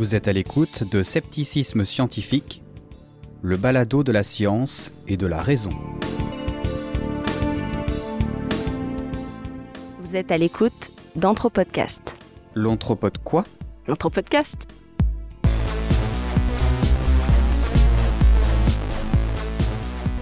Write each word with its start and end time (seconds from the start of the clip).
Vous 0.00 0.14
êtes 0.14 0.28
à 0.28 0.32
l'écoute 0.32 0.90
de 0.90 1.02
Scepticisme 1.02 1.84
scientifique, 1.84 2.62
le 3.42 3.58
balado 3.58 4.02
de 4.02 4.12
la 4.12 4.22
science 4.22 4.92
et 5.06 5.18
de 5.18 5.26
la 5.26 5.42
raison. 5.42 5.68
Vous 10.00 10.16
êtes 10.16 10.32
à 10.32 10.38
l'écoute 10.38 10.92
d'Anthropodcast. 11.16 12.16
L'anthropode 12.54 13.18
quoi? 13.22 13.44
L'Anthropodcast 13.88 14.68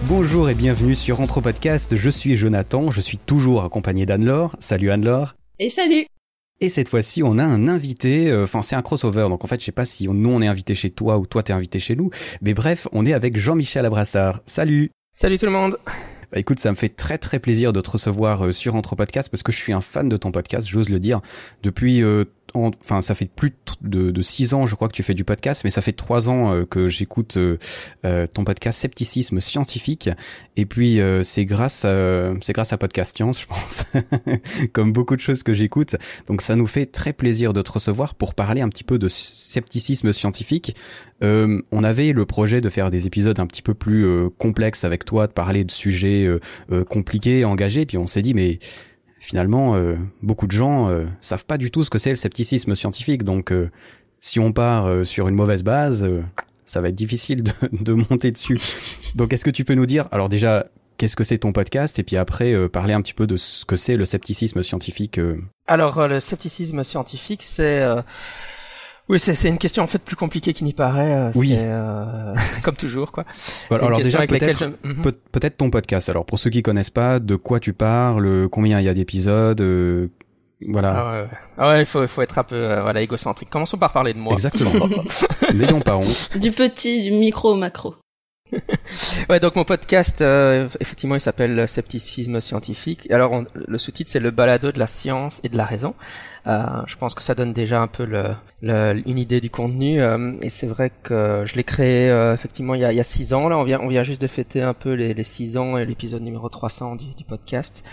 Bonjour 0.09 0.49
et 0.49 0.55
bienvenue 0.55 0.93
sur 0.93 1.21
Anthropodcast, 1.21 1.95
je 1.95 2.09
suis 2.09 2.35
Jonathan, 2.35 2.91
je 2.91 2.99
suis 2.99 3.17
toujours 3.17 3.63
accompagné 3.63 4.05
d'Anne-Laure. 4.05 4.57
Salut 4.59 4.91
Anne-Laure. 4.91 5.35
Et 5.57 5.69
salut 5.69 6.05
Et 6.61 6.67
cette 6.67 6.89
fois-ci, 6.89 7.23
on 7.23 7.37
a 7.37 7.43
un 7.43 7.69
invité, 7.69 8.29
euh, 8.29 8.43
enfin 8.43 8.61
c'est 8.63 8.75
un 8.75 8.81
crossover, 8.81 9.27
donc 9.29 9.45
en 9.45 9.47
fait 9.47 9.61
je 9.61 9.65
sais 9.65 9.71
pas 9.71 9.85
si 9.85 10.09
nous 10.09 10.29
on 10.29 10.41
est 10.41 10.47
invité 10.47 10.75
chez 10.75 10.91
toi 10.91 11.17
ou 11.17 11.25
toi 11.25 11.41
t'es 11.41 11.53
invité 11.53 11.79
chez 11.79 11.95
nous, 11.95 12.09
mais 12.41 12.53
bref, 12.53 12.85
on 12.91 13.05
est 13.05 13.13
avec 13.13 13.37
Jean-Michel 13.37 13.85
Abrassard. 13.85 14.41
Salut. 14.45 14.91
Salut 15.13 15.37
tout 15.37 15.45
le 15.45 15.53
monde. 15.53 15.77
Bah 16.31 16.37
écoute, 16.37 16.59
ça 16.59 16.69
me 16.69 16.75
fait 16.75 16.89
très 16.89 17.17
très 17.17 17.39
plaisir 17.39 17.71
de 17.71 17.79
te 17.79 17.89
recevoir 17.89 18.45
euh, 18.45 18.51
sur 18.51 18.75
Anthropodcast 18.75 19.29
parce 19.29 19.41
que 19.41 19.53
je 19.53 19.57
suis 19.57 19.71
un 19.71 19.79
fan 19.79 20.09
de 20.09 20.17
ton 20.17 20.33
podcast, 20.33 20.67
j'ose 20.67 20.89
le 20.89 20.99
dire, 20.99 21.21
depuis 21.63 22.03
euh, 22.03 22.25
enfin 22.53 23.01
ça 23.01 23.15
fait 23.15 23.29
plus 23.33 23.53
de, 23.81 24.11
de 24.11 24.21
six 24.21 24.53
ans 24.53 24.65
je 24.65 24.75
crois 24.75 24.87
que 24.87 24.93
tu 24.93 25.03
fais 25.03 25.13
du 25.13 25.23
podcast 25.23 25.61
mais 25.63 25.71
ça 25.71 25.81
fait 25.81 25.93
trois 25.93 26.29
ans 26.29 26.53
euh, 26.53 26.65
que 26.65 26.87
j'écoute 26.87 27.37
euh, 27.37 27.57
euh, 28.05 28.27
ton 28.27 28.43
podcast 28.43 28.79
scepticisme 28.79 29.41
scientifique. 29.41 30.09
Et 30.55 30.65
puis 30.65 30.99
c'est 31.23 31.45
grâce 31.45 31.85
c'est 32.41 32.53
grâce 32.53 32.73
à 32.73 32.77
podcast 32.77 33.15
science 33.15 33.41
je 33.41 33.47
pense. 33.47 33.85
Comme 34.73 34.91
beaucoup 34.91 35.15
de 35.15 35.21
choses 35.21 35.43
que 35.43 35.53
j'écoute. 35.53 35.95
Donc 36.27 36.41
ça 36.41 36.55
nous 36.55 36.67
fait 36.67 36.85
très 36.85 37.13
plaisir 37.13 37.53
de 37.53 37.61
te 37.61 37.71
recevoir 37.71 38.15
pour 38.15 38.33
parler 38.33 38.61
un 38.61 38.69
petit 38.69 38.83
peu 38.83 38.99
de 38.99 39.07
scepticisme 39.07 40.11
scientifique. 40.11 40.75
On 41.21 41.83
avait 41.83 42.11
le 42.11 42.25
projet 42.25 42.61
de 42.61 42.69
faire 42.69 42.89
des 42.89 43.07
épisodes 43.07 43.39
un 43.39 43.47
petit 43.47 43.61
peu 43.61 43.73
plus 43.73 44.29
complexes 44.37 44.83
avec 44.83 45.05
toi 45.05 45.27
de 45.27 45.31
parler 45.31 45.63
de 45.63 45.71
sujets 45.71 46.27
compliqués 46.89 47.45
engagés. 47.45 47.85
Puis 47.85 47.97
on 47.97 48.07
s'est 48.07 48.21
dit 48.21 48.33
mais 48.33 48.59
finalement, 49.19 49.75
euh, 49.75 49.95
beaucoup 50.21 50.47
de 50.47 50.51
gens 50.51 50.89
euh, 50.89 51.05
savent 51.19 51.45
pas 51.45 51.57
du 51.57 51.71
tout 51.71 51.83
ce 51.83 51.89
que 51.89 51.99
c'est 51.99 52.09
le 52.09 52.15
scepticisme 52.15 52.75
scientifique. 52.75 53.23
Donc, 53.23 53.51
euh, 53.51 53.69
si 54.19 54.39
on 54.39 54.51
part 54.51 55.05
sur 55.05 55.27
une 55.27 55.35
mauvaise 55.35 55.63
base, 55.63 56.09
ça 56.65 56.81
va 56.81 56.89
être 56.89 56.95
difficile 56.95 57.43
de, 57.43 57.51
de 57.71 57.93
monter 57.93 58.31
dessus. 58.31 58.59
Donc, 59.15 59.31
est-ce 59.33 59.45
que 59.45 59.49
tu 59.49 59.63
peux 59.63 59.75
nous 59.75 59.85
dire, 59.85 60.07
alors 60.11 60.27
déjà, 60.27 60.65
qu'est-ce 60.97 61.15
que 61.15 61.23
c'est 61.23 61.37
ton 61.37 61.53
podcast? 61.53 61.99
Et 61.99 62.03
puis 62.03 62.17
après 62.17 62.67
parler 62.67 62.93
un 62.93 63.01
petit 63.01 63.13
peu 63.13 63.27
de 63.27 63.37
ce 63.37 63.63
que 63.63 63.77
c'est 63.77 63.95
le 63.95 64.03
scepticisme 64.03 64.61
scientifique 64.61 65.21
Alors, 65.67 66.05
le 66.07 66.19
scepticisme 66.19 66.83
scientifique, 66.83 67.43
c'est 67.43 67.85
oui, 69.09 69.19
c'est 69.19 69.49
une 69.49 69.57
question 69.57 69.81
en 69.81 69.87
fait 69.87 69.97
plus 69.97 70.15
compliquée 70.15 70.53
qu'il 70.53 70.67
n'y 70.67 70.73
paraît. 70.73 71.13
Euh, 71.13 71.31
oui. 71.33 71.55
Euh, 71.57 72.35
comme 72.63 72.75
toujours, 72.75 73.11
quoi. 73.11 73.25
alors 73.71 73.99
déjà, 73.99 74.25
peut-être 74.27 74.71
mhm. 74.83 75.01
peut 75.01 75.49
ton 75.49 75.71
podcast. 75.71 76.09
Alors 76.09 76.25
pour 76.25 76.37
ceux 76.37 76.51
qui 76.51 76.61
connaissent 76.61 76.91
pas, 76.91 77.19
de 77.19 77.35
quoi 77.35 77.59
tu 77.59 77.73
parles, 77.73 78.47
combien 78.49 78.79
il 78.79 78.85
y 78.85 78.89
a 78.89 78.93
d'épisodes, 78.93 79.61
euh, 79.61 80.09
voilà. 80.67 80.93
Ah 80.95 81.11
ouais, 81.11 81.27
ah 81.57 81.69
ouais, 81.69 81.79
il 81.81 81.85
faut, 81.87 82.05
faut 82.07 82.21
être 82.21 82.37
un 82.37 82.43
peu 82.43 82.81
voilà 82.81 83.01
égocentrique. 83.01 83.49
Commençons 83.49 83.77
par 83.77 83.93
parler 83.93 84.13
de 84.13 84.19
moi. 84.19 84.33
Exactement. 84.33 84.87
N'ayons 85.55 85.81
pas 85.81 85.97
honte. 85.97 86.37
Du 86.39 86.51
petit, 86.51 87.01
du 87.01 87.11
micro 87.11 87.53
au 87.53 87.55
macro. 87.55 87.95
ouais, 89.29 89.39
donc 89.39 89.55
mon 89.55 89.63
podcast, 89.63 90.21
effectivement, 90.79 91.15
il 91.15 91.21
s'appelle 91.21 91.67
Scepticisme 91.67 92.41
scientifique. 92.41 93.09
Alors, 93.09 93.43
le 93.55 93.77
sous-titre, 93.79 94.11
c'est 94.11 94.19
le 94.19 94.29
balado 94.29 94.71
de 94.71 94.77
la 94.77 94.87
science 94.87 95.41
et 95.43 95.49
de 95.49 95.57
la 95.57 95.65
raison. 95.65 95.95
Euh, 96.47 96.65
je 96.87 96.95
pense 96.95 97.15
que 97.15 97.23
ça 97.23 97.35
donne 97.35 97.53
déjà 97.53 97.81
un 97.81 97.87
peu 97.87 98.05
le, 98.05 98.33
une 99.05 99.17
idée 99.17 99.41
du 99.41 99.49
contenu. 99.49 100.01
Euh, 100.01 100.33
et 100.41 100.49
c'est 100.49 100.67
vrai 100.67 100.91
que 101.03 101.43
je 101.45 101.55
l'ai 101.55 101.63
créé 101.63 102.09
euh, 102.09 102.33
effectivement 102.33 102.75
il 102.75 102.81
y, 102.81 102.85
a, 102.85 102.91
il 102.91 102.95
y 102.95 103.01
a 103.01 103.03
six 103.03 103.33
ans. 103.33 103.49
Là, 103.49 103.57
on 103.57 103.63
vient, 103.63 103.79
on 103.81 103.87
vient 103.87 104.03
juste 104.03 104.21
de 104.21 104.27
fêter 104.27 104.61
un 104.61 104.73
peu 104.73 104.93
les, 104.93 105.13
les 105.13 105.23
six 105.23 105.57
ans 105.57 105.77
et 105.77 105.85
l'épisode 105.85 106.21
numéro 106.21 106.49
300 106.49 106.95
du, 106.95 107.05
du 107.15 107.23
podcast. 107.23 107.85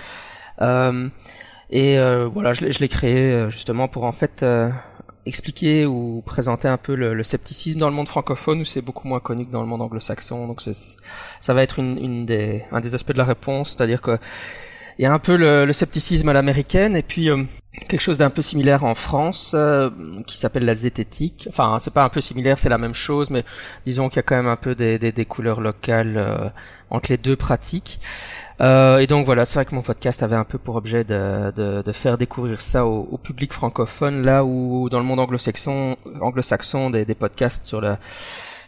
et 0.60 1.98
voilà, 1.98 2.52
je 2.54 2.78
l'ai 2.78 2.88
créé 2.88 3.50
justement 3.50 3.88
pour 3.88 4.04
en 4.04 4.12
fait 4.12 4.44
expliquer 5.26 5.86
ou 5.86 6.22
présenter 6.24 6.68
un 6.68 6.76
peu 6.76 6.94
le, 6.94 7.12
le, 7.12 7.22
scepticisme 7.24 7.80
dans 7.80 7.88
le 7.88 7.94
monde 7.94 8.06
francophone 8.06 8.60
où 8.60 8.64
c'est 8.64 8.80
beaucoup 8.80 9.08
moins 9.08 9.18
connu 9.18 9.44
que 9.44 9.50
dans 9.50 9.60
le 9.60 9.66
monde 9.66 9.82
anglo-saxon. 9.82 10.46
Donc 10.46 10.60
ça 10.60 11.52
va 11.54 11.62
être 11.62 11.80
une, 11.80 11.98
une 11.98 12.26
des, 12.26 12.62
un 12.70 12.80
des 12.80 12.94
aspects 12.94 13.12
de 13.12 13.18
la 13.18 13.24
réponse, 13.24 13.70
c'est-à-dire 13.70 14.00
que 14.00 14.18
il 14.98 15.02
y 15.02 15.06
a 15.06 15.12
un 15.12 15.18
peu 15.18 15.36
le, 15.36 15.66
le 15.66 15.72
scepticisme 15.72 16.28
à 16.28 16.32
l'américaine 16.32 16.96
et 16.96 17.02
puis 17.02 17.30
euh, 17.30 17.42
quelque 17.88 18.00
chose 18.00 18.18
d'un 18.18 18.30
peu 18.30 18.40
similaire 18.40 18.84
en 18.84 18.94
France 18.94 19.52
euh, 19.54 19.90
qui 20.26 20.38
s'appelle 20.38 20.64
la 20.64 20.74
zététique. 20.74 21.46
Enfin, 21.48 21.78
c'est 21.78 21.92
pas 21.92 22.04
un 22.04 22.08
peu 22.08 22.20
similaire, 22.20 22.58
c'est 22.58 22.70
la 22.70 22.78
même 22.78 22.94
chose, 22.94 23.30
mais 23.30 23.44
disons 23.84 24.08
qu'il 24.08 24.16
y 24.16 24.20
a 24.20 24.22
quand 24.22 24.36
même 24.36 24.46
un 24.46 24.56
peu 24.56 24.74
des, 24.74 24.98
des, 24.98 25.12
des 25.12 25.24
couleurs 25.26 25.60
locales 25.60 26.16
euh, 26.16 26.48
entre 26.90 27.10
les 27.10 27.18
deux 27.18 27.36
pratiques. 27.36 28.00
et 28.60 29.06
donc 29.06 29.26
voilà, 29.26 29.44
c'est 29.44 29.58
vrai 29.58 29.66
que 29.66 29.74
mon 29.74 29.82
podcast 29.82 30.22
avait 30.22 30.36
un 30.36 30.44
peu 30.44 30.56
pour 30.56 30.76
objet 30.76 31.04
de, 31.04 31.52
de, 31.54 31.82
de 31.82 31.92
faire 31.92 32.16
découvrir 32.16 32.62
ça 32.62 32.86
au, 32.86 33.06
au, 33.10 33.18
public 33.18 33.52
francophone, 33.52 34.22
là 34.22 34.44
où 34.44 34.88
dans 34.88 34.98
le 34.98 35.04
monde 35.04 35.20
anglo-saxon, 35.20 35.96
anglo-saxon 36.20 36.88
des, 36.90 37.04
des 37.04 37.14
podcasts 37.14 37.66
sur 37.66 37.82
la 37.82 37.98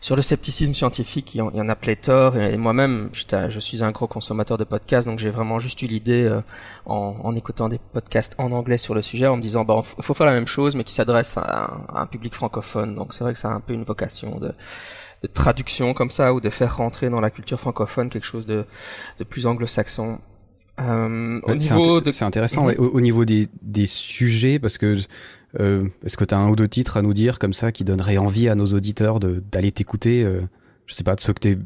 sur 0.00 0.16
le 0.16 0.22
scepticisme 0.22 0.74
scientifique, 0.74 1.34
il 1.34 1.38
y 1.38 1.42
en, 1.42 1.68
a 1.68 1.74
pléthore. 1.74 2.36
Et, 2.36 2.56
moi-même, 2.56 3.10
je 3.12 3.58
suis 3.58 3.82
un 3.82 3.90
gros 3.90 4.06
consommateur 4.06 4.58
de 4.58 4.64
podcasts, 4.64 5.08
donc 5.08 5.18
j'ai 5.18 5.30
vraiment 5.30 5.58
juste 5.58 5.82
eu 5.82 5.86
l'idée 5.86 6.24
euh, 6.24 6.40
en, 6.86 7.16
en, 7.22 7.34
écoutant 7.34 7.68
des 7.68 7.78
podcasts 7.92 8.34
en 8.38 8.52
anglais 8.52 8.78
sur 8.78 8.94
le 8.94 9.02
sujet, 9.02 9.26
en 9.26 9.36
me 9.36 9.42
disant, 9.42 9.66
il 9.98 10.04
faut 10.04 10.14
faire 10.14 10.26
la 10.26 10.32
même 10.32 10.46
chose, 10.46 10.76
mais 10.76 10.84
qui 10.84 10.94
s'adresse 10.94 11.36
à, 11.36 11.86
un 11.94 12.06
public 12.06 12.34
francophone. 12.34 12.94
Donc 12.94 13.12
c'est 13.12 13.24
vrai 13.24 13.32
que 13.32 13.38
ça 13.38 13.50
a 13.50 13.54
un 13.54 13.60
peu 13.60 13.72
une 13.72 13.84
vocation 13.84 14.38
de, 14.38 14.52
de 15.22 15.28
traduction 15.28 15.94
comme 15.94 16.10
ça, 16.10 16.32
ou 16.32 16.40
de 16.40 16.50
faire 16.50 16.76
rentrer 16.76 17.10
dans 17.10 17.20
la 17.20 17.30
culture 17.30 17.58
francophone 17.58 18.10
quelque 18.10 18.26
chose 18.26 18.46
de, 18.46 18.64
de 19.18 19.24
plus 19.24 19.46
anglo-saxon. 19.46 20.18
Euh, 20.80 21.40
au 21.42 21.54
niveau 21.56 22.00
de... 22.00 22.12
c'est 22.12 22.24
intéressant 22.24 22.68
mhm. 22.68 22.76
au, 22.78 23.00
niveau 23.00 23.24
des, 23.24 23.48
des 23.62 23.86
sujets 23.86 24.60
parce 24.60 24.78
que 24.78 24.96
est-ce 25.56 26.16
que 26.16 26.24
tu 26.24 26.34
as 26.34 26.38
un 26.38 26.48
ou 26.48 26.56
deux 26.56 26.68
titres 26.68 26.96
à 26.96 27.02
nous 27.02 27.14
dire 27.14 27.38
comme 27.38 27.52
ça 27.52 27.72
qui 27.72 27.84
donneraient 27.84 28.18
envie 28.18 28.48
à 28.48 28.54
nos 28.54 28.66
auditeurs 28.66 29.20
d'aller 29.20 29.72
t'écouter 29.72 30.22
euh, 30.22 30.42
Je 30.86 30.94
sais 30.94 31.04
pas, 31.04 31.14
de 31.14 31.20
ceux 31.20 31.32
que 31.32 31.40
tu 31.40 31.50
es 31.52 31.58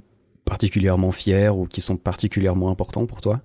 particulièrement 0.44 1.12
fier 1.12 1.56
ou 1.56 1.66
qui 1.66 1.80
sont 1.80 1.96
particulièrement 1.96 2.70
importants 2.70 3.06
pour 3.06 3.20
toi? 3.20 3.40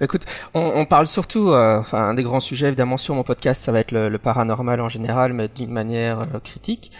Écoute, 0.00 0.24
on, 0.52 0.72
on 0.74 0.84
parle 0.84 1.06
surtout, 1.06 1.50
euh, 1.50 1.78
enfin, 1.78 2.08
un 2.08 2.14
des 2.14 2.24
grands 2.24 2.40
sujets 2.40 2.66
évidemment 2.66 2.96
sur 2.96 3.14
mon 3.14 3.22
podcast, 3.22 3.62
ça 3.62 3.70
va 3.70 3.80
être 3.80 3.92
le, 3.92 4.08
le 4.08 4.18
paranormal 4.18 4.80
en 4.80 4.88
général, 4.88 5.32
mais 5.32 5.48
d'une 5.48 5.70
manière 5.70 6.20
euh, 6.20 6.40
critique. 6.42 6.90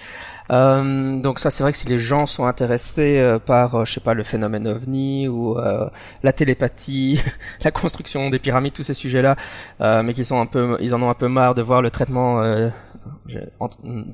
Euh, 0.50 1.20
donc 1.20 1.38
ça, 1.38 1.50
c'est 1.50 1.62
vrai 1.62 1.72
que 1.72 1.78
si 1.78 1.88
les 1.88 1.98
gens 1.98 2.26
sont 2.26 2.44
intéressés 2.44 3.18
euh, 3.18 3.38
par, 3.38 3.74
euh, 3.74 3.84
je 3.84 3.94
sais 3.94 4.00
pas, 4.00 4.14
le 4.14 4.22
phénomène 4.22 4.66
ovni 4.66 5.28
ou 5.28 5.56
la 6.22 6.32
télépathie, 6.32 7.22
la 7.64 7.70
construction 7.70 8.30
des 8.30 8.38
pyramides, 8.38 8.72
tous 8.72 8.82
ces 8.82 8.94
sujets-là, 8.94 9.36
mais 10.02 10.14
qui 10.14 10.24
sont 10.24 10.40
un 10.40 10.46
peu, 10.46 10.76
ils 10.80 10.94
en 10.94 11.02
ont 11.02 11.10
un 11.10 11.14
peu 11.14 11.28
marre 11.28 11.54
de 11.54 11.62
voir 11.62 11.82
le 11.82 11.90
traitement 11.90 12.42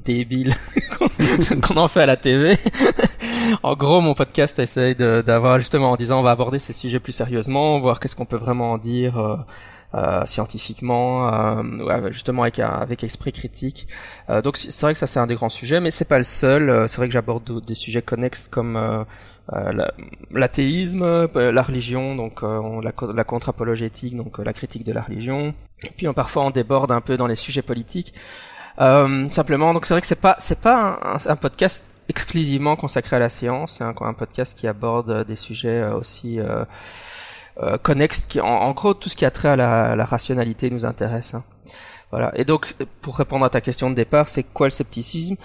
débile 0.04 0.54
qu'on 1.62 1.76
en 1.76 1.88
fait 1.88 2.02
à 2.02 2.06
la 2.06 2.16
TV. 2.16 2.56
en 3.62 3.74
gros, 3.74 4.00
mon 4.00 4.14
podcast 4.14 4.58
essaye 4.58 4.94
d'avoir 4.94 5.58
justement 5.58 5.92
en 5.92 5.96
disant 5.96 6.20
on 6.20 6.22
va 6.22 6.30
aborder 6.32 6.58
ces 6.58 6.72
sujets 6.72 7.00
plus 7.00 7.12
sérieusement, 7.12 7.80
voir 7.80 8.00
qu'est-ce 8.00 8.16
qu'on 8.16 8.26
peut 8.26 8.36
vraiment 8.36 8.72
en 8.72 8.78
dire 8.78 9.18
euh, 9.18 9.36
scientifiquement, 10.26 11.32
euh, 11.32 12.10
justement 12.10 12.42
avec 12.42 12.60
avec 12.60 13.02
esprit 13.02 13.32
critique. 13.32 13.88
Euh, 14.28 14.40
donc 14.42 14.56
c'est 14.56 14.80
vrai 14.82 14.92
que 14.92 14.98
ça 14.98 15.06
c'est 15.06 15.18
un 15.18 15.26
des 15.26 15.34
grands 15.34 15.48
sujets, 15.48 15.80
mais 15.80 15.90
c'est 15.90 16.08
pas 16.08 16.18
le 16.18 16.24
seul. 16.24 16.88
c'est 16.88 16.98
vrai 16.98 17.08
que 17.08 17.12
j'aborde 17.12 17.64
des 17.64 17.74
sujets 17.74 18.02
connexes 18.02 18.48
comme 18.48 19.06
l'athéisme, 20.30 21.28
la, 21.34 21.62
religion, 21.62 22.14
donc 22.14 22.42
la, 22.42 22.92
la 23.14 23.24
contre-apologétique, 23.24 24.16
donc 24.16 24.38
la 24.38 24.52
critique 24.52 24.84
de 24.84 24.92
la 24.92 25.02
religion. 25.02 25.54
Et 25.82 25.90
puis 25.96 26.06
parfois 26.12 26.44
on 26.44 26.50
déborde 26.50 26.92
un 26.92 27.00
peu 27.00 27.16
dans 27.16 27.26
les 27.26 27.36
sujets 27.36 27.62
politiques. 27.62 28.14
simplement, 28.78 29.74
donc 29.74 29.86
c'est 29.86 29.94
vrai 29.94 30.00
que 30.00 30.06
c'est 30.06 30.20
pas 30.20 30.36
c'est 30.38 30.60
pas 30.60 31.00
un, 31.02 31.30
un, 31.32 31.36
podcast 31.36 31.86
exclusivement 32.10 32.76
consacré 32.76 33.16
à 33.16 33.18
la 33.18 33.28
science, 33.28 33.76
c'est 33.78 33.84
un, 33.84 33.94
un, 34.00 34.14
podcast 34.14 34.58
qui 34.58 34.66
aborde 34.66 35.24
des 35.26 35.36
sujets 35.36 35.82
aussi 35.84 36.40
euh, 36.40 36.64
connexe, 37.82 38.20
qui, 38.22 38.40
en, 38.40 38.70
gros 38.72 38.94
tout 38.94 39.08
ce 39.08 39.16
qui 39.16 39.24
a 39.24 39.30
trait 39.30 39.48
à 39.48 39.56
la, 39.56 40.04
rationalité 40.04 40.70
nous 40.70 40.84
intéresse. 40.84 41.34
Hein. 41.34 41.44
Voilà. 42.10 42.32
Et 42.34 42.44
donc, 42.44 42.74
pour 43.00 43.16
répondre 43.16 43.44
à 43.44 43.50
ta 43.50 43.60
question 43.60 43.90
de 43.90 43.94
départ, 43.94 44.28
c'est 44.28 44.42
quoi 44.42 44.66
le 44.66 44.70
scepticisme? 44.70 45.36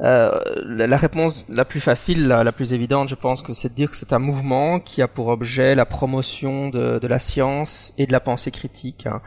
Euh, 0.00 0.38
la, 0.64 0.96
réponse 0.96 1.44
la 1.48 1.64
plus 1.64 1.80
facile, 1.80 2.26
la, 2.26 2.52
plus 2.52 2.72
évidente, 2.72 3.08
je 3.08 3.14
pense 3.14 3.42
que 3.42 3.52
c'est 3.52 3.68
de 3.68 3.74
dire 3.74 3.90
que 3.90 3.96
c'est 3.96 4.12
un 4.12 4.18
mouvement 4.18 4.80
qui 4.80 5.02
a 5.02 5.08
pour 5.08 5.28
objet 5.28 5.74
la 5.74 5.86
promotion 5.86 6.68
de, 6.68 6.98
de 6.98 7.06
la 7.06 7.18
science 7.18 7.94
et 7.98 8.06
de 8.06 8.12
la 8.12 8.20
pensée 8.20 8.50
critique. 8.50 9.06
Hein. 9.06 9.22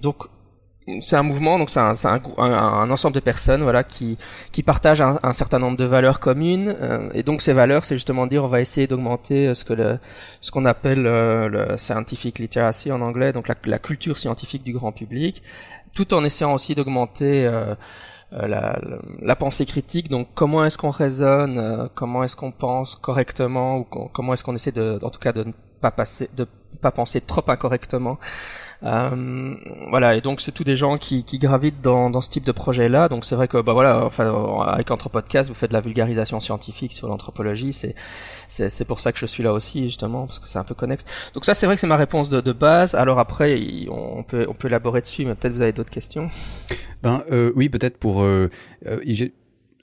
Donc, 0.00 0.24
c'est 1.00 1.16
un 1.16 1.22
mouvement, 1.22 1.58
donc 1.58 1.70
c'est 1.70 1.80
un, 1.80 1.92
un, 2.04 2.20
un, 2.38 2.90
ensemble 2.90 3.14
de 3.14 3.20
personnes, 3.20 3.62
voilà, 3.62 3.84
qui 3.84 4.18
qui 4.52 4.62
partagent 4.62 5.00
un, 5.00 5.18
un 5.22 5.32
certain 5.32 5.58
nombre 5.58 5.78
de 5.78 5.84
valeurs 5.84 6.20
communes. 6.20 6.76
Euh, 6.80 7.08
et 7.14 7.22
donc 7.22 7.40
ces 7.40 7.54
valeurs, 7.54 7.84
c'est 7.84 7.96
justement 7.96 8.26
dire, 8.26 8.44
on 8.44 8.48
va 8.48 8.60
essayer 8.60 8.86
d'augmenter 8.86 9.48
euh, 9.48 9.54
ce 9.54 9.64
que 9.64 9.72
le, 9.72 9.98
ce 10.42 10.50
qu'on 10.50 10.66
appelle 10.66 11.06
euh, 11.06 11.48
le 11.48 11.78
scientific 11.78 12.38
literacy 12.38 12.92
en 12.92 13.00
anglais, 13.00 13.32
donc 13.32 13.48
la, 13.48 13.54
la, 13.64 13.78
culture 13.78 14.18
scientifique 14.18 14.62
du 14.62 14.74
grand 14.74 14.92
public, 14.92 15.42
tout 15.94 16.12
en 16.12 16.22
essayant 16.24 16.52
aussi 16.52 16.74
d'augmenter 16.74 17.50
la, 18.32 18.78
la, 19.22 19.36
pensée 19.36 19.64
critique. 19.64 20.08
Donc 20.08 20.28
comment 20.34 20.64
est-ce 20.64 20.76
qu'on 20.76 20.90
raisonne, 20.90 21.88
comment 21.94 22.24
est-ce 22.24 22.36
qu'on 22.36 22.50
pense 22.50 22.96
correctement 22.96 23.78
ou 23.78 23.84
comment 23.84 24.34
est-ce 24.34 24.44
qu'on 24.44 24.54
essaie 24.54 24.72
de, 24.72 24.98
en 25.02 25.10
tout 25.10 25.20
cas, 25.20 25.32
de 25.32 25.44
ne 25.44 25.52
pas 25.80 25.92
passer, 25.92 26.28
de 26.36 26.46
pas 26.80 26.90
penser 26.90 27.20
trop 27.20 27.44
incorrectement. 27.48 28.18
Euh, 28.84 29.54
voilà, 29.88 30.14
et 30.14 30.20
donc 30.20 30.40
c'est 30.40 30.52
tous 30.52 30.64
des 30.64 30.76
gens 30.76 30.98
qui, 30.98 31.24
qui 31.24 31.38
gravitent 31.38 31.80
dans, 31.80 32.10
dans 32.10 32.20
ce 32.20 32.28
type 32.28 32.44
de 32.44 32.52
projet-là. 32.52 33.08
Donc 33.08 33.24
c'est 33.24 33.34
vrai 33.34 33.48
que 33.48 33.60
bah 33.60 33.72
voilà, 33.72 34.04
enfin 34.04 34.62
avec 34.66 34.90
Anthropodcast, 34.90 35.48
vous 35.48 35.54
faites 35.54 35.70
de 35.70 35.74
la 35.74 35.80
vulgarisation 35.80 36.38
scientifique 36.40 36.92
sur 36.92 37.08
l'anthropologie. 37.08 37.72
C'est 37.72 37.94
c'est 38.48 38.86
pour 38.86 39.00
ça 39.00 39.12
que 39.12 39.18
je 39.18 39.26
suis 39.26 39.42
là 39.42 39.52
aussi 39.52 39.84
justement 39.86 40.26
parce 40.26 40.38
que 40.38 40.48
c'est 40.48 40.58
un 40.58 40.64
peu 40.64 40.74
connexe. 40.74 41.04
Donc 41.32 41.44
ça 41.44 41.54
c'est 41.54 41.66
vrai 41.66 41.76
que 41.76 41.80
c'est 41.80 41.86
ma 41.86 41.96
réponse 41.96 42.28
de, 42.28 42.40
de 42.40 42.52
base. 42.52 42.94
Alors 42.94 43.18
après 43.18 43.58
on 43.88 44.22
peut 44.22 44.46
on 44.48 44.54
peut 44.54 44.68
élaborer 44.68 45.00
dessus, 45.00 45.24
mais 45.24 45.34
peut-être 45.34 45.54
vous 45.54 45.62
avez 45.62 45.72
d'autres 45.72 45.90
questions. 45.90 46.28
Ben 47.02 47.22
euh, 47.30 47.52
oui, 47.56 47.68
peut-être 47.68 47.98
pour 47.98 48.22
euh, 48.22 48.50
euh 48.86 48.98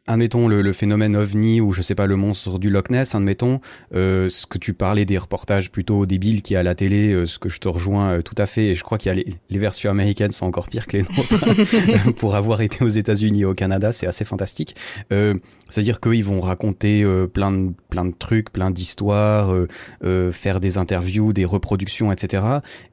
admettons 0.07 0.48
le, 0.48 0.62
le, 0.62 0.74
phénomène 0.74 1.15
ovni 1.15 1.62
ou 1.62 1.74
je 1.74 1.83
sais 1.83 1.94
pas 1.94 2.07
le 2.07 2.15
monstre 2.15 2.57
du 2.57 2.69
Loch 2.71 2.89
Ness, 2.89 3.13
admettons 3.13 3.62
euh, 3.94 4.30
ce 4.30 4.48
que 4.48 4.57
tu 4.57 4.74
parlais 4.74 5.06
des 5.06 5.18
reportages 5.18 5.71
plutôt 5.71 6.07
débiles 6.07 6.42
qui 6.42 6.56
a 6.56 6.62
à 6.62 6.63
la 6.63 6.74
télé, 6.74 7.12
euh, 7.12 7.25
ce 7.27 7.38
que 7.38 7.50
je 7.50 7.59
te 7.59 7.68
rejoins 7.68 8.13
euh, 8.13 8.21
tout 8.21 8.36
à 8.38 8.48
fait. 8.48 8.68
Et 8.68 8.75
je 8.75 8.83
crois 8.83 8.98
qu'il 8.98 9.09
y 9.09 9.12
a 9.12 9.15
les, 9.15 9.36
les, 9.50 9.59
versions 9.59 9.92
américaines 9.92 10.31
sont 10.31 10.48
encore 10.48 10.69
pires 10.69 10.88
que 10.88 10.98
les 10.98 11.03
nôtres 11.03 12.13
pour 12.15 12.36
avoir 12.36 12.62
été 12.62 12.83
aux 12.83 12.89
États-Unis 12.89 13.42
et 13.42 13.45
au 13.45 13.53
Canada, 13.53 13.92
c'est 13.92 14.07
assez 14.07 14.25
fantastique. 14.25 14.75
Euh, 15.12 15.36
c'est-à-dire 15.69 16.01
qu'ils 16.01 16.24
vont 16.24 16.42
raconter 16.42 17.06
plein 17.33 17.51
de 17.51 17.71
plein 17.89 18.03
de 18.03 18.13
trucs, 18.18 18.51
plein 18.51 18.71
d'histoires, 18.71 19.56
faire 20.31 20.59
des 20.59 20.77
interviews, 20.77 21.31
des 21.31 21.45
reproductions, 21.45 22.12
etc. 22.12 22.44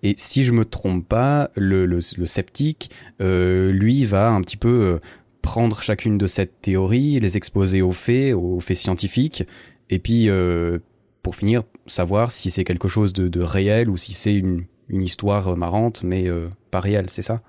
Et 0.05 0.14
si 0.16 0.44
je 0.44 0.52
me 0.52 0.64
trompe 0.64 1.08
pas, 1.08 1.50
le, 1.56 1.87
le, 1.87 1.99
le 2.16 2.26
sceptique, 2.26 2.90
lui, 3.19 4.05
va 4.05 4.28
un 4.28 4.40
petit 4.43 4.56
peu 4.56 5.00
prendre 5.49 5.81
chacune 5.83 6.19
de 6.19 6.27
ces 6.27 6.47
théories, 6.47 7.19
les 7.21 7.39
exposer 7.39 7.81
aux 7.81 7.91
faits, 7.91 8.35
aux 8.35 8.61
faits 8.61 8.77
scientifiques, 8.77 9.45
et 9.89 9.99
puis 9.99 10.29
euh, 10.29 10.79
pour 11.23 11.37
finir 11.37 11.62
savoir 11.87 12.33
si 12.33 12.50
c'est 12.50 12.65
quelque 12.65 12.87
chose 12.87 13.15
de, 13.15 13.29
de, 13.29 13.41
réel 13.41 13.89
ou 13.89 13.97
si 13.97 14.12
c'est 14.12 14.35
une, 14.35 14.67
une, 14.91 15.00
histoire 15.00 15.56
marrante 15.56 16.03
mais 16.03 16.29
euh, 16.29 16.50
pas 16.71 16.81
réelle, 16.81 17.09
c'est 17.09 17.23
ça? 17.23 17.41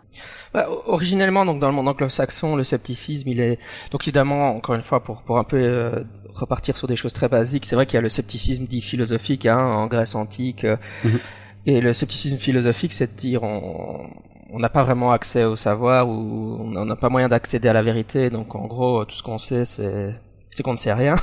Bah, 0.54 0.70
Originellement, 0.86 1.46
donc 1.46 1.60
dans 1.60 1.68
le 1.68 1.74
monde 1.74 1.90
anglo-saxon, 1.90 2.56
le 2.56 2.64
scepticisme, 2.64 3.28
il 3.28 3.42
est 3.42 3.60
donc 3.92 4.04
évidemment 4.06 4.56
encore 4.56 4.76
une 4.76 4.82
fois 4.82 5.04
pour 5.04 5.22
pour 5.24 5.38
un 5.38 5.44
peu 5.44 5.58
euh, 5.58 6.02
repartir 6.34 6.78
sur 6.78 6.88
des 6.88 6.96
choses 6.96 7.12
très 7.12 7.28
basiques, 7.28 7.66
c'est 7.66 7.76
vrai 7.76 7.86
qu'il 7.86 7.96
y 7.96 7.98
a 7.98 8.02
le 8.02 8.08
scepticisme 8.08 8.64
dit 8.64 8.82
philosophique 8.82 9.46
hein, 9.46 9.60
en 9.60 9.88
Grèce 9.88 10.16
antique. 10.16 10.64
Mhm. 11.04 11.20
Et 11.66 11.82
le 11.82 11.94
scepticisme 11.94 12.38
philosophique, 12.38 12.94
c'est 12.94 13.14
de 13.14 13.20
dire 13.20 13.44
on, 13.44 14.10
on 14.52 14.60
n'a 14.60 14.70
pas 14.70 14.84
vraiment 14.84 15.12
accès 15.12 15.44
au 15.44 15.56
savoir 15.56 16.08
ou 16.10 16.58
on 16.60 16.86
n'a 16.86 16.96
pas 16.96 17.10
moyen 17.10 17.30
d'accéder 17.30 17.68
à 17.70 17.74
la 17.74 17.82
vérité. 17.82 18.30
Donc 18.30 18.56
en 18.56 18.68
gros, 18.68 19.06
tout 19.06 19.16
ce 19.16 19.24
qu'on 19.24 19.38
sait, 19.38 19.66
c'est 19.66 20.14
c'est 20.52 20.64
qu'on 20.64 20.74
ne 20.74 20.78
sait 20.78 20.94
rien. 20.94 21.16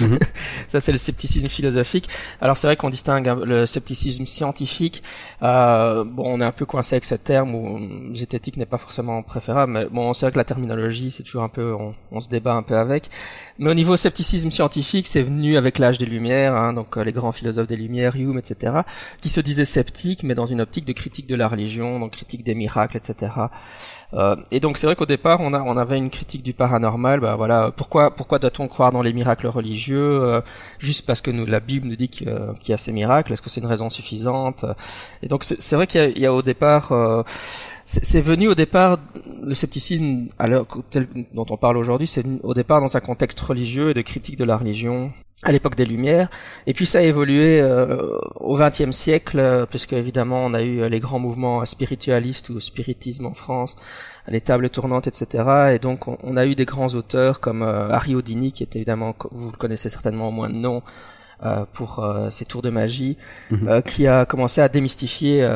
Mhm. 0.00 0.18
Ça, 0.68 0.80
c'est 0.80 0.92
le 0.92 0.98
scepticisme 0.98 1.48
philosophique. 1.48 2.08
Alors, 2.40 2.56
c'est 2.56 2.66
vrai 2.66 2.76
qu'on 2.76 2.90
distingue 2.90 3.26
le 3.44 3.66
scepticisme 3.66 4.26
scientifique. 4.26 5.02
Euh, 5.42 6.04
bon, 6.04 6.24
on 6.26 6.40
est 6.40 6.44
un 6.44 6.52
peu 6.52 6.64
coincé 6.64 6.94
avec 6.94 7.04
ce 7.04 7.14
terme 7.16 7.54
où 7.54 8.14
zététique 8.14 8.56
n'est 8.56 8.66
pas 8.66 8.78
forcément 8.78 9.22
préférable, 9.22 9.72
mais 9.72 9.86
bon, 9.86 10.12
c'est 10.14 10.26
vrai 10.26 10.32
que 10.32 10.38
la 10.38 10.44
terminologie, 10.44 11.10
c'est 11.10 11.22
toujours 11.22 11.42
un 11.42 11.48
peu, 11.48 11.74
on, 12.10 12.20
se 12.20 12.28
débat 12.28 12.54
un 12.54 12.62
peu 12.62 12.76
avec. 12.76 13.10
Mais 13.58 13.70
au 13.70 13.74
niveau 13.74 13.96
scepticisme 13.96 14.50
scientifique, 14.50 15.06
c'est 15.06 15.22
venu 15.22 15.56
avec 15.56 15.78
l'âge 15.78 15.98
des 15.98 16.06
Lumières, 16.06 16.54
hein, 16.54 16.72
donc 16.72 16.96
euh, 16.96 17.02
les 17.02 17.12
grands 17.12 17.32
philosophes 17.32 17.66
des 17.66 17.76
Lumières, 17.76 18.16
Hume, 18.16 18.38
etc., 18.38 18.82
qui 19.20 19.28
se 19.28 19.40
disaient 19.40 19.64
sceptiques, 19.64 20.22
mais 20.22 20.34
dans 20.34 20.46
une 20.46 20.60
optique 20.60 20.84
de 20.84 20.92
critique 20.92 21.26
de 21.26 21.34
la 21.34 21.48
religion, 21.48 21.98
donc 22.00 22.12
critique 22.12 22.44
des 22.44 22.54
miracles, 22.54 22.96
etc. 22.96 23.32
Euh, 24.14 24.36
et 24.50 24.60
donc 24.60 24.78
c'est 24.78 24.86
vrai 24.86 24.96
qu'au 24.96 25.04
départ 25.04 25.40
on, 25.40 25.52
a, 25.52 25.60
on 25.60 25.76
avait 25.76 25.98
une 25.98 26.10
critique 26.10 26.42
du 26.42 26.54
paranormal. 26.54 27.20
Bah 27.20 27.36
voilà, 27.36 27.72
pourquoi 27.76 28.10
pourquoi 28.10 28.38
doit-on 28.38 28.66
croire 28.66 28.90
dans 28.90 29.02
les 29.02 29.12
miracles 29.12 29.48
religieux 29.48 30.22
euh, 30.22 30.40
juste 30.78 31.06
parce 31.06 31.20
que 31.20 31.30
nous 31.30 31.44
la 31.44 31.60
Bible 31.60 31.88
nous 31.88 31.96
dit 31.96 32.08
qu'il 32.08 32.32
y, 32.66 32.72
a 32.72 32.76
ces 32.78 32.92
miracles? 32.92 33.32
Est-ce 33.32 33.42
que 33.42 33.50
c'est 33.50 33.60
une 33.60 33.66
raison 33.66 33.90
suffisante? 33.90 34.64
Et 35.22 35.28
donc 35.28 35.44
c'est 35.44 35.76
vrai 35.76 35.86
qu'il 35.86 36.18
y, 36.18 36.26
a 36.26 36.32
au 36.32 36.42
départ 36.42 36.92
euh, 36.92 37.22
c'est 37.84 38.20
venu 38.20 38.48
au 38.48 38.54
départ 38.54 38.98
le 39.42 39.54
scepticisme 39.54 40.26
à 40.38 40.46
l'heure 40.46 40.66
dont 41.32 41.46
on 41.50 41.56
parle 41.56 41.76
aujourd'hui, 41.78 42.06
c'est 42.06 42.24
au 42.42 42.54
départ 42.54 42.80
dans 42.80 42.96
un 42.96 43.00
contexte 43.00 43.40
religieux 43.40 43.90
et 43.90 43.94
de 43.94 44.02
critique 44.02 44.36
de 44.36 44.44
la 44.44 44.56
religion 44.56 45.10
à 45.44 45.52
l'époque 45.52 45.76
des 45.76 45.84
Lumières, 45.84 46.28
et 46.66 46.74
puis 46.74 46.84
ça 46.84 46.98
a 46.98 47.02
évolué 47.02 47.60
euh, 47.60 48.18
au 48.40 48.56
XXe 48.56 48.90
siècle, 48.90 49.66
puisque 49.70 49.92
évidemment 49.92 50.44
on 50.44 50.52
a 50.52 50.62
eu 50.62 50.88
les 50.88 50.98
grands 50.98 51.20
mouvements 51.20 51.64
spiritualistes 51.64 52.48
ou 52.50 52.58
spiritisme 52.58 53.26
en 53.26 53.34
France, 53.34 53.76
les 54.26 54.40
tables 54.40 54.68
tournantes, 54.68 55.06
etc. 55.06 55.74
Et 55.74 55.78
donc 55.78 56.08
on, 56.08 56.36
a 56.36 56.44
eu 56.44 56.56
des 56.56 56.64
grands 56.64 56.88
auteurs 56.88 57.38
comme 57.38 57.62
euh, 57.62 57.90
Harry 57.90 58.16
Houdini, 58.16 58.50
qui 58.50 58.64
est 58.64 58.74
évidemment, 58.74 59.14
vous 59.30 59.52
le 59.52 59.56
connaissez 59.56 59.90
certainement 59.90 60.28
au 60.28 60.32
moins 60.32 60.50
de 60.50 60.56
nom, 60.56 60.82
euh, 61.44 61.64
pour 61.72 62.04
ses 62.30 62.44
tours 62.44 62.62
de 62.62 62.70
magie, 62.70 63.16
mhm. 63.52 63.82
qui 63.82 64.08
a 64.08 64.26
commencé 64.26 64.60
à 64.60 64.68
démystifier 64.68 65.46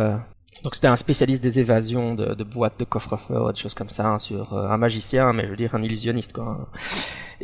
donc 0.62 0.76
c'était 0.76 0.88
un 0.88 0.96
spécialiste 0.96 1.43
des 1.43 1.58
évasions 1.58 2.14
de, 2.14 2.34
de 2.34 2.44
boîtes 2.44 2.79
de 2.79 2.84
coffre-fort, 2.84 3.52
des 3.52 3.58
choses 3.58 3.75
comme 3.75 3.88
ça, 3.88 4.06
hein, 4.06 4.19
sur 4.19 4.55
euh, 4.55 4.69
un 4.69 4.76
magicien, 4.76 5.32
mais 5.32 5.44
je 5.44 5.49
veux 5.49 5.56
dire 5.56 5.75
un 5.75 5.82
illusionniste 5.82 6.32
quoi. 6.32 6.70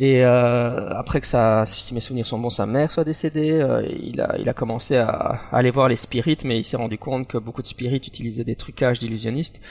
Et 0.01 0.23
euh, 0.23 0.91
après 0.91 1.19
que 1.19 1.27
ça, 1.27 1.65
si 1.65 1.93
mes 1.93 1.99
souvenirs 1.99 2.25
sont 2.25 2.39
bons, 2.39 2.49
sa 2.49 2.65
mère 2.65 2.89
soit 2.89 3.03
décédée, 3.03 3.51
euh, 3.51 3.85
il 4.01 4.21
a 4.21 4.37
il 4.39 4.47
a 4.47 4.53
commencé 4.53 4.95
à, 4.95 5.09
à, 5.09 5.57
aller 5.57 5.71
voir 5.71 5.89
les 5.89 5.97
spirites, 5.97 6.45
mais 6.45 6.57
il 6.57 6.63
s'est 6.63 6.77
rendu 6.77 6.97
compte 6.97 7.27
que 7.27 7.37
beaucoup 7.37 7.61
de 7.61 7.67
spirites 7.67 8.07
utilisaient 8.07 8.45
des 8.45 8.55
trucages 8.55 8.99
d'illusionnistes 8.99 9.61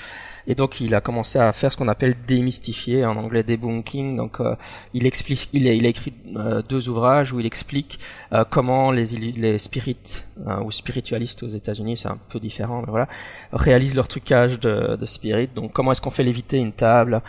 et 0.48 0.54
donc 0.54 0.80
il 0.80 0.94
a 0.94 1.00
commencé 1.00 1.38
à 1.38 1.52
faire 1.52 1.70
ce 1.70 1.76
qu'on 1.76 1.88
appelle 1.88 2.16
démystifier, 2.26 3.04
en 3.04 3.16
anglais 3.16 3.42
debunking. 3.42 4.16
Donc 4.16 4.40
euh, 4.40 4.56
il 4.94 5.06
explique, 5.06 5.50
il 5.52 5.69
a, 5.69 5.72
il 5.72 5.84
a 5.84 5.90
écrit 5.90 6.14
euh, 6.36 6.62
deux 6.66 6.88
ouvrages 6.88 7.34
où 7.34 7.38
il 7.38 7.44
explique 7.44 7.98
euh, 8.32 8.44
comment 8.48 8.90
les, 8.90 9.04
les 9.06 9.58
spirites 9.58 10.26
ou 10.64 10.70
spiritualistes 10.70 11.42
aux 11.42 11.48
États-Unis, 11.48 11.96
c'est 11.98 12.08
un 12.08 12.19
peu 12.28 12.40
différent, 12.40 12.80
mais 12.80 12.90
voilà, 12.90 13.08
réalisent 13.52 13.96
leur 13.96 14.08
trucage 14.08 14.58
de, 14.60 14.96
de 14.96 15.06
spirit. 15.06 15.48
Donc 15.54 15.72
comment 15.72 15.92
est-ce 15.92 16.00
qu'on 16.00 16.10
fait 16.10 16.25
léviter 16.25 16.56
une 16.56 16.72
table 16.72 17.20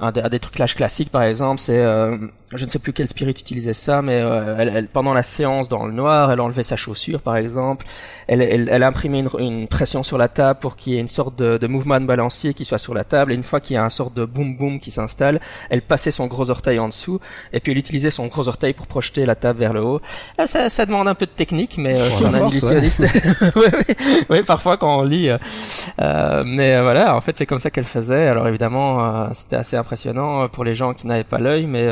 un 0.00 0.12
des, 0.12 0.22
des 0.22 0.38
trucages 0.38 0.74
classiques 0.74 1.10
par 1.10 1.22
exemple 1.22 1.60
c'est 1.60 1.82
je 2.54 2.64
ne 2.64 2.70
sais 2.70 2.78
plus 2.78 2.92
quel 2.92 3.06
spirit 3.06 3.32
utilisait 3.32 3.74
ça 3.74 4.02
mais 4.02 4.14
elle, 4.58 4.72
elle, 4.74 4.88
pendant 4.88 5.14
la 5.14 5.22
séance 5.22 5.68
dans 5.68 5.86
le 5.86 5.92
noir 5.92 6.30
elle 6.30 6.40
enlevait 6.40 6.62
sa 6.62 6.76
chaussure 6.76 7.20
par 7.20 7.36
exemple. 7.36 7.86
Elle, 8.28 8.42
elle, 8.42 8.68
elle 8.70 8.82
imprimait 8.82 9.20
une, 9.20 9.30
une, 9.38 9.68
pression 9.68 10.02
sur 10.02 10.18
la 10.18 10.28
table 10.28 10.60
pour 10.60 10.76
qu'il 10.76 10.92
y 10.92 10.96
ait 10.96 11.00
une 11.00 11.08
sorte 11.08 11.36
de, 11.36 11.58
de 11.58 11.66
mouvement 11.66 12.00
de 12.00 12.06
balancier 12.06 12.54
qui 12.54 12.64
soit 12.64 12.78
sur 12.78 12.94
la 12.94 13.04
table, 13.04 13.32
et 13.32 13.34
une 13.34 13.42
fois 13.42 13.60
qu'il 13.60 13.74
y 13.74 13.76
a 13.76 13.84
un 13.84 13.90
sort 13.90 14.10
de 14.10 14.24
boom 14.24 14.56
boom 14.56 14.80
qui 14.80 14.90
s'installe, 14.90 15.40
elle 15.70 15.82
passait 15.82 16.10
son 16.10 16.26
gros 16.26 16.50
orteil 16.50 16.78
en 16.78 16.88
dessous, 16.88 17.20
et 17.52 17.60
puis 17.60 17.72
elle 17.72 17.78
utilisait 17.78 18.10
son 18.10 18.26
gros 18.26 18.48
orteil 18.48 18.72
pour 18.72 18.86
projeter 18.86 19.24
la 19.26 19.34
table 19.34 19.58
vers 19.58 19.72
le 19.72 19.82
haut. 19.82 20.00
Là, 20.38 20.46
ça, 20.46 20.70
ça 20.70 20.86
demande 20.86 21.08
un 21.08 21.14
peu 21.14 21.26
de 21.26 21.30
technique, 21.30 21.76
mais 21.78 21.94
euh, 21.94 22.10
si 22.10 22.24
on 22.24 22.32
a 22.32 22.38
une 22.38 22.48
illusionniste, 22.50 23.02
oui, 24.30 24.42
parfois 24.42 24.76
quand 24.76 25.00
on 25.00 25.02
lit, 25.02 25.30
euh, 25.98 26.02
euh, 26.02 26.44
mais 26.46 26.80
voilà, 26.80 27.16
en 27.16 27.20
fait 27.20 27.36
c'est 27.38 27.46
comme 27.46 27.58
ça 27.58 27.70
qu'elle 27.70 27.84
faisait. 27.84 28.28
Alors 28.28 28.48
évidemment, 28.48 29.32
c'était 29.34 29.56
assez 29.56 29.76
impressionnant 29.76 30.48
pour 30.48 30.64
les 30.64 30.74
gens 30.74 30.94
qui 30.94 31.06
n'avaient 31.06 31.24
pas 31.24 31.38
l'œil, 31.38 31.66
mais 31.66 31.88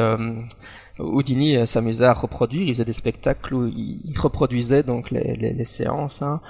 Houdini 0.99 1.56
euh, 1.56 1.66
s'amusait 1.66 2.04
à 2.04 2.12
reproduire, 2.12 2.62
il 2.62 2.75
faisait 2.75 2.84
des 2.84 2.92
spectacles 2.92 3.54
où 3.54 3.66
il 3.66 4.14
reproduisait 4.18 4.82
donc 4.82 5.11
les, 5.11 5.64
séances. 5.64 6.23
Hein. 6.23 6.40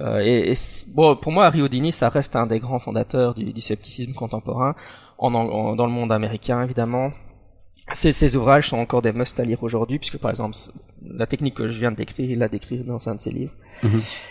Euh, 0.00 0.18
et, 0.18 0.54
bon, 0.88 1.14
pour 1.14 1.30
moi, 1.30 1.46
Harry 1.46 1.62
Houdini, 1.62 1.92
ça 1.92 2.08
reste 2.08 2.34
un 2.34 2.46
des 2.46 2.58
grands 2.58 2.80
fondateurs 2.80 3.34
du, 3.34 3.60
scepticisme 3.60 4.12
contemporain, 4.12 4.74
en, 5.18 5.34
en, 5.34 5.76
dans 5.76 5.86
le 5.86 5.92
monde 5.92 6.10
américain 6.10 6.62
évidemment. 6.62 7.10
Ces, 7.94 8.36
ouvrages 8.36 8.68
sont 8.68 8.78
encore 8.78 9.02
des 9.02 9.12
must 9.12 9.38
à 9.38 9.44
lire 9.44 9.62
aujourd'hui, 9.62 9.98
puisque 9.98 10.18
par 10.18 10.30
exemple, 10.30 10.56
la 11.02 11.26
technique 11.26 11.54
que 11.54 11.68
je 11.68 11.78
viens 11.78 11.90
de 11.90 11.96
décrire, 11.96 12.30
il 12.30 12.38
l'a 12.38 12.48
décrit 12.48 12.78
dans 12.78 13.08
un 13.08 13.14
de 13.14 13.20
ses 13.20 13.30
livres. 13.30 13.54
Mm-hmm. 13.84 14.24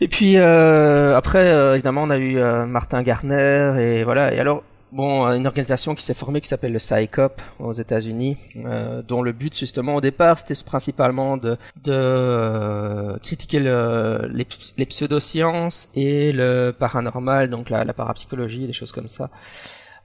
Et 0.00 0.08
puis 0.08 0.36
euh, 0.36 1.16
après, 1.16 1.50
euh, 1.50 1.74
évidemment, 1.74 2.04
on 2.04 2.10
a 2.10 2.18
eu 2.18 2.38
euh, 2.38 2.66
Martin 2.66 3.02
Garner 3.02 3.74
et 3.80 4.04
voilà. 4.04 4.32
Et 4.32 4.38
alors, 4.38 4.62
bon, 4.92 5.26
une 5.26 5.46
organisation 5.46 5.94
qui 5.94 6.04
s'est 6.04 6.14
formée 6.14 6.40
qui 6.40 6.48
s'appelle 6.48 6.72
le 6.72 6.78
PsyCop 6.78 7.42
aux 7.58 7.72
États-Unis, 7.72 8.36
euh, 8.64 9.02
dont 9.02 9.22
le 9.22 9.32
but 9.32 9.56
justement 9.56 9.96
au 9.96 10.00
départ 10.00 10.38
c'était 10.38 10.54
principalement 10.64 11.36
de, 11.36 11.56
de 11.82 11.92
euh, 11.92 13.18
critiquer 13.18 13.58
le, 13.58 14.28
les, 14.32 14.46
les, 14.76 14.86
pseudosciences 14.86 15.90
et 15.96 16.30
le 16.32 16.70
paranormal, 16.78 17.50
donc 17.50 17.68
la, 17.68 17.84
la 17.84 17.92
parapsychologie, 17.92 18.66
des 18.66 18.72
choses 18.72 18.92
comme 18.92 19.08
ça. 19.08 19.30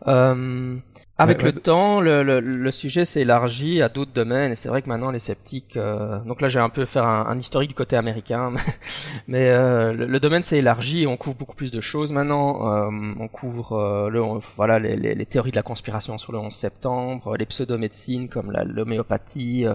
Euh, 0.07 0.75
avec 1.19 1.43
le 1.43 1.51
temps, 1.51 2.01
le, 2.01 2.23
le, 2.23 2.39
le 2.39 2.71
sujet 2.71 3.05
s'est 3.05 3.21
élargi 3.21 3.81
à 3.83 3.89
d'autres 3.89 4.11
domaines 4.11 4.51
et 4.51 4.55
c'est 4.55 4.67
vrai 4.67 4.81
que 4.81 4.89
maintenant 4.89 5.11
les 5.11 5.19
sceptiques. 5.19 5.77
Euh, 5.77 6.19
donc 6.21 6.41
là, 6.41 6.47
j'ai 6.47 6.59
un 6.59 6.69
peu 6.69 6.85
faire 6.85 7.05
un, 7.05 7.27
un, 7.27 7.37
historique 7.37 7.69
du 7.69 7.75
côté 7.75 7.95
américain, 7.95 8.51
mais 9.27 9.49
euh, 9.49 9.93
le, 9.93 10.19
domaine 10.19 10.41
s'est 10.41 10.57
élargi 10.57 11.03
et 11.03 11.07
on 11.07 11.15
couvre 11.15 11.37
beaucoup 11.37 11.55
plus 11.55 11.71
de 11.71 11.81
choses 11.81 12.11
maintenant. 12.11 12.73
Euh, 12.73 13.13
on 13.19 13.27
couvre 13.27 13.73
euh, 13.73 14.09
le, 14.09 14.21
voilà 14.57 14.79
les, 14.79 14.95
les, 14.95 15.13
les, 15.13 15.25
théories 15.25 15.51
de 15.51 15.55
la 15.55 15.63
conspiration 15.63 16.17
sur 16.17 16.31
le 16.31 16.39
11 16.39 16.51
septembre, 16.51 17.37
les 17.37 17.45
pseudomédecines 17.45 18.27
comme 18.27 18.51
l'homéopathie. 18.51 19.67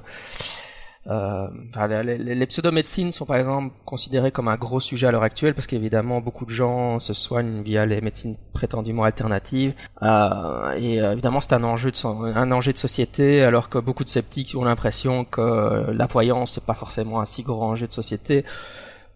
Euh, 1.10 1.48
les, 1.86 2.34
les, 2.34 2.46
pseudomédecines 2.46 3.12
sont 3.12 3.24
par 3.24 3.36
exemple 3.36 3.74
considérées 3.86 4.30
comme 4.30 4.46
un 4.48 4.56
gros 4.56 4.78
sujet 4.78 5.06
à 5.06 5.10
l'heure 5.10 5.22
actuelle 5.22 5.54
parce 5.54 5.66
qu'évidemment 5.66 6.20
beaucoup 6.20 6.44
de 6.44 6.50
gens 6.50 6.98
se 6.98 7.14
soignent 7.14 7.62
via 7.62 7.86
les 7.86 8.02
médecines 8.02 8.36
prétendument 8.52 9.04
alternatives 9.04 9.72
euh, 10.02 10.72
et 10.72 11.00
euh, 11.00 11.12
évidemment 11.12 11.40
c'est 11.40 11.54
un 11.54 11.64
enjeu 11.64 11.90
de 11.92 12.36
un 12.36 12.52
enjeu 12.52 12.74
de 12.74 12.78
société 12.78 13.42
alors 13.42 13.70
que 13.70 13.78
beaucoup 13.78 14.04
de 14.04 14.10
sceptiques 14.10 14.54
ont 14.54 14.64
l'impression 14.64 15.24
que 15.24 15.90
la 15.90 16.04
voyance 16.04 16.52
c'est 16.52 16.66
pas 16.66 16.74
forcément 16.74 17.20
un 17.20 17.24
si 17.24 17.42
grand 17.42 17.70
enjeu 17.70 17.86
de 17.86 17.92
société. 17.92 18.44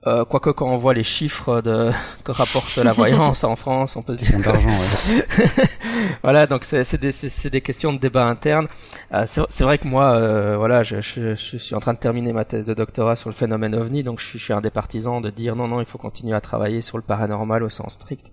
Euh, 0.05 0.25
quoique 0.25 0.51
quand 0.51 0.67
on 0.67 0.79
voit 0.79 0.95
les 0.95 1.05
chiffres 1.05 1.61
de 1.61 1.93
que 2.25 2.33
rapporte 2.33 2.77
la 2.79 2.93
voyance 2.93 3.45
en 3.45 3.55
France, 3.55 3.95
on 3.95 4.03
peut 4.03 4.19
se 4.19 4.35
dire 4.35 4.49
ouais. 4.49 5.27
voilà, 6.23 6.47
donc 6.47 6.65
c'est 6.65 7.01
des, 7.01 7.51
des 7.51 7.61
questions 7.61 7.93
de 7.93 7.99
débat 7.99 8.25
interne. 8.25 8.67
Euh, 9.13 9.25
c'est 9.27 9.65
vrai 9.65 9.79
que 9.79 9.87
moi, 9.87 10.13
euh, 10.13 10.57
voilà, 10.57 10.83
je, 10.83 11.01
je, 11.01 11.35
je, 11.35 11.57
suis 11.57 11.75
en 11.75 11.81
train 11.81 11.95
de 11.95 11.99
terminer 11.99 12.33
ma 12.33 12.45
thèse 12.45 12.65
de 12.65 12.75
doctorat 12.75 13.17
sur 13.17 13.29
le 13.29 13.35
phénomène 13.35 13.75
ovni, 13.75 14.03
donc 14.03 14.21
je 14.21 14.27
suis, 14.27 14.39
je 14.39 14.45
suis 14.45 14.53
un 14.53 14.61
des 14.61 14.71
partisans 14.71 15.21
de 15.21 15.31
dire 15.31 15.57
non, 15.57 15.69
non, 15.69 15.81
il 15.81 15.87
faut 15.87 15.99
continuer 15.99 16.35
à 16.35 16.41
travailler 16.41 16.83
sur 16.83 16.97
le 16.97 17.03
paranormal 17.03 17.63
au 17.63 17.71
sens 17.71 17.95
strict. 17.95 18.33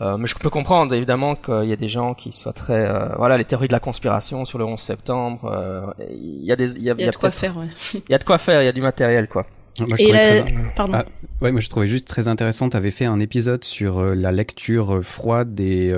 Euh, 0.00 0.16
mais 0.16 0.26
je 0.26 0.34
peux 0.34 0.50
comprendre 0.50 0.92
évidemment 0.94 1.36
qu'il 1.36 1.66
y 1.66 1.72
a 1.72 1.76
des 1.76 1.88
gens 1.88 2.14
qui 2.14 2.32
soient 2.32 2.52
très, 2.52 2.86
euh, 2.86 3.08
voilà, 3.16 3.36
les 3.36 3.44
théories 3.44 3.68
de 3.68 3.72
la 3.72 3.80
conspiration 3.80 4.44
sur 4.44 4.58
le 4.58 4.64
11 4.64 4.78
septembre. 4.78 5.44
Euh, 5.52 5.82
il 6.10 6.44
y 6.44 6.52
a 6.52 6.56
des, 6.56 6.76
il 6.76 6.82
y 6.82 6.90
a, 6.90 6.94
il 6.98 7.04
y 7.04 7.08
a 7.08 7.10
de 7.10 7.16
quoi 7.16 7.30
faire. 7.30 7.56
Ouais. 7.56 7.68
Il 7.94 8.10
y 8.10 8.14
a 8.14 8.18
de 8.18 8.24
quoi 8.24 8.38
faire, 8.38 8.60
il 8.62 8.66
y 8.66 8.68
a 8.68 8.72
du 8.72 8.82
matériel, 8.82 9.28
quoi. 9.28 9.46
Moi, 9.80 9.96
je 9.98 10.08
très... 10.08 10.44
Pardon. 10.76 10.92
Ah, 10.94 11.04
ouais, 11.40 11.50
moi 11.50 11.60
je 11.60 11.68
trouvais 11.68 11.86
juste 11.86 12.06
très 12.06 12.28
intéressant. 12.28 12.68
Tu 12.70 12.76
avais 12.76 12.92
fait 12.92 13.06
un 13.06 13.18
épisode 13.18 13.64
sur 13.64 13.98
euh, 13.98 14.14
la 14.14 14.30
lecture 14.30 14.96
euh, 14.96 15.02
froide 15.02 15.58
et 15.58 15.92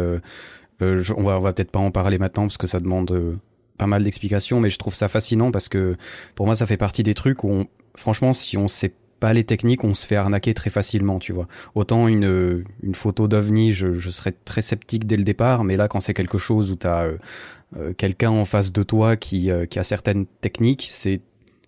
euh, 0.83 1.03
on 1.17 1.23
va 1.23 1.39
on 1.39 1.41
va 1.41 1.53
peut-être 1.53 1.71
pas 1.71 1.79
en 1.79 1.91
parler 1.91 2.19
maintenant 2.19 2.45
parce 2.45 2.59
que 2.59 2.67
ça 2.67 2.81
demande 2.81 3.39
pas 3.79 3.87
mal 3.87 4.03
d'explications, 4.03 4.61
mais 4.61 4.71
je 4.71 4.79
trouve 4.79 4.95
ça 4.95 5.09
fascinant 5.09 5.51
parce 5.51 5.69
que 5.69 5.97
pour 6.35 6.47
moi 6.47 6.55
ça 6.55 6.67
fait 6.67 6.77
partie 6.77 7.03
des 7.03 7.15
trucs 7.15 7.45
où 7.45 7.65
franchement 7.97 8.33
si 8.33 8.57
on 8.57 8.69
sait 8.69 8.93
pas 9.19 9.33
les 9.33 9.45
techniques, 9.45 9.83
on 9.83 9.95
se 9.95 10.07
fait 10.07 10.17
arnaquer 10.17 10.53
très 10.53 10.69
facilement, 10.69 11.19
tu 11.19 11.33
vois. 11.33 11.49
Autant 11.75 12.07
une 12.09 12.65
une 12.83 12.95
photo 12.95 13.29
d'ovni, 13.29 13.73
je, 13.73 13.99
je 13.99 14.11
serais 14.11 14.33
très 14.45 14.63
sceptique 14.63 15.07
dès 15.07 15.17
le 15.17 15.25
départ, 15.25 15.65
mais 15.65 15.77
là 15.77 15.89
quand 15.89 16.01
c'est 16.01 16.15
quelque 16.15 16.39
chose 16.39 16.71
où 16.71 16.77
tu 16.77 16.87
as 16.87 17.09
quelqu'un 17.97 18.31
en 18.31 18.45
face 18.45 18.73
de 18.73 18.83
toi 18.83 19.17
qui, 19.17 19.51
qui 19.69 19.79
a 19.79 19.83
certaines 19.83 20.27
techniques, 20.41 20.87
c'est 20.89 21.21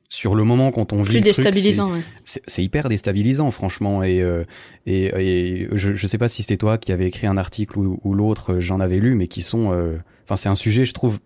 sur 0.08 0.34
le 0.34 0.44
moment 0.44 0.70
quand 0.70 0.92
on 0.92 1.02
vit 1.02 1.14
plus 1.14 1.20
déstabilisant 1.20 1.90
c'est 2.24 2.62
hyper 2.64 2.88
déstabilisant 2.88 3.50
franchement. 3.50 4.02
Et 4.02 4.22
euh, 4.22 4.44
et, 4.86 5.06
et 5.06 5.68
je 5.72 5.92
je 5.92 6.06
sais 6.06 6.18
pas 6.18 6.28
si 6.28 6.42
c'était 6.42 6.56
toi 6.56 6.78
qui 6.78 6.92
avait 6.92 7.06
écrit 7.06 7.26
un 7.26 7.36
article 7.36 7.78
ou, 7.78 8.00
ou 8.02 8.14
l'autre 8.14 8.58
j'en 8.58 8.80
avais 8.80 8.98
lu 8.98 9.14
mais 9.14 9.28
qui 9.28 9.42
sont 9.42 9.72
euh, 9.72 9.98
enfin 10.24 10.36
c'est 10.36 10.48
un 10.48 10.54
sujet 10.54 10.84
je 10.84 10.94
trouve 10.94 11.18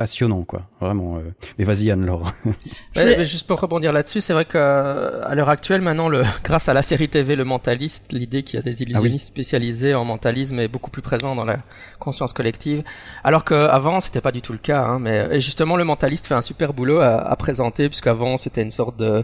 passionnant 0.00 0.44
quoi. 0.44 0.62
Vraiment 0.80 1.18
euh. 1.18 1.30
mais 1.58 1.64
vas-y 1.66 1.90
Anne-Laure. 1.90 2.32
Ouais, 2.96 3.22
juste 3.26 3.46
pour 3.46 3.60
rebondir 3.60 3.92
là-dessus 3.92 4.22
c'est 4.22 4.32
vrai 4.32 4.46
que 4.46 4.56
euh, 4.56 5.22
à 5.26 5.34
l'heure 5.34 5.50
actuelle 5.50 5.82
maintenant 5.82 6.08
le 6.08 6.22
grâce 6.42 6.70
à 6.70 6.74
la 6.74 6.80
série 6.80 7.10
TV 7.10 7.36
le 7.36 7.44
mentaliste 7.44 8.10
l'idée 8.10 8.42
qu'il 8.42 8.58
y 8.58 8.60
a 8.60 8.62
des 8.62 8.80
illusionnistes 8.80 9.28
ah 9.28 9.34
spécialisés 9.34 9.94
en 9.94 10.06
mentalisme 10.06 10.58
est 10.58 10.68
beaucoup 10.68 10.90
plus 10.90 11.02
présent 11.02 11.34
dans 11.34 11.44
la 11.44 11.58
conscience 11.98 12.32
collective. 12.32 12.82
Alors 13.24 13.44
qu'avant 13.44 14.00
c'était 14.00 14.22
pas 14.22 14.32
du 14.32 14.40
tout 14.40 14.52
le 14.52 14.58
cas 14.58 14.80
hein, 14.80 14.98
mais 14.98 15.38
justement 15.38 15.76
le 15.76 15.84
mentaliste 15.84 16.26
fait 16.26 16.34
un 16.34 16.42
super 16.42 16.72
boulot 16.72 17.00
à, 17.00 17.16
à 17.18 17.36
présenter 17.36 17.90
puisqu'avant 17.90 18.38
c'était 18.38 18.62
une 18.62 18.70
sorte 18.70 18.96
de 18.96 19.22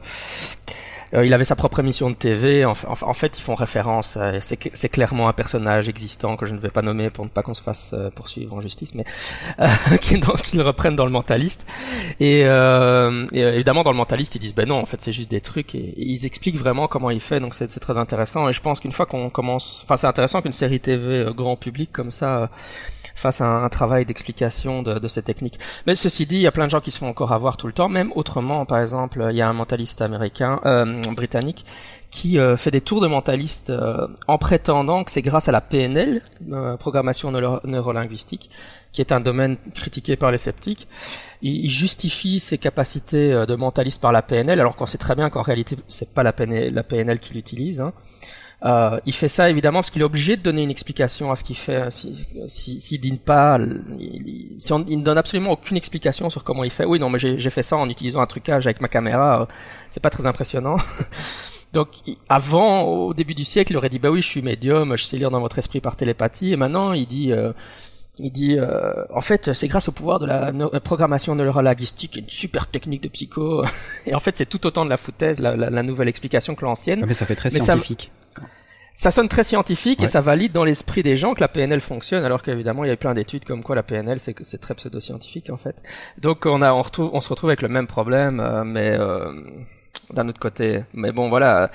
il 1.12 1.32
avait 1.32 1.44
sa 1.44 1.56
propre 1.56 1.80
émission 1.80 2.10
de 2.10 2.14
TV. 2.14 2.64
En, 2.64 2.72
en, 2.72 3.14
fait, 3.14 3.38
ils 3.38 3.42
font 3.42 3.54
référence. 3.54 4.18
C'est 4.40 4.88
clairement 4.88 5.28
un 5.28 5.32
personnage 5.32 5.88
existant 5.88 6.36
que 6.36 6.46
je 6.46 6.54
ne 6.54 6.58
vais 6.58 6.70
pas 6.70 6.82
nommer 6.82 7.10
pour 7.10 7.24
ne 7.24 7.30
pas 7.30 7.42
qu'on 7.42 7.54
se 7.54 7.62
fasse 7.62 7.94
euh, 7.94 8.10
poursuivre 8.10 8.54
en 8.54 8.60
justice, 8.60 8.94
mais 8.94 9.04
euh, 9.60 9.66
qu'ils 10.00 10.62
reprennent 10.62 10.96
dans 10.96 11.04
le 11.04 11.10
mentaliste. 11.10 11.66
Et, 12.20 12.42
euh, 12.44 13.26
et, 13.32 13.40
évidemment, 13.40 13.82
dans 13.82 13.90
le 13.90 13.96
mentaliste, 13.96 14.34
ils 14.36 14.40
disent 14.40 14.54
ben 14.54 14.68
non, 14.68 14.78
en 14.78 14.86
fait, 14.86 15.00
c'est 15.00 15.12
juste 15.12 15.30
des 15.30 15.40
trucs. 15.40 15.74
Et, 15.74 15.94
ils 15.96 16.26
expliquent 16.26 16.58
vraiment 16.58 16.88
comment 16.88 17.10
il 17.10 17.20
fait. 17.20 17.40
Donc 17.40 17.54
c'est 17.54 17.68
très 17.68 17.98
intéressant. 17.98 18.48
Et 18.48 18.52
je 18.52 18.60
pense 18.60 18.80
qu'une 18.80 18.92
fois 18.92 19.06
qu'on 19.06 19.30
commence, 19.30 19.82
enfin, 19.84 19.96
c'est 19.96 20.06
intéressant 20.06 20.42
qu'une 20.42 20.52
série 20.52 20.80
TV 20.80 21.26
grand 21.34 21.56
public 21.56 21.90
comme 21.92 22.10
ça 22.10 22.50
face 23.16 23.40
à 23.40 23.46
un, 23.46 23.68
travail 23.68 24.04
d'explication 24.06 24.82
de, 24.82 25.00
de, 25.00 25.08
ces 25.08 25.22
techniques. 25.22 25.58
Mais 25.86 25.96
ceci 25.96 26.26
dit, 26.26 26.36
il 26.36 26.42
y 26.42 26.46
a 26.46 26.52
plein 26.52 26.66
de 26.66 26.70
gens 26.70 26.80
qui 26.80 26.92
se 26.92 26.98
font 26.98 27.08
encore 27.08 27.32
avoir 27.32 27.56
tout 27.56 27.66
le 27.66 27.72
temps, 27.72 27.88
même 27.88 28.12
autrement. 28.14 28.64
Par 28.64 28.80
exemple, 28.80 29.26
il 29.30 29.36
y 29.36 29.42
a 29.42 29.48
un 29.48 29.52
mentaliste 29.52 30.00
américain, 30.02 30.60
euh, 30.64 31.00
britannique, 31.16 31.64
qui 32.10 32.38
euh, 32.38 32.56
fait 32.56 32.70
des 32.70 32.80
tours 32.80 33.00
de 33.00 33.06
mentaliste 33.06 33.70
euh, 33.70 34.06
en 34.26 34.38
prétendant 34.38 35.04
que 35.04 35.10
c'est 35.10 35.22
grâce 35.22 35.48
à 35.48 35.52
la 35.52 35.60
PNL, 35.60 36.22
euh, 36.50 36.76
programmation 36.76 37.30
neuro 37.30 37.58
neurolinguistique, 37.64 38.50
qui 38.92 39.00
est 39.00 39.12
un 39.12 39.20
domaine 39.20 39.56
critiqué 39.74 40.16
par 40.16 40.30
les 40.30 40.38
sceptiques. 40.38 40.88
Il, 41.42 41.64
il 41.64 41.70
justifie 41.70 42.40
ses 42.40 42.58
capacités 42.58 43.32
de 43.46 43.54
mentaliste 43.54 44.00
par 44.00 44.12
la 44.12 44.22
PNL, 44.22 44.60
alors 44.60 44.76
qu'on 44.76 44.86
sait 44.86 44.98
très 44.98 45.14
bien 45.14 45.28
qu'en 45.28 45.42
réalité 45.42 45.76
c'est 45.88 46.14
pas 46.14 46.22
la 46.22 46.32
PNL, 46.32 46.72
la 46.72 46.82
PNL 46.82 47.18
qu'il 47.18 47.36
utilise. 47.36 47.80
Hein. 47.80 47.92
Euh, 48.64 48.98
il 49.04 49.12
fait 49.12 49.28
ça 49.28 49.50
évidemment 49.50 49.80
parce 49.80 49.90
qu'il 49.90 50.00
est 50.00 50.06
obligé 50.06 50.36
de 50.36 50.42
donner 50.42 50.62
une 50.62 50.70
explication 50.70 51.30
à 51.30 51.36
ce 51.36 51.44
qu'il 51.44 51.56
fait. 51.56 51.90
S'il 51.90 52.16
si, 52.48 52.80
si, 52.80 52.98
dit 52.98 53.12
pas, 53.12 53.58
il, 53.98 54.56
si 54.58 54.72
on, 54.72 54.84
il 54.88 54.98
ne 54.98 55.04
donne 55.04 55.18
absolument 55.18 55.52
aucune 55.52 55.76
explication 55.76 56.30
sur 56.30 56.42
comment 56.42 56.64
il 56.64 56.70
fait. 56.70 56.84
Oui, 56.84 56.98
non, 56.98 57.10
mais 57.10 57.18
j'ai 57.18 57.50
fait 57.50 57.62
ça 57.62 57.76
en 57.76 57.88
utilisant 57.88 58.20
un 58.20 58.26
trucage 58.26 58.66
avec 58.66 58.80
ma 58.80 58.88
caméra. 58.88 59.42
Euh, 59.42 59.46
c'est 59.90 60.02
pas 60.02 60.10
très 60.10 60.26
impressionnant. 60.26 60.76
Donc 61.72 61.88
avant, 62.28 62.82
au 62.82 63.12
début 63.12 63.34
du 63.34 63.44
siècle, 63.44 63.72
il 63.72 63.76
aurait 63.76 63.90
dit 63.90 63.98
bah 63.98 64.10
oui, 64.10 64.22
je 64.22 64.28
suis 64.28 64.42
médium, 64.42 64.96
je 64.96 65.04
sais 65.04 65.18
lire 65.18 65.30
dans 65.30 65.40
votre 65.40 65.58
esprit 65.58 65.80
par 65.80 65.96
télépathie. 65.96 66.52
Et 66.52 66.56
maintenant, 66.56 66.94
il 66.94 67.06
dit 67.06 67.32
euh, 67.32 67.52
il 68.18 68.32
dit, 68.32 68.56
euh, 68.58 69.04
en 69.10 69.20
fait, 69.20 69.52
c'est 69.52 69.68
grâce 69.68 69.88
au 69.88 69.92
pouvoir 69.92 70.18
de 70.18 70.26
la, 70.26 70.80
programmation 70.80 71.34
neurolinguistique, 71.34 72.16
une 72.16 72.30
super 72.30 72.66
technique 72.66 73.02
de 73.02 73.08
psycho. 73.08 73.62
Et 74.06 74.14
en 74.14 74.20
fait, 74.20 74.36
c'est 74.36 74.46
tout 74.46 74.66
autant 74.66 74.84
de 74.84 74.90
la 74.90 74.96
foutaise, 74.96 75.38
la, 75.38 75.54
la, 75.54 75.82
nouvelle 75.82 76.08
explication 76.08 76.54
que 76.54 76.64
l'ancienne. 76.64 77.00
Ah, 77.02 77.06
mais 77.06 77.14
ça 77.14 77.26
fait 77.26 77.36
très 77.36 77.50
scientifique. 77.50 78.10
Ça, 78.14 78.25
sonne 79.10 79.28
très 79.28 79.44
scientifique 79.44 80.02
et 80.02 80.06
ça 80.06 80.20
valide 80.20 80.52
dans 80.52 80.64
l'esprit 80.64 81.02
des 81.02 81.16
gens 81.16 81.34
que 81.34 81.40
la 81.40 81.48
PNL 81.48 81.80
fonctionne, 81.80 82.24
alors 82.24 82.42
qu'évidemment, 82.42 82.84
il 82.84 82.88
y 82.88 82.90
a 82.90 82.96
plein 82.96 83.14
d'études 83.14 83.44
comme 83.44 83.62
quoi 83.62 83.76
la 83.76 83.82
PNL, 83.82 84.18
c'est 84.18 84.34
c'est 84.42 84.60
très 84.60 84.74
pseudo-scientifique 84.74 85.50
en 85.50 85.56
fait. 85.56 85.82
Donc, 86.18 86.46
on 86.46 86.62
a, 86.62 86.72
on 86.72 86.82
retrouve, 86.82 87.10
on 87.12 87.20
se 87.20 87.28
retrouve 87.28 87.50
avec 87.50 87.62
le 87.62 87.68
même 87.68 87.86
problème, 87.86 88.40
euh, 88.40 88.64
mais 88.64 88.96
euh, 88.98 89.32
d'un 90.14 90.28
autre 90.28 90.40
côté. 90.40 90.82
Mais 90.94 91.12
bon, 91.12 91.28
voilà. 91.28 91.70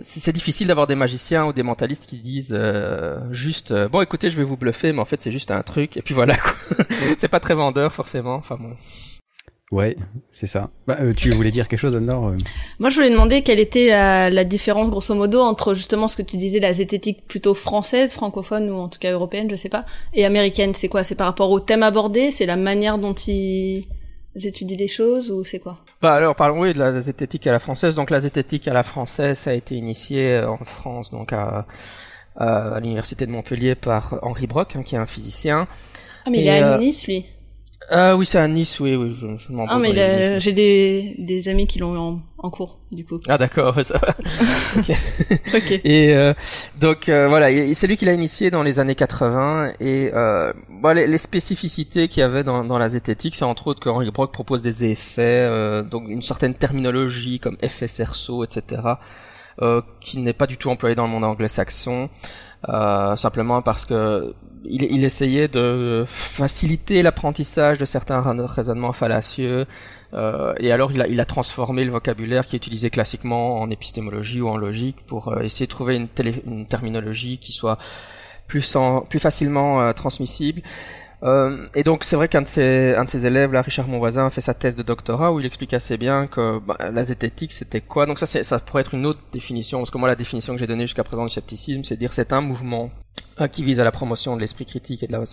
C'est 0.00 0.32
difficile 0.32 0.68
d'avoir 0.68 0.86
des 0.86 0.94
magiciens 0.94 1.46
ou 1.46 1.52
des 1.52 1.64
mentalistes 1.64 2.06
qui 2.06 2.18
disent 2.18 2.54
euh, 2.56 3.18
juste 3.32 3.72
euh, 3.72 3.88
bon 3.88 4.00
écoutez 4.00 4.30
je 4.30 4.36
vais 4.36 4.44
vous 4.44 4.56
bluffer 4.56 4.92
mais 4.92 5.00
en 5.00 5.04
fait 5.04 5.20
c'est 5.20 5.32
juste 5.32 5.50
un 5.50 5.62
truc 5.64 5.96
et 5.96 6.02
puis 6.02 6.14
voilà 6.14 6.36
c'est 7.18 7.26
pas 7.26 7.40
très 7.40 7.54
vendeur 7.54 7.92
forcément. 7.92 8.36
Enfin 8.36 8.56
bon 8.60 8.76
Ouais, 9.70 9.96
c'est 10.30 10.46
ça. 10.46 10.70
Bah, 10.86 10.96
euh, 11.00 11.12
tu 11.12 11.30
voulais 11.30 11.50
dire 11.50 11.68
quelque 11.68 11.80
chose, 11.80 11.94
Anne-Laure 11.94 12.32
Moi, 12.78 12.88
je 12.88 12.94
voulais 12.94 13.10
demander 13.10 13.42
quelle 13.42 13.60
était 13.60 13.88
la, 13.88 14.30
la, 14.30 14.44
différence, 14.44 14.88
grosso 14.90 15.14
modo, 15.14 15.40
entre 15.40 15.74
justement 15.74 16.08
ce 16.08 16.16
que 16.16 16.22
tu 16.22 16.38
disais, 16.38 16.58
la 16.58 16.72
zététique 16.72 17.26
plutôt 17.26 17.52
française, 17.52 18.14
francophone 18.14 18.70
ou 18.70 18.76
en 18.76 18.88
tout 18.88 18.98
cas 18.98 19.12
européenne, 19.12 19.48
je 19.50 19.56
sais 19.56 19.68
pas, 19.68 19.84
et 20.14 20.24
américaine. 20.24 20.72
C'est 20.72 20.88
quoi? 20.88 21.04
C'est 21.04 21.16
par 21.16 21.26
rapport 21.26 21.50
au 21.50 21.60
thème 21.60 21.82
abordé? 21.82 22.30
C'est 22.30 22.46
la 22.46 22.56
manière 22.56 22.96
dont 22.96 23.12
ils 23.12 23.86
étudiez 24.46 24.76
les 24.76 24.88
choses 24.88 25.30
ou 25.30 25.44
c'est 25.44 25.58
quoi? 25.58 25.78
Bah 26.00 26.14
alors 26.14 26.34
parlons 26.34 26.60
oui 26.60 26.72
de 26.72 26.78
la 26.78 27.00
zététique 27.00 27.46
à 27.46 27.52
la 27.52 27.58
française. 27.58 27.94
Donc 27.94 28.10
la 28.10 28.20
zététique 28.20 28.68
à 28.68 28.72
la 28.72 28.82
française 28.82 29.38
ça 29.38 29.50
a 29.50 29.54
été 29.54 29.74
initié 29.74 30.32
euh, 30.32 30.50
en 30.50 30.58
France 30.58 31.10
donc 31.10 31.32
à, 31.32 31.66
à 32.36 32.80
l'université 32.80 33.26
de 33.26 33.32
Montpellier 33.32 33.74
par 33.74 34.18
Henri 34.22 34.46
Brock 34.46 34.76
hein, 34.76 34.82
qui 34.82 34.94
est 34.94 34.98
un 34.98 35.06
physicien. 35.06 35.66
Ah 36.24 36.30
mais 36.30 36.40
il 36.40 36.46
est 36.46 36.60
à 36.60 36.74
euh, 36.74 36.78
Nice 36.78 37.06
lui. 37.06 37.24
Euh, 37.90 38.14
oui, 38.14 38.26
c'est 38.26 38.38
à 38.38 38.46
Nice, 38.48 38.80
oui, 38.80 38.96
oui, 38.96 39.10
je, 39.12 39.36
je 39.38 39.52
m'en 39.52 39.64
Ah, 39.66 39.78
mais 39.78 40.38
j'ai 40.40 40.52
des, 40.52 41.14
des 41.18 41.48
amis 41.48 41.66
qui 41.66 41.78
l'ont 41.78 41.94
eu 41.94 41.98
en, 41.98 42.20
en, 42.36 42.50
cours, 42.50 42.80
du 42.92 43.04
coup. 43.04 43.18
Ah, 43.28 43.38
d'accord, 43.38 43.82
ça 43.82 43.96
va. 43.96 44.08
ok. 44.78 45.80
Et 45.84 46.14
euh, 46.14 46.34
donc, 46.80 47.08
euh, 47.08 47.28
voilà, 47.28 47.48
c'est 47.74 47.86
lui 47.86 47.96
qui 47.96 48.04
l'a 48.04 48.12
initié 48.12 48.50
dans 48.50 48.62
les 48.62 48.78
années 48.78 48.94
80. 48.94 49.72
Et 49.80 50.10
euh, 50.12 50.52
bon, 50.68 50.94
les, 50.94 51.06
les, 51.06 51.18
spécificités 51.18 52.08
qu'il 52.08 52.20
y 52.20 52.24
avait 52.24 52.44
dans, 52.44 52.62
dans 52.62 52.78
la 52.78 52.90
zététique, 52.90 53.34
c'est 53.36 53.46
entre 53.46 53.68
autres 53.68 53.80
que 53.80 53.88
Henri 53.88 54.10
Brock 54.10 54.32
propose 54.32 54.60
des 54.60 54.84
effets, 54.84 55.22
euh, 55.22 55.82
donc 55.82 56.04
une 56.08 56.22
certaine 56.22 56.54
terminologie 56.54 57.40
comme 57.40 57.56
effet 57.62 57.88
cerceau, 57.88 58.44
etc., 58.44 58.82
euh, 59.60 59.82
qui 60.00 60.18
n'est 60.18 60.34
pas 60.34 60.46
du 60.46 60.56
tout 60.56 60.70
employée 60.70 60.94
dans 60.94 61.06
le 61.06 61.10
monde 61.10 61.24
anglo-saxon. 61.24 62.10
Euh, 62.68 63.14
simplement 63.14 63.62
parce 63.62 63.86
que 63.86 64.34
il, 64.64 65.04
essayait 65.04 65.46
de 65.46 66.04
faciliter 66.06 67.02
l'apprentissage 67.02 67.78
de 67.78 67.84
certains 67.84 68.20
raisonnements 68.20 68.92
fallacieux, 68.92 69.66
euh, 70.14 70.52
et 70.58 70.72
alors 70.72 70.90
il 70.90 71.00
a, 71.00 71.06
il 71.06 71.20
a 71.20 71.24
transformé 71.24 71.84
le 71.84 71.92
vocabulaire 71.92 72.44
qui 72.44 72.56
est 72.56 72.58
utilisé 72.58 72.90
classiquement 72.90 73.60
en 73.60 73.70
épistémologie 73.70 74.40
ou 74.40 74.48
en 74.48 74.56
logique 74.56 75.06
pour 75.06 75.28
euh, 75.28 75.40
essayer 75.40 75.66
de 75.66 75.70
trouver 75.70 75.96
une, 75.96 76.08
une, 76.46 76.66
terminologie 76.66 77.38
qui 77.38 77.52
soit 77.52 77.78
plus, 78.48 78.76
facilement 79.18 79.92
transmissible. 79.92 80.62
Euh, 81.24 81.56
et 81.74 81.82
donc 81.82 82.04
c'est 82.04 82.16
vrai 82.16 82.28
qu'un 82.28 82.42
de 82.42 82.48
ses 82.48 83.26
élèves, 83.26 83.52
là, 83.52 83.62
Richard 83.62 83.88
Monvoisin, 83.88 84.26
a 84.26 84.30
fait 84.30 84.40
sa 84.40 84.54
thèse 84.54 84.76
de 84.76 84.82
doctorat 84.82 85.32
où 85.32 85.40
il 85.40 85.46
explique 85.46 85.74
assez 85.74 85.96
bien 85.96 86.26
que 86.26 86.60
bah, 86.60 86.76
la 86.92 87.04
zététique 87.04 87.52
c'était 87.52 87.80
quoi. 87.80 88.06
Donc 88.06 88.18
ça 88.18 88.26
ça 88.26 88.58
pourrait 88.60 88.82
être 88.82 88.94
une 88.94 89.06
autre 89.06 89.20
définition 89.32 89.78
parce 89.78 89.90
que 89.90 89.98
moi 89.98 90.08
la 90.08 90.16
définition 90.16 90.54
que 90.54 90.60
j'ai 90.60 90.66
donnée 90.66 90.86
jusqu'à 90.86 91.04
présent 91.04 91.24
du 91.24 91.32
scepticisme, 91.32 91.82
c'est 91.84 91.96
dire 91.96 92.12
c'est 92.12 92.32
un 92.32 92.40
mouvement 92.40 92.90
qui 93.46 93.62
vise 93.62 93.78
à 93.78 93.84
la 93.84 93.92
promotion 93.92 94.34
de 94.34 94.40
l'esprit 94.40 94.66
critique 94.66 95.04
et 95.04 95.06
de 95.06 95.12
la, 95.12 95.20
de 95.20 95.24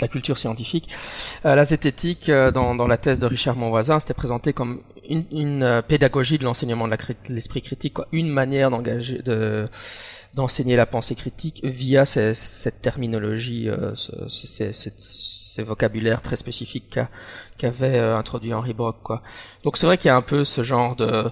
la 0.00 0.08
culture 0.08 0.36
scientifique. 0.36 0.90
Euh, 1.46 1.54
la 1.54 1.64
zététique, 1.64 2.28
euh, 2.28 2.50
dans, 2.50 2.74
dans, 2.74 2.86
la 2.86 2.98
thèse 2.98 3.18
de 3.18 3.26
Richard 3.26 3.56
Monvoisin, 3.56 3.98
c'était 4.00 4.12
présenté 4.12 4.52
comme 4.52 4.80
une, 5.08 5.24
une 5.32 5.62
euh, 5.62 5.80
pédagogie 5.80 6.38
de 6.38 6.44
l'enseignement 6.44 6.86
de 6.86 6.96
l'esprit 7.28 7.62
critique, 7.62 7.94
quoi. 7.94 8.08
une 8.12 8.28
manière 8.28 8.70
d'engager, 8.70 9.22
de 9.22 9.68
d'enseigner 10.38 10.76
la 10.76 10.86
pensée 10.86 11.16
critique 11.16 11.60
via 11.64 12.06
cette 12.06 12.80
terminologie, 12.80 13.68
euh, 13.68 13.92
ces, 14.28 14.72
ces, 14.72 15.62
vocabulaires 15.64 16.22
très 16.22 16.36
spécifiques 16.36 17.00
qu'avait 17.58 17.98
euh, 17.98 18.16
introduit 18.16 18.54
Henri 18.54 18.72
Brock. 18.72 18.98
Quoi. 19.02 19.20
Donc 19.64 19.76
c'est 19.76 19.86
vrai 19.86 19.98
qu'il 19.98 20.06
y 20.06 20.12
a 20.12 20.16
un 20.16 20.22
peu 20.22 20.44
ce 20.44 20.62
genre 20.62 20.94
de 20.94 21.24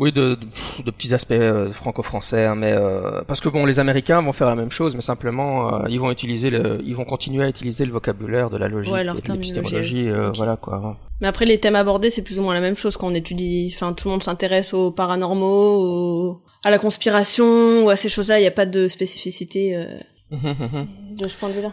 oui, 0.00 0.12
de, 0.12 0.38
de, 0.82 0.90
petits 0.90 1.12
aspects 1.12 1.32
euh, 1.32 1.68
franco-français, 1.68 2.46
hein, 2.46 2.54
mais 2.54 2.72
euh, 2.72 3.20
parce 3.28 3.42
que 3.42 3.50
bon, 3.50 3.66
les 3.66 3.80
Américains 3.80 4.22
vont 4.22 4.32
faire 4.32 4.48
la 4.48 4.54
même 4.54 4.70
chose, 4.70 4.94
mais 4.94 5.02
simplement 5.02 5.74
euh, 5.74 5.84
ils 5.90 6.00
vont 6.00 6.10
utiliser 6.10 6.48
le, 6.48 6.80
ils 6.82 6.96
vont 6.96 7.04
continuer 7.04 7.44
à 7.44 7.48
utiliser 7.50 7.84
le 7.84 7.92
vocabulaire 7.92 8.48
de 8.48 8.56
la 8.56 8.68
logique 8.68 8.94
et 8.94 9.04
de 9.04 9.32
l'épistémologie, 9.34 10.08
voilà 10.34 10.56
quoi. 10.56 10.96
Mais 11.20 11.28
après, 11.28 11.44
les 11.44 11.60
thèmes 11.60 11.76
abordés, 11.76 12.08
c'est 12.08 12.22
plus 12.22 12.38
ou 12.38 12.42
moins 12.42 12.54
la 12.54 12.62
même 12.62 12.78
chose 12.78 12.96
quand 12.96 13.08
on 13.08 13.14
étudie. 13.14 13.70
Enfin, 13.74 13.92
tout 13.92 14.08
le 14.08 14.12
monde 14.12 14.22
s'intéresse 14.22 14.72
aux 14.72 14.90
paranormaux, 14.90 16.40
à 16.64 16.70
la 16.70 16.78
conspiration 16.78 17.84
ou 17.84 17.90
à 17.90 17.96
ces 17.96 18.08
choses-là. 18.08 18.38
Il 18.38 18.42
n'y 18.42 18.48
a 18.48 18.52
pas 18.52 18.64
de 18.64 18.88
spécificité 18.88 19.84
de 20.30 21.28
ce 21.28 21.36
point 21.36 21.50
de 21.50 21.54
vue-là. 21.54 21.72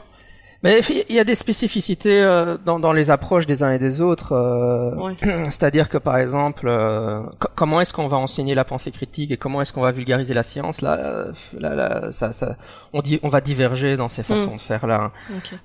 Mais 0.67 0.81
il 1.07 1.15
y 1.15 1.19
a 1.19 1.23
des 1.23 1.35
spécificités 1.35 2.21
euh, 2.21 2.57
dans, 2.65 2.77
dans, 2.77 2.91
les 2.91 3.09
approches 3.09 3.47
des 3.47 3.63
uns 3.63 3.71
et 3.71 3.79
des 3.79 4.01
autres. 4.01 4.33
Euh, 4.33 5.13
C'est-à-dire 5.45 5.87
que 5.87 5.97
par 5.97 6.17
exemple, 6.17 6.67
euh, 6.67 7.21
comment 7.55 7.79
est-ce 7.79 7.93
qu'on 7.93 8.07
va 8.09 8.17
enseigner 8.17 8.53
la 8.53 8.65
pensée 8.65 8.91
critique 8.91 9.31
et 9.31 9.37
comment 9.37 9.61
est-ce 9.61 9.71
qu'on 9.71 9.81
va 9.81 9.93
vulgariser 9.93 10.33
la 10.33 10.43
science 10.43 10.81
Là, 10.81 11.27
là, 11.57 11.73
là 11.73 12.11
ça, 12.11 12.33
ça, 12.33 12.57
on 12.91 13.01
dit, 13.01 13.17
on 13.23 13.29
va 13.29 13.39
diverger 13.39 13.95
dans 13.95 14.09
ces 14.09 14.23
façons 14.23 14.55
mm. 14.55 14.57
de 14.57 14.61
faire 14.61 14.87
là. 14.87 15.11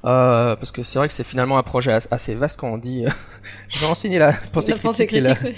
Hein. 0.04 0.56
parce 0.56 0.70
que 0.70 0.84
c'est 0.84 1.00
vrai 1.00 1.08
que 1.08 1.14
c'est 1.14 1.26
finalement 1.26 1.58
un 1.58 1.64
projet 1.64 1.98
assez 2.10 2.34
vaste 2.34 2.60
quand 2.60 2.68
on 2.68 2.78
dit, 2.78 3.04
je 3.68 3.80
vais 3.80 3.86
enseigner 3.86 4.20
la 4.20 4.32
pensée 4.52 4.74
critique. 4.74 5.12
Et, 5.12 5.54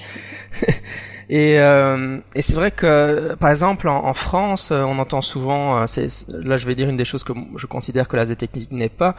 euh, 1.31 2.19
et 2.35 2.43
c'est 2.43 2.55
vrai 2.55 2.71
que, 2.71 3.35
par 3.35 3.51
exemple, 3.51 3.89
en, 3.89 4.05
en, 4.05 4.15
France, 4.15 4.71
euh, 4.71 4.83
on 4.83 4.99
entend 4.99 5.23
souvent, 5.23 5.79
euh, 5.79 5.87
c'est, 5.87 6.09
là 6.29 6.57
je 6.57 6.67
vais 6.67 6.75
dire 6.75 6.89
une 6.89 6.97
des 6.97 7.05
choses 7.05 7.25
que 7.25 7.33
je 7.57 7.67
considère 7.67 8.09
que 8.09 8.17
la 8.17 8.27
Z-technique 8.27 8.73
n'est 8.73 8.89
pas, 8.89 9.15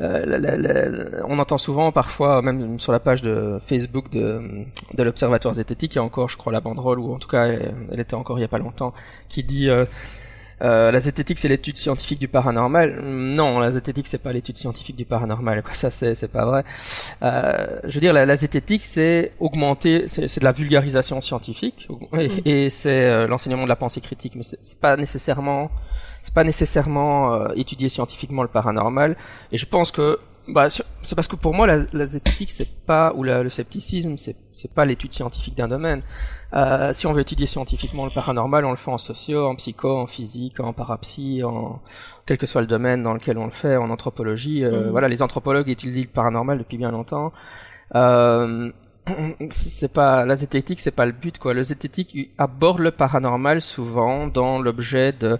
euh, 0.00 1.22
on 1.26 1.38
entend 1.38 1.58
souvent, 1.58 1.92
parfois, 1.92 2.42
même 2.42 2.78
sur 2.78 2.92
la 2.92 3.00
page 3.00 3.22
de 3.22 3.58
Facebook 3.64 4.10
de, 4.10 4.64
de 4.94 5.02
l'Observatoire 5.02 5.54
zététique, 5.54 5.94
il 5.94 5.96
y 5.96 6.00
a 6.00 6.04
encore, 6.04 6.28
je 6.28 6.36
crois, 6.36 6.52
la 6.52 6.60
banderole, 6.60 6.98
ou 6.98 7.14
en 7.14 7.18
tout 7.18 7.28
cas, 7.28 7.46
elle, 7.46 8.00
était 8.00 8.14
encore 8.14 8.38
il 8.38 8.42
y 8.42 8.44
a 8.44 8.48
pas 8.48 8.58
longtemps, 8.58 8.92
qui 9.28 9.42
dit... 9.42 9.68
Euh, 9.68 9.84
la 10.60 11.00
zététique, 11.00 11.38
c'est 11.38 11.48
l'étude 11.48 11.76
scientifique 11.76 12.18
du 12.18 12.28
paranormal. 12.28 13.00
Non, 13.02 13.58
la 13.58 13.70
zététique, 13.72 14.06
c'est 14.06 14.22
pas 14.22 14.32
l'étude 14.32 14.56
scientifique 14.56 14.96
du 14.96 15.04
paranormal. 15.04 15.62
Quoi, 15.62 15.74
ça, 15.74 15.90
c'est, 15.90 16.14
c'est 16.14 16.28
pas 16.28 16.46
vrai. 16.46 16.64
Euh, 17.22 17.80
je 17.84 17.94
veux 17.94 18.00
dire, 18.00 18.12
la, 18.12 18.26
la 18.26 18.36
zététique, 18.36 18.84
c'est 18.84 19.32
augmenter, 19.40 20.08
c'est, 20.08 20.28
c'est 20.28 20.40
de 20.40 20.44
la 20.44 20.52
vulgarisation 20.52 21.20
scientifique 21.20 21.88
et, 22.14 22.28
mm. 22.28 22.40
et 22.44 22.70
c'est 22.70 23.04
euh, 23.04 23.26
l'enseignement 23.26 23.64
de 23.64 23.68
la 23.68 23.76
pensée 23.76 24.00
critique. 24.00 24.34
Mais 24.36 24.42
c'est, 24.42 24.80
pas 24.80 24.96
nécessairement, 24.96 25.70
c'est 26.22 26.34
pas 26.34 26.44
nécessairement 26.44 27.34
euh, 27.34 27.48
étudier 27.56 27.88
scientifiquement 27.88 28.42
le 28.42 28.48
paranormal. 28.48 29.16
Et 29.52 29.58
je 29.58 29.66
pense 29.66 29.90
que 29.90 30.18
bah, 30.48 30.68
c'est 30.70 31.14
parce 31.16 31.26
que 31.26 31.34
pour 31.34 31.54
moi 31.54 31.66
la, 31.66 31.78
la 31.92 32.06
zététique 32.06 32.52
c'est 32.52 32.68
pas 32.86 33.12
ou 33.16 33.24
la, 33.24 33.42
le 33.42 33.50
scepticisme 33.50 34.16
c'est 34.16 34.36
c'est 34.52 34.70
pas 34.70 34.84
l'étude 34.84 35.12
scientifique 35.12 35.56
d'un 35.56 35.66
domaine. 35.66 36.02
Euh, 36.54 36.92
si 36.92 37.06
on 37.06 37.12
veut 37.12 37.22
étudier 37.22 37.46
scientifiquement 37.46 38.04
le 38.04 38.10
paranormal, 38.10 38.64
on 38.64 38.70
le 38.70 38.76
fait 38.76 38.90
en 38.90 38.98
socio, 38.98 39.46
en 39.46 39.56
psycho, 39.56 39.96
en 39.98 40.06
physique, 40.06 40.60
en 40.60 40.72
parapsie, 40.72 41.42
en 41.42 41.80
quel 42.24 42.38
que 42.38 42.46
soit 42.46 42.60
le 42.60 42.66
domaine 42.66 43.02
dans 43.02 43.14
lequel 43.14 43.38
on 43.38 43.46
le 43.46 43.52
fait, 43.52 43.76
en 43.76 43.90
anthropologie. 43.90 44.64
Euh, 44.64 44.84
mhm. 44.84 44.90
Voilà, 44.90 45.08
les 45.08 45.22
anthropologues 45.22 45.68
étudient 45.68 46.02
le 46.02 46.08
paranormal 46.08 46.58
depuis 46.58 46.78
bien 46.78 46.90
longtemps. 46.90 47.32
Euh, 47.94 48.70
c'est 49.50 49.92
pas 49.92 50.24
la 50.24 50.36
zététique, 50.36 50.80
c'est 50.80 50.94
pas 50.94 51.06
le 51.06 51.12
but 51.12 51.38
quoi. 51.38 51.54
Le 51.54 51.62
zététique 51.62 52.30
aborde 52.38 52.80
le 52.80 52.90
paranormal 52.90 53.60
souvent 53.60 54.26
dans 54.26 54.58
l'objet 54.58 55.12
de 55.12 55.38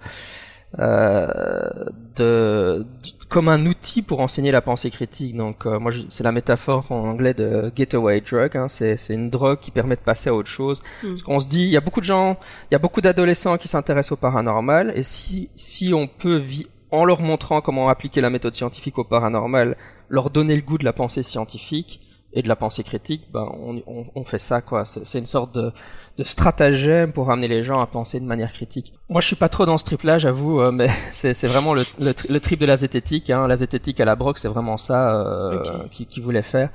euh, 0.79 1.87
de, 2.17 2.87
comme 3.29 3.49
un 3.49 3.65
outil 3.67 4.03
pour 4.03 4.21
enseigner 4.21 4.51
la 4.51 4.61
pensée 4.61 4.91
critique. 4.91 5.37
Donc 5.37 5.67
euh, 5.67 5.79
moi 5.79 5.93
c'est 6.11 6.25
la 6.25 6.33
métaphore 6.33 6.91
en 6.91 7.09
anglais 7.09 7.35
de 7.35 7.73
getaway 7.75 8.21
drug. 8.21 8.57
Hein. 8.57 8.69
C'est 8.69 8.97
une 9.11 9.31
drogue 9.31 9.61
qui 9.61 9.71
permet 9.71 9.97
de 9.97 10.01
passer 10.01 10.31
à 10.31 10.35
autre 10.35 10.49
chose. 10.49 10.83
Mm. 11.03 11.09
Parce 11.09 11.23
qu'on 11.23 11.41
se 11.41 11.49
dit 11.49 11.63
il 11.63 11.71
y 11.71 11.77
a 11.77 11.81
beaucoup 11.81 12.01
de 12.01 12.07
gens, 12.07 12.39
il 12.71 12.75
y 12.75 12.77
a 12.77 12.79
beaucoup 12.79 13.01
d'adolescents 13.01 13.57
qui 13.57 13.69
s'intéressent 13.69 14.13
au 14.13 14.17
paranormal 14.17 14.93
et 14.95 15.03
si 15.03 15.49
si 15.55 15.93
on 15.95 16.07
peut 16.07 16.43
en 16.91 17.05
leur 17.05 17.21
montrant 17.21 17.61
comment 17.61 17.89
appliquer 17.89 18.21
la 18.21 18.31
méthode 18.31 18.55
scientifique 18.55 18.99
au 18.99 19.05
paranormal, 19.05 19.77
leur 20.09 20.31
donner 20.31 20.55
le 20.55 20.63
goût 20.63 20.79
de 20.79 20.85
la 20.85 20.93
pensée 20.93 21.23
scientifique, 21.23 22.01
et 22.33 22.43
de 22.43 22.49
la 22.49 22.57
pensée 22.57 22.83
critique, 22.83 23.29
ben 23.33 23.49
on, 23.55 23.83
on, 23.87 24.05
on 24.15 24.25
fait 24.25 24.39
ça 24.39 24.61
quoi. 24.61 24.85
C'est 24.85 25.19
une 25.19 25.27
sorte 25.27 25.55
de, 25.55 25.73
de, 26.19 26.25
stratagème 26.25 27.13
pour 27.13 27.31
amener 27.31 27.49
les 27.49 27.65
gens 27.65 27.81
à 27.81 27.87
penser 27.87 28.21
de 28.21 28.27
manière 28.27 28.53
critique. 28.53 28.93
Moi, 29.09 29.23
je 29.23 29.27
suis 29.27 29.37
pas 29.37 29.49
trop 29.49 29.65
dans 29.65 29.79
ce 29.79 29.85
trip-là, 29.85 30.19
j'avoue, 30.19 30.61
euh, 30.61 30.71
mais 30.71 30.89
c'est 31.13 31.47
vraiment 31.47 31.73
le, 31.73 31.83
le, 31.99 32.41
trip 32.41 32.61
de 32.61 32.67
la 32.67 32.77
zététique. 32.77 33.31
Hein. 33.31 33.49
La 33.49 33.57
zététique 33.57 34.01
à 34.01 34.05
la 34.05 34.17
broc, 34.17 34.39
c'est 34.39 34.49
vraiment 34.49 34.77
ça 34.77 35.15
euh, 35.15 35.87
qui, 35.91 36.07
qui 36.07 36.21
voulait 36.21 36.43
faire. 36.43 36.69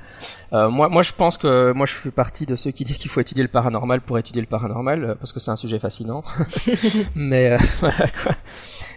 Euh, 0.52 0.68
moi, 0.68 0.88
moi, 0.88 1.02
je 1.02 1.12
pense 1.12 1.38
que 1.38 1.72
moi, 1.72 1.86
je 1.86 1.94
fais 1.94 2.10
partie 2.10 2.44
de 2.44 2.56
ceux 2.56 2.72
qui 2.72 2.84
disent 2.84 2.98
qu'il 2.98 3.10
faut 3.10 3.20
étudier 3.20 3.42
le 3.42 3.48
paranormal 3.48 4.00
pour 4.00 4.18
étudier 4.18 4.42
le 4.42 4.48
paranormal, 4.48 5.04
euh, 5.04 5.14
parce 5.14 5.32
que 5.32 5.40
c'est 5.40 5.50
un 5.50 5.56
sujet 5.56 5.78
fascinant. 5.78 6.22
mais 7.14 7.56
voilà 7.80 8.06
quoi. 8.08 8.32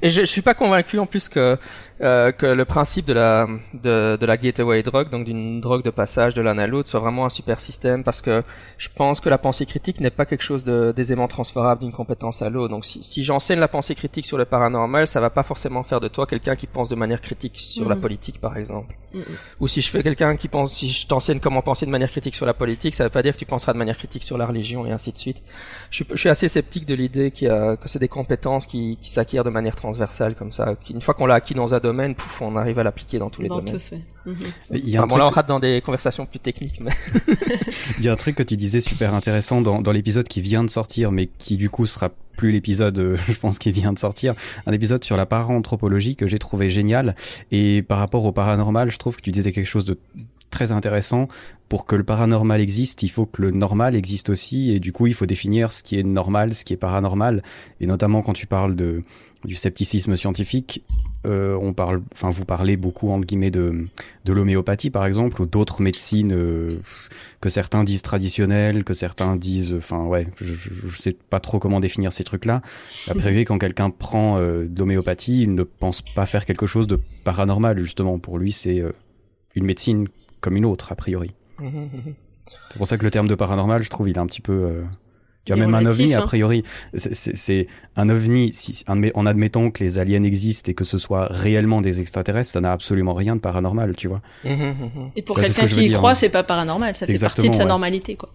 Et 0.02 0.10
je, 0.10 0.22
je 0.22 0.26
suis 0.26 0.42
pas 0.42 0.54
convaincu 0.54 1.00
en 1.00 1.06
plus 1.06 1.30
que 1.30 1.58
euh, 2.02 2.34
que 2.34 2.46
le 2.46 2.66
principe 2.66 3.06
de 3.06 3.14
la 3.14 3.48
de, 3.74 4.18
de 4.18 4.26
la 4.26 4.36
gateway 4.36 4.84
drug, 4.84 5.10
donc 5.10 5.24
d'une 5.24 5.62
drogue 5.62 5.82
de 5.82 5.90
passage 5.90 6.34
de 6.34 6.42
l'un 6.42 6.58
à 6.58 6.68
l'autre, 6.68 6.90
soit 6.90 7.00
vraiment 7.00 7.26
un 7.26 7.30
super 7.30 7.62
système 7.62 8.04
parce 8.04 8.22
que 8.22 8.44
je 8.78 8.90
pense 8.94 9.22
que 9.22 9.30
la 9.30 9.38
pensée 9.38 9.66
critique 9.66 10.02
n'est 10.02 10.10
pas 10.10 10.26
quelque 10.26 10.44
chose 10.44 10.66
de 10.66 10.92
d'aisément 10.94 11.30
transférable 11.30 11.82
d'une 11.82 11.94
compétence 11.94 12.42
à 12.42 12.50
l'autre. 12.50 12.74
Donc 12.74 12.86
si, 12.86 13.02
si 13.02 13.24
j'enseigne 13.24 13.60
la 13.60 13.70
pensée 13.70 13.96
critique 13.96 14.26
sur 14.26 14.38
le 14.38 14.44
paranormal, 14.44 15.08
ça 15.08 15.22
va 15.22 15.30
pas 15.30 15.44
forcément 15.44 15.84
faire 15.84 16.02
de 16.02 16.10
toi 16.10 16.26
quelqu'un 16.28 16.56
qui 16.56 16.68
pense 16.68 16.90
de 16.90 16.96
manière 16.96 17.22
critique 17.22 17.60
sur 17.60 17.88
la 17.88 17.96
politique, 17.96 18.42
par 18.42 18.58
exemple. 18.58 18.96
Ou 19.62 19.70
si 19.70 19.82
je 19.82 19.90
fais 19.90 20.04
quelqu'un 20.04 20.36
qui 20.36 20.50
pense, 20.50 20.74
si 20.74 20.90
je 20.90 21.08
t'enseigne 21.08 21.40
comment 21.40 21.62
penser 21.62 21.86
de 21.86 21.92
manière 21.92 22.10
critique 22.10 22.36
sur 22.36 22.46
la 22.46 22.54
politique, 22.54 22.96
ça 22.96 23.06
veut 23.06 23.10
pas 23.10 23.24
dire 23.24 23.34
que 23.34 23.40
tu 23.40 23.46
penseras 23.46 23.72
de 23.72 23.78
manière 23.78 23.98
critique 23.98 24.24
sur 24.24 24.38
la 24.38 24.46
religion 24.46 24.86
et 24.86 24.92
ainsi 24.92 25.14
de 25.14 25.18
suite. 25.18 25.42
Je 25.90 26.04
suis, 26.04 26.06
je 26.12 26.18
suis 26.18 26.30
assez 26.30 26.50
sceptique 26.50 26.86
de 26.86 26.96
l'idée 26.96 27.32
que 27.32 27.78
c'est 27.86 28.00
des 28.00 28.10
compétences 28.10 28.66
qui, 28.66 28.98
qui 29.02 29.10
s'acquièrent 29.10 29.46
de 29.46 29.50
manière 29.50 29.78
transversale 29.86 30.34
comme 30.36 30.52
ça. 30.52 30.76
Une 30.90 31.02
fois 31.02 31.14
qu'on 31.14 31.28
l'a 31.28 31.36
acquis 31.36 31.54
dans 31.54 31.76
un 31.76 31.80
domaine, 31.80 32.16
pouf, 32.16 32.42
on 32.42 32.56
arrive 32.56 32.80
à 32.80 32.84
l'appliquer 32.84 33.20
dans 33.20 33.30
tous 33.30 33.42
les 33.44 33.50
domaines. 33.50 33.66
Tous, 33.66 33.94
mhm. 34.26 34.36
Il 34.72 34.90
y 34.90 34.98
a 34.98 35.06
bon, 35.06 35.18
là, 35.18 35.28
on 35.28 35.30
rate 35.30 35.48
dans 35.48 35.60
des 35.60 35.82
conversations 35.82 36.26
plus 36.26 36.40
techniques. 36.40 36.82
Mais... 36.82 36.92
Il 38.00 38.06
y 38.06 38.10
a 38.10 38.14
un 38.14 38.16
truc 38.16 38.36
que 38.36 38.44
tu 38.44 38.58
disais 38.58 38.82
super 38.82 39.14
intéressant 39.14 39.62
dans, 39.62 39.82
dans 39.82 39.92
l'épisode 39.92 40.28
qui 40.28 40.42
vient 40.42 40.64
de 40.64 40.70
sortir, 40.70 41.12
mais 41.12 41.28
qui 41.28 41.56
du 41.56 41.70
coup 41.70 41.86
sera 41.86 42.10
plus 42.36 42.52
l'épisode, 42.52 42.98
euh, 42.98 43.18
je 43.30 43.38
pense, 43.38 43.60
qui 43.60 43.72
vient 43.72 43.94
de 43.94 44.00
sortir, 44.00 44.34
un 44.66 44.74
épisode 44.74 45.04
sur 45.04 45.18
la 45.18 45.26
para-anthropologie 45.26 46.16
que 46.16 46.26
j'ai 46.28 46.40
trouvé 46.40 46.70
génial. 46.70 47.16
Et 47.52 47.84
par 47.84 48.00
rapport 48.00 48.26
au 48.26 48.32
paranormal, 48.32 48.92
je 48.92 48.98
trouve 48.98 49.16
que 49.16 49.22
tu 49.22 49.32
disais 49.32 49.52
quelque 49.52 49.68
chose 49.68 49.86
de 49.86 49.98
très 50.50 50.72
intéressant. 50.72 51.28
Pour 51.68 51.86
que 51.86 51.96
le 51.96 52.04
paranormal 52.04 52.62
existe, 52.62 53.04
il 53.04 53.10
faut 53.10 53.26
que 53.26 53.42
le 53.42 53.52
normal 53.52 53.96
existe 53.96 54.30
aussi, 54.30 54.72
et 54.72 54.80
du 54.80 54.94
coup, 54.94 55.08
il 55.08 55.14
faut 55.14 55.26
définir 55.26 55.74
ce 55.74 55.84
qui 55.84 56.00
est 56.00 56.04
normal, 56.04 56.54
ce 56.54 56.64
qui 56.64 56.74
est 56.74 56.78
paranormal. 56.78 57.44
Et 57.82 57.88
notamment 57.88 58.22
quand 58.22 58.34
tu 58.34 58.48
parles 58.48 58.76
de 58.76 59.02
du 59.46 59.56
scepticisme 59.56 60.16
scientifique, 60.16 60.84
euh, 61.26 61.58
on 61.60 61.74
parle, 61.74 62.02
enfin 62.14 62.30
vous 62.30 62.46
parlez 62.46 62.78
beaucoup 62.78 63.10
entre 63.10 63.26
guillemets 63.26 63.50
de, 63.50 63.88
de 64.26 64.34
l'homéopathie 64.34 64.92
par 64.92 65.06
exemple 65.06 65.42
ou 65.42 65.48
d'autres 65.48 65.82
médecines 65.82 66.34
euh, 66.34 66.70
que 67.42 67.50
certains 67.50 67.84
disent 67.84 68.04
traditionnelles, 68.04 68.84
que 68.84 68.94
certains 68.94 69.36
disent, 69.36 69.74
enfin 69.74 70.04
ouais, 70.06 70.28
je, 70.40 70.54
je, 70.54 70.96
sais 70.96 71.16
pas 71.30 71.40
trop 71.40 71.58
comment 71.58 71.80
définir 71.80 72.14
ces 72.14 72.24
trucs-là. 72.24 72.62
Après, 73.10 73.36
quand 73.46 73.58
quelqu'un 73.58 73.90
prend 73.90 74.38
euh, 74.38 74.66
de 74.66 74.80
l'homéopathie, 74.80 75.44
il 75.44 75.56
ne 75.56 75.64
pense 75.64 76.02
pas 76.02 76.26
faire 76.26 76.46
quelque 76.46 76.68
chose 76.68 76.88
de 76.88 77.00
paranormal 77.24 77.80
justement. 77.80 78.20
Pour 78.20 78.38
lui, 78.38 78.52
c'est 78.52 78.84
une 79.56 79.66
médecine 79.66 80.08
comme 80.42 80.58
une 80.58 80.66
autre 80.66 80.92
a 80.92 80.96
priori. 80.96 81.34
c'est 81.60 82.78
pour 82.78 82.88
ça 82.88 82.98
que 82.98 83.04
le 83.04 83.12
terme 83.12 83.28
de 83.28 83.36
paranormal, 83.36 83.82
je 83.82 83.90
trouve, 83.90 84.10
il 84.10 84.16
est 84.16 84.20
un 84.20 84.28
petit 84.28 84.42
peu 84.42 84.84
tu 85.46 85.54
as 85.54 85.56
même 85.56 85.76
un 85.76 85.86
ovni, 85.86 86.14
a 86.14 86.22
hein. 86.22 86.26
priori, 86.26 86.64
c'est 86.96 87.68
un 87.96 88.10
ovni, 88.10 88.52
si, 88.52 88.84
en 88.88 89.26
admettant 89.26 89.70
que 89.70 89.84
les 89.84 90.00
aliens 90.00 90.24
existent 90.24 90.72
et 90.72 90.74
que 90.74 90.84
ce 90.84 90.98
soit 90.98 91.28
réellement 91.30 91.82
des 91.82 92.02
extraterrestres, 92.02 92.52
ça 92.52 92.62
n'a 92.62 92.72
absolument 92.72 93.14
rien 93.14 93.36
de 93.36 93.42
paranormal, 93.42 93.96
tu 93.96 94.08
vois. 94.08 94.22
Mmh, 94.44 94.50
mmh, 94.50 94.56
mmh. 94.56 95.12
Et 95.16 95.22
pour 95.22 95.40
quelqu'un 95.40 95.68
qui 95.68 95.86
y 95.86 95.94
croit, 95.94 96.12
hein. 96.12 96.16
c'est 96.16 96.30
pas 96.30 96.44
paranormal, 96.44 96.96
ça 96.96 97.06
fait 97.06 97.20
partie 97.20 97.50
de 97.50 97.56
sa 97.56 97.66
normalité, 97.66 98.16
quoi. 98.16 98.30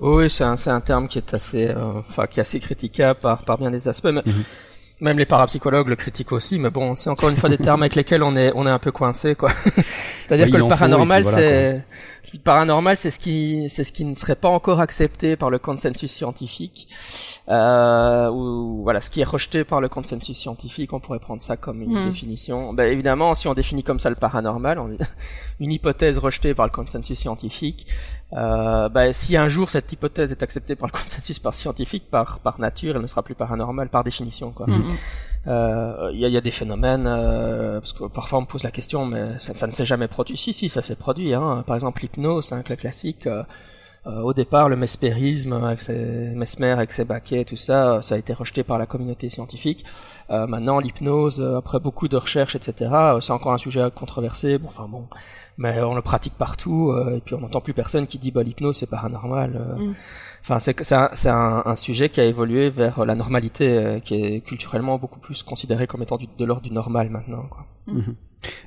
Oui, 0.00 0.28
c'est 0.28 0.44
un, 0.44 0.56
un 0.66 0.80
terme 0.80 1.06
qui 1.06 1.18
est 1.18 1.34
assez, 1.34 1.68
euh, 1.68 1.98
enfin, 1.98 2.26
qui 2.26 2.40
est 2.40 2.42
assez 2.42 2.58
critiquable 2.58 3.20
par, 3.20 3.44
par 3.44 3.58
bien 3.58 3.70
des 3.70 3.86
aspects. 3.86 4.08
Mais 4.12 4.22
même 5.00 5.18
les 5.18 5.26
parapsychologues 5.26 5.88
le 5.88 5.96
critiquent 5.96 6.32
aussi, 6.32 6.58
mais 6.58 6.70
bon, 6.70 6.94
c'est 6.94 7.10
encore 7.10 7.28
une 7.28 7.36
fois 7.36 7.48
des 7.48 7.58
termes 7.58 7.82
avec 7.82 7.94
lesquels 7.94 8.22
on 8.22 8.36
est 8.36 8.52
on 8.54 8.66
est 8.66 8.70
un 8.70 8.78
peu 8.78 8.92
coincé 8.92 9.34
quoi. 9.34 9.50
C'est-à-dire 10.22 10.50
que 10.50 10.56
le 10.56 10.68
paranormal 10.68 11.24
c'est 11.24 11.82
le 12.32 12.38
paranormal 12.38 12.96
c'est 12.96 13.10
ce 13.10 13.18
qui 13.18 13.68
c'est 13.68 13.84
ce 13.84 13.92
qui 13.92 14.04
ne 14.04 14.14
serait 14.14 14.36
pas 14.36 14.48
encore 14.48 14.80
accepté 14.80 15.36
par 15.36 15.50
le 15.50 15.58
consensus 15.58 16.10
scientifique 16.10 16.88
euh, 17.48 18.30
ou 18.30 18.53
voilà 18.94 19.00
ce 19.00 19.10
qui 19.10 19.22
est 19.22 19.24
rejeté 19.24 19.64
par 19.64 19.80
le 19.80 19.88
consensus 19.88 20.38
scientifique, 20.38 20.92
on 20.92 21.00
pourrait 21.00 21.18
prendre 21.18 21.42
ça 21.42 21.56
comme 21.56 21.82
une 21.82 21.98
hmm. 21.98 22.10
définition. 22.10 22.72
Ben 22.72 22.84
évidemment, 22.84 23.34
si 23.34 23.48
on 23.48 23.54
définit 23.54 23.82
comme 23.82 23.98
ça 23.98 24.08
le 24.08 24.14
paranormal, 24.14 24.78
on, 24.78 24.96
une 25.60 25.72
hypothèse 25.72 26.18
rejetée 26.18 26.54
par 26.54 26.66
le 26.66 26.70
consensus 26.70 27.18
scientifique, 27.18 27.88
euh, 28.34 28.88
ben, 28.88 29.12
si 29.12 29.36
un 29.36 29.48
jour 29.48 29.68
cette 29.68 29.90
hypothèse 29.90 30.30
est 30.30 30.44
acceptée 30.44 30.76
par 30.76 30.86
le 30.86 30.92
consensus 30.96 31.40
par 31.40 31.56
scientifique, 31.56 32.08
par 32.08 32.38
par 32.38 32.60
nature, 32.60 32.94
elle 32.94 33.02
ne 33.02 33.08
sera 33.08 33.24
plus 33.24 33.34
paranormale 33.34 33.88
par 33.88 34.04
définition 34.04 34.52
quoi. 34.52 34.68
Hmm. 34.68 34.80
Euh, 35.48 36.10
il 36.12 36.20
y, 36.20 36.24
a, 36.24 36.28
y, 36.28 36.36
a, 36.36 36.40
des 36.40 36.52
phénomènes 36.52 37.06
euh, 37.08 37.80
parce 37.80 37.92
que 37.92 38.04
parfois 38.04 38.38
on 38.38 38.42
me 38.42 38.46
pose 38.46 38.62
la 38.62 38.70
question 38.70 39.06
mais 39.06 39.38
ça, 39.40 39.54
ça 39.54 39.66
ne 39.66 39.72
s'est 39.72 39.84
jamais 39.84 40.08
produit 40.08 40.38
si 40.38 40.54
si 40.54 40.70
ça 40.70 40.82
s'est 40.82 40.96
produit 40.96 41.34
hein. 41.34 41.62
par 41.66 41.76
exemple 41.76 42.00
l'hypnose 42.00 42.52
un 42.52 42.62
classique 42.62 43.26
euh, 43.26 43.42
euh, 44.06 44.20
au 44.20 44.34
départ, 44.34 44.68
le 44.68 44.76
mesmérisme, 44.76 45.52
avec 45.52 45.80
ses, 45.80 45.94
Mesmer, 46.34 46.72
avec 46.72 46.92
ses 46.92 47.04
baquets, 47.04 47.44
tout 47.44 47.56
ça, 47.56 48.02
ça 48.02 48.16
a 48.16 48.18
été 48.18 48.34
rejeté 48.34 48.62
par 48.62 48.78
la 48.78 48.86
communauté 48.86 49.30
scientifique. 49.30 49.84
Euh, 50.30 50.46
maintenant, 50.46 50.78
l'hypnose, 50.78 51.40
euh, 51.40 51.56
après 51.56 51.80
beaucoup 51.80 52.08
de 52.08 52.16
recherches, 52.16 52.54
etc., 52.54 52.90
c'est 53.20 53.32
encore 53.32 53.52
un 53.52 53.58
sujet 53.58 53.88
controversé. 53.94 54.58
Bon, 54.58 54.68
enfin 54.68 54.88
bon, 54.88 55.08
mais 55.56 55.80
on 55.80 55.94
le 55.94 56.02
pratique 56.02 56.34
partout, 56.34 56.94
et 57.14 57.20
puis 57.20 57.34
on 57.34 57.40
n'entend 57.40 57.60
plus 57.60 57.72
personne 57.72 58.06
qui 58.06 58.18
dit 58.18 58.30
bah 58.30 58.42
l'hypnose 58.42 58.76
c'est 58.76 58.90
paranormal. 58.90 59.76
Mm. 59.78 59.92
Enfin, 60.42 60.58
c'est 60.58 60.82
c'est 60.82 60.94
un, 60.94 61.10
un, 61.26 61.62
un, 61.64 61.76
sujet 61.76 62.10
qui 62.10 62.20
a 62.20 62.24
évolué 62.24 62.68
vers 62.68 63.06
la 63.06 63.14
normalité, 63.14 64.00
qui 64.04 64.14
est 64.14 64.40
culturellement 64.40 64.98
beaucoup 64.98 65.20
plus 65.20 65.42
considéré 65.42 65.86
comme 65.86 66.02
étant 66.02 66.18
de 66.18 66.44
l'ordre 66.44 66.62
du 66.62 66.72
normal 66.72 67.08
maintenant. 67.08 67.46
Quoi. 67.48 67.66
Mm-hmm. 67.88 68.14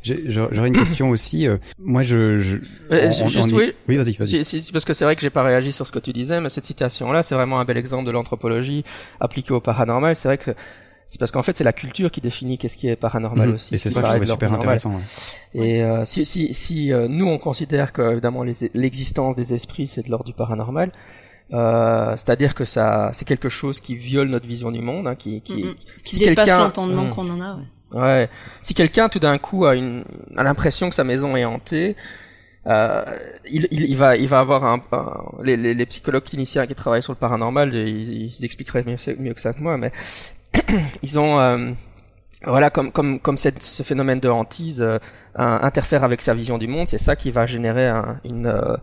J'aurais 0.04 0.68
une 0.68 0.78
question 0.78 1.10
aussi. 1.10 1.48
Euh, 1.48 1.58
moi, 1.80 2.04
je, 2.04 2.38
je 2.38 2.58
euh, 2.92 3.10
juste 3.10 3.52
oui. 3.52 3.74
Oui, 3.88 3.98
vas-y, 3.98 4.14
vas-y. 4.14 4.72
parce 4.72 4.86
que 4.86 4.94
c'est 4.94 5.06
vrai 5.06 5.16
que 5.16 5.22
j'ai 5.22 5.30
pas 5.30 5.44
réagi 5.44 5.72
sur 5.72 5.88
ce 5.88 5.92
que 5.92 6.00
tu 6.00 6.14
disais, 6.14 6.40
mais 6.40 6.50
cette 6.50 6.66
citation-là, 6.66 7.24
c'est 7.24 7.36
vraiment 7.36 7.60
un 7.60 7.66
bel 7.66 7.78
exemple 7.78 8.06
de 8.06 8.12
l'anthropologie 8.12 8.84
appliquée 9.20 9.54
au 9.54 9.62
paranormal. 9.62 10.16
C'est 10.16 10.28
vrai 10.28 10.38
que 10.38 10.52
c'est 11.06 11.20
parce 11.20 11.32
qu'en 11.32 11.44
fait, 11.44 11.56
c'est 11.58 11.64
la 11.64 11.74
culture 11.74 12.12
qui 12.12 12.20
définit 12.20 12.58
qu'est-ce 12.58 12.76
qui 12.76 12.88
est 12.90 12.96
paranormal 12.96 13.50
mhm. 13.50 13.56
aussi. 13.56 13.76
Et 13.76 13.78
c'est 13.78 13.90
ça 13.90 14.02
que 14.02 14.08
je 14.08 14.12
trouvais 14.12 14.26
super 14.26 14.54
intéressant. 14.54 14.94
Et 15.54 15.84
euh, 15.84 16.06
si, 16.06 16.26
si, 16.26 16.54
si 16.54 16.92
nous 17.10 17.28
on 17.28 17.38
considère 17.38 17.94
que 17.94 18.12
évidemment 18.12 18.44
l'existence 18.74 19.36
des 19.36 19.54
esprits 19.54 19.88
c'est 19.88 20.06
de 20.06 20.12
l'ordre 20.12 20.26
du 20.26 20.34
paranormal, 20.34 20.92
euh, 21.54 22.12
c'est-à-dire 22.12 22.56
que 22.56 22.66
ça, 22.66 23.12
c'est 23.14 23.26
quelque 23.26 23.50
chose 23.50 23.80
qui 23.80 23.96
viole 23.96 24.28
notre 24.28 24.46
vision 24.46 24.72
du 24.72 24.82
monde, 24.82 25.08
hein, 25.08 25.16
qui, 25.16 25.42
qui, 25.42 25.64
mm 25.64 25.76
qui 26.04 26.20
dépasse 26.20 26.50
l'entendement 26.50 27.06
mm. 27.06 27.10
qu'on 27.10 27.30
en 27.30 27.42
a. 27.42 27.56
Ouais. 27.56 27.64
Ouais. 27.94 28.30
Si 28.62 28.74
quelqu'un 28.74 29.10
tout 29.10 29.20
d'un 29.20 29.38
coup 29.38 29.66
a 29.66 29.76
une 29.76 30.04
a 30.36 30.44
l'impression 30.44 30.90
que 30.90 30.96
sa 30.96 31.04
maison 31.04 31.38
est 31.38 31.46
hantée, 31.46 31.96
euh, 32.68 33.06
il, 33.50 33.68
il, 33.72 33.84
il, 33.84 33.96
va 33.96 34.18
il 34.18 34.28
va 34.28 34.40
avoir 34.40 34.66
un, 34.66 34.82
les, 35.42 35.56
les, 35.56 35.74
les, 35.74 35.86
psychologues 35.86 36.24
cliniciens 36.26 36.68
qui 36.68 36.76
travaillent 36.76 37.04
sur 37.04 37.14
le 37.14 37.18
paranormal, 37.18 37.74
ils, 37.74 38.26
ils 38.26 38.46
expliqueraient 38.46 38.84
mieux, 38.86 38.98
mieux 39.20 39.34
que 39.34 39.40
ça 39.40 39.54
que 39.54 39.62
moi, 39.62 39.78
mais 39.78 39.92
ils 41.02 41.18
ont 41.18 41.40
euh, 41.40 41.72
voilà, 42.44 42.70
comme 42.70 42.92
comme 42.92 43.20
comme 43.20 43.36
ce 43.36 43.82
phénomène 43.82 44.20
de 44.20 44.30
hantise 44.30 44.80
euh, 44.82 45.00
interfère 45.34 46.04
avec 46.04 46.22
sa 46.22 46.36
vision 46.36 46.60
du 46.60 46.68
monde, 46.68 46.88
c'est 46.88 47.00
ça 47.00 47.16
qui 47.16 47.32
va 47.32 47.48
générer 47.48 47.88
un, 47.88 48.20
une 48.24 48.46
euh, 48.46 48.78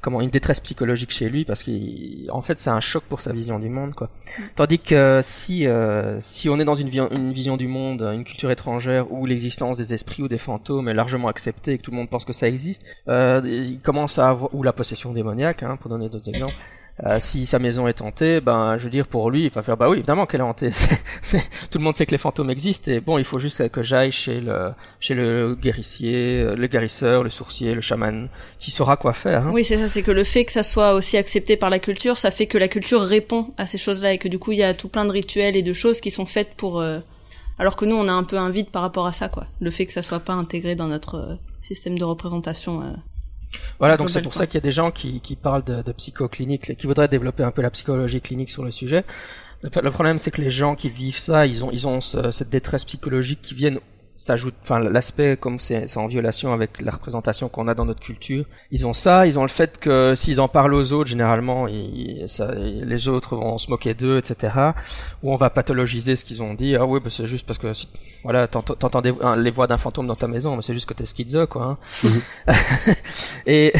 comment 0.00 0.20
une 0.20 0.30
détresse 0.30 0.58
psychologique 0.58 1.12
chez 1.12 1.28
lui 1.28 1.44
parce 1.44 1.62
qu'en 1.62 2.42
fait 2.42 2.58
c'est 2.58 2.70
un 2.70 2.80
choc 2.80 3.04
pour 3.04 3.20
sa 3.20 3.32
vision 3.32 3.60
du 3.60 3.68
monde 3.68 3.94
quoi. 3.94 4.10
Tandis 4.56 4.80
que 4.80 5.20
si 5.22 5.68
euh, 5.68 6.18
si 6.20 6.48
on 6.48 6.58
est 6.58 6.64
dans 6.64 6.74
une, 6.74 6.88
vision 6.88 7.56
du 7.56 7.68
monde, 7.68 8.02
une 8.02 8.24
culture 8.24 8.50
étrangère 8.50 9.12
où 9.12 9.24
l'existence 9.24 9.78
des 9.78 9.94
esprits 9.94 10.24
ou 10.24 10.28
des 10.28 10.38
fantômes 10.38 10.88
est 10.88 10.94
largement 10.94 11.28
acceptée 11.28 11.74
et 11.74 11.78
que 11.78 11.82
tout 11.82 11.92
le 11.92 11.98
monde 11.98 12.10
pense 12.10 12.24
que 12.24 12.32
ça 12.32 12.48
existe, 12.48 12.84
il 13.06 13.78
commence 13.84 14.18
à 14.18 14.30
avoir 14.30 14.52
ou 14.52 14.64
la 14.64 14.72
possession 14.72 15.12
démoniaque 15.12 15.62
hein, 15.62 15.76
pour 15.76 15.90
donner 15.90 16.08
d'autres 16.08 16.28
exemples. 16.28 16.54
Euh, 17.04 17.18
si 17.20 17.44
sa 17.44 17.58
maison 17.58 17.86
est 17.88 18.00
hantée, 18.00 18.40
ben 18.40 18.78
je 18.78 18.84
veux 18.84 18.90
dire 18.90 19.06
pour 19.06 19.30
lui, 19.30 19.44
il 19.44 19.50
va 19.50 19.62
faire 19.62 19.76
bah 19.76 19.86
oui 19.90 19.98
évidemment 19.98 20.24
qu'elle 20.24 20.40
est 20.40 20.44
hantée. 20.44 20.70
tout 21.70 21.76
le 21.78 21.84
monde 21.84 21.94
sait 21.94 22.06
que 22.06 22.12
les 22.12 22.18
fantômes 22.18 22.48
existent 22.48 22.90
et 22.90 23.00
bon 23.00 23.18
il 23.18 23.24
faut 23.24 23.38
juste 23.38 23.68
que 23.68 23.82
j'aille 23.82 24.12
chez 24.12 24.40
le 24.40 24.72
chez 24.98 25.12
le 25.12 25.54
guérissier, 25.60 26.40
euh, 26.40 26.56
le 26.56 26.66
guérisseur, 26.68 27.22
le 27.22 27.28
sourcier, 27.28 27.74
le 27.74 27.82
chaman, 27.82 28.28
qui 28.58 28.70
saura 28.70 28.96
quoi 28.96 29.12
faire. 29.12 29.46
Hein. 29.46 29.50
Oui 29.52 29.62
c'est 29.62 29.76
ça, 29.76 29.88
c'est 29.88 30.02
que 30.02 30.10
le 30.10 30.24
fait 30.24 30.46
que 30.46 30.52
ça 30.52 30.62
soit 30.62 30.94
aussi 30.94 31.18
accepté 31.18 31.58
par 31.58 31.68
la 31.68 31.78
culture, 31.78 32.16
ça 32.16 32.30
fait 32.30 32.46
que 32.46 32.56
la 32.56 32.68
culture 32.68 33.02
répond 33.02 33.52
à 33.58 33.66
ces 33.66 33.76
choses-là 33.76 34.14
et 34.14 34.18
que 34.18 34.28
du 34.28 34.38
coup 34.38 34.52
il 34.52 34.58
y 34.58 34.62
a 34.62 34.72
tout 34.72 34.88
plein 34.88 35.04
de 35.04 35.10
rituels 35.12 35.54
et 35.54 35.62
de 35.62 35.72
choses 35.74 36.00
qui 36.00 36.10
sont 36.10 36.24
faites 36.24 36.54
pour 36.54 36.80
euh, 36.80 37.00
alors 37.58 37.76
que 37.76 37.84
nous 37.84 37.96
on 37.96 38.08
a 38.08 38.12
un 38.12 38.24
peu 38.24 38.38
un 38.38 38.48
vide 38.48 38.70
par 38.70 38.80
rapport 38.80 39.06
à 39.06 39.12
ça 39.12 39.28
quoi. 39.28 39.44
Le 39.60 39.70
fait 39.70 39.84
que 39.84 39.92
ça 39.92 40.02
soit 40.02 40.20
pas 40.20 40.32
intégré 40.32 40.74
dans 40.76 40.88
notre 40.88 41.36
système 41.60 41.98
de 41.98 42.04
représentation 42.04 42.82
voilà, 43.78 43.96
donc 43.96 44.10
c'est 44.10 44.22
pour 44.22 44.34
ça 44.34 44.46
qu'il 44.46 44.54
y 44.54 44.58
a 44.58 44.62
des 44.62 44.72
gens 44.72 44.90
qui, 44.90 45.20
qui 45.20 45.36
parlent 45.36 45.64
de, 45.64 45.82
de 45.82 45.92
psychoclinique, 45.92 46.76
qui 46.76 46.86
voudraient 46.86 47.08
développer 47.08 47.42
un 47.42 47.50
peu 47.50 47.62
la 47.62 47.70
psychologie 47.70 48.20
clinique 48.20 48.50
sur 48.50 48.64
le 48.64 48.70
sujet. 48.70 49.04
Le 49.62 49.90
problème, 49.90 50.18
c'est 50.18 50.30
que 50.30 50.40
les 50.40 50.50
gens 50.50 50.74
qui 50.74 50.88
vivent 50.88 51.18
ça, 51.18 51.46
ils 51.46 51.64
ont, 51.64 51.70
ils 51.72 51.86
ont 51.86 52.00
cette 52.00 52.50
détresse 52.50 52.84
psychologique 52.84 53.40
qui 53.42 53.54
viennent 53.54 53.80
s'ajoute, 54.16 54.54
enfin 54.62 54.78
l'aspect 54.78 55.36
comme 55.36 55.58
c'est 55.58 55.96
en 55.96 56.06
violation 56.06 56.52
avec 56.52 56.80
la 56.80 56.90
représentation 56.90 57.48
qu'on 57.48 57.68
a 57.68 57.74
dans 57.74 57.84
notre 57.84 58.00
culture. 58.00 58.44
Ils 58.70 58.86
ont 58.86 58.94
ça, 58.94 59.26
ils 59.26 59.38
ont 59.38 59.42
le 59.42 59.48
fait 59.48 59.78
que 59.78 60.14
s'ils 60.14 60.40
en 60.40 60.48
parlent 60.48 60.74
aux 60.74 60.92
autres, 60.92 61.10
généralement, 61.10 61.66
ça, 62.26 62.54
les 62.54 63.08
autres 63.08 63.36
vont 63.36 63.58
se 63.58 63.70
moquer 63.70 63.94
d'eux, 63.94 64.18
etc. 64.18 64.54
Ou 65.22 65.32
on 65.32 65.36
va 65.36 65.50
pathologiser 65.50 66.16
ce 66.16 66.24
qu'ils 66.24 66.42
ont 66.42 66.54
dit. 66.54 66.76
Ah 66.76 66.86
oui, 66.86 67.00
bah, 67.02 67.10
c'est 67.10 67.26
juste 67.26 67.46
parce 67.46 67.58
que 67.58 67.72
voilà, 68.24 68.48
t'entends 68.48 69.02
les 69.36 69.50
voix 69.50 69.66
d'un 69.66 69.78
fantôme 69.78 70.06
dans 70.06 70.16
ta 70.16 70.28
maison, 70.28 70.56
mais 70.56 70.62
c'est 70.62 70.74
juste 70.74 70.88
que 70.88 70.94
t'es 70.94 71.06
schizo, 71.06 71.46
quoi. 71.46 71.64
Hein. 71.64 71.78
Mhm. 72.04 72.20
et 73.46 73.72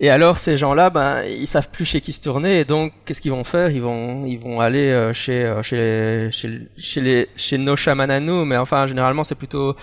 et 0.00 0.10
alors 0.10 0.38
ces 0.38 0.58
gens-là, 0.58 0.90
ben 0.90 1.22
ils 1.22 1.46
savent 1.46 1.70
plus 1.70 1.84
chez 1.84 2.00
qui 2.00 2.12
se 2.12 2.20
tourner, 2.20 2.60
et 2.60 2.64
donc 2.64 2.92
qu'est-ce 3.04 3.20
qu'ils 3.20 3.30
vont 3.30 3.44
faire? 3.44 3.70
Ils 3.70 3.82
vont 3.82 4.26
ils 4.26 4.38
vont 4.38 4.60
aller 4.60 4.90
euh, 4.90 5.12
chez 5.12 5.44
euh, 5.44 5.62
chez 5.62 6.28
chez 6.32 6.68
chez 6.76 7.00
les 7.00 7.28
chez 7.36 7.58
nos 7.58 7.76
chamans 7.76 8.02
à 8.10 8.20
nous, 8.20 8.44
mais 8.44 8.56
enfin 8.56 8.86
généralement 8.86 9.24
c'est 9.24 9.34
plutôt 9.36 9.75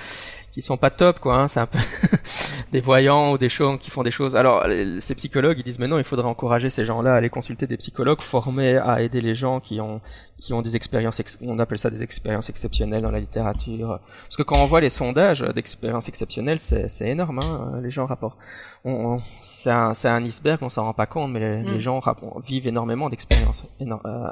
qui 0.53 0.61
sont 0.61 0.77
pas 0.77 0.91
top 0.91 1.19
quoi 1.19 1.39
hein, 1.39 1.47
c'est 1.47 1.59
un 1.59 1.65
peu 1.65 1.79
des 2.71 2.79
voyants 2.79 3.31
ou 3.31 3.39
des 3.39 3.49
choses 3.49 3.79
qui 3.79 3.89
font 3.89 4.03
des 4.03 4.11
choses. 4.11 4.35
Alors 4.35 4.63
ces 4.99 5.15
psychologues 5.15 5.57
ils 5.57 5.63
disent 5.63 5.79
mais 5.79 5.87
non 5.87 5.97
il 5.97 6.03
faudrait 6.03 6.27
encourager 6.27 6.69
ces 6.69 6.85
gens-là 6.85 7.13
à 7.13 7.15
aller 7.15 7.31
consulter 7.31 7.65
des 7.65 7.77
psychologues 7.77 8.21
formés 8.21 8.77
à 8.77 9.01
aider 9.01 9.19
les 9.19 9.33
gens 9.33 9.59
qui 9.59 9.81
ont 9.81 9.99
qui 10.39 10.53
ont 10.53 10.61
des 10.61 10.75
expériences 10.75 11.23
on 11.41 11.57
appelle 11.57 11.79
ça 11.79 11.89
des 11.89 12.03
expériences 12.03 12.49
exceptionnelles 12.51 13.01
dans 13.01 13.09
la 13.09 13.19
littérature. 13.19 13.99
Parce 14.25 14.37
que 14.37 14.43
quand 14.43 14.57
on 14.57 14.67
voit 14.67 14.81
les 14.81 14.91
sondages 14.91 15.41
d'expériences 15.41 16.07
exceptionnelles 16.07 16.59
c'est 16.59 16.87
c'est 16.87 17.09
énorme 17.09 17.39
hein, 17.39 17.81
les 17.81 17.89
gens 17.89 18.05
rapportent. 18.05 18.37
On, 18.85 19.19
c'est 19.41 19.71
un 19.71 19.95
c'est 19.95 20.09
un 20.09 20.23
iceberg 20.23 20.59
on 20.61 20.69
s'en 20.69 20.83
rend 20.83 20.93
pas 20.93 21.07
compte 21.07 21.31
mais 21.31 21.39
les, 21.39 21.63
mm. 21.63 21.79
gens 21.79 21.99
vivent 22.45 22.67
énormément 22.67 23.09
d'expériences 23.09 23.75
euh, 23.81 24.29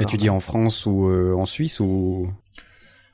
Et 0.00 0.04
tu 0.04 0.16
dis 0.16 0.30
en 0.30 0.38
France 0.38 0.86
ou 0.86 1.08
euh, 1.08 1.34
en 1.34 1.44
Suisse 1.44 1.80
ou? 1.80 2.32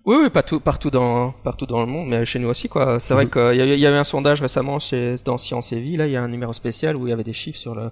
Oui, 0.05 0.17
oui, 0.21 0.31
partout, 0.31 0.59
partout 0.59 0.91
dans, 0.91 1.31
partout 1.31 1.65
dans 1.65 1.81
le 1.81 1.87
monde, 1.87 2.09
mais 2.09 2.27
chez 2.27 2.41
nous 2.41 2.49
aussi, 2.49 2.69
quoi. 2.69 2.99
C'est 2.99 3.15
vrai 3.15 3.27
mhm. 3.27 3.31
qu'il 3.31 3.55
y, 3.55 3.81
y, 3.81 3.87
a 3.87 3.91
eu 3.91 3.95
un 3.95 4.05
sondage 4.05 4.43
récemment 4.43 4.81
chez, 4.81 5.15
dans 5.25 5.39
Science 5.39 5.73
et 5.73 5.81
Vie, 5.81 5.97
là, 5.97 6.07
il 6.07 6.13
y 6.13 6.17
a 6.17 6.23
un 6.23 6.29
numéro 6.29 6.53
spécial 6.53 6.97
où 6.97 7.07
il 7.07 7.11
y 7.11 7.13
avait 7.13 7.23
des 7.23 7.33
chiffres 7.33 7.59
sur 7.59 7.77
le, 7.77 7.91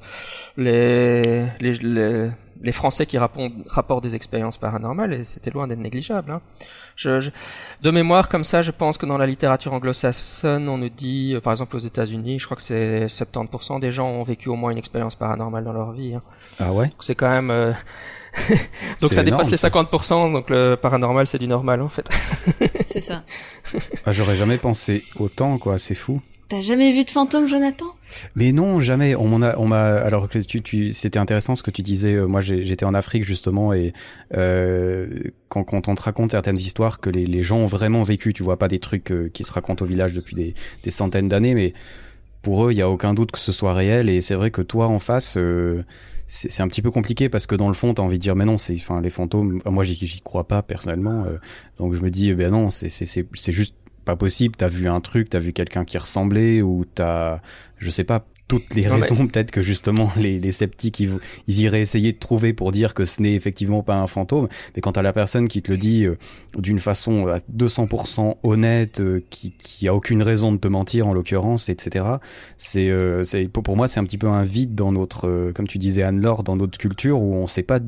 les, 0.56 1.46
les, 1.60 2.30
les, 2.62 2.72
Français 2.72 3.06
qui 3.06 3.16
rapportent, 3.16 4.02
des 4.02 4.16
expériences 4.16 4.58
paranormales 4.58 5.12
et 5.12 5.24
c'était 5.24 5.52
loin 5.52 5.68
d'être 5.68 5.78
négligeable. 5.78 6.32
Hein. 6.32 6.40
Je, 7.00 7.30
de 7.80 7.90
mémoire, 7.90 8.28
comme 8.28 8.44
ça, 8.44 8.60
je 8.60 8.70
pense 8.70 8.98
que 8.98 9.06
dans 9.06 9.16
la 9.16 9.26
littérature 9.26 9.72
anglo-saxonne, 9.72 10.68
on 10.68 10.76
nous 10.76 10.90
dit, 10.90 11.32
euh, 11.34 11.40
par 11.40 11.52
exemple 11.54 11.76
aux 11.76 11.80
États-Unis, 11.80 12.38
je 12.38 12.44
crois 12.44 12.58
que 12.58 12.62
c'est 12.62 13.06
70% 13.06 13.80
des 13.80 13.90
gens 13.90 14.06
ont 14.06 14.22
vécu 14.22 14.50
au 14.50 14.54
moins 14.54 14.70
une 14.70 14.76
expérience 14.76 15.14
paranormale 15.14 15.64
dans 15.64 15.72
leur 15.72 15.92
vie. 15.92 16.14
Hein. 16.14 16.22
Ah 16.58 16.72
ouais? 16.72 16.92
C'est 17.00 17.14
quand 17.14 17.30
même. 17.30 17.50
Euh, 17.50 17.72
donc 19.00 19.14
ça 19.14 19.22
dépasse 19.22 19.50
les 19.50 19.56
50%, 19.56 20.30
donc 20.30 20.50
le 20.50 20.74
paranormal 20.76 21.26
c'est 21.26 21.38
du 21.38 21.48
normal 21.48 21.80
en 21.80 21.88
fait. 21.88 22.06
c'est 22.84 23.00
ça. 23.00 23.22
Ah, 24.04 24.12
J'aurais 24.12 24.36
jamais 24.36 24.58
pensé 24.58 25.04
autant 25.16 25.56
quoi, 25.56 25.78
c'est 25.78 25.94
fou. 25.94 26.20
T'as 26.50 26.62
jamais 26.62 26.90
vu 26.90 27.04
de 27.04 27.10
fantôme, 27.10 27.46
Jonathan? 27.46 27.86
Mais 28.34 28.50
non, 28.50 28.80
jamais. 28.80 29.14
On 29.14 29.28
m'en 29.28 29.40
a, 29.40 29.56
on 29.56 29.66
m'a. 29.66 29.84
Alors 29.84 30.28
que 30.28 30.40
tu, 30.40 30.62
tu 30.62 30.92
c'était 30.92 31.20
intéressant 31.20 31.54
ce 31.54 31.62
que 31.62 31.70
tu 31.70 31.82
disais. 31.82 32.14
Euh, 32.14 32.26
moi, 32.26 32.40
j'étais 32.40 32.84
en 32.84 32.92
Afrique 32.92 33.22
justement 33.22 33.72
et 33.72 33.92
euh, 34.36 35.20
quand, 35.48 35.62
quand 35.62 35.86
on 35.86 35.94
te 35.94 36.02
raconte 36.02 36.32
certaines 36.32 36.58
histoires 36.58 36.98
que 36.98 37.08
les, 37.08 37.24
les 37.24 37.42
gens 37.42 37.58
ont 37.58 37.66
vraiment 37.66 38.02
vécu, 38.02 38.32
tu 38.32 38.42
vois 38.42 38.58
pas 38.58 38.66
des 38.66 38.80
trucs 38.80 39.12
euh, 39.12 39.30
qui 39.32 39.44
se 39.44 39.52
racontent 39.52 39.84
au 39.84 39.86
village 39.86 40.12
depuis 40.12 40.34
des, 40.34 40.54
des 40.82 40.90
centaines 40.90 41.28
d'années, 41.28 41.54
mais 41.54 41.72
pour 42.42 42.66
eux, 42.66 42.72
il 42.72 42.78
y 42.78 42.82
a 42.82 42.90
aucun 42.90 43.14
doute 43.14 43.30
que 43.30 43.38
ce 43.38 43.52
soit 43.52 43.72
réel. 43.72 44.10
Et 44.10 44.20
c'est 44.20 44.34
vrai 44.34 44.50
que 44.50 44.62
toi 44.62 44.88
en 44.88 44.98
face. 44.98 45.36
Euh, 45.36 45.84
c'est 46.26 46.62
un 46.62 46.68
petit 46.68 46.82
peu 46.82 46.92
compliqué 46.92 47.28
parce 47.28 47.46
que 47.46 47.56
dans 47.56 47.66
le 47.66 47.74
fond, 47.74 47.92
t'as 47.94 48.04
envie 48.04 48.18
de 48.18 48.22
dire 48.22 48.36
mais 48.36 48.44
non, 48.44 48.56
c'est 48.56 48.74
enfin 48.74 49.00
les 49.00 49.10
fantômes. 49.10 49.60
Moi, 49.66 49.82
j'y 49.82 50.20
crois 50.20 50.46
pas 50.46 50.62
personnellement, 50.62 51.24
euh, 51.24 51.38
donc 51.78 51.94
je 51.94 52.00
me 52.00 52.10
dis 52.10 52.32
ben 52.34 52.52
non, 52.52 52.70
c'est 52.70 52.88
c'est 52.88 53.06
c'est 53.06 53.52
juste 53.52 53.74
pas 54.04 54.16
possible. 54.16 54.54
T'as 54.56 54.68
vu 54.68 54.88
un 54.88 55.00
truc, 55.00 55.30
t'as 55.30 55.38
vu 55.38 55.52
quelqu'un 55.52 55.84
qui 55.84 55.98
ressemblait 55.98 56.62
ou 56.62 56.84
t'as, 56.94 57.40
je 57.78 57.90
sais 57.90 58.04
pas. 58.04 58.24
toutes 58.48 58.74
les 58.74 58.88
raisons 58.88 59.28
peut-être 59.28 59.52
que 59.52 59.62
justement 59.62 60.10
les, 60.16 60.40
les 60.40 60.50
sceptiques 60.50 60.98
ils, 60.98 61.12
ils, 61.46 61.60
iraient 61.60 61.80
essayer 61.80 62.12
de 62.12 62.18
trouver 62.18 62.52
pour 62.52 62.72
dire 62.72 62.94
que 62.94 63.04
ce 63.04 63.22
n'est 63.22 63.34
effectivement 63.34 63.84
pas 63.84 63.94
un 63.94 64.08
fantôme 64.08 64.48
mais 64.74 64.82
quand 64.82 64.98
à 64.98 65.02
la 65.02 65.12
personne 65.12 65.46
qui 65.46 65.62
te 65.62 65.70
le 65.70 65.78
dit 65.78 66.04
euh, 66.04 66.18
d'une 66.58 66.80
façon 66.80 67.28
à 67.28 67.38
200% 67.38 68.38
honnête 68.42 69.00
euh, 69.00 69.22
qui, 69.30 69.52
qui 69.52 69.86
a 69.86 69.94
aucune 69.94 70.22
raison 70.22 70.50
de 70.50 70.58
te 70.58 70.66
mentir 70.66 71.06
en 71.06 71.12
l'occurrence 71.12 71.68
etc 71.68 72.04
c'est 72.56 72.90
euh, 72.92 73.22
pour 73.52 73.76
moi 73.76 73.86
c'est 73.86 74.00
un 74.00 74.04
petit 74.04 74.18
peu 74.18 74.26
un 74.26 74.42
vide 74.42 74.74
dans 74.74 74.90
notre 74.90 75.52
comme 75.54 75.68
tu 75.68 75.78
disais 75.78 76.02
Anne-Laure 76.02 76.42
dans 76.42 76.56
notre 76.56 76.76
culture 76.76 77.20
où 77.20 77.36
on 77.36 77.46
sait 77.46 77.62
pas 77.62 77.78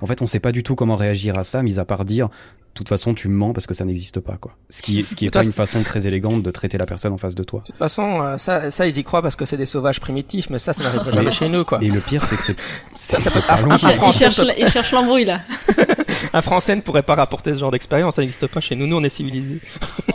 en 0.00 0.06
fait 0.06 0.22
on 0.22 0.28
sait 0.28 0.38
pas 0.38 0.52
du 0.52 0.62
tout 0.62 0.76
comment 0.76 0.94
réagir 0.94 1.36
à 1.36 1.42
ça 1.42 1.64
mis 1.64 1.80
à 1.80 1.84
part 1.84 2.04
dire 2.04 2.28
toute 2.74 2.88
façon, 2.88 3.14
tu 3.14 3.28
me 3.28 3.34
mens 3.36 3.52
parce 3.52 3.66
que 3.66 3.74
ça 3.74 3.84
n'existe 3.84 4.20
pas, 4.20 4.36
quoi. 4.40 4.52
Ce 4.68 4.82
qui, 4.82 5.04
ce 5.04 5.14
qui 5.14 5.26
est 5.26 5.30
pas 5.32 5.44
une 5.44 5.52
façon 5.52 5.82
très 5.82 6.06
élégante 6.06 6.42
de 6.42 6.50
traiter 6.50 6.78
la 6.78 6.86
personne 6.86 7.12
en 7.12 7.18
face 7.18 7.34
de 7.34 7.44
toi. 7.44 7.60
De 7.60 7.66
toute 7.66 7.76
façon, 7.76 8.22
euh, 8.22 8.38
ça, 8.38 8.70
ça, 8.70 8.86
ils 8.86 8.98
y 8.98 9.04
croient 9.04 9.22
parce 9.22 9.36
que 9.36 9.44
c'est 9.44 9.56
des 9.56 9.66
sauvages 9.66 10.00
primitifs, 10.00 10.50
mais 10.50 10.58
ça, 10.58 10.72
ça 10.72 10.82
n'arrive 10.82 11.14
jamais 11.14 11.32
chez 11.32 11.48
nous, 11.48 11.64
quoi. 11.64 11.78
Et 11.82 11.88
le 11.88 12.00
pire, 12.00 12.22
c'est 12.22 12.36
que 12.36 12.42
c'est, 12.42 12.56
ça, 12.94 13.20
ça 13.20 13.40
pas 13.40 13.60
long. 13.62 13.76
Il, 13.76 14.12
cherche, 14.12 14.40
il 14.58 14.68
cherche 14.68 14.92
l'embrouille, 14.92 15.24
là. 15.24 15.40
un 16.32 16.42
Français 16.42 16.74
ne 16.76 16.80
pourrait 16.80 17.02
pas 17.02 17.14
rapporter 17.14 17.54
ce 17.54 17.60
genre 17.60 17.70
d'expérience, 17.70 18.16
ça 18.16 18.22
n'existe 18.22 18.46
pas 18.48 18.60
chez 18.60 18.74
nous. 18.74 18.86
Nous, 18.86 18.96
on 18.96 19.04
est 19.04 19.08
civilisés. 19.08 19.60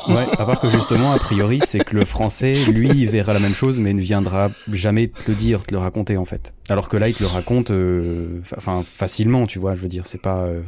ouais, 0.08 0.28
à 0.38 0.46
part 0.46 0.60
que 0.60 0.70
justement, 0.70 1.14
a 1.14 1.20
priori, 1.20 1.60
c'est 1.66 1.80
que 1.80 1.96
le 1.96 2.06
Français, 2.06 2.54
lui, 2.72 2.90
il 2.90 3.10
verra 3.10 3.34
la 3.34 3.40
même 3.40 3.54
chose, 3.54 3.80
mais 3.80 3.94
ne 3.94 4.02
viendra 4.02 4.50
jamais 4.72 5.08
te 5.08 5.32
le 5.32 5.36
dire, 5.36 5.64
te 5.66 5.74
le 5.74 5.80
raconter, 5.80 6.18
en 6.18 6.26
fait. 6.26 6.54
Alors 6.70 6.90
que 6.90 6.98
là, 6.98 7.08
il 7.08 7.16
te 7.16 7.24
le 7.24 7.30
raconte, 7.30 7.72
euh, 7.72 8.42
enfin, 8.58 8.84
facilement, 8.86 9.48
tu 9.48 9.60
vois, 9.60 9.76
je 9.76 9.80
veux 9.80 9.88
dire, 9.88 10.06
c'est 10.06 10.22
pas, 10.22 10.40
euh, 10.40 10.62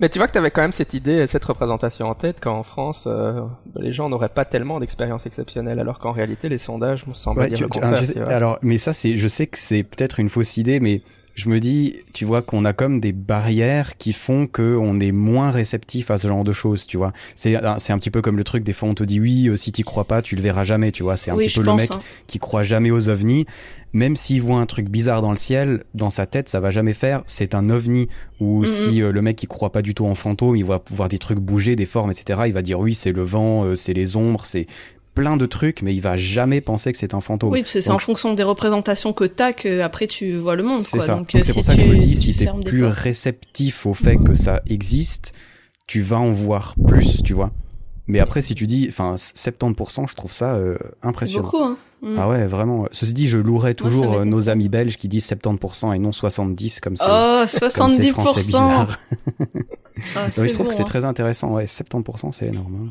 mais 0.00 0.08
tu 0.08 0.18
vois 0.18 0.26
que 0.26 0.32
tu 0.32 0.38
avais 0.38 0.50
quand 0.50 0.62
même 0.62 0.72
cette 0.72 0.94
idée, 0.94 1.26
cette 1.26 1.44
représentation 1.44 2.08
en 2.08 2.14
tête 2.14 2.40
qu'en 2.40 2.62
France, 2.62 3.04
euh, 3.06 3.42
les 3.76 3.92
gens 3.92 4.08
n'auraient 4.08 4.28
pas 4.28 4.44
tellement 4.44 4.80
d'expériences 4.80 5.26
exceptionnelles, 5.26 5.80
alors 5.80 5.98
qu'en 5.98 6.12
réalité, 6.12 6.48
les 6.48 6.58
sondages 6.58 7.06
me 7.06 7.14
semblent 7.14 7.46
dire 7.48 7.60
le 7.60 7.68
contraire. 7.68 8.28
alors, 8.28 8.58
mais 8.62 8.78
ça, 8.78 8.92
c'est, 8.92 9.16
je 9.16 9.28
sais 9.28 9.46
que 9.46 9.58
c'est 9.58 9.82
peut-être 9.82 10.20
une 10.20 10.28
fausse 10.28 10.56
idée, 10.56 10.80
mais 10.80 11.02
je 11.40 11.48
me 11.48 11.58
dis, 11.58 11.96
tu 12.12 12.24
vois, 12.24 12.42
qu'on 12.42 12.64
a 12.64 12.72
comme 12.72 13.00
des 13.00 13.12
barrières 13.12 13.96
qui 13.96 14.12
font 14.12 14.46
que 14.46 14.76
on 14.76 15.00
est 15.00 15.12
moins 15.12 15.50
réceptif 15.50 16.10
à 16.10 16.18
ce 16.18 16.28
genre 16.28 16.44
de 16.44 16.52
choses, 16.52 16.86
tu 16.86 16.96
vois. 16.96 17.12
C'est, 17.34 17.56
un 17.56 17.98
petit 17.98 18.10
peu 18.10 18.20
comme 18.20 18.36
le 18.36 18.44
truc 18.44 18.62
des 18.62 18.72
fois 18.72 18.88
on 18.88 18.94
te 18.94 19.04
dit 19.04 19.20
oui, 19.20 19.48
euh, 19.48 19.56
si 19.56 19.72
t'y 19.72 19.82
crois 19.82 20.04
pas, 20.04 20.22
tu 20.22 20.36
le 20.36 20.42
verras 20.42 20.64
jamais, 20.64 20.92
tu 20.92 21.02
vois. 21.02 21.16
C'est 21.16 21.30
un 21.30 21.36
petit 21.36 21.58
peu 21.58 21.64
le 21.64 21.74
mec 21.74 21.90
hein. 21.90 22.00
qui 22.26 22.38
croit 22.38 22.62
jamais 22.62 22.90
aux 22.90 23.08
ovnis 23.08 23.46
même 23.92 24.16
s'il 24.16 24.42
voit 24.42 24.58
un 24.58 24.66
truc 24.66 24.88
bizarre 24.88 25.20
dans 25.20 25.30
le 25.30 25.36
ciel, 25.36 25.82
dans 25.94 26.10
sa 26.10 26.26
tête, 26.26 26.48
ça 26.48 26.60
va 26.60 26.70
jamais 26.70 26.92
faire. 26.92 27.22
C'est 27.26 27.54
un 27.54 27.70
ovni. 27.70 28.08
Ou 28.38 28.64
si 28.64 29.02
euh, 29.02 29.12
le 29.12 29.20
mec 29.20 29.36
qui 29.36 29.46
croit 29.46 29.72
pas 29.72 29.82
du 29.82 29.94
tout 29.94 30.06
en 30.06 30.14
fantôme, 30.14 30.56
il 30.56 30.64
va 30.64 30.82
voir 30.90 31.08
des 31.08 31.18
trucs 31.18 31.38
bouger, 31.38 31.76
des 31.76 31.86
formes, 31.86 32.10
etc. 32.10 32.42
Il 32.46 32.52
va 32.52 32.62
dire 32.62 32.78
oui, 32.78 32.94
c'est 32.94 33.12
le 33.12 33.22
vent, 33.22 33.64
euh, 33.64 33.74
c'est 33.74 33.92
les 33.92 34.16
ombres, 34.16 34.46
c'est 34.46 34.66
plein 35.14 35.36
de 35.36 35.46
trucs, 35.46 35.82
mais 35.82 35.94
il 35.94 36.00
va 36.00 36.16
jamais 36.16 36.60
penser 36.60 36.92
que 36.92 36.98
c'est 36.98 37.14
un 37.14 37.20
fantôme. 37.20 37.50
Oui, 37.50 37.62
parce 37.62 37.74
que 37.74 37.80
c'est 37.80 37.90
en 37.90 37.98
fonction 37.98 38.34
des 38.34 38.42
représentations 38.42 39.12
que 39.12 39.24
t'as 39.24 39.52
que 39.52 39.80
après 39.80 40.06
tu 40.06 40.36
vois 40.36 40.56
le 40.56 40.62
monde. 40.62 40.82
C'est 40.82 41.00
ça. 41.00 41.16
Donc, 41.16 41.30
c'est 41.42 41.52
pour 41.52 41.64
ça 41.64 41.74
que 41.74 41.82
je 41.82 41.86
me 41.86 41.96
dis, 41.96 42.14
si 42.14 42.34
t'es 42.34 42.48
plus 42.64 42.84
réceptif 42.84 43.86
au 43.86 43.94
fait 43.94 44.16
que 44.16 44.34
ça 44.34 44.60
existe, 44.68 45.34
tu 45.86 46.02
vas 46.02 46.18
en 46.18 46.32
voir 46.32 46.74
plus, 46.86 47.22
tu 47.22 47.34
vois. 47.34 47.50
Mais 48.06 48.18
après, 48.18 48.42
si 48.42 48.56
tu 48.56 48.66
dis, 48.66 48.86
enfin, 48.88 49.14
70%, 49.14 50.08
je 50.08 50.14
trouve 50.14 50.32
ça 50.32 50.54
euh, 50.54 50.76
impressionnant. 51.02 51.44
Beaucoup, 51.44 51.62
hein. 51.62 51.76
Mm. 52.02 52.16
Ah 52.18 52.28
ouais, 52.28 52.46
vraiment. 52.46 52.86
Ceci 52.92 53.12
dit, 53.12 53.28
je 53.28 53.38
louerais 53.38 53.74
toujours 53.74 54.14
euh, 54.14 54.24
nos 54.24 54.48
amis 54.48 54.68
belges 54.68 54.96
qui 54.96 55.06
disent 55.06 55.28
70% 55.30 55.94
et 55.94 55.98
non 55.98 56.12
70 56.12 56.80
comme 56.80 56.96
ça. 56.96 57.42
Oh, 57.42 57.46
70%. 57.46 58.14
ah, 58.56 58.86
oui, 60.38 60.48
je 60.48 60.54
trouve 60.54 60.68
que 60.68 60.74
c'est 60.74 60.82
hein. 60.82 60.84
très 60.84 61.04
intéressant. 61.04 61.52
Ouais, 61.52 61.66
70% 61.66 62.32
c'est 62.32 62.46
énorme. 62.46 62.84
Hein. 62.84 62.88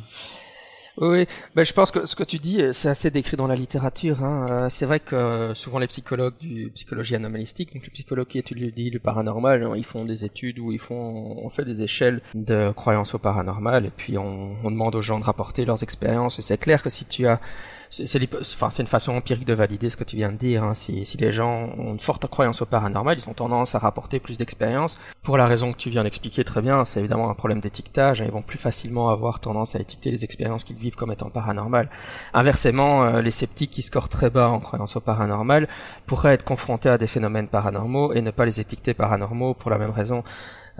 Oui, 1.01 1.27
ben, 1.55 1.65
je 1.65 1.71
pense 1.71 1.91
que 1.91 2.05
ce 2.05 2.13
que 2.13 2.25
tu 2.25 2.39
dis, 2.39 2.61
euh, 2.61 2.73
c'est 2.73 2.89
assez 2.89 3.09
décrit 3.09 3.37
dans 3.37 3.47
la 3.47 3.55
littérature. 3.55 4.21
Hein. 4.21 4.45
Euh, 4.49 4.69
c'est 4.69 4.85
vrai 4.85 4.99
que 4.99 5.53
souvent 5.53 5.79
les 5.79 5.87
psychologues 5.87 6.33
du 6.41 6.71
psychologie 6.75 7.15
anomalistique, 7.15 7.73
donc 7.73 7.83
les 7.83 7.89
psychologues 7.89 8.27
qui 8.27 8.37
étudient 8.37 8.69
le 8.91 8.99
paranormal, 8.99 9.63
hein, 9.63 9.73
ils 9.77 9.85
font 9.85 10.03
des 10.03 10.25
études 10.25 10.59
où 10.59 10.73
ils 10.73 10.79
font, 10.79 11.37
on 11.41 11.49
fait 11.49 11.63
des 11.63 11.83
échelles 11.83 12.21
de 12.35 12.73
croyances 12.73 13.13
au 13.13 13.17
paranormal, 13.17 13.85
et 13.85 13.91
puis 13.95 14.17
on, 14.17 14.57
on 14.61 14.71
demande 14.71 14.93
aux 14.95 15.01
gens 15.01 15.19
de 15.19 15.23
rapporter 15.23 15.63
leurs 15.63 15.83
expériences. 15.83 16.37
Et 16.39 16.41
c'est 16.41 16.57
clair 16.57 16.83
que 16.83 16.89
si 16.89 17.05
tu 17.05 17.25
as 17.27 17.39
c'est 17.89 18.19
enfin, 18.39 18.69
une 18.79 18.87
façon 18.87 19.13
empirique 19.13 19.45
de 19.45 19.53
valider 19.53 19.89
ce 19.89 19.97
que 19.97 20.03
tu 20.03 20.15
viens 20.15 20.31
de 20.31 20.37
dire. 20.37 20.63
Hein. 20.63 20.75
Si, 20.75 21.05
si, 21.05 21.17
les 21.17 21.31
gens 21.31 21.69
ont 21.77 21.93
une 21.93 21.99
forte 21.99 22.27
croyance 22.27 22.61
au 22.61 22.65
paranormal, 22.65 23.17
ils 23.19 23.29
ont 23.29 23.33
tendance 23.33 23.73
à 23.73 23.79
rapporter 23.79 24.19
plus 24.19 24.37
d'expérience. 24.37 24.99
Pour 25.23 25.37
la 25.37 25.47
raison 25.47 25.71
que 25.71 25.77
tu 25.77 25.89
viens 25.89 26.03
d'expliquer 26.03 26.43
très 26.43 26.61
bien, 26.61 26.85
c'est 26.85 26.99
évidemment 26.99 27.29
un 27.29 27.33
problème 27.33 27.59
d'étiquetage. 27.59 28.21
Hein. 28.21 28.25
Ils 28.27 28.31
vont 28.31 28.43
plus 28.43 28.59
facilement 28.59 29.09
avoir 29.09 29.39
tendance 29.39 29.75
à 29.75 29.79
étiqueter 29.79 30.11
les 30.11 30.23
expériences 30.23 30.63
qu'ils 30.63 30.75
vivent 30.75 30.95
comme 30.95 31.11
étant 31.11 31.29
paranormales. 31.29 31.89
Inversement, 32.33 33.03
euh, 33.03 33.21
les 33.21 33.31
sceptiques 33.31 33.71
qui 33.71 33.81
scorent 33.81 34.09
très 34.09 34.29
bas 34.29 34.49
en 34.49 34.59
croyance 34.59 34.95
au 34.95 34.99
paranormal 34.99 35.67
pourraient 36.05 36.33
être 36.33 36.45
confrontés 36.45 36.89
à 36.89 36.97
des 36.97 37.07
phénomènes 37.07 37.47
paranormaux 37.47 38.13
et 38.13 38.21
ne 38.21 38.31
pas 38.31 38.45
les 38.45 38.59
étiqueter 38.59 38.93
paranormaux 38.93 39.55
pour 39.55 39.71
la 39.71 39.77
même 39.77 39.91
raison. 39.91 40.23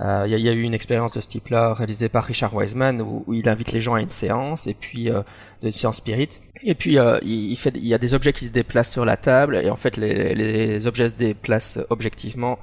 Il 0.02 0.06
euh, 0.06 0.28
y, 0.28 0.48
a 0.48 0.54
eu 0.54 0.62
une 0.62 0.74
expérience 0.74 1.14
de 1.14 1.20
ce 1.20 1.28
type-là 1.28 1.74
réalisée 1.74 2.08
par 2.08 2.24
Richard 2.24 2.56
Wiseman 2.56 3.02
où, 3.02 3.26
il 3.34 3.50
invite 3.50 3.74
les 3.74 3.82
gens 3.82 3.96
à 3.96 4.02
une 4.02 4.10
séance 4.10 4.66
et 4.66 4.74
puis 4.74 5.10
euh, 5.10 5.24
de 5.62 5.70
séance 5.72 5.98
spirit. 5.98 6.30
Et 6.64 6.74
puis 6.74 6.98
euh, 6.98 7.20
il, 7.22 7.58
fait, 7.58 7.74
il 7.76 7.86
y 7.86 7.94
a 7.94 7.98
des 7.98 8.14
objets 8.14 8.32
qui 8.32 8.46
se 8.46 8.52
déplacent 8.52 8.94
sur 8.94 9.04
la 9.04 9.18
table 9.18 9.58
et 9.58 9.70
en 9.70 9.76
fait 9.76 9.98
les, 9.98 10.36
les 10.36 10.88
objets 10.88 11.10
se 11.10 11.16
déplacent 11.16 11.80
objectivement 11.90 12.60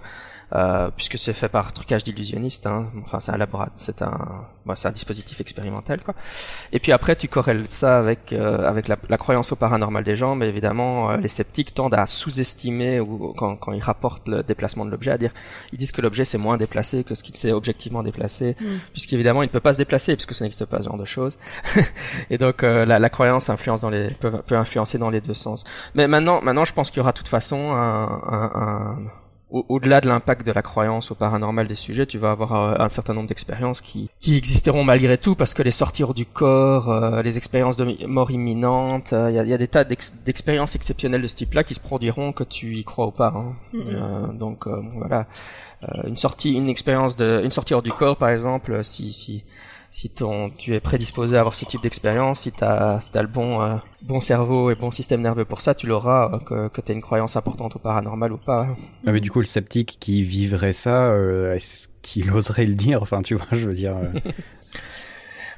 euh, 0.54 0.90
puisque 0.94 1.18
c'est 1.18 1.32
fait 1.32 1.48
par 1.48 1.72
trucage 1.72 2.04
d'illusionniste. 2.04 2.68
Hein. 2.68 2.86
Enfin, 3.02 3.18
c'est 3.18 3.32
un 3.32 3.36
laboratoire, 3.36 3.72
c'est 3.74 4.00
un, 4.02 4.46
bah, 4.64 4.74
c'est 4.76 4.86
un 4.86 4.92
dispositif 4.92 5.40
expérimental, 5.40 6.00
quoi. 6.02 6.14
Et 6.72 6.78
puis 6.78 6.92
après, 6.92 7.16
tu 7.16 7.26
corrèles 7.26 7.66
ça 7.66 7.98
avec 7.98 8.32
euh, 8.32 8.58
avec 8.64 8.86
la, 8.86 8.96
la, 9.08 9.16
croyance 9.18 9.50
au 9.50 9.56
paranormal 9.56 10.04
des 10.04 10.14
gens, 10.14 10.36
mais 10.36 10.48
évidemment, 10.48 11.10
euh, 11.10 11.16
les 11.16 11.26
sceptiques 11.26 11.74
tendent 11.74 11.94
à 11.94 12.06
sous-estimer 12.06 13.00
ou 13.00 13.34
quand, 13.36 13.56
quand 13.56 13.72
ils 13.72 13.82
rapportent 13.82 14.28
le 14.28 14.44
déplacement 14.44 14.84
de 14.84 14.90
l'objet, 14.92 15.10
à 15.10 15.18
dire, 15.18 15.32
ils 15.72 15.78
disent 15.78 15.90
que 15.90 16.00
l'objet 16.00 16.24
c'est 16.24 16.38
moins 16.38 16.56
déplacé 16.58 17.02
que 17.02 17.16
ce 17.16 17.24
qu'il 17.24 17.34
s'est 17.34 17.50
objectivement 17.50 18.04
déplacé, 18.04 18.54
mm. 18.60 18.64
puisqu'évidemment, 18.92 19.42
il 19.42 19.46
ne 19.46 19.52
peut 19.52 19.58
pas 19.58 19.72
se 19.72 19.78
déplacer 19.78 20.14
puisque 20.14 20.34
ça 20.34 20.44
n'existe 20.44 20.66
pas 20.66 20.78
ce 20.78 20.84
genre 20.84 20.98
de 20.98 21.04
choses. 21.04 21.38
et 22.30 22.38
donc, 22.38 22.62
la, 22.62 23.00
la, 23.00 23.08
croyance 23.08 23.50
influence 23.50 23.80
dans 23.80 23.90
les 23.90 24.10
peut, 24.14 24.30
peut 24.46 24.56
influencer 24.56 24.98
dans 24.98 25.10
les 25.10 25.20
deux 25.20 25.34
sens. 25.34 25.64
Mais 25.96 26.06
maintenant, 26.06 26.40
maintenant, 26.42 26.64
je 26.64 26.72
pense 26.72 26.90
qu'il 26.90 26.98
y 26.98 27.00
aura 27.00 27.12
de 27.12 27.18
toute 27.18 27.28
façon 27.28 27.72
un, 27.72 28.20
un, 28.28 28.50
un 28.54 28.98
au-delà 29.68 30.00
de 30.00 30.08
l'impact 30.08 30.46
de 30.46 30.52
la 30.52 30.62
croyance 30.62 31.10
au 31.10 31.14
paranormal 31.14 31.66
des 31.66 31.74
sujets, 31.74 32.06
tu 32.06 32.18
vas 32.18 32.30
avoir 32.30 32.52
euh, 32.54 32.74
un 32.78 32.88
certain 32.88 33.14
nombre 33.14 33.28
d'expériences 33.28 33.80
qui, 33.80 34.10
qui 34.20 34.36
existeront 34.36 34.84
malgré 34.84 35.18
tout, 35.18 35.34
parce 35.34 35.54
que 35.54 35.62
les 35.62 35.70
sorties 35.70 36.02
hors 36.02 36.14
du 36.14 36.26
corps, 36.26 36.90
euh, 36.90 37.22
les 37.22 37.38
expériences 37.38 37.76
de 37.76 38.06
mort 38.06 38.30
imminente, 38.30 39.12
il 39.12 39.16
euh, 39.16 39.30
y, 39.30 39.38
a, 39.38 39.44
y, 39.44 39.52
a, 39.52 39.58
des 39.58 39.68
tas 39.68 39.84
d'expériences 39.84 40.74
exceptionnelles 40.74 41.22
de 41.22 41.28
ce 41.28 41.36
type-là 41.36 41.64
qui 41.64 41.74
se 41.74 41.80
produiront 41.80 42.32
que 42.32 42.44
tu 42.44 42.76
y 42.76 42.84
crois 42.84 43.06
ou 43.06 43.12
pas. 43.12 43.32
Hein. 43.36 43.54
Mm-hmm. 43.74 44.38
donc 44.38 44.66
voilà, 44.96 45.26
une 46.04 46.16
sortie, 46.16 46.52
une 46.52 46.68
expérience 46.68 47.16
de, 47.16 47.40
une 47.44 47.50
sortie 47.50 47.74
hors 47.74 47.82
du 47.82 47.92
corps, 47.92 48.16
par 48.16 48.30
exemple, 48.30 48.82
si 48.84 49.12
si 49.12 49.44
si 49.96 50.10
ton, 50.10 50.50
tu 50.50 50.74
es 50.74 50.80
prédisposé 50.80 51.38
à 51.38 51.40
avoir 51.40 51.54
ce 51.54 51.64
type 51.64 51.80
d'expérience, 51.80 52.40
si 52.40 52.52
tu 52.52 52.62
as, 52.62 53.00
si 53.00 53.16
as 53.16 53.22
le 53.22 53.28
bon, 53.28 53.62
euh, 53.62 53.76
bon 54.02 54.20
cerveau 54.20 54.70
et 54.70 54.74
bon 54.74 54.90
système 54.90 55.22
nerveux 55.22 55.46
pour 55.46 55.62
ça, 55.62 55.74
tu 55.74 55.86
l'auras, 55.86 56.34
euh, 56.34 56.38
que, 56.38 56.68
que 56.68 56.82
tu 56.82 56.92
as 56.92 56.94
une 56.94 57.00
croyance 57.00 57.34
importante 57.34 57.76
au 57.76 57.78
paranormal 57.78 58.30
ou 58.30 58.36
pas. 58.36 58.66
Ah, 59.06 59.12
mais 59.12 59.20
du 59.20 59.30
coup, 59.30 59.38
le 59.38 59.46
sceptique 59.46 59.96
qui 59.98 60.22
vivrait 60.22 60.74
ça, 60.74 61.06
euh, 61.12 61.54
est-ce 61.54 61.88
qu'il 62.02 62.30
oserait 62.30 62.66
le 62.66 62.74
dire? 62.74 63.00
Enfin, 63.00 63.22
tu 63.22 63.36
vois, 63.36 63.46
je 63.52 63.66
veux 63.66 63.74
dire. 63.74 63.94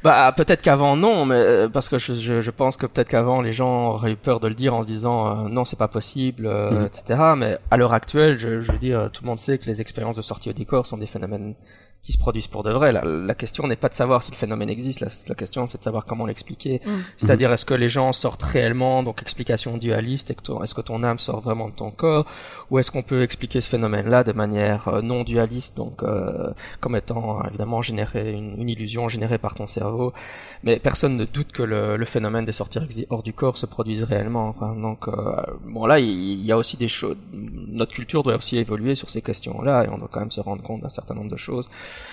Bah 0.05 0.33
peut-être 0.37 0.63
qu'avant 0.63 0.95
non, 0.95 1.27
mais 1.27 1.69
parce 1.73 1.89
que 1.89 1.99
je, 1.99 2.13
je, 2.13 2.41
je 2.41 2.51
pense 2.53 2.77
que 2.77 2.87
peut-être 2.87 3.09
qu'avant 3.09 3.43
les 3.43 3.53
gens 3.53 3.95
auraient 3.95 4.13
eu 4.13 4.17
peur 4.17 4.39
de 4.39 4.47
le 4.47 4.55
dire 4.55 4.73
en 4.73 4.85
se 4.85 4.87
disant 4.87 5.49
non 5.49 5.65
c'est 5.65 5.77
pas 5.77 5.89
possible, 5.89 6.49
mm. 6.49 6.85
etc. 6.85 7.21
Mais 7.37 7.59
à 7.73 7.77
l'heure 7.77 7.93
actuelle, 7.93 8.39
je, 8.39 8.63
je 8.63 8.71
veux 8.71 8.79
dire, 8.79 9.11
tout 9.13 9.25
le 9.25 9.29
monde 9.29 9.41
sait 9.41 9.59
que 9.59 9.67
les 9.67 9.81
expériences 9.81 10.15
de 10.15 10.23
sortie 10.23 10.51
au 10.51 10.53
décor 10.53 10.87
sont 10.87 10.99
des 10.99 11.09
phénomènes 11.09 11.57
qui 12.03 12.13
se 12.13 12.19
produisent 12.19 12.47
pour 12.47 12.63
de 12.63 12.71
vrai. 12.71 12.93
La, 12.93 13.03
la 13.05 13.35
question 13.35 13.67
n'est 13.67 13.77
pas 13.77 13.89
de 13.89 13.95
savoir 13.95 14.23
si 14.23 14.31
le 14.31 14.37
phénomène 14.37 14.71
existe, 14.71 15.01
la, 15.01 15.09
la 15.29 15.35
question 15.35 15.67
c'est 15.67 15.79
de 15.79 15.83
savoir 15.83 16.05
comment 16.05 16.27
l'expliquer. 16.27 16.81
Mm. 16.85 16.91
C'est-à-dire 17.17 17.53
est-ce 17.53 17.65
que 17.65 17.75
les 17.75 17.89
gens 17.89 18.13
sortent 18.13 18.43
réellement, 18.43 19.03
donc 19.03 19.21
explication 19.23 19.77
dualiste, 19.77 20.31
est-ce 20.31 20.75
que 20.75 20.81
ton 20.81 21.03
âme 21.03 21.19
sort 21.19 21.41
vraiment 21.41 21.69
de 21.69 21.75
ton 21.75 21.91
corps, 21.91 22.27
ou 22.71 22.79
est-ce 22.79 22.91
qu'on 22.91 23.03
peut 23.03 23.23
expliquer 23.23 23.61
ce 23.61 23.69
phénomène-là 23.69 24.25
de 24.25 24.33
manière 24.33 24.89
euh, 24.89 25.03
non 25.03 25.23
dualiste, 25.25 25.77
donc 25.77 26.03
euh, 26.03 26.51
comme 26.81 26.97
étant 26.97 27.43
évidemment 27.45 27.83
généré 27.83 28.33
une, 28.33 28.61
une, 28.61 28.69
illusion 28.69 29.09
générée 29.09 29.39
par 29.39 29.55
ton 29.55 29.67
cerveau. 29.67 30.13
Mais 30.63 30.79
personne 30.79 31.17
ne 31.17 31.25
doute 31.25 31.53
que 31.53 31.63
le, 31.63 31.97
le 31.97 32.05
phénomène 32.05 32.45
des 32.45 32.53
sorties 32.53 33.07
hors 33.11 33.23
du 33.23 33.33
corps 33.33 33.57
se 33.57 33.67
produise 33.67 34.05
réellement. 34.05 34.55
Donc 34.81 35.09
euh, 35.09 35.43
bon 35.67 35.87
là 35.87 35.99
il 35.99 36.45
y 36.45 36.53
a 36.53 36.57
aussi 36.57 36.77
des 36.77 36.89
choses. 36.89 37.17
Notre 37.33 37.93
culture 37.93 38.23
doit 38.23 38.37
aussi 38.37 38.59
évoluer 38.59 38.95
sur 38.95 39.11
ces 39.11 39.23
questions-là 39.23 39.85
et 39.85 39.89
on 39.89 39.99
doit 39.99 40.09
quand 40.11 40.21
même 40.21 40.31
se 40.31 40.41
rendre 40.41 40.63
compte 40.63 40.83
d'un 40.83 40.89
certain 40.89 41.15
nombre 41.15 41.31
de 41.31 41.37
choses. 41.37 41.69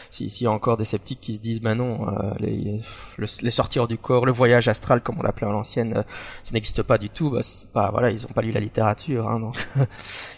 S'il 0.10 0.44
y 0.44 0.48
a 0.48 0.52
encore 0.52 0.78
des 0.78 0.86
sceptiques 0.86 1.20
qui 1.20 1.36
se 1.36 1.42
disent 1.42 1.62
bah 1.62 1.76
non 1.76 2.08
les, 2.40 2.80
les 3.18 3.52
sortir 3.52 3.88
du 3.88 3.98
corps 3.98 4.26
le 4.26 4.32
voyage 4.32 4.68
astral 4.68 5.02
comme 5.02 5.20
on 5.20 5.24
l'appelait 5.24 5.48
à 5.48 5.52
l'ancienne 5.52 6.04
ça 6.44 6.54
n'existe 6.54 6.84
pas 6.84 6.98
du 6.98 7.10
tout 7.10 7.30
bah, 7.32 7.42
pas 7.74 7.92
voilà 7.92 8.12
ils 8.12 8.26
ont 8.26 8.34
pas 8.34 8.42
lu 8.42 8.52
la 8.52 8.62
littérature 8.62 9.28
hein, 9.28 9.40
donc 9.40 9.58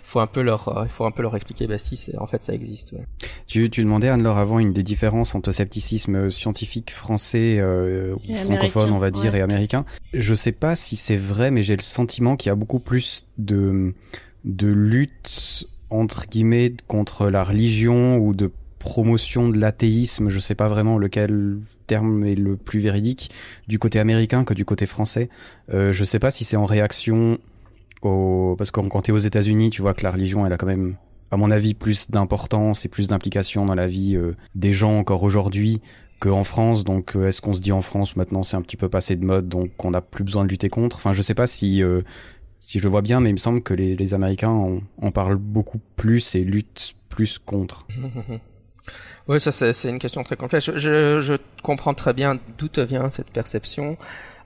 faut 0.07 0.21
un 0.21 0.27
peu 0.27 0.41
leur, 0.41 0.69
euh, 0.69 0.83
il 0.85 0.89
faut 0.89 1.05
un 1.05 1.11
peu 1.11 1.21
leur 1.21 1.35
expliquer, 1.35 1.67
bah 1.67 1.77
si, 1.77 1.99
en 2.17 2.25
fait 2.25 2.41
ça 2.41 2.53
existe. 2.53 2.93
Ouais. 2.93 3.05
Tu, 3.45 3.69
tu 3.69 3.83
demandais 3.83 4.07
Anne-Laure 4.07 4.37
avant 4.37 4.57
une 4.57 4.71
des 4.71 4.83
différences 4.83 5.35
entre 5.35 5.51
scepticisme 5.51 6.31
scientifique 6.31 6.91
français, 6.91 7.57
euh, 7.59 8.15
francophone, 8.45 8.91
on 8.91 8.99
va 8.99 9.11
dire, 9.11 9.35
et 9.35 9.41
américain. 9.41 9.83
Je 10.13 10.33
sais 10.33 10.53
pas 10.53 10.77
si 10.77 10.95
c'est 10.95 11.17
vrai, 11.17 11.51
mais 11.51 11.61
j'ai 11.61 11.75
le 11.75 11.81
sentiment 11.81 12.37
qu'il 12.37 12.49
y 12.49 12.51
a 12.51 12.55
beaucoup 12.55 12.79
plus 12.79 13.25
de 13.37 13.93
de 14.45 14.67
lutte 14.67 15.65
entre 15.89 16.25
guillemets 16.27 16.73
contre 16.87 17.29
la 17.29 17.43
religion 17.43 18.17
ou 18.17 18.33
de 18.33 18.49
promotion 18.79 19.49
de 19.49 19.59
l'athéisme, 19.59 20.29
je 20.29 20.39
sais 20.39 20.55
pas 20.55 20.67
vraiment 20.67 20.97
lequel 20.97 21.59
terme 21.87 22.25
est 22.25 22.35
le 22.35 22.57
plus 22.57 22.79
véridique, 22.79 23.31
du 23.67 23.79
côté 23.79 23.99
américain 23.99 24.43
que 24.43 24.53
du 24.53 24.65
côté 24.65 24.85
français. 24.85 25.29
Euh, 25.73 25.93
je 25.93 26.03
sais 26.03 26.19
pas 26.19 26.31
si 26.31 26.43
c'est 26.43 26.57
en 26.57 26.65
réaction 26.65 27.39
parce 28.57 28.71
que 28.71 28.79
quand 28.79 29.01
tu 29.01 29.11
es 29.11 29.13
aux 29.13 29.17
États-Unis, 29.17 29.69
tu 29.69 29.81
vois 29.81 29.93
que 29.93 30.03
la 30.03 30.11
religion, 30.11 30.45
elle 30.45 30.53
a 30.53 30.57
quand 30.57 30.67
même, 30.67 30.95
à 31.31 31.37
mon 31.37 31.51
avis, 31.51 31.73
plus 31.73 32.09
d'importance 32.09 32.85
et 32.85 32.89
plus 32.89 33.07
d'implication 33.07 33.65
dans 33.65 33.75
la 33.75 33.87
vie 33.87 34.15
euh, 34.15 34.35
des 34.55 34.71
gens 34.71 34.97
encore 34.97 35.23
aujourd'hui 35.23 35.81
qu'en 36.19 36.43
France. 36.43 36.83
Donc, 36.83 37.15
euh, 37.15 37.27
est-ce 37.27 37.41
qu'on 37.41 37.53
se 37.53 37.61
dit 37.61 37.71
en 37.71 37.81
France 37.81 38.15
maintenant, 38.15 38.43
c'est 38.43 38.57
un 38.57 38.61
petit 38.61 38.77
peu 38.77 38.89
passé 38.89 39.15
de 39.15 39.25
mode, 39.25 39.47
donc 39.47 39.71
on 39.83 39.91
n'a 39.91 40.01
plus 40.01 40.23
besoin 40.23 40.45
de 40.45 40.49
lutter 40.49 40.69
contre? 40.69 40.95
Enfin, 40.97 41.13
je 41.13 41.21
sais 41.21 41.35
pas 41.35 41.47
si 41.47 41.83
euh, 41.83 42.01
si 42.59 42.79
je 42.79 42.83
le 42.83 42.89
vois 42.89 43.01
bien, 43.01 43.19
mais 43.19 43.29
il 43.29 43.33
me 43.33 43.37
semble 43.37 43.61
que 43.61 43.73
les, 43.73 43.95
les 43.95 44.13
Américains 44.13 44.79
en, 45.01 45.11
parlent 45.11 45.37
beaucoup 45.37 45.79
plus 45.95 46.35
et 46.35 46.43
luttent 46.43 46.95
plus 47.09 47.39
contre. 47.39 47.87
Oui, 49.27 49.39
ça 49.41 49.51
c'est 49.51 49.89
une 49.89 49.99
question 49.99 50.23
très 50.23 50.35
complexe. 50.35 50.65
Je, 50.65 50.77
je, 50.77 51.21
je 51.21 51.33
comprends 51.61 51.93
très 51.93 52.13
bien 52.13 52.37
d'où 52.57 52.67
te 52.67 52.81
vient 52.81 53.09
cette 53.09 53.31
perception. 53.31 53.97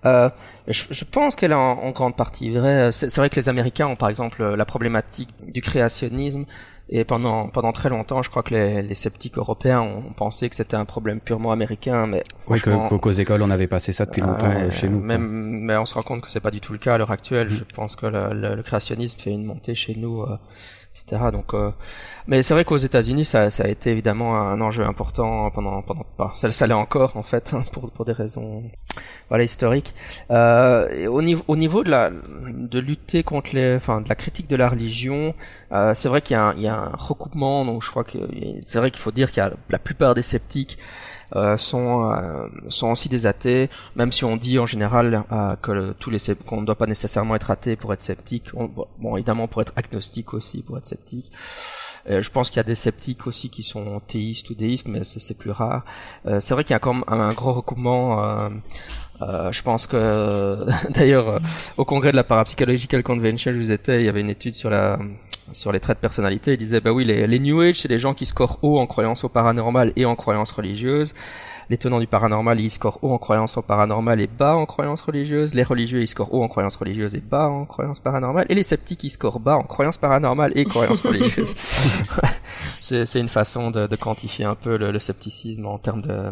Euh, 0.05 0.29
je, 0.67 0.85
je, 0.89 1.05
pense 1.05 1.35
qu'elle 1.35 1.51
est 1.51 1.55
en, 1.55 1.91
grande 1.91 2.15
partie 2.15 2.49
vraie. 2.49 2.91
C'est 2.91 3.15
vrai 3.17 3.29
que 3.29 3.35
les 3.35 3.49
Américains 3.49 3.87
ont 3.87 3.95
par 3.95 4.09
exemple 4.09 4.43
la 4.43 4.65
problématique 4.65 5.29
du 5.47 5.61
créationnisme 5.61 6.45
et 6.89 7.05
pendant 7.05 7.47
pendant 7.47 7.71
très 7.71 7.89
longtemps, 7.89 8.23
je 8.23 8.29
crois 8.29 8.41
que 8.41 8.53
les, 8.53 8.81
les 8.81 8.95
sceptiques 8.95 9.37
européens 9.37 9.81
ont 9.81 10.11
pensé 10.13 10.49
que 10.49 10.55
c'était 10.55 10.75
un 10.75 10.85
problème 10.85 11.19
purement 11.19 11.51
américain, 11.51 12.07
mais 12.07 12.23
oui, 12.47 12.59
qu'aux 12.59 13.11
écoles 13.11 13.43
on 13.43 13.51
avait 13.51 13.67
passé 13.67 13.93
ça 13.93 14.05
depuis 14.05 14.21
longtemps 14.21 14.51
euh, 14.51 14.71
chez 14.71 14.89
nous. 14.89 14.99
Même, 14.99 15.61
mais 15.63 15.77
on 15.77 15.85
se 15.85 15.93
rend 15.93 16.01
compte 16.01 16.21
que 16.21 16.29
c'est 16.29 16.41
pas 16.41 16.51
du 16.51 16.59
tout 16.59 16.73
le 16.73 16.79
cas 16.79 16.95
à 16.95 16.97
l'heure 16.97 17.11
actuelle. 17.11 17.47
Mm. 17.47 17.51
Je 17.51 17.63
pense 17.63 17.95
que 17.95 18.07
le, 18.07 18.55
le, 18.55 18.63
créationnisme 18.63 19.19
fait 19.19 19.31
une 19.31 19.45
montée 19.45 19.75
chez 19.75 19.95
nous. 19.95 20.23
Euh, 20.23 20.37
etc. 20.93 21.31
Donc, 21.31 21.53
euh, 21.53 21.71
mais 22.27 22.43
c'est 22.43 22.53
vrai 22.53 22.65
qu'aux 22.65 22.77
États-Unis, 22.77 23.25
ça, 23.25 23.43
a 23.45 23.67
été 23.67 23.91
évidemment 23.91 24.37
un 24.37 24.59
enjeu 24.61 24.85
important 24.85 25.49
pendant, 25.51 25.81
pendant, 25.81 26.05
bah, 26.17 26.31
ça, 26.35 26.51
ça 26.51 26.67
l'est 26.67 26.73
encore 26.73 27.17
en 27.17 27.23
fait 27.23 27.53
hein, 27.53 27.63
pour 27.71 27.91
pour 27.91 28.05
des 28.05 28.13
raisons, 28.13 28.63
voilà, 29.31 29.45
historiques. 29.45 29.95
Euh, 30.29 31.07
au 31.07 31.21
niveau, 31.21 31.43
au 31.47 31.55
niveau 31.55 31.85
de 31.85 31.89
la, 31.89 32.11
de 32.11 32.79
lutter 32.79 33.23
contre 33.23 33.55
les, 33.55 33.75
enfin, 33.75 34.01
de 34.01 34.09
la 34.09 34.15
critique 34.15 34.49
de 34.49 34.57
la 34.57 34.67
religion, 34.67 35.33
euh, 35.71 35.93
c'est 35.95 36.09
vrai 36.09 36.21
qu'il 36.21 36.33
y 36.33 36.37
a 36.37 36.47
un, 36.47 36.55
y 36.55 36.67
a 36.67 36.75
un 36.75 36.95
recoupement. 36.97 37.63
Donc, 37.63 37.81
je 37.81 37.89
crois 37.89 38.03
que 38.03 38.17
c'est 38.65 38.79
vrai 38.79 38.91
qu'il 38.91 38.99
faut 38.99 39.11
dire 39.11 39.31
qu'il 39.31 39.41
y 39.41 39.45
a 39.45 39.53
la 39.69 39.79
plupart 39.79 40.15
des 40.15 40.21
sceptiques 40.21 40.77
euh, 41.35 41.55
sont 41.55 42.11
euh, 42.11 42.47
sont 42.67 42.91
aussi 42.91 43.07
des 43.07 43.25
athées, 43.25 43.69
même 43.95 44.11
si 44.11 44.25
on 44.25 44.35
dit 44.35 44.59
en 44.59 44.65
général 44.65 45.23
euh, 45.31 45.55
que 45.61 45.93
tous 45.93 46.09
les 46.09 46.17
qu'on 46.45 46.59
ne 46.59 46.65
doit 46.65 46.75
pas 46.75 46.87
nécessairement 46.87 47.35
être 47.35 47.51
athée 47.51 47.77
pour 47.77 47.93
être 47.93 48.01
sceptique. 48.01 48.51
bon, 48.53 49.15
évidemment 49.15 49.47
pour 49.47 49.61
être 49.61 49.71
agnostique 49.77 50.33
aussi, 50.33 50.61
pour 50.61 50.77
être 50.77 50.87
sceptique. 50.87 51.31
je 52.05 52.29
pense 52.31 52.49
qu'il 52.49 52.57
y 52.57 52.59
a 52.59 52.63
des 52.63 52.75
sceptiques 52.75 53.27
aussi 53.27 53.49
qui 53.49 53.63
sont 53.63 54.01
théistes 54.01 54.49
ou 54.49 54.55
déistes, 54.55 54.89
mais 54.89 55.03
c'est 55.05 55.37
plus 55.37 55.51
rare. 55.51 55.85
c'est 56.25 56.53
vrai 56.53 56.63
qu'il 56.65 56.73
y 56.73 56.75
a 56.75 56.79
comme 56.79 57.05
un, 57.07 57.19
un 57.21 57.33
gros 57.33 57.53
recoupement. 57.53 58.49
Euh, 59.21 59.51
je 59.51 59.61
pense 59.61 59.87
que 59.87 60.57
d'ailleurs 60.89 61.39
au 61.77 61.85
congrès 61.85 62.11
de 62.11 62.15
la 62.15 62.23
Parapsychological 62.23 63.03
Convention, 63.03 63.51
je 63.53 63.57
vous 63.57 63.71
étais, 63.71 64.01
il 64.01 64.05
y 64.05 64.09
avait 64.09 64.21
une 64.21 64.29
étude 64.29 64.55
sur 64.55 64.69
la 64.69 64.99
sur 65.53 65.71
les 65.71 65.81
traits 65.81 65.97
de 65.97 66.01
personnalité, 66.01 66.53
il 66.53 66.57
disait 66.57 66.79
bah 66.79 66.91
oui 66.91 67.03
les, 67.03 67.27
les 67.27 67.39
New 67.39 67.59
Age 67.59 67.81
c'est 67.81 67.89
des 67.89 67.99
gens 67.99 68.13
qui 68.13 68.25
scorent 68.25 68.59
haut 68.61 68.79
en 68.79 68.87
croyance 68.87 69.23
au 69.25 69.29
paranormal 69.29 69.91
et 69.95 70.05
en 70.05 70.15
croyance 70.15 70.51
religieuse. 70.51 71.13
Les 71.69 71.77
tenants 71.77 71.99
du 71.99 72.07
paranormal 72.07 72.59
ils 72.59 72.71
scorent 72.71 72.99
haut 73.01 73.11
en 73.11 73.17
croyance 73.17 73.57
au 73.57 73.61
paranormal 73.61 74.19
et 74.21 74.27
bas 74.27 74.55
en 74.55 74.65
croyance 74.65 75.01
religieuse. 75.01 75.53
Les 75.53 75.63
religieux 75.63 76.01
ils 76.01 76.07
scorent 76.07 76.33
haut 76.33 76.43
en 76.43 76.47
croyance 76.47 76.75
religieuse 76.75 77.15
et 77.15 77.21
bas 77.21 77.47
en 77.47 77.65
croyance 77.65 77.99
paranormale. 77.99 78.45
Et 78.49 78.55
les 78.55 78.63
sceptiques 78.63 79.03
ils 79.03 79.09
scorent 79.09 79.39
bas 79.39 79.55
en 79.55 79.63
croyance 79.63 79.97
paranormale 79.97 80.51
et 80.55 80.63
croyance 80.65 81.01
religieuse. 81.01 81.53
c'est 82.79 83.19
une 83.19 83.29
façon 83.29 83.71
de, 83.71 83.87
de, 83.87 83.95
quantifier 83.95 84.45
un 84.45 84.55
peu 84.55 84.77
le, 84.77 84.91
le 84.91 84.99
scepticisme 84.99 85.65
en 85.65 85.77
termes 85.77 86.01
de 86.01 86.31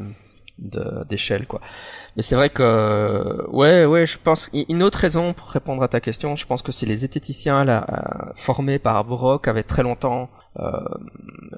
d'échelle 0.60 1.48
quoi. 1.48 1.62
Mais 2.16 2.24
c'est 2.24 2.36
vrai 2.36 2.50
que 2.50 3.48
ouais 3.52 3.86
ouais 3.86 4.06
je 4.06 4.18
pense 4.18 4.50
une 4.54 4.84
autre 4.84 5.00
raison 5.00 5.34
pour 5.34 5.50
répondre 5.50 5.82
à 5.84 5.88
ta 5.88 6.00
question, 6.00 6.36
je 6.36 6.46
pense 6.46 6.62
que 6.62 6.72
c'est 6.72 6.86
les 6.86 6.98
zététiciens 6.98 7.64
là 7.64 7.86
euh, 7.90 8.32
formés 8.36 8.80
par 8.80 9.04
Brock 9.06 9.48
avaient 9.48 9.64
très 9.64 9.84
longtemps 9.84 10.30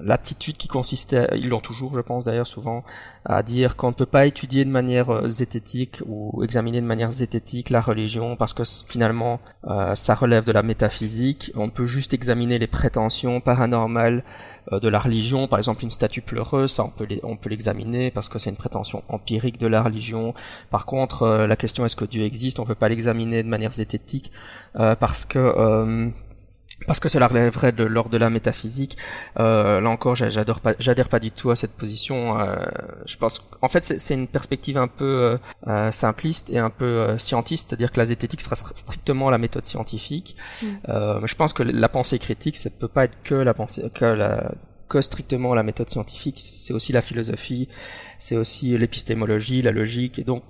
l'attitude 0.00 0.56
qui 0.56 0.68
consistait, 0.68 1.28
ils 1.34 1.48
l'ont 1.48 1.60
toujours, 1.60 1.94
je 1.94 2.00
pense 2.00 2.24
d'ailleurs 2.24 2.46
souvent, 2.46 2.84
à 3.24 3.42
dire 3.42 3.76
qu'on 3.76 3.88
ne 3.88 3.94
peut 3.94 4.06
pas 4.06 4.26
étudier 4.26 4.64
de 4.64 4.70
manière 4.70 5.10
euh, 5.10 5.28
zététique 5.28 6.02
ou 6.06 6.42
examiner 6.42 6.80
de 6.80 6.86
manière 6.86 7.12
zététique 7.12 7.70
la 7.70 7.80
religion 7.80 8.36
parce 8.36 8.52
que 8.52 8.62
finalement 8.64 9.40
euh, 9.66 9.94
ça 9.94 10.14
relève 10.14 10.44
de 10.44 10.52
la 10.52 10.62
métaphysique. 10.62 11.52
On 11.54 11.68
peut 11.68 11.86
juste 11.86 12.14
examiner 12.14 12.58
les 12.58 12.66
prétentions 12.66 13.40
paranormales 13.40 14.24
de 14.70 14.88
la 14.88 15.00
religion, 15.00 15.48
par 15.48 15.58
exemple 15.58 15.82
une 15.82 15.90
statue 15.90 16.22
pleureuse, 16.22 16.70
ça 16.70 16.84
on 17.24 17.36
peut 17.36 17.48
l'examiner 17.50 18.12
parce 18.12 18.28
que 18.28 18.38
c'est 18.38 18.50
une 18.50 18.56
prétention 18.56 19.02
empirique 19.08 19.58
de 19.58 19.66
la 19.66 19.82
religion. 19.82 20.34
Par 20.70 20.86
contre, 20.86 21.46
la 21.48 21.56
question 21.56 21.84
est-ce 21.84 21.96
que 21.96 22.04
Dieu 22.04 22.22
existe, 22.22 22.60
on 22.60 22.64
peut 22.64 22.76
pas 22.76 22.88
l'examiner 22.88 23.42
de 23.42 23.48
manière 23.48 23.72
zététique 23.72 24.30
parce 24.74 25.24
que 25.24 26.12
parce 26.86 27.00
que 27.00 27.08
cela 27.08 27.28
relèverait 27.28 27.72
de 27.72 27.84
l'ordre 27.84 28.10
de 28.10 28.18
la 28.18 28.30
métaphysique. 28.30 28.96
Euh, 29.38 29.80
là 29.80 29.90
encore, 29.90 30.14
j'adore 30.14 30.60
pas, 30.60 30.72
j'adhère 30.78 31.08
pas 31.08 31.20
du 31.20 31.30
tout 31.30 31.50
à 31.50 31.56
cette 31.56 31.72
position. 31.72 32.38
Euh, 32.40 32.64
je 33.06 33.16
pense, 33.16 33.48
en 33.60 33.68
fait, 33.68 33.84
c'est 33.84 34.14
une 34.14 34.28
perspective 34.28 34.78
un 34.78 34.88
peu 34.88 35.04
euh, 35.04 35.36
euh 35.66 35.92
simpliste 35.92 36.50
et 36.50 36.58
un 36.58 36.70
peu 36.70 36.84
euh, 36.84 37.18
scientiste, 37.18 37.68
c'est-à-dire 37.68 37.92
que 37.92 37.98
la 37.98 38.06
zététique 38.06 38.40
sera 38.40 38.56
strictement 38.56 39.30
la 39.30 39.38
méthode 39.38 39.64
scientifique. 39.64 40.36
Mm. 40.62 40.66
Euh, 40.88 41.26
je 41.26 41.34
pense 41.34 41.52
que 41.52 41.62
la 41.62 41.88
pensée 41.88 42.18
critique, 42.18 42.56
ça 42.56 42.70
peut 42.70 42.88
pas 42.88 43.04
être 43.04 43.16
que 43.22 43.34
la 43.34 43.54
pensée, 43.54 43.90
que 43.94 44.04
la 44.04 44.52
que 44.88 45.00
strictement 45.00 45.54
la 45.54 45.62
méthode 45.62 45.88
scientifique, 45.88 46.36
c'est 46.38 46.74
aussi 46.74 46.92
la 46.92 47.00
philosophie, 47.00 47.66
c'est 48.18 48.36
aussi 48.36 48.76
l'épistémologie, 48.76 49.62
la 49.62 49.70
logique, 49.70 50.18
et 50.18 50.24
donc 50.24 50.44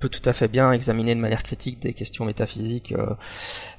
peut 0.00 0.08
tout 0.08 0.26
à 0.28 0.32
fait 0.32 0.48
bien 0.48 0.72
examiner 0.72 1.14
de 1.14 1.20
manière 1.20 1.42
critique 1.42 1.78
des 1.80 1.92
questions 1.92 2.24
métaphysiques. 2.24 2.92
Euh, 2.92 3.14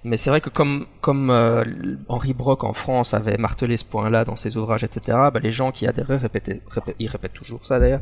mais 0.03 0.17
c'est 0.17 0.29
vrai 0.29 0.39
que 0.39 0.49
comme 0.49 0.85
comme 1.01 1.31
euh, 1.31 1.65
Henri 2.07 2.33
Brock 2.33 2.63
en 2.63 2.73
France 2.73 3.13
avait 3.13 3.37
martelé 3.37 3.75
ce 3.75 3.85
point-là 3.85 4.23
dans 4.23 4.35
ses 4.35 4.55
ouvrages, 4.55 4.83
etc. 4.83 5.17
Bah, 5.33 5.39
les 5.41 5.51
gens 5.51 5.71
qui 5.71 5.87
adhéraient 5.87 6.17
répétaient, 6.17 6.61
répétaient, 6.69 6.95
ils 6.99 7.07
répètent 7.07 7.33
toujours 7.33 7.65
ça 7.65 7.79
d'ailleurs. 7.79 8.01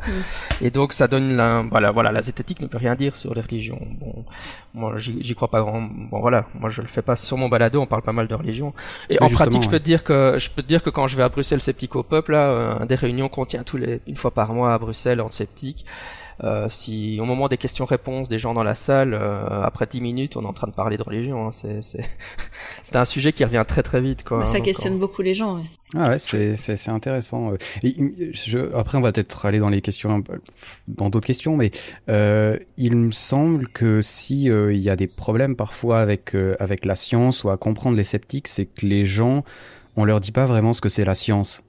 Et 0.61 0.69
donc 0.69 0.91
ça 0.91 1.07
donne 1.07 1.37
la, 1.37 1.63
voilà 1.71 1.91
voilà 1.91 2.11
la 2.11 2.21
zététique 2.21 2.59
ne 2.59 2.67
peut 2.67 2.77
rien 2.77 2.95
dire 2.95 3.15
sur 3.15 3.33
les 3.33 3.41
religions. 3.41 3.79
Bon, 3.99 4.25
moi 4.73 4.95
j'y 4.97 5.33
crois 5.33 5.49
pas 5.49 5.61
grand. 5.61 5.81
Bon 5.81 6.19
voilà, 6.19 6.45
moi 6.59 6.69
je 6.69 6.81
le 6.81 6.87
fais 6.87 7.01
pas 7.01 7.15
sur 7.15 7.37
mon 7.37 7.47
balado. 7.47 7.81
On 7.81 7.85
parle 7.85 8.03
pas 8.03 8.11
mal 8.11 8.27
de 8.27 8.35
religion. 8.35 8.73
Et 9.09 9.21
en 9.21 9.29
pratique, 9.29 9.63
je 9.63 9.69
peux 9.69 9.79
te 9.79 9.85
dire 9.85 10.03
que 10.03 10.35
je 10.37 10.49
peux 10.49 10.61
te 10.61 10.67
dire 10.67 10.83
que 10.83 10.89
quand 10.89 11.07
je 11.07 11.15
vais 11.15 11.23
à 11.23 11.29
Bruxelles 11.29 11.61
sceptique 11.61 11.95
au 11.95 12.03
peuple, 12.03 12.33
là, 12.33 12.51
euh, 12.51 12.85
des 12.85 12.95
réunions 12.95 13.29
qu'on 13.29 13.45
tient 13.45 13.63
tous 13.63 13.77
les 13.77 14.01
une 14.07 14.17
fois 14.17 14.31
par 14.31 14.53
mois 14.53 14.73
à 14.73 14.77
Bruxelles 14.77 15.21
en 15.21 15.31
sceptique. 15.31 15.85
Euh, 16.43 16.69
si 16.69 17.19
au 17.19 17.25
moment 17.25 17.49
des 17.49 17.57
questions-réponses 17.57 18.29
des 18.29 18.39
gens 18.39 18.53
dans 18.53 18.63
la 18.63 18.75
salle, 18.75 19.13
euh, 19.13 19.61
après 19.61 19.85
10 19.85 19.99
minutes, 19.99 20.37
on 20.37 20.43
est 20.43 20.47
en 20.47 20.53
train 20.53 20.67
de 20.67 20.73
parler 20.73 20.95
de 20.95 21.03
religion, 21.03 21.47
hein, 21.47 21.51
c'est 21.51 21.81
c'est 21.81 22.95
un 22.95 23.05
sujet 23.05 23.33
qui 23.33 23.43
revient 23.43 23.63
très 23.67 23.83
très 23.83 23.99
vite. 23.99 24.23
Quoi, 24.23 24.45
ça 24.45 24.57
hein, 24.57 24.61
questionne 24.61 24.95
euh, 24.95 24.99
beaucoup 24.99 25.21
les 25.21 25.33
gens. 25.33 25.57
Ouais. 25.57 25.63
Ah 25.95 26.11
ouais, 26.11 26.19
c'est 26.19 26.55
c'est 26.55 26.89
intéressant. 26.89 27.51
Et 27.83 28.31
je, 28.31 28.73
après, 28.75 28.97
on 28.97 29.01
va 29.01 29.11
peut-être 29.11 29.45
aller 29.45 29.59
dans 29.59 29.69
les 29.69 29.81
questions, 29.81 30.23
dans 30.87 31.09
d'autres 31.09 31.27
questions, 31.27 31.57
mais 31.57 31.71
euh, 32.07 32.57
il 32.77 32.95
me 32.95 33.11
semble 33.11 33.67
que 33.69 34.01
si 34.01 34.43
il 34.43 34.77
y 34.77 34.89
a 34.89 34.95
des 34.95 35.07
problèmes 35.07 35.55
parfois 35.55 35.99
avec 35.99 36.35
avec 36.59 36.85
la 36.85 36.95
science 36.95 37.43
ou 37.43 37.49
à 37.49 37.57
comprendre 37.57 37.97
les 37.97 38.03
sceptiques, 38.03 38.47
c'est 38.47 38.65
que 38.65 38.85
les 38.85 39.03
gens, 39.03 39.43
on 39.97 40.05
leur 40.05 40.21
dit 40.21 40.31
pas 40.31 40.45
vraiment 40.45 40.73
ce 40.73 40.79
que 40.79 40.89
c'est 40.89 41.05
la 41.05 41.15
science. 41.15 41.65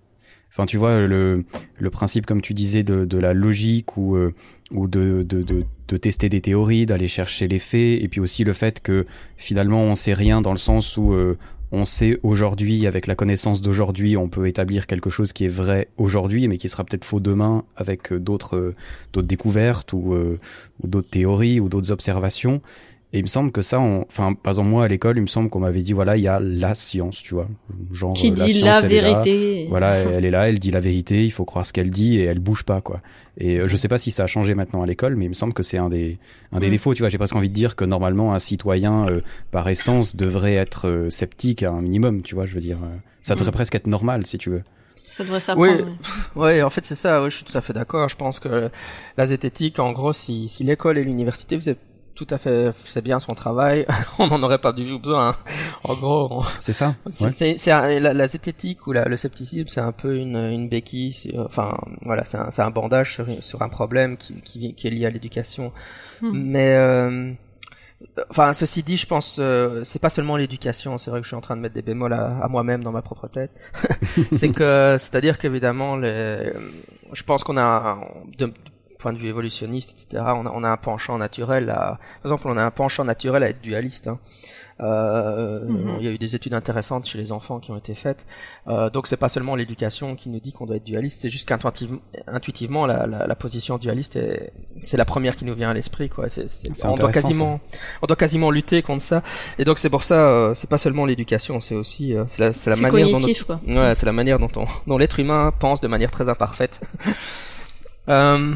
Enfin, 0.53 0.67
tu 0.67 0.77
vois 0.77 1.01
le 1.01 1.45
le 1.79 1.91
principe, 1.91 2.27
comme 2.27 2.43
tu 2.43 2.55
disais, 2.55 2.83
de 2.83 3.05
de 3.05 3.19
la 3.19 3.33
logique 3.33 3.97
ou 3.97 4.19
ou 4.71 4.89
de, 4.89 5.25
de, 5.29 5.43
de, 5.43 5.65
de, 5.89 5.97
tester 5.97 6.29
des 6.29 6.41
théories, 6.41 6.87
d'aller 6.87 7.09
chercher 7.09 7.49
les 7.49 7.59
faits, 7.59 8.03
et 8.03 8.09
puis 8.09 8.21
aussi 8.21 8.45
le 8.45 8.53
fait 8.53 8.81
que 8.81 9.07
finalement 9.37 9.83
on 9.83 9.95
sait 9.95 10.15
rien 10.15 10.41
dans 10.41 10.53
le 10.53 10.59
sens 10.59 10.97
où 10.97 11.13
euh, 11.13 11.37
on 11.73 11.85
sait 11.85 12.19
aujourd'hui, 12.23 12.87
avec 12.87 13.07
la 13.07 13.15
connaissance 13.15 13.61
d'aujourd'hui, 13.61 14.17
on 14.17 14.29
peut 14.29 14.49
établir 14.49 14.87
quelque 14.87 15.11
chose 15.11 15.33
qui 15.33 15.45
est 15.45 15.49
vrai 15.49 15.89
aujourd'hui, 15.97 16.49
mais 16.49 16.57
qui 16.57 16.69
sera 16.69 16.85
peut-être 16.85 17.05
faux 17.05 17.21
demain 17.21 17.65
avec 17.77 18.13
euh, 18.13 18.19
d'autres 18.19 18.57
euh, 18.57 18.77
d'autres 19.13 19.29
découvertes 19.29 19.93
ou, 19.93 20.15
ou 20.15 20.87
d'autres 20.87 21.11
théories 21.11 21.61
ou 21.61 21.69
d'autres 21.69 21.91
observations. 21.91 22.61
Et 23.13 23.19
il 23.19 23.23
me 23.23 23.29
semble 23.29 23.51
que 23.51 23.61
ça, 23.61 23.81
on... 23.81 24.03
enfin, 24.03 24.35
par 24.35 24.53
exemple, 24.53 24.69
moi 24.69 24.85
à 24.85 24.89
l'école, 24.89 25.17
il 25.17 25.23
me 25.23 25.27
semble 25.27 25.51
qu'on 25.51 25.59
m'avait 25.59 25.83
dit, 25.83 25.93
voilà, 25.93 26.17
il 26.17 26.23
y 26.23 26.29
a 26.29 26.39
la 26.39 26.77
science, 26.77 27.21
tu 27.23 27.35
vois. 27.35 27.49
Genre, 27.93 28.15
qui 28.15 28.31
dit 28.31 28.61
la, 28.61 28.81
vérité. 28.83 29.67
voilà, 29.69 29.97
elle 29.97 30.25
est 30.25 30.31
là, 30.31 30.49
elle 30.49 30.61
dit 30.61 30.71
la 30.71 30.79
vérité, 30.79 31.25
il 31.25 31.33
faut 31.33 31.45
croire 31.45 31.67
ce 31.67 31.73
qu'elle 31.73 31.91
dit 31.91 32.21
et 32.21 32.25
elle 32.25 32.39
bouge 32.39 32.63
pas, 32.63 32.81
quoi. 32.81 33.01
Et 33.37 33.57
euh, 33.57 33.67
je 33.67 33.77
sais 33.77 33.89
pas 33.89 33.99
si 33.99 34.13
ça 34.13 34.25
a 34.25 34.27
changé 34.29 34.55
maintenant 34.55 34.83
à 34.83 34.87
l'école, 34.87 35.17
mais 35.17 35.25
il 35.25 35.31
me 35.31 35.35
semble 35.35 35.55
que 35.55 35.65
c'est 35.65 35.79
un 35.79 35.89
des, 35.89 36.19
un 36.53 36.61
des 36.61 36.69
mm. 36.69 36.71
défauts, 36.71 36.95
tu 36.95 37.03
vois. 37.03 37.09
J'ai 37.09 37.19
presque 37.19 37.35
envie 37.35 37.49
de 37.49 37.55
dire 37.55 37.75
que 37.75 37.85
normalement, 37.85 38.33
un 38.33 38.39
citoyen, 38.39 39.09
euh, 39.09 39.23
par 39.51 39.69
essence, 39.69 40.15
devrait 40.15 40.55
être 40.55 40.89
euh, 40.89 41.11
sceptique 41.11 41.65
à 41.65 41.73
un 41.73 41.83
minimum, 41.83 42.23
tu 42.23 42.37
vois, 42.37 42.47
je 42.47 42.55
veux 42.55 42.61
dire. 42.61 42.79
ça 43.23 43.35
devrait 43.35 43.51
mm. 43.51 43.55
presque 43.55 43.75
être 43.75 43.89
normal, 43.89 44.25
si 44.25 44.39
tu 44.39 44.51
veux. 44.51 44.63
Ça 44.95 45.25
devrait 45.25 45.41
s'apprendre. 45.41 45.97
Oui, 46.37 46.43
ouais, 46.43 46.63
en 46.63 46.71
fait 46.71 46.87
c'est 46.87 46.95
ça. 46.95 47.21
Oui, 47.21 47.33
je 47.33 47.37
suis 47.37 47.45
tout 47.45 47.59
à 47.59 47.61
fait 47.61 47.73
d'accord. 47.73 48.09
Je 48.09 48.15
pense 48.15 48.39
que 48.39 48.71
la 49.17 49.27
zététique, 49.27 49.81
en 49.81 49.91
gros, 49.91 50.13
si, 50.13 50.49
si 50.49 50.63
l'école 50.63 50.99
et 50.99 51.03
l'université 51.03 51.59
faisaient 51.59 51.77
tout 52.15 52.27
à 52.31 52.39
fait 52.39 52.73
c'est 52.85 53.03
bien 53.03 53.21
son 53.21 53.35
travail 53.35 53.87
on 54.19 54.27
n'en 54.27 54.43
aurait 54.43 54.59
pas 54.59 54.73
du 54.73 54.87
tout 54.87 54.99
besoin 54.99 55.31
hein. 55.31 55.35
en 55.85 55.95
gros 55.95 56.45
c'est 56.59 56.73
ça 56.73 56.95
c'est 57.11 57.57
la, 57.67 58.13
la, 58.13 58.27
zététique 58.27 58.87
ou 58.87 58.93
la, 58.93 59.07
le 59.07 59.17
scepticisme 59.17 59.69
c'est 59.69 59.81
un 59.81 59.93
peu 59.93 60.17
une, 60.17 60.37
une 60.37 60.69
béquille 60.69 61.33
enfin 61.39 61.79
voilà 62.03 62.25
c'est 62.25 62.39
un, 62.39 62.51
un 62.67 62.71
bandage 62.71 63.15
sur, 63.15 63.27
sur, 63.43 63.63
un 63.63 63.69
problème 63.69 64.17
qui, 64.17 64.35
qui, 64.43 64.75
qui 64.75 64.87
est 64.87 64.91
lié 64.91 65.07
à 65.07 65.11
l'éducation 65.11 65.73
hmm. 66.21 66.31
mais 66.33 66.77
euh, 66.77 67.33
Enfin, 68.31 68.53
ceci 68.55 68.83
dit, 68.83 68.97
je 68.97 69.07
pense, 69.07 69.37
euh, 69.39 69.83
c'est 69.85 70.01
pas 70.01 70.09
seulement 70.09 70.37
l'éducation. 70.37 70.97
C'est 70.97 71.11
vrai 71.11 71.21
que 71.21 71.25
je 71.25 71.29
suis 71.29 71.37
en 71.37 71.43
train 71.43 71.57
de 71.57 71.61
mettre 71.61 71.75
des 71.75 71.83
bémols 71.83 72.15
à, 72.15 72.39
à 72.39 72.49
moi-même 72.49 72.83
dans 72.83 72.93
ma 72.93 73.03
propre 73.03 73.29
tête. 73.29 73.51
c'est 74.33 74.51
que, 74.51 74.97
c'est-à-dire 74.99 75.39
qu'évidemment, 75.39 75.97
les, 75.97 76.53
je 77.13 77.23
pense 77.25 77.45
qu'on 77.45 77.59
a, 77.59 77.99
de, 78.39 78.53
point 79.01 79.13
de 79.13 79.19
vue 79.19 79.29
évolutionniste, 79.29 79.93
etc. 79.93 80.25
On 80.37 80.47
a, 80.47 80.53
on 80.55 80.65
a 80.65 80.69
un 80.69 80.77
penchant 80.77 81.19
naturel 81.19 81.71
à, 81.71 81.99
par 82.23 82.33
exemple, 82.33 82.43
on 82.47 82.57
a 82.57 82.63
un 82.63 82.71
penchant 82.71 83.05
naturel 83.05 83.43
à 83.43 83.49
être 83.49 83.61
dualiste. 83.61 84.09
Hein. 84.09 84.19
Euh, 84.83 85.61
mhm. 85.65 85.97
Il 85.99 86.05
y 86.05 86.09
a 86.09 86.13
eu 86.13 86.19
des 86.19 86.35
études 86.35 86.55
intéressantes 86.55 87.07
chez 87.07 87.19
les 87.19 87.33
enfants 87.33 87.61
qui 87.61 87.71
ont 87.71 87.77
été 87.77 87.95
faites. 87.95 88.27
Euh, 88.69 88.89
donc 88.91 89.07
c'est 89.07 89.17
pas 89.17 89.29
seulement 89.29 89.55
l'éducation 89.55 90.17
qui 90.17 90.29
nous 90.29 90.41
dit 90.41 90.53
qu'on 90.53 90.67
doit 90.67 90.77
être 90.77 90.85
dualiste, 90.85 91.23
c'est 91.23 91.29
juste 91.29 91.49
qu'intuitivement, 91.49 92.01
intuitivement, 92.27 92.87
la, 92.87 93.07
la, 93.07 93.27
la, 93.27 93.35
position 93.35 93.79
dualiste, 93.79 94.19
c'est 94.83 94.97
la 94.97 95.05
première 95.05 95.37
qui 95.37 95.45
nous 95.45 95.55
vient 95.55 95.71
à 95.71 95.75
l'esprit. 95.75 96.09
Quoi. 96.09 96.29
C'est, 96.29 96.47
on 96.85 96.95
doit 96.95 97.13
quasiment, 97.13 97.61
on 98.03 98.07
doit 98.07 98.17
quasiment 98.17 98.51
lutter 98.51 98.83
contre 98.83 99.03
ça. 99.03 99.23
Et 99.59 99.65
donc 99.65 99.79
c'est 99.79 99.91
pour 99.91 100.05
ça, 100.05 100.15
euh, 100.15 100.55
c'est 100.55 100.71
pas 100.71 100.79
seulement 100.79 101.05
l'éducation, 101.05 101.61
c'est 101.61 101.75
aussi, 101.75 102.15
euh, 102.15 102.25
c'est 102.29 102.43
la, 102.43 102.53
c'est 102.53 102.71
la 102.71 102.77
manière 102.77 103.11
dont, 103.11 103.27
quoi. 103.47 103.61
ouais, 103.67 103.95
c'est 103.95 104.07
la 104.07 104.13
manière 104.13 104.39
dont 104.39 104.51
on, 104.57 104.65
dont 104.87 104.99
l'être 104.99 105.21
humain 105.21 105.53
pense 105.59 105.81
de 105.81 105.89
manière 105.89 106.11
très 106.11 106.29
imparfaite. 106.29 106.81
euh, 108.09 108.55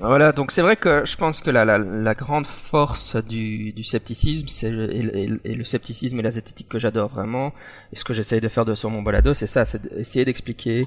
voilà, 0.00 0.32
donc 0.32 0.50
c'est 0.50 0.62
vrai 0.62 0.76
que 0.76 1.04
je 1.06 1.16
pense 1.16 1.40
que 1.40 1.50
la, 1.50 1.64
la, 1.64 1.78
la 1.78 2.14
grande 2.14 2.46
force 2.46 3.16
du, 3.16 3.72
du 3.72 3.84
scepticisme, 3.84 4.48
c'est 4.48 4.70
et, 4.70 5.30
et, 5.44 5.54
le 5.54 5.64
scepticisme 5.64 6.18
et 6.18 6.22
la 6.22 6.32
zététique 6.32 6.68
que 6.68 6.80
j'adore 6.80 7.08
vraiment, 7.08 7.52
et 7.92 7.96
ce 7.96 8.02
que 8.02 8.12
j'essaye 8.12 8.40
de 8.40 8.48
faire 8.48 8.64
de 8.64 8.74
sur 8.74 8.90
mon 8.90 9.02
balado, 9.02 9.34
c'est 9.34 9.46
ça, 9.46 9.64
c'est 9.64 9.82
d'essayer 9.82 10.24
d'expliquer 10.24 10.82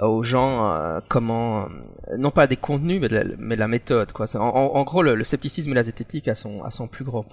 aux 0.00 0.22
gens 0.22 0.70
euh, 0.70 1.00
comment 1.08 1.64
euh, 1.64 2.16
non 2.16 2.30
pas 2.30 2.46
des 2.46 2.56
contenus 2.56 3.00
mais, 3.00 3.08
la, 3.08 3.24
mais 3.38 3.56
la 3.56 3.68
méthode 3.68 4.12
quoi. 4.12 4.26
En, 4.36 4.82
gros 4.84 5.02
le, 5.02 5.22
scepticisme 5.24 5.72
et 5.72 5.74
la 5.74 5.82
zététique 5.82 6.28
à 6.28 6.34
son 6.34 6.62
à 6.62 6.70
son 6.70 6.86
plus 6.88 7.04
grand 7.04 7.24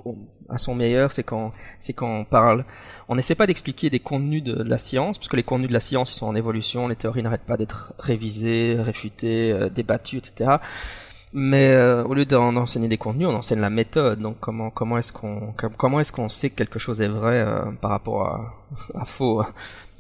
à 0.50 0.58
son 0.58 0.76
meilleur 0.76 1.14
c'est 1.14 1.24
quand 1.24 1.54
c'est 1.80 1.94
quand 1.94 2.10
on 2.10 2.26
parle. 2.26 2.66
On 3.10 3.16
n'essaie 3.16 3.36
pas 3.36 3.48
d'expliquer 3.48 3.90
des 3.90 4.00
contenus 4.00 4.44
de 4.44 4.62
la 4.64 4.78
science 4.78 5.18
parce 5.18 5.30
que 5.30 5.38
les 5.38 5.44
contenus 5.44 5.70
de 5.70 5.74
la 5.74 5.80
science 5.80 6.12
ils 6.12 6.16
sont 6.16 6.26
en 6.26 6.36
évolution 6.36 6.88
les 6.88 6.96
théories 6.96 7.24
n'arrêtent 7.24 7.42
pas 7.42 7.58
d'être 7.58 7.94
révisées 8.00 8.78
réfutées 8.80 9.52
euh, 9.52 9.70
débattues 9.70 10.18
etc 10.18 10.58
mais 11.40 11.70
euh, 11.70 12.04
au 12.04 12.16
lieu 12.16 12.26
d'enseigner 12.26 12.88
des 12.88 12.98
contenus, 12.98 13.28
on 13.28 13.36
enseigne 13.36 13.60
la 13.60 13.70
méthode. 13.70 14.20
Donc 14.20 14.38
comment 14.40 14.72
comment 14.72 14.98
est-ce 14.98 15.14
qu'on 15.14 15.54
comment 15.78 16.00
est-ce 16.00 16.12
qu'on 16.12 16.30
sait 16.30 16.50
que 16.50 16.56
quelque 16.56 16.80
chose 16.80 17.00
est 17.00 17.08
vrai 17.08 17.42
euh, 17.42 17.62
par 17.80 17.92
rapport 17.92 18.26
à, 18.26 18.56
à 18.96 19.06
faux 19.06 19.44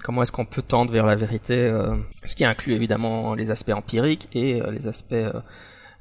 Comment 0.04 0.24
est-ce 0.24 0.32
qu'on 0.32 0.46
peut 0.46 0.64
tendre 0.64 0.92
vers 0.92 1.06
la 1.06 1.16
vérité 1.16 1.54
euh, 1.56 1.96
Ce 2.24 2.36
qui 2.36 2.44
inclut 2.44 2.74
évidemment 2.74 3.36
les 3.36 3.52
aspects 3.52 3.72
empiriques 3.72 4.30
et 4.34 4.62
les 4.72 4.88
aspects 4.88 5.14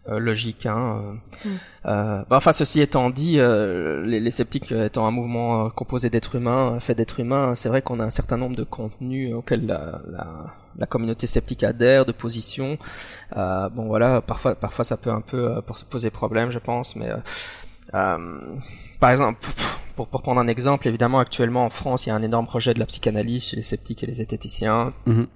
logiques. 0.08 0.66
Hein, 0.66 1.18
mm. 1.44 1.48
bah, 1.84 2.26
enfin, 2.30 2.52
ceci 2.52 2.80
étant 2.80 3.10
dit, 3.10 3.36
les, 3.36 4.20
les, 4.20 4.30
sceptiques 4.30 4.72
étant 4.72 5.06
un 5.06 5.10
mouvement 5.10 5.70
composé 5.70 6.10
d'êtres 6.10 6.36
humains, 6.36 6.78
fait 6.80 6.94
d'êtres 6.94 7.20
humains, 7.20 7.54
c'est 7.54 7.68
vrai 7.68 7.82
qu'on 7.82 8.00
a 8.00 8.04
un 8.04 8.10
certain 8.10 8.36
nombre 8.36 8.56
de 8.56 8.64
contenus 8.64 9.34
auxquels 9.34 9.66
la, 9.66 10.00
la 10.10 10.26
la 10.78 10.86
communauté 10.86 11.26
sceptique 11.26 11.64
adhère, 11.64 12.06
de 12.06 12.12
position. 12.12 12.78
Euh, 13.36 13.68
bon 13.68 13.86
voilà, 13.86 14.20
parfois, 14.20 14.54
parfois 14.54 14.84
ça 14.84 14.96
peut 14.96 15.10
un 15.10 15.20
peu 15.20 15.56
euh, 15.56 15.60
poser 15.90 16.10
problème, 16.10 16.50
je 16.50 16.58
pense, 16.58 16.96
mais 16.96 17.10
euh, 17.10 17.16
euh, 17.94 18.40
par 19.00 19.10
exemple, 19.10 19.40
pour, 19.94 20.08
pour 20.08 20.22
prendre 20.22 20.40
un 20.40 20.48
exemple, 20.48 20.86
évidemment 20.88 21.18
actuellement 21.18 21.64
en 21.64 21.70
France, 21.70 22.06
il 22.06 22.10
y 22.10 22.12
a 22.12 22.14
un 22.14 22.22
énorme 22.22 22.46
projet 22.46 22.74
de 22.74 22.78
la 22.78 22.86
psychanalyse 22.86 23.44
chez 23.44 23.56
les 23.56 23.62
sceptiques 23.62 24.02
et 24.02 24.06
les 24.06 24.14
zététiciens. 24.14 24.92
Mm-hmm 25.06 25.26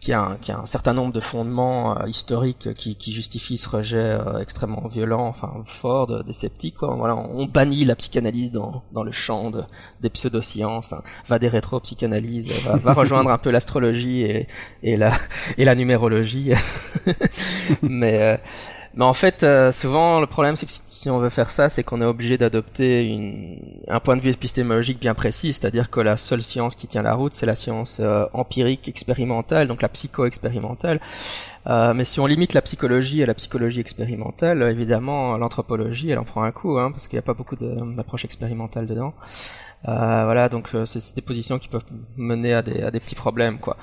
qui 0.00 0.12
a, 0.12 0.20
un, 0.20 0.36
qui 0.36 0.52
a 0.52 0.58
un 0.58 0.66
certain 0.66 0.92
nombre 0.92 1.12
de 1.12 1.20
fondements 1.20 1.98
euh, 1.98 2.06
historiques 2.06 2.72
qui, 2.74 2.94
qui 2.94 3.12
justifient 3.12 3.58
ce 3.58 3.68
rejet 3.68 3.96
euh, 3.96 4.38
extrêmement 4.38 4.86
violent, 4.86 5.26
enfin 5.26 5.52
fort 5.64 6.06
de, 6.06 6.22
des 6.22 6.32
sceptiques. 6.32 6.76
Quoi. 6.76 6.94
Voilà, 6.94 7.16
on 7.16 7.46
bannit 7.46 7.84
la 7.84 7.96
psychanalyse 7.96 8.52
dans, 8.52 8.84
dans 8.92 9.02
le 9.02 9.12
champ 9.12 9.50
de, 9.50 9.62
des 10.00 10.10
pseudosciences, 10.10 10.92
hein. 10.92 11.02
va 11.26 11.38
des 11.38 11.48
rétro-psychanalyses, 11.48 12.52
va, 12.64 12.76
va 12.76 12.92
rejoindre 12.92 13.30
un 13.30 13.38
peu 13.38 13.50
l'astrologie 13.50 14.22
et, 14.22 14.46
et, 14.82 14.96
la, 14.96 15.12
et 15.56 15.64
la 15.64 15.74
numérologie. 15.74 16.52
Mais 17.82 18.22
euh, 18.22 18.36
mais 18.98 19.04
en 19.04 19.12
fait, 19.12 19.44
euh, 19.44 19.70
souvent, 19.70 20.18
le 20.18 20.26
problème, 20.26 20.56
c'est 20.56 20.66
que 20.66 20.72
si, 20.72 21.08
on 21.08 21.18
veut 21.20 21.28
faire 21.28 21.52
ça, 21.52 21.68
c'est 21.68 21.84
qu'on 21.84 22.02
est 22.02 22.04
obligé 22.04 22.36
d'adopter 22.36 23.06
une, 23.06 23.60
un 23.86 24.00
point 24.00 24.16
de 24.16 24.20
vue 24.20 24.30
épistémologique 24.30 24.98
bien 24.98 25.14
précis, 25.14 25.52
c'est-à-dire 25.52 25.88
que 25.88 26.00
la 26.00 26.16
seule 26.16 26.42
science 26.42 26.74
qui 26.74 26.88
tient 26.88 27.02
la 27.02 27.14
route, 27.14 27.32
c'est 27.32 27.46
la 27.46 27.54
science 27.54 27.98
euh, 28.00 28.26
empirique 28.32 28.88
expérimentale, 28.88 29.68
donc 29.68 29.82
la 29.82 29.88
psycho-expérimentale. 29.88 31.00
Euh, 31.68 31.94
mais 31.94 32.02
si 32.02 32.18
on 32.18 32.26
limite 32.26 32.54
la 32.54 32.62
psychologie 32.62 33.22
à 33.22 33.26
la 33.26 33.34
psychologie 33.34 33.78
expérimentale, 33.78 34.62
évidemment, 34.62 35.36
l'anthropologie, 35.36 36.10
elle 36.10 36.18
en 36.18 36.24
prend 36.24 36.42
un 36.42 36.50
coup, 36.50 36.76
hein, 36.80 36.90
parce 36.90 37.06
qu'il 37.06 37.18
n'y 37.18 37.20
a 37.20 37.22
pas 37.22 37.34
beaucoup 37.34 37.54
d'approches 37.54 38.24
expérimentales 38.24 38.88
dedans. 38.88 39.14
voilà, 39.84 40.48
donc 40.48 40.70
c'est 40.86 41.14
des 41.14 41.22
positions 41.22 41.60
qui 41.60 41.68
peuvent 41.68 41.84
mener 42.16 42.52
à 42.52 42.62
des, 42.62 42.82
à 42.82 42.90
des 42.90 42.98
petits 42.98 43.14
problèmes, 43.14 43.60
quoi. 43.60 43.76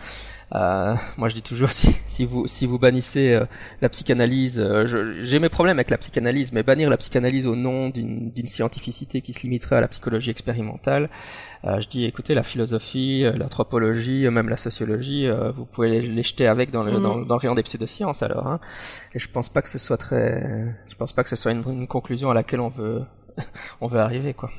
Euh, 0.54 0.96
moi, 1.18 1.30
je 1.30 1.36
dis 1.36 1.42
toujours 1.42 1.70
si, 1.72 1.96
si 2.08 2.26
vous 2.26 2.48
si 2.48 2.66
vous 2.66 2.78
bannissez 2.78 3.34
euh, 3.34 3.46
la 3.82 3.90
psychanalyse, 3.90 4.60
euh, 4.60 5.16
j'ai 5.22 5.40
mes 5.40 5.50
problèmes 5.50 5.78
avec 5.78 5.90
la 5.90 5.98
psychanalyse, 5.98 6.52
mais 6.52 6.64
bannir 6.64 6.90
la 6.90 6.98
psychanalyse 6.98 7.48
au 7.48 7.56
nom 7.56 7.90
d'une 7.90 8.48
scientificité 8.48 9.22
qui 9.22 9.34
se 9.34 9.42
limiterait 9.42 9.78
à 9.78 9.82
la 9.82 9.88
psychologie 9.88 10.32
expérimentale, 10.32 11.10
euh, 11.66 11.80
je 11.82 11.88
dis 11.88 12.06
écoutez 12.06 12.34
la 12.34 12.44
philosophie, 12.44 13.24
l'anthropologie, 13.36 14.28
même 14.30 14.50
la 14.50 14.58
sociologie, 14.58 15.28
vous 15.56 15.66
pouvez 15.66 16.02
les, 16.02 16.24
jeter 16.24 16.48
avec 16.48 16.72
dans 16.72 16.84
le 16.84 17.00
mm. 17.00 17.04
dans, 17.04 17.18
dans, 17.18 17.36
le 17.36 17.40
rayon 17.40 17.56
des 17.56 17.64
pseudosciences 17.64 18.24
alors. 18.24 18.48
Hein. 18.48 18.60
Et 19.14 19.20
je 19.20 19.30
pense 19.30 19.50
pas 19.50 19.62
que 19.62 19.70
ce 19.70 19.78
soit 19.78 19.98
très, 19.98 20.76
je 20.88 20.96
pense 20.96 21.14
pas 21.14 21.24
que 21.24 21.30
ce 21.30 21.36
soit 21.36 21.52
une, 21.52 21.64
une 21.68 21.88
conclusion 21.88 22.30
à 22.30 22.34
laquelle 22.34 22.60
on 22.60 22.70
veut 22.70 23.02
on 23.82 23.88
veut 23.88 24.00
arriver 24.00 24.34
quoi. 24.34 24.50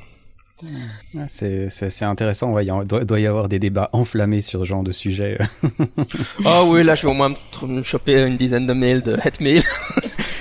C'est 1.27 2.03
intéressant, 2.03 2.57
il 2.59 2.67
doit, 2.85 3.19
y 3.19 3.27
avoir 3.27 3.47
des 3.47 3.59
débats 3.59 3.89
enflammés 3.93 4.41
sur 4.41 4.61
ce 4.61 4.65
genre 4.65 4.83
de 4.83 4.91
sujet. 4.91 5.37
oh 6.45 6.65
oui, 6.67 6.83
là 6.83 6.95
je 6.95 7.03
vais 7.03 7.11
au 7.11 7.13
moins 7.13 7.33
me 7.63 7.83
choper 7.83 8.25
une 8.25 8.37
dizaine 8.37 8.65
de 8.65 8.73
mails 8.73 9.01
de 9.01 9.17
hate 9.21 9.39
mail. 9.39 9.63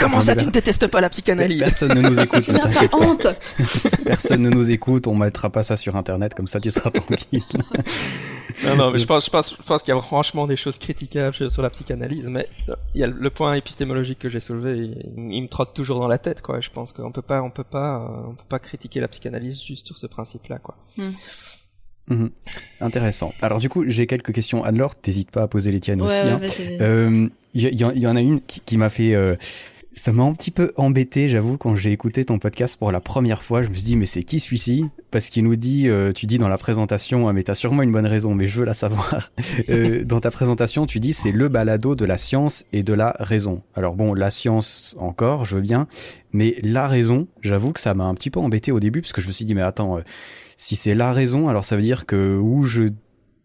Comment 0.08 0.20
ça, 0.20 0.36
tu 0.36 0.46
ne 0.46 0.50
détestes 0.50 0.86
pas 0.86 1.00
la 1.00 1.08
psychanalyse 1.08 1.60
Personne 1.60 1.94
ne 1.94 2.08
nous 2.08 2.18
écoute. 2.18 2.50
pas 2.90 2.96
honte. 2.96 3.26
Personne 4.04 4.42
ne 4.42 4.50
nous 4.50 4.70
écoute, 4.70 5.06
on 5.06 5.14
mettra 5.14 5.50
pas 5.50 5.62
ça 5.62 5.76
sur 5.76 5.96
internet, 5.96 6.34
comme 6.34 6.46
ça 6.46 6.60
tu 6.60 6.70
seras 6.70 6.90
tranquille. 6.90 7.42
non, 8.64 8.76
non, 8.76 8.90
mais 8.90 8.98
je 8.98 9.06
pense, 9.06 9.26
je 9.26 9.30
pense, 9.30 9.56
je 9.56 9.62
pense 9.62 9.82
qu'il 9.82 9.94
y 9.94 9.96
a 9.96 10.00
franchement 10.00 10.46
des 10.46 10.56
choses 10.56 10.78
critiquables 10.78 11.50
sur 11.50 11.62
la 11.62 11.70
psychanalyse, 11.70 12.26
mais 12.26 12.48
il 12.94 13.00
y 13.00 13.04
a 13.04 13.06
le 13.06 13.30
point 13.30 13.54
épistémologique 13.54 14.18
que 14.18 14.28
j'ai 14.28 14.40
soulevé, 14.40 14.90
il, 15.16 15.42
me 15.42 15.48
trotte 15.48 15.74
toujours 15.74 15.98
dans 15.98 16.08
la 16.08 16.18
tête, 16.18 16.42
quoi. 16.42 16.60
Je 16.60 16.70
pense 16.70 16.92
qu'on 16.92 17.12
peut 17.12 17.22
pas, 17.22 17.42
on 17.42 17.50
peut 17.50 17.64
pas, 17.64 18.24
on 18.28 18.34
peut 18.34 18.44
pas 18.48 18.58
critiquer 18.58 19.00
la 19.00 19.08
psychanalyse 19.08 19.62
juste 19.62 19.86
sur 19.86 19.98
ce 19.98 20.06
principe-là, 20.06 20.58
quoi. 20.58 20.76
Hmm. 20.96 21.10
Mhm. 22.08 22.30
Intéressant. 22.80 23.34
Alors 23.42 23.58
du 23.58 23.68
coup, 23.68 23.84
j'ai 23.88 24.06
quelques 24.06 24.32
questions. 24.32 24.62
Anne-Laure, 24.62 24.94
t'hésites 24.94 25.30
pas 25.30 25.42
à 25.42 25.48
poser 25.48 25.72
les 25.72 25.80
tiennes 25.80 26.02
aussi. 26.02 26.14
Il 26.24 26.30
hein. 26.30 26.40
euh, 26.80 27.28
y, 27.54 27.66
y, 27.66 28.06
en 28.06 28.16
a 28.16 28.20
une 28.20 28.40
qui, 28.40 28.60
qui 28.60 28.76
m'a 28.76 28.90
fait 28.90 29.14
euh, 29.14 29.34
ça 29.96 30.12
m'a 30.12 30.24
un 30.24 30.34
petit 30.34 30.50
peu 30.50 30.72
embêté, 30.76 31.28
j'avoue, 31.28 31.56
quand 31.56 31.74
j'ai 31.74 31.90
écouté 31.90 32.26
ton 32.26 32.38
podcast 32.38 32.78
pour 32.78 32.92
la 32.92 33.00
première 33.00 33.42
fois. 33.42 33.62
Je 33.62 33.70
me 33.70 33.74
suis 33.74 33.84
dit, 33.84 33.96
mais 33.96 34.04
c'est 34.04 34.22
qui 34.22 34.38
celui-ci? 34.40 34.84
Parce 35.10 35.30
qu'il 35.30 35.44
nous 35.44 35.56
dit, 35.56 35.88
euh, 35.88 36.12
tu 36.12 36.26
dis 36.26 36.36
dans 36.36 36.50
la 36.50 36.58
présentation, 36.58 37.28
ah, 37.28 37.32
mais 37.32 37.42
t'as 37.42 37.54
sûrement 37.54 37.82
une 37.82 37.92
bonne 37.92 38.06
raison, 38.06 38.34
mais 38.34 38.46
je 38.46 38.58
veux 38.58 38.66
la 38.66 38.74
savoir. 38.74 39.32
euh, 39.70 40.04
dans 40.04 40.20
ta 40.20 40.30
présentation, 40.30 40.86
tu 40.86 41.00
dis, 41.00 41.14
c'est 41.14 41.32
le 41.32 41.48
balado 41.48 41.94
de 41.94 42.04
la 42.04 42.18
science 42.18 42.66
et 42.74 42.82
de 42.82 42.92
la 42.92 43.16
raison. 43.18 43.62
Alors 43.74 43.94
bon, 43.94 44.12
la 44.12 44.30
science 44.30 44.94
encore, 44.98 45.46
je 45.46 45.56
veux 45.56 45.62
bien, 45.62 45.88
mais 46.32 46.56
la 46.62 46.88
raison, 46.88 47.26
j'avoue 47.40 47.72
que 47.72 47.80
ça 47.80 47.94
m'a 47.94 48.04
un 48.04 48.14
petit 48.14 48.28
peu 48.28 48.38
embêté 48.38 48.72
au 48.72 48.80
début, 48.80 49.00
parce 49.00 49.14
que 49.14 49.22
je 49.22 49.28
me 49.28 49.32
suis 49.32 49.46
dit, 49.46 49.54
mais 49.54 49.62
attends, 49.62 49.96
euh, 49.96 50.02
si 50.58 50.76
c'est 50.76 50.94
la 50.94 51.12
raison, 51.12 51.48
alors 51.48 51.64
ça 51.64 51.74
veut 51.74 51.82
dire 51.82 52.04
que 52.04 52.38
où 52.38 52.64
je 52.64 52.84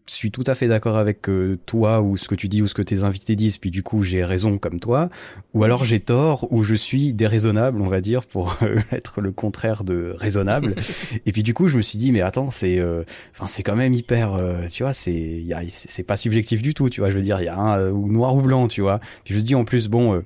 suis 0.06 0.30
tout 0.30 0.44
à 0.46 0.54
fait 0.54 0.68
d'accord 0.68 0.96
avec 0.96 1.28
euh, 1.28 1.58
toi 1.66 2.00
ou 2.00 2.16
ce 2.16 2.28
que 2.28 2.34
tu 2.34 2.48
dis 2.48 2.62
ou 2.62 2.68
ce 2.68 2.74
que 2.74 2.82
tes 2.82 3.04
invités 3.04 3.36
disent, 3.36 3.58
puis 3.58 3.70
du 3.70 3.82
coup 3.82 4.02
j'ai 4.02 4.24
raison 4.24 4.58
comme 4.58 4.80
toi, 4.80 5.08
ou 5.54 5.64
alors 5.64 5.84
j'ai 5.84 6.00
tort 6.00 6.52
ou 6.52 6.64
je 6.64 6.74
suis 6.74 7.12
déraisonnable, 7.12 7.80
on 7.80 7.86
va 7.86 8.00
dire, 8.00 8.26
pour 8.26 8.56
euh, 8.62 8.76
être 8.92 9.20
le 9.20 9.32
contraire 9.32 9.84
de 9.84 10.14
raisonnable. 10.16 10.74
et 11.26 11.32
puis 11.32 11.42
du 11.42 11.54
coup 11.54 11.68
je 11.68 11.76
me 11.76 11.82
suis 11.82 11.98
dit 11.98 12.12
mais 12.12 12.20
attends 12.20 12.50
c'est, 12.50 12.78
euh, 12.78 13.04
enfin 13.32 13.46
c'est 13.46 13.62
quand 13.62 13.76
même 13.76 13.92
hyper, 13.92 14.38
tu 14.70 14.82
vois, 14.82 14.94
c'est, 14.94 15.44
c'est 15.68 16.02
pas 16.02 16.16
subjectif 16.16 16.62
du 16.62 16.74
tout, 16.74 16.88
tu 16.88 17.00
vois, 17.00 17.10
je 17.10 17.16
veux 17.16 17.22
dire 17.22 17.40
il 17.40 17.44
y 17.44 17.48
a 17.48 17.58
un 17.58 17.90
ou 17.90 18.10
noir 18.10 18.34
ou 18.34 18.42
blanc, 18.42 18.68
tu 18.68 18.80
vois. 18.80 19.00
Puis 19.24 19.34
je 19.34 19.38
me 19.38 19.44
dis 19.44 19.54
en 19.54 19.64
plus 19.64 19.88
bon 19.88 20.22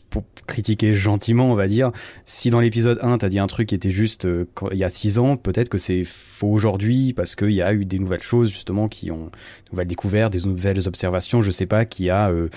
pour 0.00 0.24
critiquer 0.46 0.94
gentiment, 0.94 1.50
on 1.50 1.54
va 1.54 1.68
dire, 1.68 1.92
si 2.24 2.50
dans 2.50 2.60
l'épisode 2.60 2.98
1, 3.02 3.18
t'as 3.18 3.28
dit 3.28 3.38
un 3.38 3.46
truc 3.46 3.68
qui 3.68 3.74
était 3.74 3.90
juste 3.90 4.24
euh, 4.24 4.46
il 4.72 4.78
y 4.78 4.84
a 4.84 4.90
6 4.90 5.18
ans, 5.18 5.36
peut-être 5.36 5.68
que 5.68 5.78
c'est 5.78 6.04
faux 6.04 6.50
aujourd'hui 6.50 7.12
parce 7.12 7.36
qu'il 7.36 7.52
y 7.52 7.62
a 7.62 7.72
eu 7.72 7.84
des 7.84 7.98
nouvelles 7.98 8.22
choses 8.22 8.50
justement 8.50 8.88
qui 8.88 9.10
ont 9.10 9.26
de 9.26 9.30
nouvelles 9.72 9.88
découvertes, 9.88 10.32
des 10.32 10.46
nouvelles 10.46 10.86
observations, 10.88 11.42
je 11.42 11.50
sais 11.50 11.66
pas, 11.66 11.84
qui 11.84 12.10
a 12.10 12.30
euh, 12.30 12.48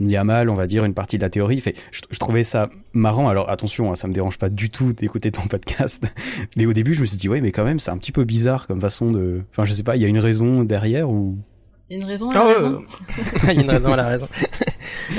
mis 0.00 0.16
à 0.16 0.24
mal, 0.24 0.50
on 0.50 0.54
va 0.54 0.66
dire, 0.66 0.84
une 0.84 0.94
partie 0.94 1.18
de 1.18 1.22
la 1.22 1.30
théorie. 1.30 1.60
Fait, 1.60 1.76
je, 1.92 2.18
trouvais 2.18 2.44
ça 2.44 2.70
marrant. 2.92 3.28
Alors 3.28 3.50
attention, 3.50 3.92
hein, 3.92 3.96
ça 3.96 4.08
me 4.08 4.12
dérange 4.12 4.38
pas 4.38 4.48
du 4.48 4.70
tout 4.70 4.92
d'écouter 4.92 5.30
ton 5.30 5.46
podcast, 5.46 6.10
mais 6.56 6.66
au 6.66 6.72
début, 6.72 6.94
je 6.94 7.00
me 7.00 7.06
suis 7.06 7.18
dit 7.18 7.28
ouais, 7.28 7.40
mais 7.40 7.52
quand 7.52 7.64
même, 7.64 7.78
c'est 7.78 7.90
un 7.90 7.98
petit 7.98 8.12
peu 8.12 8.24
bizarre 8.24 8.66
comme 8.66 8.80
façon 8.80 9.10
de. 9.10 9.42
Enfin, 9.52 9.64
je 9.64 9.72
sais 9.72 9.82
pas, 9.82 9.96
il 9.96 10.02
y 10.02 10.04
a 10.04 10.08
une 10.08 10.18
raison 10.18 10.64
derrière 10.64 11.10
ou? 11.10 11.38
Il 11.88 11.98
y 11.98 12.00
a 12.00 12.02
une 12.02 12.08
raison 12.08 12.30
à 12.30 12.34
la 12.34 12.40
ah 12.40 12.46
raison. 12.46 12.82
il 13.42 13.54
y 13.54 13.58
a 13.58 13.62
une 13.62 13.70
raison 13.70 13.92
à 13.92 13.96
la 13.96 14.06
raison. 14.06 14.28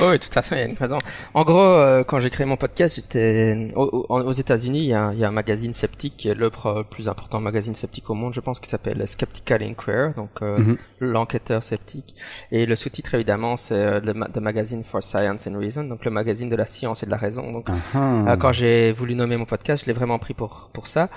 oh, 0.02 0.10
oui, 0.10 0.20
tout 0.20 0.30
à 0.36 0.42
fait, 0.42 0.56
il 0.56 0.60
y 0.60 0.62
a 0.64 0.66
une 0.66 0.78
raison. 0.78 1.00
En 1.34 1.44
gros, 1.44 1.60
euh, 1.60 2.04
quand 2.04 2.20
j'ai 2.20 2.30
créé 2.30 2.46
mon 2.46 2.58
podcast, 2.58 2.96
j'étais 2.96 3.70
aux, 3.76 4.32
États-Unis. 4.32 4.80
Il 4.80 4.86
y, 4.86 4.94
a, 4.94 5.12
il 5.14 5.20
y, 5.20 5.26
a, 5.26 5.28
un 5.28 5.32
magazine 5.32 5.74
sceptique 5.74 6.16
qui 6.18 6.28
est 6.30 6.34
le 6.34 6.50
plus 6.90 7.10
important 7.10 7.40
magazine 7.40 7.76
sceptique 7.76 8.10
au 8.10 8.14
monde, 8.14 8.34
je 8.34 8.40
pense, 8.40 8.60
qui 8.60 8.70
s'appelle 8.70 9.08
Skeptical 9.08 9.64
Inquirer, 9.64 10.12
donc 10.16 10.30
euh, 10.42 10.58
mhm. 10.58 10.78
l'enquêteur 11.00 11.64
sceptique. 11.64 12.16
Et 12.52 12.66
le 12.66 12.76
sous-titre 12.76 13.16
évidemment, 13.16 13.58
c'est 13.58 13.76
euh, 13.76 14.00
The, 14.00 14.38
Magazine 14.38 14.84
for 14.84 15.04
Science 15.04 15.48
and 15.48 15.58
Reason, 15.60 15.84
donc 15.84 16.06
le 16.06 16.12
magazine 16.12 16.50
de 16.50 16.56
la 16.56 16.66
science 16.66 17.04
et 17.04 17.06
de 17.06 17.12
la 17.12 17.18
raison. 17.18 17.52
Donc, 17.52 17.70
uh-huh. 17.70 18.38
quand 18.38 18.52
j'ai 18.52 18.92
voulu 18.92 19.16
nommer 19.16 19.38
mon 19.38 19.46
podcast, 19.46 19.84
je 19.84 19.88
l'ai 19.88 19.94
vraiment 19.94 20.20
pris 20.20 20.34
pour 20.34 20.70
pour 20.74 20.88
ça. 20.88 21.10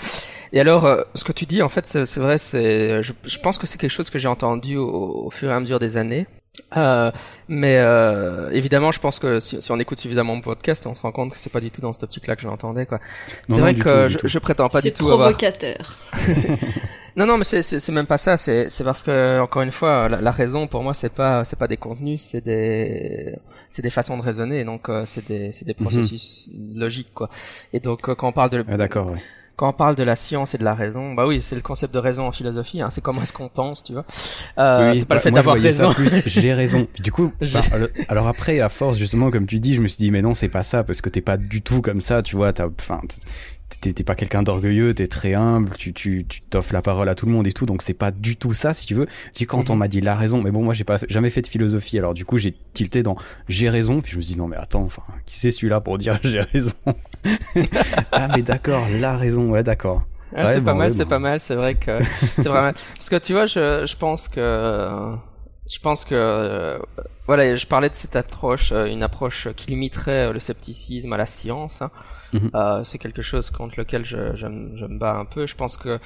Et 0.52 0.60
alors, 0.60 0.88
ce 1.14 1.24
que 1.24 1.32
tu 1.32 1.46
dis, 1.46 1.62
en 1.62 1.68
fait, 1.68 1.86
c'est 1.86 2.20
vrai, 2.20 2.38
c'est, 2.38 3.02
je, 3.02 3.12
je, 3.24 3.38
pense 3.38 3.58
que 3.58 3.66
c'est 3.66 3.78
quelque 3.78 3.90
chose 3.90 4.10
que 4.10 4.18
j'ai 4.18 4.28
entendu 4.28 4.76
au, 4.76 5.26
au 5.26 5.30
fur 5.30 5.50
et 5.50 5.52
à 5.52 5.60
mesure 5.60 5.78
des 5.78 5.96
années. 5.96 6.26
Euh, 6.76 7.10
mais 7.48 7.76
euh, 7.78 8.50
évidemment, 8.50 8.92
je 8.92 9.00
pense 9.00 9.18
que 9.18 9.40
si, 9.40 9.60
si, 9.60 9.72
on 9.72 9.78
écoute 9.78 9.98
suffisamment 9.98 10.34
mon 10.34 10.40
podcast, 10.40 10.86
on 10.86 10.94
se 10.94 11.00
rend 11.00 11.12
compte 11.12 11.32
que 11.32 11.38
c'est 11.38 11.50
pas 11.50 11.60
du 11.60 11.70
tout 11.70 11.80
dans 11.80 11.92
cette 11.92 12.04
optique-là 12.04 12.36
que 12.36 12.42
je 12.42 12.48
l'entendais. 12.48 12.86
Quoi. 12.86 13.00
C'est 13.48 13.60
vrai 13.60 13.74
que 13.74 14.08
je, 14.08 14.18
je, 14.24 14.38
prétends 14.38 14.68
pas 14.68 14.80
du 14.80 14.92
tout 14.92 15.06
provocateur. 15.06 15.96
non, 17.16 17.26
non, 17.26 17.38
mais 17.38 17.44
c'est 17.44 17.88
même 17.90 18.06
pas 18.06 18.18
ça. 18.18 18.36
C'est 18.36 18.84
parce 18.84 19.02
que 19.02 19.40
encore 19.40 19.62
une 19.62 19.72
fois, 19.72 20.08
la, 20.08 20.30
raison 20.30 20.66
pour 20.66 20.82
moi, 20.82 20.94
c'est 20.94 21.14
pas 21.14 21.44
c'est 21.44 21.58
pas 21.58 21.68
des 21.68 21.76
contenus, 21.76 22.22
c'est 22.22 22.44
des 22.44 23.36
c'est 23.70 23.82
des 23.82 23.90
façons 23.90 24.16
de 24.16 24.22
raisonner. 24.22 24.64
Donc 24.64 24.88
euh, 24.88 25.04
c'est 25.04 25.26
des 25.26 25.52
c'est 25.52 25.64
des 25.64 25.76
mhm. 25.78 25.86
processus 25.86 26.50
logiques, 26.74 27.14
quoi. 27.14 27.28
Et 27.72 27.80
donc 27.80 28.08
euh, 28.08 28.14
quand 28.14 28.28
on 28.28 28.32
parle 28.32 28.50
de 28.50 28.64
ah, 28.68 28.76
d'accord. 28.76 29.10
Ouais 29.10 29.18
quand 29.56 29.68
on 29.68 29.72
parle 29.72 29.94
de 29.94 30.02
la 30.02 30.16
science 30.16 30.54
et 30.54 30.58
de 30.58 30.64
la 30.64 30.74
raison, 30.74 31.14
bah 31.14 31.26
oui, 31.26 31.40
c'est 31.40 31.54
le 31.54 31.60
concept 31.60 31.94
de 31.94 31.98
raison 31.98 32.26
en 32.26 32.32
philosophie. 32.32 32.80
Hein, 32.80 32.90
c'est 32.90 33.00
comment 33.00 33.22
est-ce 33.22 33.32
qu'on 33.32 33.48
pense, 33.48 33.84
tu 33.84 33.92
vois. 33.92 34.04
Euh, 34.58 34.92
oui, 34.92 34.98
c'est 34.98 35.04
pas 35.04 35.14
le 35.14 35.18
bah, 35.18 35.22
fait 35.22 35.30
d'avoir 35.30 35.56
raison. 35.56 35.90
j'ai 36.26 36.52
raison. 36.52 36.88
du 36.98 37.12
coup, 37.12 37.32
bah, 37.52 37.62
alors 38.08 38.26
après, 38.26 38.60
à 38.60 38.68
force 38.68 38.96
justement, 38.96 39.30
comme 39.30 39.46
tu 39.46 39.60
dis, 39.60 39.74
je 39.74 39.80
me 39.80 39.86
suis 39.86 39.98
dit, 39.98 40.10
mais 40.10 40.22
non, 40.22 40.34
c'est 40.34 40.48
pas 40.48 40.64
ça, 40.64 40.82
parce 40.82 41.00
que 41.00 41.08
t'es 41.08 41.20
pas 41.20 41.36
du 41.36 41.62
tout 41.62 41.82
comme 41.82 42.00
ça, 42.00 42.22
tu 42.22 42.34
vois. 42.34 42.52
T'as, 42.52 42.66
enfin, 42.66 43.00
t'es 43.80 44.04
pas 44.04 44.14
quelqu'un 44.14 44.42
d'orgueilleux, 44.42 44.94
t'es 44.94 45.06
très 45.06 45.34
humble, 45.34 45.70
tu 45.76 45.92
tu 45.92 46.24
tu 46.28 46.40
t'offres 46.40 46.72
la 46.72 46.82
parole 46.82 47.08
à 47.08 47.14
tout 47.14 47.26
le 47.26 47.32
monde 47.32 47.46
et 47.46 47.52
tout, 47.52 47.66
donc 47.66 47.82
c'est 47.82 47.94
pas 47.94 48.10
du 48.10 48.36
tout 48.36 48.54
ça 48.54 48.74
si 48.74 48.86
tu 48.86 48.94
veux. 48.94 49.06
dis 49.34 49.46
quand 49.46 49.70
on 49.70 49.74
mhm. 49.74 49.78
m'a 49.78 49.88
dit 49.88 50.00
la 50.00 50.14
raison, 50.14 50.42
mais 50.42 50.50
bon 50.50 50.62
moi 50.62 50.74
j'ai 50.74 50.84
pas 50.84 50.98
jamais 51.08 51.30
fait 51.30 51.42
de 51.42 51.46
philosophie, 51.46 51.98
alors 51.98 52.14
du 52.14 52.24
coup 52.24 52.38
j'ai 52.38 52.54
tilté 52.72 53.02
dans 53.02 53.16
j'ai 53.48 53.68
raison, 53.68 54.00
puis 54.00 54.12
je 54.12 54.18
me 54.18 54.22
dis 54.22 54.36
non 54.36 54.48
mais 54.48 54.56
attends, 54.56 54.82
enfin 54.82 55.02
qui 55.26 55.38
c'est 55.38 55.50
celui-là 55.50 55.80
pour 55.80 55.98
dire 55.98 56.18
j'ai 56.24 56.40
raison? 56.40 56.72
Ah 58.12 58.28
mais 58.34 58.42
d'accord, 58.42 58.86
la 59.00 59.16
raison, 59.16 59.50
ouais 59.50 59.62
d'accord. 59.62 60.02
Ah, 60.36 60.52
c'est 60.52 60.62
pas, 60.62 60.74
mal, 60.74 60.92
c'est 60.92 61.06
pas 61.06 61.18
mal, 61.20 61.38
c'est 61.40 61.54
vrai 61.54 61.74
que 61.76 62.02
c'est 62.04 62.48
vraiment 62.48 62.72
parce 62.96 63.08
que 63.08 63.16
tu 63.16 63.32
vois 63.32 63.46
je 63.46 63.86
je 63.86 63.96
pense 63.96 64.28
que 64.28 65.16
je 65.70 65.78
pense 65.78 66.04
que 66.04 66.14
euh, 66.14 66.78
voilà, 67.26 67.56
je 67.56 67.66
parlais 67.66 67.88
de 67.88 67.94
cette 67.94 68.16
approche, 68.16 68.72
euh, 68.72 68.84
une 68.86 69.02
approche 69.02 69.48
qui 69.56 69.70
limiterait 69.70 70.32
le 70.32 70.38
scepticisme 70.38 71.12
à 71.12 71.16
la 71.16 71.26
science. 71.26 71.80
Hein. 71.80 71.90
Mhm. 72.34 72.50
Euh, 72.54 72.82
c'est 72.82 72.98
quelque 72.98 73.22
chose 73.22 73.50
contre 73.50 73.78
lequel 73.78 74.04
je, 74.04 74.34
je, 74.34 74.46
je, 74.74 74.86
me 74.86 74.98
bats 74.98 75.14
un 75.14 75.24
peu. 75.24 75.46
Je 75.46 75.54
pense 75.54 75.76
que 75.76 76.00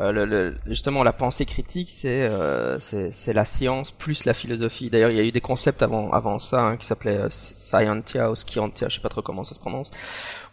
euh, 0.00 0.12
le, 0.12 0.24
le, 0.24 0.56
justement 0.66 1.02
la 1.02 1.12
pensée 1.12 1.44
critique, 1.44 1.90
c'est 1.90 2.22
euh, 2.22 2.78
c'est 2.80 3.32
la 3.34 3.44
science 3.44 3.90
plus 3.90 4.24
la 4.24 4.32
philosophie. 4.32 4.88
D'ailleurs, 4.88 5.10
il 5.10 5.18
y 5.18 5.20
a 5.20 5.24
eu 5.24 5.32
des 5.32 5.42
concepts 5.42 5.82
avant 5.82 6.10
avant 6.12 6.38
ça 6.38 6.62
hein, 6.62 6.76
qui 6.78 6.86
s'appelaient 6.86 7.18
euh, 7.18 7.28
scientia 7.28 8.30
ou 8.30 8.34
scientia, 8.34 8.88
je 8.88 8.94
sais 8.94 9.02
pas 9.02 9.10
trop 9.10 9.20
comment 9.20 9.44
ça 9.44 9.54
se 9.54 9.60
prononce. 9.60 9.90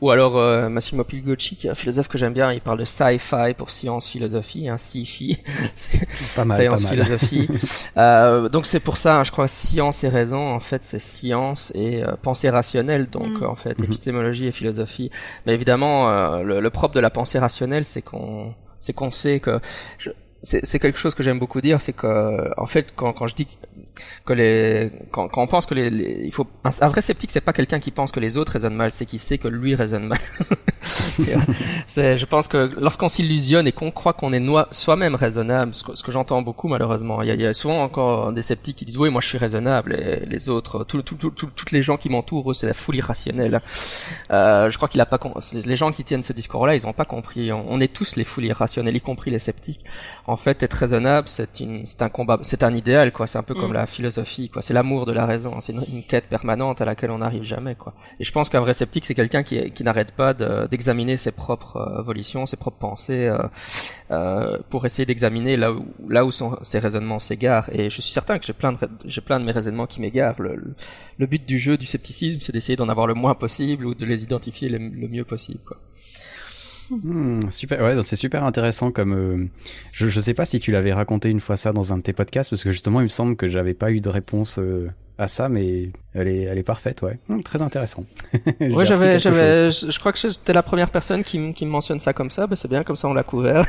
Ou 0.02 0.10
alors 0.10 0.38
euh, 0.38 0.68
Massimo 0.68 1.04
Pilgocci, 1.04 1.56
qui 1.56 1.68
est 1.68 1.70
un 1.70 1.76
philosophe 1.76 2.08
que 2.08 2.18
j'aime 2.18 2.34
bien, 2.34 2.52
il 2.52 2.60
parle 2.60 2.80
de 2.80 2.86
sci-fi 2.86 3.54
pour 3.56 3.70
science 3.70 4.10
philosophie, 4.10 4.68
hein, 4.68 4.80
sci-fi, 4.80 5.38
pas 6.36 6.44
mal, 6.44 6.60
science 6.60 6.88
philosophie. 6.88 7.48
euh, 7.98 8.50
donc 8.50 8.66
c'est 8.66 8.80
pour 8.80 8.98
ça, 8.98 9.20
hein, 9.20 9.24
je 9.24 9.32
crois, 9.32 9.48
science 9.48 10.04
et 10.04 10.10
raison, 10.10 10.54
en 10.54 10.60
fait, 10.60 10.84
c'est 10.84 11.00
science 11.00 11.72
et 11.76 12.04
pensée 12.24 12.50
rationnelle, 12.50 13.10
donc 13.10 13.42
mm. 13.42 13.46
en 13.46 13.56
fait, 13.56 13.78
mm-hmm. 13.78 13.84
épistémologie 13.84 14.48
et 14.48 14.52
philosophie. 14.52 15.12
Mais 15.46 15.54
évidemment, 15.54 16.42
le, 16.42 16.60
le 16.60 16.70
propre 16.72 16.96
de 16.96 17.00
la 17.00 17.12
pensée 17.12 17.38
rationnelle, 17.38 17.86
c'est 17.86 18.02
qu'on 18.02 18.56
c'est 18.80 18.94
qu'on 18.94 19.12
sait 19.12 19.40
que 19.40 19.60
c'est 20.44 20.80
quelque 20.80 20.98
chose 20.98 21.14
que 21.14 21.22
j'aime 21.22 21.40
beaucoup 21.40 21.62
dire, 21.62 21.82
c'est 21.82 21.94
que 21.94 22.50
en 22.60 22.66
fait 22.66 22.94
quand, 22.96 23.14
quand 23.14 23.28
je 23.28 23.36
dis 23.36 23.48
que 24.26 24.34
les 24.34 24.92
quand, 25.12 25.28
quand 25.28 25.44
on 25.44 25.48
pense 25.48 25.66
que 25.66 25.76
les, 25.76 25.88
il 26.26 26.32
faut 26.34 26.48
un, 26.64 26.88
vrai 26.88 27.02
sceptique 27.02 27.32
c'est 27.32 27.42
pas 27.42 27.54
quelqu'un 27.54 27.80
qui 27.80 27.92
pense 27.92 28.12
que 28.12 28.20
les 28.20 28.38
autres 28.38 28.54
raisonnent 28.54 28.76
mal 28.76 28.92
c'est 28.92 29.06
qui 29.06 29.20
sait 29.20 29.38
que 29.38 29.48
lui 29.48 29.76
raisonne 29.76 30.08
mal 30.08 30.20
c'est 30.82 32.18
je 32.18 32.26
pense 32.26 32.48
que 32.48 32.70
lorsqu'on 32.80 33.10
s'illusionne 33.10 33.68
et 33.68 33.72
qu'on 33.72 33.92
croit 33.92 34.14
qu'on 34.14 34.34
est 34.34 34.42
soi-même 34.72 35.16
raisonnable 35.16 35.74
ce 35.74 35.84
que, 35.84 35.96
ce 35.96 36.04
que 36.04 36.12
j'entends 36.12 36.42
beaucoup 36.42 36.68
malheureusement 36.68 37.22
il 37.22 37.28
y, 37.28 37.32
a, 37.32 37.36
il 37.36 37.42
y, 37.42 37.46
a, 37.46 37.54
souvent 37.54 37.82
encore 37.84 38.34
des 38.34 38.42
sceptiques 38.42 38.78
qui 38.78 38.86
disent 38.86 38.98
oui 38.98 39.10
moi 39.10 39.22
je 39.22 39.28
suis 39.28 39.38
raisonnable 39.38 39.96
et 39.96 40.26
les 40.26 40.50
autres 40.50 40.84
tout, 40.84 41.02
tout, 41.02 41.16
tout, 41.16 41.32
toutes 41.32 41.72
les 41.72 41.84
gens 41.84 41.98
qui 41.98 42.10
m'entourent 42.10 42.56
c'est 42.56 42.68
la 42.68 42.74
folie 42.74 43.02
rationnelle 43.02 43.62
euh, 44.32 44.70
je 44.70 44.78
crois 44.78 44.90
qu'il 44.90 45.02
a 45.02 45.06
pas 45.06 45.20
les 45.66 45.76
gens 45.76 45.92
qui 45.92 46.04
tiennent 46.04 46.24
ce 46.24 46.34
discours 46.34 46.66
là 46.68 46.76
ils 46.76 46.88
ont 46.88 46.94
pas 46.94 47.06
compris 47.06 47.52
on, 47.52 47.66
on 47.70 47.80
est 47.80 47.94
tous 47.94 48.16
les 48.16 48.24
foules 48.24 48.46
irrationnelles 48.46 48.96
y 48.96 49.02
compris 49.02 49.32
les 49.32 49.40
sceptiques 49.40 49.86
en 50.28 50.38
fait 50.38 50.64
être 50.64 50.74
raisonnable 50.74 51.28
c'est 51.28 51.60
une 51.60 51.86
c'est 51.86 52.02
un 52.02 52.10
combat 52.10 52.40
c'est 52.42 52.64
un 52.64 52.74
idéal 52.74 53.12
quoi 53.12 53.28
c'est 53.28 53.38
un 53.38 53.44
peu 53.44 53.56
comme 53.56 53.72
mm. 53.72 53.76
la 53.76 53.86
philosophie, 53.86 54.50
quoi. 54.50 54.62
C'est 54.62 54.74
l'amour 54.74 55.06
de 55.06 55.14
la 55.14 55.26
raison. 55.26 55.60
C'est 55.62 55.74
une, 55.74 56.04
quête 56.04 56.26
permanente 56.26 56.82
à 56.82 56.86
laquelle 56.86 57.12
on 57.12 57.20
n'arrive 57.20 57.44
jamais, 57.44 57.76
quoi. 57.76 57.94
Et 58.20 58.24
je 58.24 58.32
pense 58.32 58.50
qu'un 58.50 58.60
vrai 58.60 58.74
sceptique, 58.74 59.06
c'est 59.06 59.16
quelqu'un 59.16 59.44
qui, 59.44 59.72
qui 59.72 59.84
n'arrête 59.84 60.12
pas 60.12 60.34
d'examiner 60.72 61.18
ses 61.18 61.32
propres 61.32 61.78
euh, 61.78 62.02
volitions, 62.02 62.46
ses 62.46 62.56
propres 62.56 62.78
pensées, 62.78 63.28
euh, 63.28 63.38
euh, 64.10 64.58
pour 64.70 64.86
essayer 64.86 65.06
d'examiner 65.06 65.58
là 65.58 65.74
où, 65.74 65.86
là 66.08 66.26
où 66.26 66.32
sont, 66.32 66.58
ses 66.62 66.80
raisonnements 66.80 67.20
s'égarent. 67.20 67.70
Et 67.74 67.90
je 67.90 68.02
suis 68.02 68.14
certain 68.14 68.40
que 68.40 68.46
j'ai 68.46 68.54
plein 68.54 68.72
de, 68.72 68.78
j'ai 69.06 69.22
plein 69.22 69.40
de 69.40 69.46
mes 69.46 69.52
raisonnements 69.52 69.86
qui 69.86 70.00
m'égarent. 70.02 70.42
Le, 70.42 70.74
le, 71.20 71.26
but 71.28 71.46
du 71.46 71.60
jeu 71.60 71.78
du 71.78 71.86
scepticisme, 71.86 72.40
c'est 72.42 72.54
d'essayer 72.54 72.78
d'en 72.78 72.90
avoir 72.90 73.06
le 73.06 73.14
moins 73.14 73.36
possible 73.36 73.86
ou 73.86 73.94
de 73.94 74.06
les 74.06 74.24
identifier 74.24 74.70
le, 74.70 74.80
mieux 74.80 75.26
possible. 75.26 75.60
Hmm, 76.90 77.40
super, 77.52 77.82
ouais, 77.84 78.02
c'est 78.04 78.16
super 78.16 78.44
intéressant 78.44 78.92
comme. 78.92 79.50
Je, 79.94 80.08
je 80.10 80.20
sais 80.22 80.34
pas 80.34 80.46
si 80.46 80.60
tu 80.60 80.72
l'avais 80.72 80.94
raconté 80.94 81.30
une 81.30 81.40
fois 81.40 81.56
ça 81.56 81.72
dans 81.72 81.94
un 81.94 81.98
de 81.98 82.04
tes 82.04 82.12
podcasts 82.14 82.50
parce 82.50 82.64
que 82.64 82.72
justement 82.72 83.00
il 83.00 83.04
me 83.04 83.08
semble 83.10 83.36
que 83.38 83.48
j'avais 83.48 83.74
pas 83.74 83.92
eu 83.92 84.02
de 84.02 84.10
réponse 84.10 84.60
à 85.22 85.28
ça, 85.28 85.50
mais 85.50 85.90
elle 86.14 86.28
est, 86.28 86.42
elle 86.42 86.58
est 86.58 86.64
parfaite, 86.64 87.02
ouais. 87.04 87.18
Hum, 87.30 87.42
très 87.42 87.62
intéressant. 87.62 88.04
ouais, 88.60 88.86
j'avais, 88.86 89.18
j'avais, 89.18 89.72
je, 89.72 90.00
crois 90.00 90.12
que 90.12 90.20
j'étais 90.20 90.52
la 90.52 90.62
première 90.62 90.90
personne 90.90 91.24
qui, 91.24 91.40
me, 91.40 91.54
qui 91.54 91.66
me 91.66 91.72
mentionne 91.72 92.02
ça 92.02 92.12
comme 92.12 92.30
ça. 92.30 92.48
Ben, 92.48 92.58
c'est 92.58 92.68
bien, 92.68 92.84
comme 92.84 92.98
ça 92.98 93.08
on 93.08 93.14
l'a 93.14 93.24
couvert. 93.24 93.66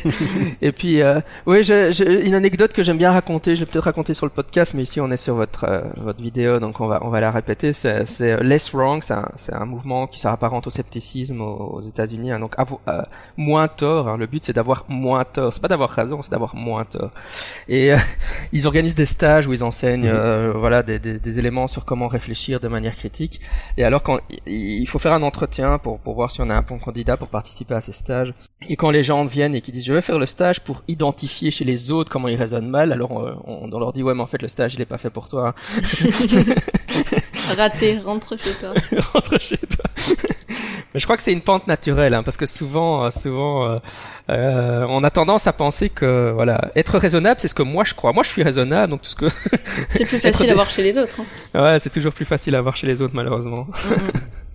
et 0.62 0.72
puis, 0.72 1.02
euh, 1.02 1.20
oui, 1.44 1.62
j'ai 1.62 2.26
une 2.26 2.32
anecdote 2.32 2.72
que 2.72 2.82
j'aime 2.82 2.96
bien 2.96 3.12
raconter. 3.12 3.54
Je 3.54 3.60
vais 3.60 3.70
peut-être 3.70 3.84
raconter 3.84 4.14
sur 4.14 4.24
le 4.24 4.30
podcast, 4.30 4.72
mais 4.72 4.82
ici 4.82 4.98
on 5.00 5.10
est 5.10 5.18
sur 5.18 5.34
votre 5.34 5.64
euh, 5.64 5.82
votre 5.98 6.22
vidéo, 6.22 6.58
donc 6.58 6.80
on 6.80 6.86
va 6.86 7.00
on 7.02 7.10
va 7.10 7.20
la 7.20 7.30
répéter. 7.30 7.74
C'est, 7.74 8.06
c'est 8.06 8.42
Less 8.42 8.72
Wrong, 8.72 9.02
c'est 9.02 9.14
un, 9.14 9.28
c'est 9.36 9.52
un 9.52 9.66
mouvement 9.66 10.06
qui 10.06 10.20
s'apparente 10.20 10.66
au 10.66 10.70
scepticisme 10.70 11.42
aux, 11.42 11.82
États-Unis. 11.82 12.32
Hein, 12.32 12.40
donc 12.40 12.54
euh, 12.88 13.02
moins 13.36 13.68
tort. 13.68 14.08
Hein. 14.08 14.16
Le 14.16 14.26
but 14.26 14.42
c'est 14.42 14.54
d'avoir 14.54 14.86
moins 14.88 15.24
tort. 15.24 15.52
C'est 15.52 15.60
pas 15.60 15.68
d'avoir 15.68 15.90
raison, 15.90 16.22
c'est 16.22 16.30
d'avoir 16.30 16.56
moins 16.56 16.86
tort. 16.86 17.10
Et 17.68 17.92
euh, 17.92 17.98
ils 18.52 18.66
organisent 18.66 18.94
des 18.94 19.06
stages 19.06 19.46
où 19.46 19.52
ils 19.52 19.64
enseignent, 19.64 20.08
mm-hmm. 20.08 20.52
voilà 20.56 20.82
des, 20.84 20.98
des, 20.98 21.38
éléments 21.38 21.66
sur 21.66 21.84
comment 21.84 22.06
réfléchir 22.06 22.60
de 22.60 22.68
manière 22.68 22.94
critique. 22.94 23.40
Et 23.76 23.84
alors 23.84 24.02
quand 24.02 24.20
il 24.46 24.86
faut 24.86 24.98
faire 24.98 25.12
un 25.12 25.22
entretien 25.22 25.78
pour, 25.78 25.98
pour 25.98 26.14
voir 26.14 26.30
si 26.30 26.40
on 26.40 26.50
a 26.50 26.54
un 26.54 26.62
bon 26.62 26.78
candidat 26.78 27.16
pour 27.16 27.28
participer 27.28 27.74
à 27.74 27.80
ces 27.80 27.92
stages. 27.92 28.32
Et 28.68 28.76
quand 28.76 28.90
les 28.90 29.02
gens 29.02 29.24
viennent 29.24 29.54
et 29.54 29.60
qui 29.60 29.72
disent 29.72 29.84
je 29.84 29.92
vais 29.92 30.00
faire 30.00 30.18
le 30.18 30.26
stage 30.26 30.60
pour 30.60 30.82
identifier 30.88 31.50
chez 31.50 31.64
les 31.64 31.90
autres 31.90 32.10
comment 32.10 32.28
ils 32.28 32.36
raisonnent 32.36 32.70
mal, 32.70 32.92
alors 32.92 33.10
on, 33.10 33.68
on, 33.72 33.78
leur 33.78 33.92
dit 33.92 34.02
ouais 34.02 34.14
mais 34.14 34.22
en 34.22 34.26
fait 34.26 34.42
le 34.42 34.48
stage 34.48 34.74
il 34.74 34.80
est 34.80 34.86
pas 34.86 34.98
fait 34.98 35.10
pour 35.10 35.28
toi. 35.28 35.54
Raté, 37.56 37.98
rentre 37.98 38.38
chez 38.38 38.54
toi. 38.54 38.72
rentre 39.12 39.40
chez 39.40 39.58
toi. 39.58 39.84
Mais 40.48 41.00
je 41.00 41.04
crois 41.06 41.16
que 41.16 41.22
c'est 41.22 41.32
une 41.32 41.40
pente 41.40 41.66
naturelle, 41.66 42.14
hein, 42.14 42.22
parce 42.22 42.36
que 42.36 42.46
souvent, 42.46 43.04
euh, 43.04 43.10
souvent, 43.10 43.68
euh, 43.68 43.76
euh, 44.30 44.86
on 44.88 45.02
a 45.02 45.10
tendance 45.10 45.46
à 45.46 45.52
penser 45.52 45.88
que 45.88 46.32
voilà, 46.34 46.70
être 46.76 46.98
raisonnable, 46.98 47.40
c'est 47.40 47.48
ce 47.48 47.54
que 47.54 47.62
moi 47.62 47.84
je 47.84 47.94
crois. 47.94 48.12
Moi, 48.12 48.22
je 48.22 48.28
suis 48.28 48.42
raisonnable, 48.42 48.90
donc 48.90 49.02
tout 49.02 49.10
ce 49.10 49.16
que. 49.16 49.26
c'est 49.88 50.04
plus 50.04 50.18
facile 50.20 50.50
à 50.50 50.54
voir 50.54 50.70
chez 50.70 50.82
les 50.82 50.96
autres. 50.98 51.20
Hein. 51.54 51.62
Ouais, 51.62 51.78
c'est 51.78 51.90
toujours 51.90 52.12
plus 52.12 52.24
facile 52.24 52.54
à 52.54 52.60
voir 52.60 52.76
chez 52.76 52.86
les 52.86 53.02
autres, 53.02 53.14
malheureusement. 53.14 53.66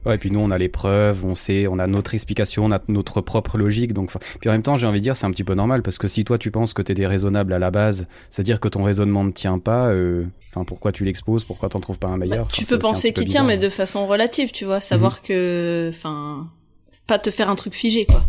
Ouais, 0.09 0.15
et 0.15 0.17
puis 0.17 0.31
nous, 0.31 0.39
on 0.39 0.51
a 0.51 0.57
les 0.57 0.69
preuves, 0.69 1.23
on 1.23 1.35
sait, 1.35 1.67
on 1.67 1.77
a 1.77 1.87
notre 1.87 2.13
explication, 2.13 2.65
on 2.65 2.71
a 2.71 2.81
notre 2.87 3.21
propre 3.21 3.57
logique. 3.57 3.93
Donc, 3.93 4.11
puis 4.39 4.49
en 4.49 4.53
même 4.53 4.63
temps, 4.63 4.75
j'ai 4.75 4.87
envie 4.87 4.99
de 4.99 5.03
dire, 5.03 5.15
c'est 5.15 5.25
un 5.25 5.31
petit 5.31 5.43
peu 5.43 5.53
normal 5.53 5.83
parce 5.83 5.97
que 5.97 6.07
si 6.07 6.25
toi 6.25 6.37
tu 6.37 6.51
penses 6.51 6.73
que 6.73 6.81
t'es 6.81 6.93
déraisonnable 6.93 7.53
à 7.53 7.59
la 7.59 7.71
base, 7.71 8.07
c'est-à-dire 8.29 8.59
que 8.59 8.67
ton 8.67 8.83
raisonnement 8.83 9.23
ne 9.23 9.31
tient 9.31 9.59
pas. 9.59 9.87
Euh, 9.87 10.25
enfin, 10.49 10.65
pourquoi 10.65 10.91
tu 10.91 11.05
l'exposes 11.05 11.43
Pourquoi 11.43 11.69
t'en 11.69 11.79
trouves 11.79 11.99
pas 11.99 12.07
un 12.07 12.17
meilleur? 12.17 12.45
Bah, 12.45 12.51
Tu 12.51 12.65
peux 12.65 12.79
penser 12.79 13.13
qu'il 13.13 13.27
tient, 13.27 13.43
mais 13.43 13.57
de 13.57 13.69
façon 13.69 14.07
relative, 14.07 14.51
tu 14.51 14.65
vois, 14.65 14.81
savoir 14.81 15.19
mhm. 15.21 15.27
que, 15.27 15.91
enfin, 15.93 16.49
pas 17.07 17.19
te 17.19 17.29
faire 17.29 17.49
un 17.49 17.55
truc 17.55 17.75
figé, 17.75 18.05
quoi. 18.05 18.23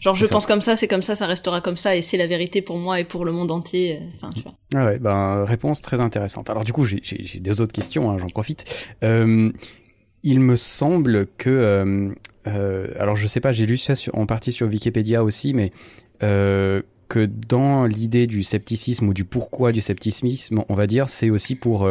Genre, 0.00 0.14
je 0.14 0.24
pense 0.24 0.46
comme 0.46 0.62
ça, 0.62 0.76
c'est 0.76 0.88
comme 0.88 1.02
ça, 1.02 1.14
ça 1.14 1.26
restera 1.26 1.60
comme 1.60 1.76
ça, 1.76 1.94
et 1.94 2.00
c'est 2.00 2.16
la 2.16 2.26
vérité 2.26 2.62
pour 2.62 2.78
moi 2.78 3.00
et 3.00 3.04
pour 3.04 3.26
le 3.26 3.32
monde 3.32 3.52
entier. 3.52 3.96
Euh, 3.96 4.06
enfin, 4.16 4.30
tu 4.34 4.42
vois. 4.42 4.54
Ah 4.74 4.86
ouais, 4.86 4.98
ben 4.98 5.44
réponse 5.44 5.82
très 5.82 6.00
intéressante. 6.00 6.48
Alors 6.48 6.64
du 6.64 6.72
coup, 6.72 6.84
j'ai 6.86 7.00
deux 7.40 7.60
autres 7.60 7.74
questions, 7.74 8.10
hein, 8.10 8.16
j'en 8.18 8.28
profite. 8.28 8.64
Euh, 9.02 9.52
il 10.22 10.40
me 10.40 10.56
semble 10.56 11.26
que, 11.38 11.50
euh, 11.50 12.10
euh, 12.46 12.86
alors 12.98 13.16
je 13.16 13.26
sais 13.26 13.40
pas, 13.40 13.52
j'ai 13.52 13.66
lu 13.66 13.76
ça 13.76 13.94
en 14.12 14.26
partie 14.26 14.52
sur 14.52 14.68
Wikipédia 14.68 15.24
aussi, 15.24 15.54
mais 15.54 15.72
euh, 16.22 16.82
que 17.08 17.26
dans 17.26 17.86
l'idée 17.86 18.26
du 18.26 18.42
scepticisme 18.42 19.08
ou 19.08 19.14
du 19.14 19.24
pourquoi 19.24 19.72
du 19.72 19.80
scepticisme, 19.80 20.64
on 20.68 20.74
va 20.74 20.86
dire, 20.86 21.08
c'est 21.08 21.30
aussi 21.30 21.56
pour 21.56 21.88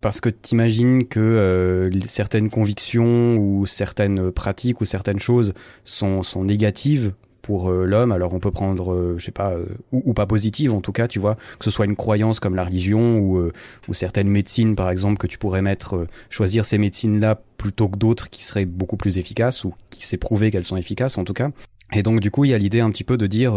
parce 0.00 0.22
que 0.22 0.30
t'imagines 0.30 1.06
que 1.06 1.90
certaines 2.06 2.48
convictions 2.48 3.36
ou 3.36 3.66
certaines 3.66 4.30
pratiques 4.30 4.80
ou 4.80 4.86
certaines 4.86 5.18
choses 5.18 5.52
sont, 5.84 6.22
sont 6.22 6.44
négatives 6.44 7.10
pour 7.42 7.70
euh, 7.70 7.84
l'homme. 7.84 8.12
Alors 8.12 8.32
on 8.34 8.40
peut 8.40 8.50
prendre, 8.50 8.92
euh, 8.92 9.14
je 9.18 9.24
sais 9.24 9.30
pas, 9.30 9.52
euh, 9.52 9.66
ou, 9.92 10.12
pas 10.14 10.26
positive 10.26 10.72
en 10.72 10.80
tout 10.80 10.92
cas, 10.92 11.08
tu 11.08 11.18
vois, 11.18 11.36
que 11.58 11.64
ce 11.64 11.70
soit 11.70 11.86
une 11.86 11.96
croyance 11.96 12.40
comme 12.40 12.54
la 12.54 12.64
religion 12.64 13.18
ou, 13.18 13.50
ou 13.88 13.94
certaines 13.94 14.28
médecines 14.28 14.76
par 14.76 14.90
exemple 14.90 15.18
que 15.18 15.26
tu 15.26 15.38
pourrais 15.38 15.62
mettre, 15.62 16.06
choisir 16.28 16.64
ces 16.64 16.78
médecines-là 16.78 17.38
plutôt 17.56 17.88
que 17.88 17.96
d'autres 17.96 18.30
qui 18.30 18.44
seraient 18.44 18.64
beaucoup 18.64 18.96
plus 18.96 19.18
efficaces 19.18 19.64
ou 19.64 19.74
qui 19.90 20.06
s'est 20.06 20.16
prouvé 20.16 20.50
qu'elles 20.50 20.64
sont 20.64 20.76
efficaces 20.76 21.18
en 21.18 21.24
tout 21.24 21.32
cas. 21.32 21.50
Et 21.92 22.02
donc 22.02 22.20
du 22.20 22.30
coup, 22.30 22.44
il 22.44 22.52
y 22.52 22.54
a 22.54 22.58
l'idée 22.58 22.80
un 22.80 22.90
petit 22.90 23.02
peu 23.02 23.16
de 23.16 23.26
dire, 23.26 23.54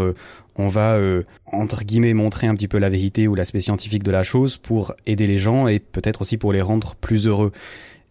on 0.55 0.67
va 0.67 0.99
entre 1.45 1.83
guillemets 1.83 2.15
montrer 2.15 2.47
un 2.47 2.55
petit 2.55 2.67
peu 2.67 2.79
la 2.79 2.89
vérité 2.89 3.27
ou 3.27 3.35
l'aspect 3.35 3.61
scientifique 3.61 4.03
de 4.03 4.11
la 4.11 4.23
chose 4.23 4.57
pour 4.57 4.93
aider 5.05 5.27
les 5.27 5.37
gens 5.37 5.67
et 5.67 5.79
peut-être 5.79 6.21
aussi 6.21 6.37
pour 6.37 6.51
les 6.51 6.61
rendre 6.61 6.95
plus 6.95 7.27
heureux. 7.27 7.51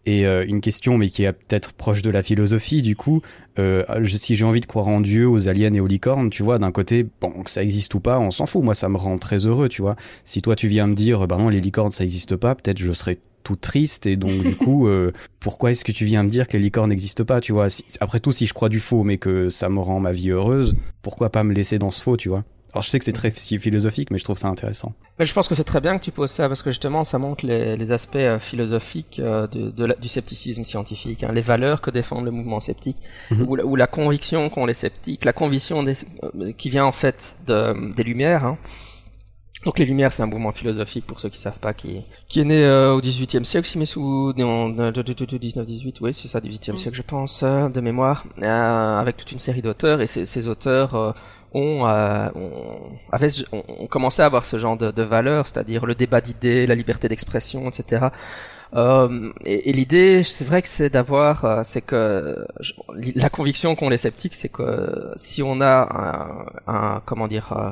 Et 0.05 0.25
euh, 0.25 0.45
une 0.45 0.59
question, 0.59 0.97
mais 0.97 1.09
qui 1.09 1.23
est 1.23 1.31
peut-être 1.31 1.73
proche 1.73 2.01
de 2.01 2.09
la 2.09 2.23
philosophie, 2.23 2.81
du 2.81 2.95
coup, 2.95 3.21
euh, 3.57 3.85
si 4.05 4.35
j'ai 4.35 4.43
envie 4.43 4.59
de 4.59 4.65
croire 4.65 4.87
en 4.89 4.99
Dieu, 4.99 5.27
aux 5.27 5.47
aliens 5.47 5.73
et 5.73 5.79
aux 5.79 5.87
licornes, 5.87 6.29
tu 6.29 6.43
vois, 6.43 6.59
d'un 6.59 6.71
côté, 6.71 7.05
bon, 7.21 7.43
que 7.43 7.49
ça 7.49 7.63
existe 7.63 7.93
ou 7.93 8.01
pas, 8.01 8.19
on 8.19 8.29
s'en 8.29 8.45
fout. 8.45 8.63
Moi, 8.63 8.75
ça 8.75 8.89
me 8.89 8.97
rend 8.97 9.17
très 9.17 9.45
heureux, 9.45 9.69
tu 9.69 9.81
vois. 9.81 9.95
Si 10.25 10.41
toi, 10.41 10.55
tu 10.55 10.67
viens 10.67 10.87
me 10.87 10.95
dire, 10.95 11.25
bah 11.27 11.37
non, 11.37 11.47
les 11.47 11.61
licornes, 11.61 11.91
ça 11.91 12.03
existe 12.03 12.35
pas, 12.35 12.53
peut-être 12.55 12.79
je 12.79 12.91
serais 12.91 13.17
tout 13.43 13.55
triste 13.55 14.05
et 14.05 14.15
donc 14.15 14.31
du 14.41 14.55
coup 14.57 14.87
euh, 14.87 15.11
pourquoi 15.39 15.71
est-ce 15.71 15.83
que 15.83 15.91
tu 15.91 16.05
viens 16.05 16.23
me 16.23 16.29
dire 16.29 16.47
que 16.47 16.55
les 16.55 16.63
licornes 16.63 16.89
n'existent 16.89 17.25
pas 17.25 17.41
tu 17.41 17.51
vois? 17.51 17.67
Après 17.99 18.21
tout 18.21 18.31
si 18.31 18.45
je 18.45 18.53
crois 18.53 18.69
du 18.69 18.79
faux 18.79 19.03
mais 19.03 19.17
que 19.17 19.49
ça 19.49 19.67
me 19.67 19.79
rend 19.79 19.99
ma 19.99 20.13
vie 20.13 20.29
heureuse 20.29 20.75
pourquoi 21.01 21.29
pas 21.29 21.43
me 21.43 21.53
laisser 21.53 21.77
dans 21.77 21.91
ce 21.91 22.01
faux 22.01 22.15
tu 22.15 22.29
vois? 22.29 22.43
Alors 22.73 22.81
je 22.81 22.89
sais 22.89 22.97
que 22.97 23.05
c'est 23.05 23.13
très 23.13 23.29
philosophique, 23.29 24.09
mais 24.09 24.17
je 24.17 24.23
trouve 24.23 24.37
ça 24.37 24.47
intéressant. 24.47 24.93
Mais 25.19 25.25
je 25.25 25.33
pense 25.33 25.47
que 25.47 25.53
c'est 25.53 25.63
très 25.63 25.79
bien 25.79 25.99
que 25.99 26.03
tu 26.03 26.11
poses 26.11 26.31
ça 26.31 26.47
parce 26.47 26.63
que 26.63 26.71
justement 26.71 27.03
ça 27.03 27.19
montre 27.19 27.45
les, 27.45 27.77
les 27.77 27.91
aspects 27.91 28.15
euh, 28.15 28.39
philosophiques 28.39 29.19
euh, 29.19 29.45
de, 29.45 29.69
de 29.69 29.95
du 30.01 30.07
scepticisme 30.07 30.63
scientifique, 30.63 31.23
hein, 31.23 31.31
les 31.31 31.41
valeurs 31.41 31.81
que 31.81 31.91
défendent 31.91 32.25
le 32.25 32.31
mouvement 32.31 32.59
sceptique, 32.59 32.97
mhm. 33.29 33.45
ou, 33.47 33.55
la, 33.55 33.65
ou, 33.65 33.75
la 33.75 33.85
conviction 33.85 34.49
qu'ont 34.49 34.65
les 34.65 34.73
sceptiques, 34.73 35.23
la 35.23 35.33
conviction 35.33 35.83
des, 35.83 35.93
euh, 36.23 36.51
qui 36.53 36.71
vient 36.71 36.85
en 36.85 36.91
fait 36.91 37.35
de, 37.45 37.93
des 37.93 38.03
Lumières. 38.03 38.43
Hein. 38.43 38.57
Donc 39.65 39.77
les 39.77 39.85
Lumières, 39.85 40.11
c'est 40.11 40.23
un 40.23 40.27
mouvement 40.27 40.51
philosophique 40.51 41.05
pour 41.05 41.19
ceux 41.19 41.29
qui 41.29 41.39
savent 41.39 41.59
pas, 41.59 41.73
qui, 41.73 42.01
qui 42.27 42.41
est 42.41 42.43
né 42.43 42.67
au 42.67 42.99
XVIIIe 42.99 43.45
siècle, 43.45 43.67
si 43.67 43.77
mes 43.77 43.85
sous, 43.85 44.33
non, 44.35 44.71
19-18, 44.71 45.97
oui, 46.01 46.13
c'est 46.13 46.27
ça, 46.27 46.41
XVIIIe 46.41 46.77
siècle, 46.77 46.97
je 46.97 47.01
pense, 47.01 47.43
de 47.43 47.79
mémoire, 47.79 48.25
avec 48.41 49.15
toute 49.15 49.31
une 49.31 49.39
série 49.39 49.61
d'auteurs, 49.61 50.01
et 50.01 50.07
ces, 50.07 50.25
ces 50.25 50.49
auteurs 50.49 51.15
on, 51.53 51.87
euh, 51.87 52.29
on, 53.51 53.87
commençait 53.87 54.23
à 54.23 54.25
avoir 54.25 54.45
ce 54.45 54.57
genre 54.59 54.77
de, 54.77 54.91
de 54.91 55.03
valeurs, 55.03 55.47
c'est-à-dire 55.47 55.85
le 55.85 55.95
débat 55.95 56.21
d'idées, 56.21 56.65
la 56.67 56.75
liberté 56.75 57.07
d'expression, 57.07 57.69
etc. 57.69 58.07
Euh, 58.75 59.31
et, 59.45 59.71
l'idée, 59.71 60.23
c'est 60.23 60.45
vrai 60.45 60.61
que 60.61 60.67
c'est 60.67 60.89
d'avoir, 60.89 61.45
euh, 61.45 61.61
c'est 61.63 61.81
que 61.81 62.45
la 63.15 63.29
conviction 63.29 63.75
qu'ont 63.75 63.89
les 63.89 63.97
sceptiques, 63.97 64.35
c'est 64.35 64.49
que 64.49 65.11
si 65.15 65.43
on 65.43 65.61
a 65.61 66.47
un, 66.67 66.95
un 66.95 67.01
comment 67.05 67.27
dire, 67.27 67.53
euh, 67.53 67.71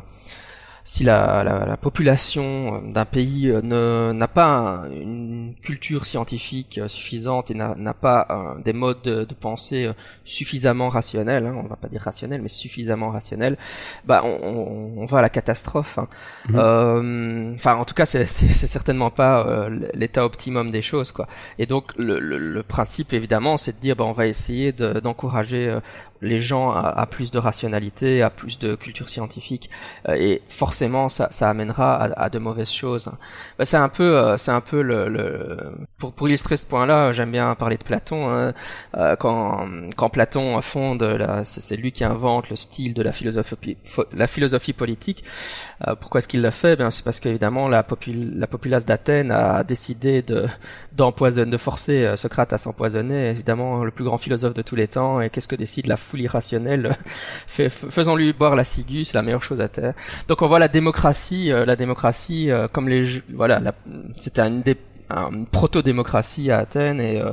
si 0.91 1.05
la, 1.05 1.41
la, 1.45 1.65
la 1.65 1.77
population 1.77 2.81
d'un 2.81 3.05
pays 3.05 3.47
euh, 3.47 4.11
n'a 4.11 4.27
pas 4.27 4.83
une 4.91 5.55
culture 5.61 6.03
scientifique 6.03 6.79
euh, 6.79 6.89
suffisante 6.89 7.49
et 7.49 7.53
n'a 7.53 7.93
pas 7.93 8.27
euh, 8.29 8.61
des 8.61 8.73
modes 8.73 9.01
de, 9.01 9.23
de 9.23 9.33
pensée 9.33 9.89
suffisamment 10.25 10.89
rationnels, 10.89 11.45
hein, 11.45 11.55
on 11.55 11.65
va 11.65 11.77
pas 11.77 11.87
dire 11.87 12.01
rationnels, 12.01 12.41
mais 12.41 12.49
suffisamment 12.49 13.09
rationnels, 13.09 13.55
bah 14.03 14.21
on, 14.25 14.97
on, 14.97 15.05
va 15.05 15.19
à 15.19 15.21
la 15.21 15.29
catastrophe. 15.29 15.97
Hein. 15.97 16.09
Mhm. 16.49 17.53
Enfin, 17.55 17.75
en 17.75 17.85
tout 17.85 17.95
cas, 17.95 18.05
c'est 18.05 18.25
certainement 18.25 19.11
pas 19.11 19.69
l'état 19.93 20.25
optimum 20.25 20.71
des 20.71 20.81
choses, 20.81 21.13
quoi. 21.13 21.25
Et 21.57 21.67
donc, 21.67 21.93
le, 21.95 22.19
le, 22.19 22.37
le 22.37 22.63
principe, 22.63 23.13
évidemment, 23.13 23.57
c'est 23.57 23.77
de 23.77 23.81
dire, 23.81 23.95
bah, 23.95 24.03
on 24.03 24.11
va 24.11 24.27
essayer 24.27 24.73
d'encourager 24.73 25.73
les 26.22 26.39
gens 26.39 26.72
à, 26.72 27.05
plus 27.05 27.32
de 27.32 27.39
rationalité, 27.39 28.22
à 28.22 28.30
plus 28.30 28.59
de 28.59 28.76
culture 28.76 29.09
scientifique, 29.09 29.69
euh, 30.07 30.13
et 30.13 30.41
forcément 30.47 31.09
ça, 31.09 31.30
amènera 31.41 31.95
à, 31.95 32.24
à, 32.26 32.30
de 32.30 32.39
mauvaises 32.39 32.72
choses. 32.72 33.11
Bah, 33.57 33.65
c'est 33.65 33.78
un 33.78 33.89
peu, 33.89 34.17
euh, 34.17 34.38
c'est 34.38 34.51
un 34.51 34.61
peu 34.61 34.82
le, 34.82 35.09
pour 36.01 36.13
pour 36.13 36.27
illustrer 36.27 36.57
ce 36.57 36.65
point-là, 36.65 37.13
j'aime 37.13 37.31
bien 37.31 37.55
parler 37.55 37.77
de 37.77 37.83
Platon. 37.83 38.29
Hein. 38.29 38.53
Euh, 38.97 39.15
quand 39.15 39.67
quand 39.95 40.09
Platon 40.09 40.61
fonde, 40.61 41.03
c'est 41.45 41.77
lui 41.77 41.91
qui 41.91 42.03
invente 42.03 42.49
le 42.49 42.55
style 42.55 42.93
de 42.93 43.03
la 43.03 43.11
philosophie, 43.11 43.77
la 44.13 44.27
philosophie 44.27 44.73
politique. 44.73 45.23
pourquoi 45.99 46.19
est-ce 46.19 46.27
qu'il 46.27 46.41
l'a 46.41 46.51
fait? 46.51 46.75
Ben 46.75 46.91
c'est 46.91 47.05
parce 47.05 47.19
qu'évidemment 47.19 47.69
la, 47.69 47.83
popul 47.83 48.33
la 48.37 48.47
populace 48.47 48.85
d'Athènes 48.85 49.31
a 49.31 49.63
décidé 49.63 50.21
de 50.21 50.45
d'empoisonner, 50.91 51.51
de 51.51 51.57
forcer 51.57 52.17
Socrate 52.17 52.51
à 52.53 52.57
s'empoisonner. 52.57 53.29
Évidemment, 53.29 53.83
le 53.83 53.91
plus 53.91 54.03
grand 54.03 54.17
philosophe 54.17 54.53
de 54.53 54.61
tous 54.61 54.75
les 54.75 54.87
temps. 54.87 55.21
Et 55.21 55.29
qu'est-ce 55.29 55.47
que 55.47 55.55
décide 55.55 55.87
la 55.87 55.97
foule 55.97 56.21
irrationnelle, 56.21 56.91
faisons-lui 57.47 58.33
boire 58.33 58.55
la 58.55 58.63
ciguë, 58.63 59.05
c'est 59.05 59.13
la 59.13 59.21
meilleure 59.21 59.43
chose 59.43 59.61
à 59.61 59.67
terre. 59.67 59.93
Donc 60.27 60.41
on 60.41 60.47
voit 60.47 60.59
la 60.59 60.67
démocratie, 60.67 61.51
euh, 61.51 61.65
la 61.65 61.75
démocratie 61.75 62.51
euh, 62.51 62.67
comme 62.67 62.89
les, 62.89 63.21
voilà, 63.33 63.61
c'était 64.19 64.41
une, 64.41 64.63
proto-démocratie 65.51 66.51
à 66.51 66.59
Athènes 66.59 67.01
et 67.01 67.20
euh, 67.20 67.32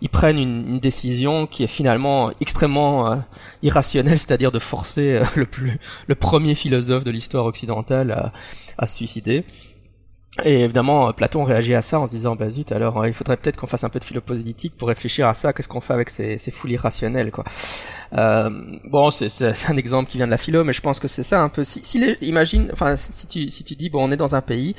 ils 0.00 0.08
prennent 0.08 0.38
une, 0.38 0.78
décision 0.80 1.46
qui 1.46 1.62
est 1.62 1.68
finalement 1.68 2.30
extrêmement 2.40 3.22
irrationnelle, 3.62 4.18
c'est-à-dire 4.18 4.50
de 4.50 4.58
forcer 4.58 5.20
le 5.36 5.46
plus, 5.46 5.78
le 6.06 6.14
premier 6.14 6.54
philosophe 6.54 7.04
de 7.04 7.10
l'histoire 7.10 7.44
occidentale 7.44 8.30
à, 8.78 8.86
se 8.86 8.96
suicider. 8.96 9.44
Et 10.44 10.60
évidemment, 10.60 11.12
Platon 11.12 11.44
réagit 11.44 11.74
à 11.74 11.82
ça 11.82 11.98
en 11.98 12.06
se 12.06 12.12
disant, 12.12 12.34
bah 12.36 12.48
zut, 12.48 12.72
alors 12.72 13.06
il 13.06 13.12
faudrait 13.12 13.36
peut-être 13.36 13.58
qu'on 13.58 13.66
fasse 13.66 13.84
un 13.84 13.88
peu 13.90 13.98
de 13.98 14.04
philopolitique 14.04 14.74
pour 14.76 14.88
réfléchir 14.88 15.28
à 15.28 15.34
ça, 15.34 15.52
qu'est-ce 15.52 15.68
qu'on 15.68 15.80
fait 15.80 15.92
avec 15.92 16.08
ces, 16.08 16.38
foules 16.50 16.70
irrationnelles, 16.70 17.30
quoi. 17.30 17.44
Euh, 18.16 18.48
bon, 18.84 19.10
c'est 19.10 19.68
un 19.68 19.76
exemple 19.76 20.10
qui 20.10 20.16
vient 20.16 20.26
de 20.26 20.30
la 20.30 20.38
philo, 20.38 20.64
mais 20.64 20.72
je 20.72 20.80
pense 20.80 20.98
que 20.98 21.08
c'est 21.08 21.24
ça 21.24 21.42
un 21.42 21.48
peu. 21.48 21.64
Si, 21.64 21.82
imagine, 22.22 22.70
enfin, 22.72 22.96
si 22.96 23.26
tu, 23.26 23.50
si 23.50 23.64
tu 23.64 23.76
dis, 23.76 23.90
bon, 23.90 24.08
on 24.08 24.12
est 24.12 24.16
dans 24.16 24.34
un 24.34 24.40
pays 24.40 24.74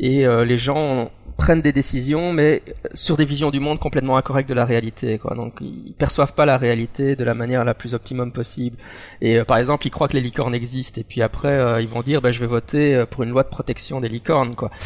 et 0.00 0.26
euh, 0.26 0.44
les 0.44 0.58
gens 0.58 1.10
prennent 1.36 1.60
des 1.60 1.72
décisions, 1.72 2.32
mais 2.32 2.62
sur 2.92 3.16
des 3.16 3.24
visions 3.24 3.50
du 3.50 3.60
monde 3.60 3.78
complètement 3.78 4.16
incorrectes 4.16 4.48
de 4.48 4.54
la 4.54 4.64
réalité. 4.64 5.18
Quoi. 5.18 5.34
Donc 5.34 5.54
ils 5.60 5.92
perçoivent 5.92 6.34
pas 6.34 6.46
la 6.46 6.58
réalité 6.58 7.16
de 7.16 7.24
la 7.24 7.34
manière 7.34 7.64
la 7.64 7.74
plus 7.74 7.94
optimum 7.94 8.32
possible. 8.32 8.76
Et 9.20 9.38
euh, 9.38 9.44
par 9.44 9.58
exemple, 9.58 9.86
ils 9.86 9.90
croient 9.90 10.08
que 10.08 10.14
les 10.16 10.20
licornes 10.20 10.54
existent, 10.54 11.00
et 11.00 11.04
puis 11.04 11.22
après 11.22 11.48
euh, 11.48 11.80
ils 11.80 11.88
vont 11.88 12.02
dire, 12.02 12.20
bah, 12.20 12.30
je 12.30 12.40
vais 12.40 12.46
voter 12.46 12.94
euh, 12.94 13.06
pour 13.06 13.22
une 13.22 13.30
loi 13.30 13.42
de 13.42 13.48
protection 13.48 14.00
des 14.00 14.08
licornes. 14.08 14.54
Quoi. 14.54 14.70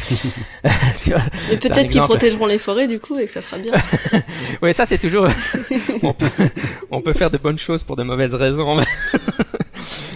et 1.51 1.57
peut-être 1.57 1.89
qu'ils 1.89 2.01
protégeront 2.01 2.47
les 2.47 2.59
forêts 2.59 2.87
du 2.87 2.99
coup, 2.99 3.17
et 3.17 3.25
que 3.25 3.31
ça 3.31 3.41
sera 3.41 3.57
bien. 3.57 3.73
oui, 4.61 4.73
ça 4.73 4.85
c'est 4.85 4.97
toujours. 4.97 5.27
on, 6.03 6.13
peut, 6.13 6.29
on 6.91 7.01
peut 7.01 7.13
faire 7.13 7.29
de 7.29 7.37
bonnes 7.37 7.59
choses 7.59 7.83
pour 7.83 7.95
de 7.95 8.03
mauvaises 8.03 8.33
raisons. 8.33 8.79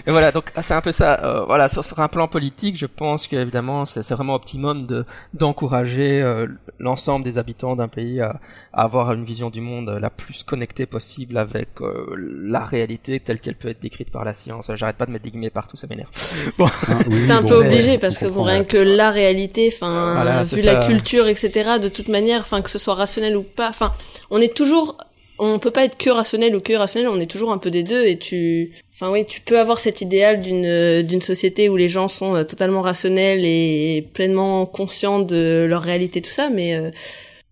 Et 0.06 0.10
voilà, 0.10 0.32
donc 0.32 0.52
c'est 0.60 0.74
un 0.74 0.80
peu 0.80 0.92
ça. 0.92 1.20
Euh, 1.22 1.44
voilà, 1.44 1.68
sur, 1.68 1.84
sur, 1.84 2.00
un 2.00 2.08
plan 2.08 2.28
politique, 2.28 2.76
je 2.76 2.86
pense 2.86 3.26
qu'évidemment, 3.26 3.84
c'est 3.84 4.08
vraiment 4.10 4.34
optimum 4.34 4.86
de 4.86 5.04
d'encourager 5.34 6.20
euh, 6.20 6.46
l'ensemble 6.78 7.24
des 7.24 7.38
habitants 7.38 7.76
d'un 7.76 7.88
pays 7.88 8.20
à, 8.20 8.40
à, 8.72 8.82
avoir 8.82 9.12
une 9.12 9.24
vision 9.24 9.50
du 9.50 9.60
monde 9.60 9.98
la 10.00 10.10
plus 10.10 10.42
connectée 10.42 10.86
possible 10.86 11.38
avec 11.38 11.80
euh, 11.80 12.14
la 12.16 12.64
réalité 12.64 13.20
telle 13.20 13.40
qu'elle 13.40 13.54
peut 13.54 13.68
être 13.68 13.80
décrite 13.80 14.10
par 14.10 14.24
la 14.24 14.34
science. 14.34 14.70
J'arrête 14.74 14.96
pas 14.96 15.06
de 15.06 15.12
mettre 15.12 15.24
des 15.24 15.30
guillemets 15.30 15.50
partout, 15.50 15.76
ça 15.76 15.86
m'énerve. 15.86 16.10
Bon. 16.58 16.66
Ah, 16.88 16.98
T'es 17.26 17.32
un 17.32 17.42
peu 17.42 17.54
obligé 17.54 17.98
parce 17.98 18.18
que 18.18 18.26
bon, 18.26 18.42
rien 18.42 18.64
que 18.64 18.76
la 18.76 19.10
réalité, 19.10 19.70
enfin, 19.72 20.42
vu 20.44 20.62
la 20.62 20.86
culture, 20.86 21.28
etc. 21.28 21.78
De 21.82 21.88
toute 21.88 22.08
manière, 22.08 22.40
enfin 22.40 22.60
que 22.60 22.70
ce 22.70 22.78
soit 22.78 22.94
rationnel 22.94 23.36
ou 23.36 23.42
pas, 23.42 23.68
enfin, 23.68 23.92
on 24.30 24.38
est 24.38 24.54
toujours 24.54 24.96
on 25.42 25.58
peut 25.58 25.70
pas 25.70 25.84
être 25.84 25.96
que 25.96 26.10
rationnel 26.10 26.54
ou 26.54 26.60
que 26.60 26.72
irrationnel, 26.72 27.08
on 27.08 27.20
est 27.20 27.30
toujours 27.30 27.52
un 27.52 27.58
peu 27.58 27.70
des 27.70 27.82
deux 27.82 28.06
et 28.06 28.16
tu 28.16 28.72
enfin 28.94 29.10
oui, 29.10 29.26
tu 29.26 29.40
peux 29.40 29.58
avoir 29.58 29.78
cet 29.78 30.00
idéal 30.00 30.40
d'une 30.40 31.02
d'une 31.02 31.22
société 31.22 31.68
où 31.68 31.76
les 31.76 31.88
gens 31.88 32.08
sont 32.08 32.36
euh, 32.36 32.44
totalement 32.44 32.80
rationnels 32.80 33.44
et 33.44 34.06
pleinement 34.14 34.66
conscients 34.66 35.20
de 35.20 35.66
leur 35.68 35.82
réalité 35.82 36.22
tout 36.22 36.30
ça 36.30 36.48
mais 36.50 36.74
euh, 36.74 36.90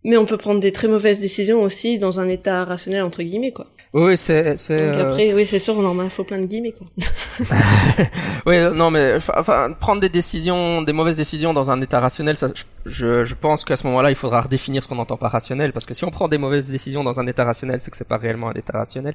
mais 0.04 0.16
on 0.16 0.24
peut 0.26 0.36
prendre 0.36 0.60
des 0.60 0.72
très 0.72 0.88
mauvaises 0.88 1.20
décisions 1.20 1.60
aussi 1.62 1.98
dans 1.98 2.20
un 2.20 2.28
état 2.28 2.64
rationnel 2.64 3.02
entre 3.02 3.22
guillemets 3.22 3.52
quoi. 3.52 3.66
Oui, 3.92 4.16
c'est 4.16 4.56
c'est 4.56 4.76
Donc 4.76 4.96
euh, 4.96 5.10
après 5.10 5.34
oui, 5.34 5.44
c'est 5.46 5.58
sûr 5.58 5.76
on 5.76 5.84
en 6.00 6.08
faut 6.10 6.24
plein 6.24 6.38
de 6.40 6.46
guillemets 6.46 6.72
quoi. 6.72 6.86
Oui, 8.46 8.56
non, 8.74 8.90
mais 8.90 9.16
enfin, 9.36 9.72
prendre 9.78 10.00
des 10.00 10.08
décisions, 10.08 10.82
des 10.82 10.92
mauvaises 10.92 11.16
décisions 11.16 11.52
dans 11.52 11.70
un 11.70 11.80
état 11.82 12.00
rationnel, 12.00 12.36
ça, 12.38 12.48
je- 12.54 12.90
je, 12.90 13.24
je 13.26 13.34
pense 13.34 13.64
qu'à 13.64 13.76
ce 13.76 13.86
moment-là, 13.88 14.10
il 14.10 14.16
faudra 14.16 14.40
redéfinir 14.40 14.82
ce 14.82 14.88
qu'on 14.88 14.98
entend 14.98 15.16
par 15.18 15.30
rationnel, 15.32 15.72
parce 15.72 15.84
que 15.86 15.92
si 15.94 16.04
on 16.04 16.10
prend 16.10 16.28
des 16.28 16.38
mauvaises 16.38 16.68
décisions 16.70 17.04
dans 17.04 17.20
un 17.20 17.26
état 17.26 17.44
rationnel, 17.44 17.80
c'est 17.80 17.90
que 17.90 17.96
c'est 17.96 18.08
pas 18.08 18.16
réellement 18.16 18.48
un 18.48 18.54
état 18.54 18.78
rationnel. 18.78 19.14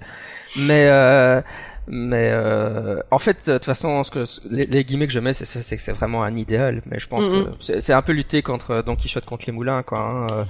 Mais 0.58 0.88
euh, 0.90 1.42
mais 1.88 2.30
euh, 2.32 3.00
en 3.12 3.20
fait, 3.20 3.48
de 3.48 3.54
toute 3.54 3.66
façon, 3.66 4.04
ce 4.04 4.12
que 4.12 4.26
ce- 4.26 4.42
les, 4.50 4.66
les 4.66 4.84
guillemets 4.84 5.08
que 5.08 5.14
je 5.14 5.20
mets, 5.20 5.34
c'est 5.34 5.46
c'est 5.46 5.76
que 5.76 5.82
c'est 5.82 5.92
vraiment 5.92 6.24
un 6.24 6.36
idéal. 6.36 6.82
Mais 6.86 7.00
je 7.00 7.08
pense 7.08 7.30
Mhm. 7.30 7.46
que 7.46 7.50
c'est 7.60 7.82
c'est 7.82 7.94
un 7.94 8.02
peu 8.02 8.12
lutter 8.12 8.42
contre 8.42 8.82
Don 8.86 8.96
Quichotte 8.96 9.26
contre 9.26 9.46
les 9.48 9.54
moulins, 9.54 9.84
quoi. 9.84 10.00
hein, 10.00 10.28
euh, 10.32 10.46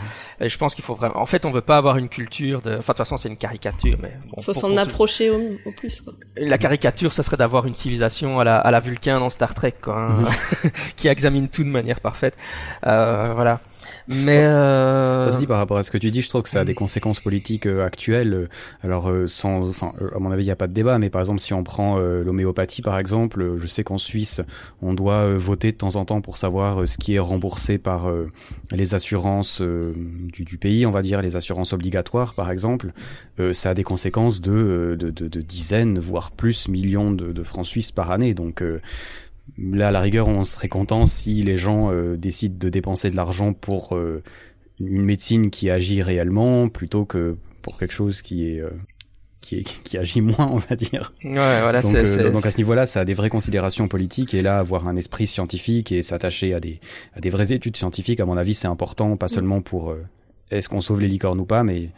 et 0.45 0.49
je 0.49 0.57
pense 0.57 0.75
qu'il 0.75 0.83
faut 0.83 0.95
vraiment. 0.95 1.17
En 1.17 1.25
fait, 1.25 1.45
on 1.45 1.51
veut 1.51 1.61
pas 1.61 1.77
avoir 1.77 1.97
une 1.97 2.09
culture 2.09 2.61
de. 2.61 2.69
Enfin, 2.71 2.77
de 2.77 2.85
toute 2.87 2.97
façon, 2.97 3.17
c'est 3.17 3.29
une 3.29 3.37
caricature, 3.37 3.97
mais 4.01 4.11
bon. 4.29 4.41
Faut 4.41 4.53
pour- 4.53 4.55
s'en 4.61 4.67
pour 4.69 4.71
tout- 4.77 4.79
approcher 4.89 5.29
au, 5.29 5.39
au 5.65 5.71
plus 5.71 6.01
quoi. 6.01 6.13
la 6.37 6.57
caricature, 6.57 7.11
ça 7.13 7.23
serait 7.23 7.37
d'avoir 7.37 7.65
une 7.67 7.75
civilisation 7.75 8.39
à 8.39 8.43
la, 8.43 8.57
à 8.57 8.71
la 8.71 8.79
Vulcain 8.79 9.19
dans 9.19 9.29
Star 9.29 9.53
Trek, 9.53 9.75
quoi, 9.81 10.01
hein, 10.01 10.23
qui 10.95 11.07
examine 11.07 11.47
tout 11.49 11.63
de 11.63 11.69
manière 11.69 11.99
parfaite. 11.99 12.35
Euh, 12.87 13.31
voilà. 13.35 13.59
Mais 14.07 14.41
euh... 14.43 15.29
Par 15.47 15.57
rapport 15.57 15.77
à 15.77 15.83
ce 15.83 15.91
que 15.91 15.97
tu 15.97 16.11
dis, 16.11 16.21
je 16.21 16.29
trouve 16.29 16.43
que 16.43 16.49
ça 16.49 16.61
a 16.61 16.65
des 16.65 16.73
conséquences 16.73 17.19
politiques 17.19 17.65
euh, 17.65 17.85
actuelles. 17.85 18.49
Alors, 18.83 19.09
euh, 19.09 19.27
sans, 19.27 19.67
enfin, 19.67 19.93
euh, 20.01 20.09
à 20.15 20.19
mon 20.19 20.31
avis, 20.31 20.43
il 20.43 20.47
n'y 20.47 20.51
a 20.51 20.55
pas 20.55 20.67
de 20.67 20.73
débat, 20.73 20.99
mais 20.99 21.09
par 21.09 21.21
exemple, 21.21 21.39
si 21.39 21.53
on 21.53 21.63
prend 21.63 21.97
euh, 21.97 22.23
l'homéopathie, 22.23 22.81
par 22.81 22.99
exemple, 22.99 23.57
je 23.59 23.67
sais 23.67 23.83
qu'en 23.83 23.97
Suisse, 23.97 24.41
on 24.81 24.93
doit 24.93 25.35
voter 25.37 25.71
de 25.71 25.77
temps 25.77 25.95
en 25.95 26.05
temps 26.05 26.21
pour 26.21 26.37
savoir 26.37 26.87
ce 26.87 26.97
qui 26.97 27.15
est 27.15 27.19
remboursé 27.19 27.77
par 27.77 28.07
les 28.71 28.93
assurances 28.93 29.61
du, 29.61 30.43
du 30.43 30.57
pays, 30.57 30.85
on 30.85 30.91
va 30.91 31.01
dire, 31.01 31.21
les 31.21 31.35
assurances 31.35 31.73
obligatoires, 31.73 32.33
par 32.33 32.51
exemple. 32.51 32.91
Euh, 33.39 33.53
ça 33.53 33.71
a 33.71 33.73
des 33.73 33.83
conséquences 33.83 34.39
de, 34.39 34.95
de, 34.99 35.09
de, 35.09 35.27
de 35.27 35.41
dizaines, 35.41 35.99
voire 35.99 36.31
plus, 36.31 36.67
millions 36.67 37.11
de, 37.11 37.31
de 37.31 37.43
francs 37.43 37.65
suisses 37.65 37.91
par 37.91 38.11
année. 38.11 38.33
Donc, 38.33 38.61
euh, 38.61 38.79
Là, 39.57 39.89
à 39.89 39.91
la 39.91 40.01
rigueur, 40.01 40.27
on 40.27 40.43
serait 40.43 40.67
content 40.67 41.05
si 41.05 41.43
les 41.43 41.57
gens 41.57 41.91
euh, 41.91 42.17
décident 42.17 42.57
de 42.57 42.69
dépenser 42.69 43.09
de 43.09 43.15
l'argent 43.15 43.53
pour 43.53 43.95
euh, 43.95 44.23
une 44.79 45.03
médecine 45.03 45.49
qui 45.49 45.69
agit 45.69 46.01
réellement, 46.01 46.67
plutôt 46.69 47.05
que 47.05 47.37
pour 47.61 47.77
quelque 47.77 47.93
chose 47.93 48.21
qui 48.21 48.49
est 48.49 48.59
euh, 48.59 48.69
qui, 49.45 49.57
est, 49.57 49.63
qui 49.83 49.97
agit 49.97 50.21
moins, 50.21 50.49
on 50.51 50.57
va 50.57 50.75
dire. 50.75 51.13
ouais, 51.23 51.31
voilà, 51.33 51.81
donc, 51.81 51.95
euh, 51.95 52.31
donc 52.31 52.45
à 52.45 52.51
ce 52.51 52.57
niveau-là, 52.57 52.85
ça 52.85 53.01
a 53.01 53.05
des 53.05 53.13
vraies 53.13 53.29
considérations 53.29 53.87
politiques 53.87 54.33
et 54.33 54.41
là, 54.41 54.59
avoir 54.59 54.87
un 54.87 54.95
esprit 54.95 55.27
scientifique 55.27 55.91
et 55.91 56.03
s'attacher 56.03 56.53
à 56.53 56.59
des 56.59 56.79
à 57.15 57.21
des 57.21 57.29
vraies 57.29 57.53
études 57.53 57.77
scientifiques, 57.77 58.19
à 58.19 58.25
mon 58.25 58.37
avis, 58.37 58.53
c'est 58.53 58.67
important, 58.67 59.15
pas 59.17 59.27
seulement 59.27 59.61
pour 59.61 59.91
euh, 59.91 60.03
est-ce 60.51 60.69
qu'on 60.69 60.79
sauve 60.81 61.01
les 61.01 61.07
licornes 61.07 61.39
ou 61.39 61.45
pas, 61.45 61.63
mais 61.63 61.89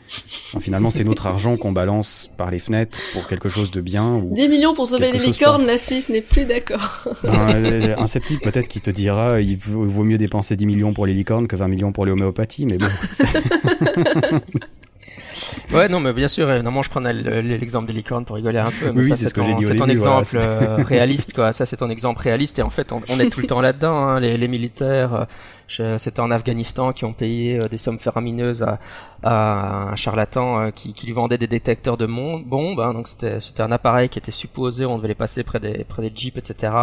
enfin, 0.51 0.59
finalement, 0.61 0.89
c'est 0.89 1.03
notre 1.03 1.27
argent 1.27 1.57
qu'on 1.57 1.73
balance 1.73 2.29
par 2.37 2.49
les 2.49 2.59
fenêtres 2.59 2.97
pour 3.13 3.27
quelque 3.27 3.49
chose 3.49 3.71
de 3.71 3.81
bien. 3.81 4.15
Ou 4.15 4.33
10 4.33 4.47
millions 4.47 4.73
pour 4.73 4.87
sauver 4.87 5.11
les 5.11 5.19
licornes, 5.19 5.65
la 5.65 5.77
Suisse 5.77 6.07
n'est 6.09 6.21
plus 6.21 6.45
d'accord. 6.45 7.03
un, 7.25 7.97
un 7.97 8.07
sceptique 8.07 8.41
peut-être 8.41 8.67
qui 8.69 8.79
te 8.79 8.89
dira 8.89 9.41
il 9.41 9.57
vaut 9.57 10.03
mieux 10.03 10.17
dépenser 10.17 10.55
10 10.55 10.65
millions 10.65 10.93
pour 10.93 11.05
les 11.05 11.13
licornes 11.13 11.47
que 11.47 11.55
20 11.57 11.67
millions 11.67 11.91
pour 11.91 12.05
les 12.05 12.11
homéopathies, 12.13 12.65
mais 12.65 12.77
bon. 12.77 12.87
Ouais, 15.71 15.87
non, 15.87 15.99
mais 15.99 16.13
bien 16.13 16.27
sûr, 16.27 16.51
évidemment, 16.51 16.81
je 16.81 16.89
prenais 16.89 17.13
le- 17.13 17.41
le- 17.41 17.57
l'exemple 17.57 17.85
des 17.85 17.93
licornes 17.93 18.25
pour 18.25 18.37
rigoler 18.37 18.57
un 18.57 18.71
peu. 18.71 18.91
Mais 18.91 19.01
Oui, 19.01 19.09
ça, 19.09 19.17
c'est 19.17 19.27
ce 19.29 19.33
que 19.35 19.41
ton, 19.41 19.45
j'ai 19.47 19.53
dit 19.55 19.65
au 19.65 19.69
c'est 19.69 19.75
ton 19.75 19.85
début, 19.85 19.99
voilà, 19.99 20.19
exemple 20.21 20.39
euh, 20.47 20.77
réaliste, 20.83 21.33
quoi. 21.33 21.53
Ça, 21.53 21.67
c'est 21.67 21.77
ton 21.77 21.89
exemple 21.91 22.21
réaliste. 22.23 22.57
Et 22.57 22.63
en 22.63 22.71
fait, 22.71 22.91
on, 22.91 23.01
on 23.09 23.19
est 23.19 23.29
tout 23.29 23.41
le 23.41 23.45
temps 23.47 23.61
là-dedans. 23.61 23.95
hein. 24.07 24.19
Les, 24.19 24.35
les 24.37 24.47
militaires, 24.47 25.13
euh, 25.13 25.25
c'était 25.67 26.21
en 26.21 26.31
Afghanistan 26.31 26.93
qui 26.93 27.05
ont 27.05 27.13
payé 27.13 27.59
euh, 27.59 27.67
des 27.67 27.77
sommes 27.77 27.99
faramineuses 27.99 28.63
à, 28.63 28.79
à 29.23 29.91
un 29.91 29.95
charlatan 29.95 30.61
euh, 30.61 30.71
qui, 30.71 30.93
qui 30.93 31.05
lui 31.05 31.13
vendait 31.13 31.37
des 31.37 31.47
détecteurs 31.47 31.97
de 31.97 32.05
bombes. 32.05 32.79
hein. 32.79 32.93
Donc, 32.93 33.07
c'était, 33.07 33.39
un 33.61 33.71
appareil 33.71 34.09
qui 34.09 34.19
était 34.19 34.31
supposé, 34.31 34.85
on 34.85 34.97
devait 34.97 35.09
les 35.09 35.15
passer 35.15 35.43
près 35.43 35.59
des, 35.59 35.83
près 35.83 36.01
des 36.01 36.11
jeeps, 36.15 36.37
etc. 36.37 36.73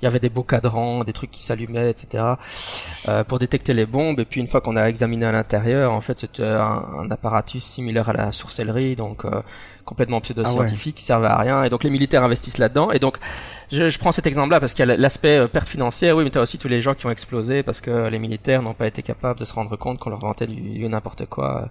Il 0.00 0.04
y 0.04 0.08
avait 0.08 0.18
des 0.20 0.30
beaux 0.30 0.42
cadrans, 0.42 1.04
des 1.04 1.12
trucs 1.12 1.30
qui 1.30 1.42
s'allumaient, 1.42 1.90
etc. 1.90 2.24
euh, 3.08 3.24
pour 3.24 3.38
détecter 3.38 3.74
les 3.74 3.86
bombes. 3.86 4.18
Et 4.20 4.24
puis, 4.24 4.40
une 4.40 4.48
fois 4.48 4.60
qu'on 4.60 4.76
a 4.76 4.86
examiné 4.88 5.26
à 5.26 5.32
l'intérieur, 5.32 5.92
en 5.92 6.00
fait, 6.00 6.18
c'était 6.18 6.42
un, 6.44 6.84
un 7.00 7.10
apparatus 7.10 7.62
similaire 7.64 8.08
à 8.08 8.12
la 8.12 8.32
sourcellerie, 8.32 8.96
donc 8.96 9.24
euh, 9.24 9.42
complètement 9.92 10.20
pseudo-scientifique, 10.20 10.96
qui 10.96 11.04
servait 11.04 11.28
à 11.28 11.36
rien. 11.36 11.64
Et 11.64 11.70
donc, 11.70 11.84
les 11.84 11.90
militaires 11.90 12.24
investissent 12.24 12.58
là-dedans. 12.58 12.90
Et 12.92 12.98
donc, 12.98 13.18
je, 13.70 13.88
je 13.88 13.98
prends 13.98 14.12
cet 14.18 14.26
exemple-là 14.26 14.58
parce 14.60 14.72
qu'il 14.74 14.86
y 14.86 14.90
a 14.90 14.96
l'aspect 14.96 15.36
euh, 15.38 15.48
perte 15.48 15.68
financière, 15.68 16.16
oui, 16.16 16.24
mais 16.24 16.30
tu 16.30 16.38
as 16.38 16.42
aussi 16.42 16.58
tous 16.58 16.68
les 16.68 16.80
gens 16.80 16.94
qui 16.94 17.06
ont 17.06 17.10
explosé 17.10 17.62
parce 17.62 17.80
que 17.80 18.08
les 18.08 18.18
militaires 18.18 18.62
n'ont 18.62 18.74
pas 18.74 18.86
été 18.86 19.02
capables 19.02 19.38
de 19.38 19.44
se 19.44 19.54
rendre 19.54 19.76
compte 19.76 19.98
qu'on 19.98 20.10
leur 20.10 20.20
vendait 20.20 20.46
du, 20.46 20.60
du 20.80 20.88
n'importe 20.88 21.26
quoi. 21.26 21.68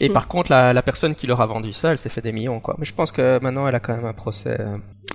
Et 0.00 0.08
Hmm. 0.08 0.12
par 0.18 0.26
contre, 0.28 0.50
la, 0.50 0.72
la 0.72 0.82
personne 0.82 1.14
qui 1.14 1.26
leur 1.26 1.40
a 1.40 1.46
vendu 1.46 1.72
ça, 1.72 1.92
elle 1.92 1.98
s'est 1.98 2.08
fait 2.08 2.22
des 2.22 2.32
millions, 2.32 2.60
quoi. 2.60 2.74
Mais 2.78 2.86
je 2.86 2.94
pense 2.94 3.12
que 3.12 3.38
maintenant, 3.40 3.66
elle 3.68 3.74
a 3.74 3.80
quand 3.80 3.94
même 3.96 4.06
un 4.06 4.12
procès. 4.14 4.58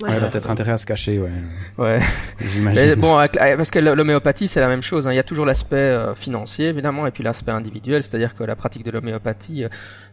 Euh, 0.01 0.07
Ouais, 0.07 0.13
elle 0.17 0.23
a 0.23 0.27
peut-être 0.27 0.49
intérêt 0.49 0.71
à 0.73 0.77
se 0.77 0.85
cacher, 0.85 1.19
ouais. 1.19 1.29
Ouais. 1.77 1.99
J'imagine. 2.39 2.81
Mais 2.89 2.95
bon, 2.95 3.17
euh, 3.19 3.27
parce 3.57 3.71
que 3.71 3.79
l'homéopathie, 3.79 4.47
c'est 4.47 4.59
la 4.59 4.67
même 4.67 4.81
chose. 4.81 5.07
hein. 5.07 5.13
Il 5.13 5.15
y 5.15 5.19
a 5.19 5.23
toujours 5.23 5.45
l'aspect 5.45 5.75
euh, 5.77 6.13
financier, 6.15 6.67
évidemment, 6.67 7.07
et 7.07 7.11
puis 7.11 7.23
l'aspect 7.23 7.51
individuel, 7.51 8.03
c'est-à-dire 8.03 8.35
que 8.35 8.43
la 8.43 8.55
pratique 8.55 8.83
de 8.83 8.91
l'homéopathie, 8.91 9.63
euh, 9.63 9.69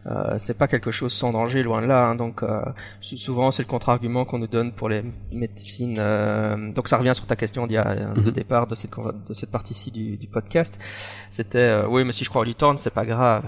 euh, 0.06 0.34
c'est 0.38 0.58
pas 0.58 0.66
quelque 0.68 0.90
chose 0.90 1.12
sans 1.12 1.32
danger, 1.32 1.62
loin 1.62 1.80
de 1.82 1.86
là. 1.86 2.06
hein. 2.08 2.14
Donc, 2.16 2.42
euh, 2.42 2.60
sou- 3.00 3.16
souvent, 3.16 3.50
c'est 3.50 3.62
le 3.62 3.68
contre-argument 3.68 4.24
qu'on 4.24 4.38
nous 4.38 4.46
donne 4.48 4.72
pour 4.72 4.88
les 4.88 5.02
médecines. 5.32 5.96
euh, 5.98 6.72
donc, 6.72 6.88
ça 6.88 6.96
revient 6.98 7.14
sur 7.14 7.26
ta 7.26 7.36
question 7.36 7.66
d'il 7.66 7.74
y 7.74 7.78
a, 7.78 7.86
euh, 7.88 8.14
de 8.14 8.20
Mhm. 8.20 8.30
départ 8.30 8.66
de 8.66 8.74
cette 8.74 8.90
de 9.28 9.34
cette 9.34 9.50
partie-ci 9.50 9.90
du, 9.90 10.16
du 10.16 10.26
podcast. 10.26 10.78
C'était, 11.30 11.58
euh, 11.58 11.86
oui, 11.88 12.04
mais 12.04 12.12
si 12.12 12.24
je 12.24 12.28
crois 12.30 12.42
aux 12.42 12.44
licornes, 12.44 12.78
c'est 12.78 12.92
pas 12.92 13.04
grave. 13.06 13.44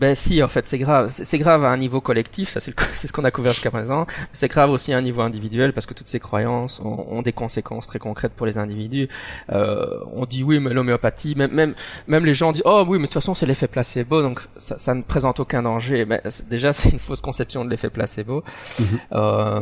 Ben 0.00 0.14
si, 0.14 0.42
en 0.42 0.48
fait, 0.48 0.66
c'est 0.66 0.78
grave. 0.78 1.08
C'est 1.12 1.24
c'est 1.24 1.38
grave 1.38 1.64
à 1.64 1.68
un 1.70 1.76
niveau 1.76 2.00
collectif, 2.00 2.48
ça 2.50 2.60
c'est 2.60 2.70
le- 2.70 2.86
c'est 2.94 3.06
ce 3.08 3.12
qu'on 3.12 3.24
a 3.24 3.30
couvert 3.30 3.52
jusqu'à 3.52 3.70
présent. 3.70 4.06
C'est 4.32 4.48
grave 4.48 4.70
aussi 4.70 4.92
à 4.92 4.96
un 4.98 5.02
niveau 5.02 5.20
individuel 5.22 5.72
parce 5.78 5.86
que 5.86 5.94
toutes 5.94 6.08
ces 6.08 6.18
croyances 6.20 6.80
ont, 6.84 7.06
ont 7.16 7.22
des 7.22 7.32
conséquences 7.32 7.86
très 7.86 8.00
concrètes 8.00 8.32
pour 8.38 8.46
les 8.46 8.58
individus. 8.58 9.08
Euh, 9.52 9.86
on 10.12 10.24
dit 10.26 10.42
oui, 10.42 10.58
mais 10.58 10.72
l'homéopathie, 10.74 11.34
même, 11.36 11.52
même, 11.52 11.74
même 12.08 12.24
les 12.26 12.34
gens 12.34 12.50
disent 12.52 12.62
oh 12.66 12.84
oui, 12.88 12.98
mais 12.98 13.02
de 13.02 13.06
toute 13.06 13.14
façon 13.14 13.34
c'est 13.34 13.46
l'effet 13.46 13.68
placebo, 13.68 14.22
donc 14.22 14.40
ça, 14.66 14.78
ça 14.78 14.92
ne 14.94 15.02
présente 15.02 15.38
aucun 15.40 15.62
danger. 15.62 16.04
Mais 16.04 16.20
déjà 16.50 16.72
c'est 16.72 16.90
une 16.90 16.98
fausse 16.98 17.20
conception 17.20 17.64
de 17.64 17.70
l'effet 17.70 17.90
placebo. 17.90 18.42
Euh, 19.12 19.60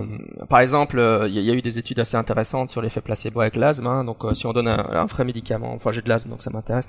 par 0.49 0.61
exemple, 0.61 0.99
euh, 0.99 1.29
il 1.29 1.35
y, 1.35 1.39
a- 1.39 1.43
il 1.43 1.47
y 1.47 1.51
a 1.51 1.55
eu 1.55 1.63
des 1.63 1.79
études 1.79 2.01
assez 2.01 2.17
intéressantes 2.17 2.71
sur 2.71 2.81
l'effet 2.83 3.01
placebo 3.03 3.41
avec 3.41 3.57
l'asthme. 3.57 3.87
hein. 3.87 4.05
donc 4.05 4.25
euh, 4.25 4.33
si 4.35 4.47
on 4.47 4.53
donne 4.55 4.69
un, 4.69 4.87
un 5.03 5.05
vrai 5.07 5.25
médicament, 5.25 5.73
enfin 5.75 5.93
j'ai 5.93 6.03
de 6.03 6.09
l'asthme 6.09 6.31
donc 6.31 6.43
ça 6.43 6.51
m'intéresse, 6.51 6.89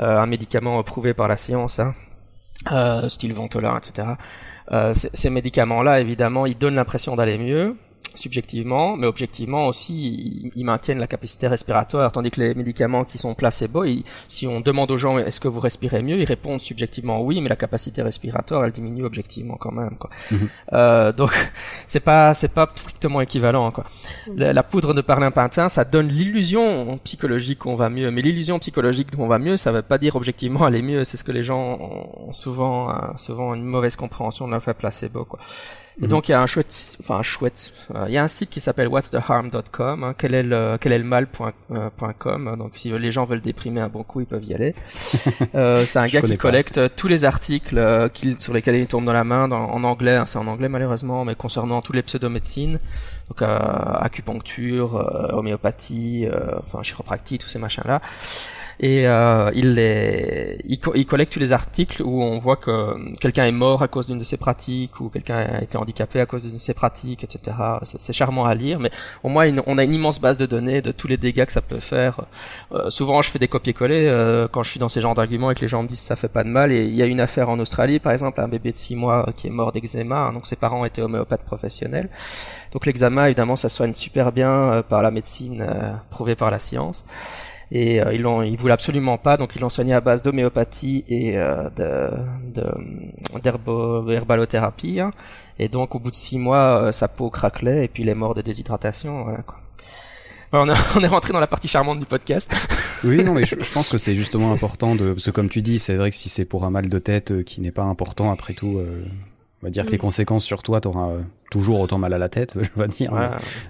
euh, 0.00 0.18
un 0.18 0.26
médicament 0.26 0.82
prouvé 0.82 1.12
par 1.14 1.28
la 1.28 1.36
science. 1.36 1.78
Hein, 1.80 1.92
euh, 2.72 3.08
style 3.10 3.34
Ventola, 3.34 3.78
etc. 3.78 4.08
Euh, 4.72 4.94
ces 4.94 5.28
médicaments-là, 5.28 6.00
évidemment, 6.00 6.46
ils 6.46 6.56
donnent 6.56 6.76
l'impression 6.76 7.14
d'aller 7.14 7.36
mieux, 7.36 7.76
subjectivement, 8.14 8.96
mais 8.96 9.06
objectivement 9.06 9.66
aussi, 9.66 9.94
ils, 10.44 10.52
ils 10.56 10.64
maintiennent 10.64 10.98
la 10.98 11.06
capacité 11.06 11.46
respiratoire, 11.48 12.10
tandis 12.12 12.30
que 12.30 12.40
les 12.40 12.54
médicaments 12.54 13.04
qui 13.04 13.18
sont 13.18 13.34
placebo, 13.34 13.84
ils- 13.84 14.04
si 14.28 14.46
on 14.46 14.60
demande 14.60 14.90
aux 14.90 14.96
gens 14.96 15.18
est-ce 15.18 15.40
que 15.40 15.48
vous 15.48 15.60
respirez 15.60 16.02
mieux, 16.02 16.18
ils 16.18 16.24
répondent 16.24 16.60
subjectivement 16.60 17.20
oui, 17.22 17.40
mais 17.40 17.48
la 17.48 17.56
capacité 17.56 18.02
respiratoire, 18.02 18.64
elle 18.64 18.72
diminue 18.72 19.04
objectivement 19.04 19.56
quand 19.56 19.72
même. 19.72 19.96
Quoi. 19.98 20.10
Mhm. 20.30 20.48
Euh, 20.72 21.12
donc, 21.12 21.30
c'est 21.86 22.00
pas 22.00 22.34
c'est 22.34 22.52
pas 22.52 22.70
strictement 22.74 23.20
équivalent. 23.20 23.70
Quoi. 23.70 23.84
La, 24.34 24.52
la 24.52 24.62
poudre 24.62 24.94
de 24.94 25.00
parlimpintin, 25.00 25.68
ça 25.68 25.84
donne 25.84 26.08
l'illusion 26.08 26.98
psychologique 27.04 27.60
qu'on 27.60 27.76
va 27.76 27.88
mieux, 27.88 28.10
mais 28.10 28.22
l'illusion 28.22 28.58
psychologique 28.58 29.14
qu'on 29.14 29.28
va 29.28 29.38
mieux, 29.38 29.56
ça 29.56 29.72
veut 29.72 29.82
pas 29.82 29.98
dire 29.98 30.16
objectivement 30.16 30.64
aller 30.64 30.82
mieux. 30.82 31.04
C'est 31.04 31.16
ce 31.16 31.24
que 31.24 31.32
les 31.32 31.42
gens 31.44 31.78
ont 31.80 32.32
souvent 32.32 32.90
euh, 32.90 32.94
souvent 33.16 33.54
une 33.54 33.64
mauvaise 33.64 33.96
compréhension 33.96 34.48
de 34.48 34.54
l'effet 34.54 34.74
placebo. 34.74 35.24
Quoi. 35.24 35.40
Et 36.00 36.04
Mhm. 36.06 36.08
donc 36.08 36.28
il 36.28 36.32
y 36.32 36.34
a 36.34 36.40
un 36.42 36.46
chouette, 36.46 36.96
enfin 37.00 37.18
un 37.18 37.22
chouette, 37.22 37.72
euh, 37.94 38.06
il 38.08 38.14
y 38.14 38.18
a 38.18 38.24
un 38.24 38.28
site 38.28 38.50
qui 38.50 38.60
s'appelle 38.60 38.88
what'stheharm.com, 38.88 40.02
hein, 40.02 40.14
quel 40.18 40.34
est 40.34 40.42
le 40.42 40.76
quel 40.80 40.90
est 40.90 40.98
le 40.98 41.04
mal.com. 41.04 42.56
donc 42.58 42.72
si 42.74 42.90
les 42.90 43.12
gens 43.12 43.24
veulent 43.24 43.40
déprimer 43.40 43.80
un 43.80 43.88
bon 43.88 44.02
coup, 44.02 44.20
ils 44.20 44.26
peuvent 44.26 44.44
y 44.44 44.54
aller. 44.54 44.74
Euh, 45.54 45.84
c'est 45.86 46.00
un 46.00 46.06
gars 46.08 46.20
qui 46.20 46.36
collecte 46.36 46.78
euh, 46.78 46.88
tous 46.94 47.06
les 47.06 47.24
articles 47.24 47.78
euh, 47.78 48.08
qu'il- 48.08 48.40
sur 48.40 48.52
lesquels 48.52 48.74
il 48.74 48.86
tombe 48.86 49.04
dans 49.04 49.12
la 49.12 49.22
main, 49.22 49.46
dans- 49.46 49.70
en 49.70 49.84
anglais, 49.84 50.16
hein, 50.16 50.26
c'est 50.26 50.38
en 50.38 50.46
anglais 50.48 50.68
malheureusement, 50.68 51.24
mais 51.24 51.36
concernant 51.36 51.80
tous 51.80 51.92
les 51.92 52.02
pseudomédecines, 52.02 52.80
donc 53.28 53.42
euh, 53.42 53.58
acupuncture, 54.00 54.96
euh, 54.96 55.32
homéopathie, 55.36 56.26
euh, 56.26 56.56
enfin 56.58 56.82
chiropractie, 56.82 57.38
tous 57.38 57.46
ces 57.46 57.58
machins 57.60 57.84
là. 57.86 58.00
Et 58.80 59.06
euh, 59.06 59.50
il, 59.54 59.74
les, 59.74 60.58
il, 60.64 60.78
co- 60.80 60.92
il 60.94 61.06
collecte 61.06 61.32
tous 61.32 61.38
les 61.40 61.52
articles 61.52 62.02
où 62.02 62.22
on 62.22 62.38
voit 62.38 62.56
que 62.56 62.94
quelqu'un 63.20 63.44
est 63.46 63.52
mort 63.52 63.82
à 63.82 63.88
cause 63.88 64.08
d'une 64.08 64.18
de 64.18 64.24
ces 64.24 64.36
pratiques 64.36 65.00
ou 65.00 65.08
quelqu'un 65.08 65.36
a 65.36 65.62
été 65.62 65.76
handicapés 65.78 66.20
à 66.20 66.26
cause 66.26 66.50
de 66.52 66.58
ces 66.58 66.74
pratiques, 66.74 67.24
etc. 67.24 67.56
C'est 67.84 68.12
charmant 68.12 68.44
à 68.44 68.54
lire, 68.54 68.80
mais 68.80 68.90
au 69.22 69.28
moins 69.28 69.46
on 69.66 69.78
a 69.78 69.84
une 69.84 69.94
immense 69.94 70.20
base 70.20 70.38
de 70.38 70.46
données 70.46 70.82
de 70.82 70.92
tous 70.92 71.08
les 71.08 71.16
dégâts 71.16 71.44
que 71.46 71.52
ça 71.52 71.62
peut 71.62 71.80
faire. 71.80 72.20
Euh, 72.72 72.90
souvent, 72.90 73.22
je 73.22 73.30
fais 73.30 73.38
des 73.38 73.48
copier-coller 73.48 74.06
euh, 74.08 74.48
quand 74.50 74.62
je 74.62 74.70
suis 74.70 74.80
dans 74.80 74.88
ces 74.88 75.00
genres 75.00 75.14
d'arguments 75.14 75.50
et 75.50 75.54
que 75.54 75.60
les 75.60 75.68
gens 75.68 75.82
me 75.82 75.88
disent 75.88 76.00
ça 76.00 76.16
fait 76.16 76.28
pas 76.28 76.44
de 76.44 76.48
mal. 76.48 76.72
Et 76.72 76.84
il 76.84 76.94
y 76.94 77.02
a 77.02 77.06
une 77.06 77.20
affaire 77.20 77.48
en 77.50 77.58
Australie, 77.58 77.98
par 78.00 78.12
exemple, 78.12 78.40
un 78.40 78.48
bébé 78.48 78.72
de 78.72 78.76
6 78.76 78.96
mois 78.96 79.26
qui 79.36 79.46
est 79.46 79.50
mort 79.50 79.72
d'eczéma, 79.72 80.16
hein, 80.18 80.32
donc 80.32 80.46
ses 80.46 80.56
parents 80.56 80.84
étaient 80.84 81.02
homéopathes 81.02 81.44
professionnels. 81.44 82.08
Donc 82.72 82.86
l'eczéma, 82.86 83.26
évidemment, 83.26 83.56
ça 83.56 83.68
soigne 83.68 83.94
super 83.94 84.32
bien 84.32 84.50
euh, 84.50 84.82
par 84.82 85.02
la 85.02 85.10
médecine 85.10 85.66
prouvée 86.10 86.34
par 86.34 86.50
la 86.50 86.58
science 86.58 87.04
et 87.70 88.00
euh, 88.00 88.12
ils 88.12 88.22
l'ont 88.22 88.42
ils 88.42 88.56
voulaient 88.56 88.74
absolument 88.74 89.18
pas 89.18 89.36
donc 89.36 89.56
ils 89.56 89.60
l'ont 89.60 89.70
soigné 89.70 89.94
à 89.94 90.00
base 90.00 90.22
d'homéopathie 90.22 91.04
et 91.08 91.38
euh, 91.38 91.70
de 91.70 92.10
d'herbalothérapie 93.40 95.00
hein. 95.00 95.12
et 95.58 95.68
donc 95.68 95.94
au 95.94 95.98
bout 95.98 96.10
de 96.10 96.16
six 96.16 96.38
mois 96.38 96.82
euh, 96.82 96.92
sa 96.92 97.08
peau 97.08 97.30
craquelait 97.30 97.84
et 97.84 97.88
puis 97.88 98.02
il 98.02 98.08
est 98.08 98.14
mort 98.14 98.34
de 98.34 98.42
déshydratation 98.42 99.24
voilà 99.24 99.42
quoi 99.42 99.58
on, 100.52 100.68
on 100.96 101.00
est 101.00 101.08
rentré 101.08 101.32
dans 101.32 101.40
la 101.40 101.48
partie 101.48 101.66
charmante 101.66 101.98
du 101.98 102.06
podcast. 102.06 102.54
oui, 103.04 103.24
non, 103.24 103.34
mais 103.34 103.44
je, 103.44 103.56
pense 103.56 103.90
que 103.90 103.98
c'est 103.98 104.14
justement 104.14 104.52
important 104.52 104.94
de, 104.94 105.12
parce 105.12 105.24
que 105.24 105.32
comme 105.32 105.48
tu 105.48 105.62
dis, 105.62 105.80
c'est 105.80 105.96
vrai 105.96 106.10
que 106.10 106.16
si 106.16 106.28
c'est 106.28 106.44
pour 106.44 106.64
un 106.64 106.70
mal 106.70 106.88
de 106.88 106.98
tête 107.00 107.42
qui 107.42 107.60
n'est 107.60 107.72
pas 107.72 107.82
important, 107.82 108.30
après 108.30 108.52
tout, 108.52 108.80
on 109.64 109.68
va 109.68 109.70
dire 109.70 109.86
que 109.86 109.92
les 109.92 109.98
conséquences 109.98 110.44
sur 110.44 110.62
toi, 110.62 110.82
t'auras 110.82 111.08
euh, 111.08 111.20
toujours 111.50 111.80
autant 111.80 111.96
mal 111.96 112.12
à 112.12 112.18
la 112.18 112.28
tête, 112.28 112.54
je 112.60 112.82
vais 112.82 112.88
dire. 112.88 113.12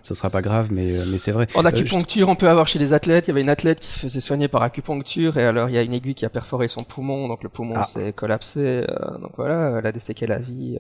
Ce 0.03 0.13
sera 0.17 0.29
pas 0.29 0.43
grave, 0.43 0.71
mais 0.73 0.91
euh, 0.91 1.05
mais 1.07 1.19
c'est 1.19 1.31
vrai. 1.31 1.47
En 1.55 1.65
euh, 1.65 1.69
acupuncture, 1.69 2.29
on 2.29 2.35
peut 2.35 2.49
avoir 2.49 2.67
chez 2.67 2.81
les 2.81 2.93
athlètes. 2.93 3.29
Il 3.29 3.31
y 3.31 3.31
avait 3.31 3.43
une 3.43 3.49
athlète 3.49 3.79
qui 3.79 3.87
se 3.87 4.01
faisait 4.01 4.21
soigner 4.21 4.49
par 4.49 4.63
acupuncture 4.63 5.39
et 5.39 5.45
alors 5.45 5.69
il 5.69 5.77
y 5.77 5.79
a 5.79 5.83
une 5.83 5.93
aiguille 5.93 6.17
qui 6.17 6.25
a 6.25 6.31
perforé 6.31 6.67
son 6.67 6.83
poumon, 6.83 7.29
donc 7.29 7.45
le 7.45 7.49
poumon 7.49 7.75
ah. 7.77 7.85
s'est 7.85 8.13
collapsé. 8.13 8.85
donc 9.21 9.31
voilà, 9.37 9.79
elle 9.79 9.87
a 9.87 9.93
déséqué 9.93 10.27
la 10.27 10.39
vie. 10.39 10.79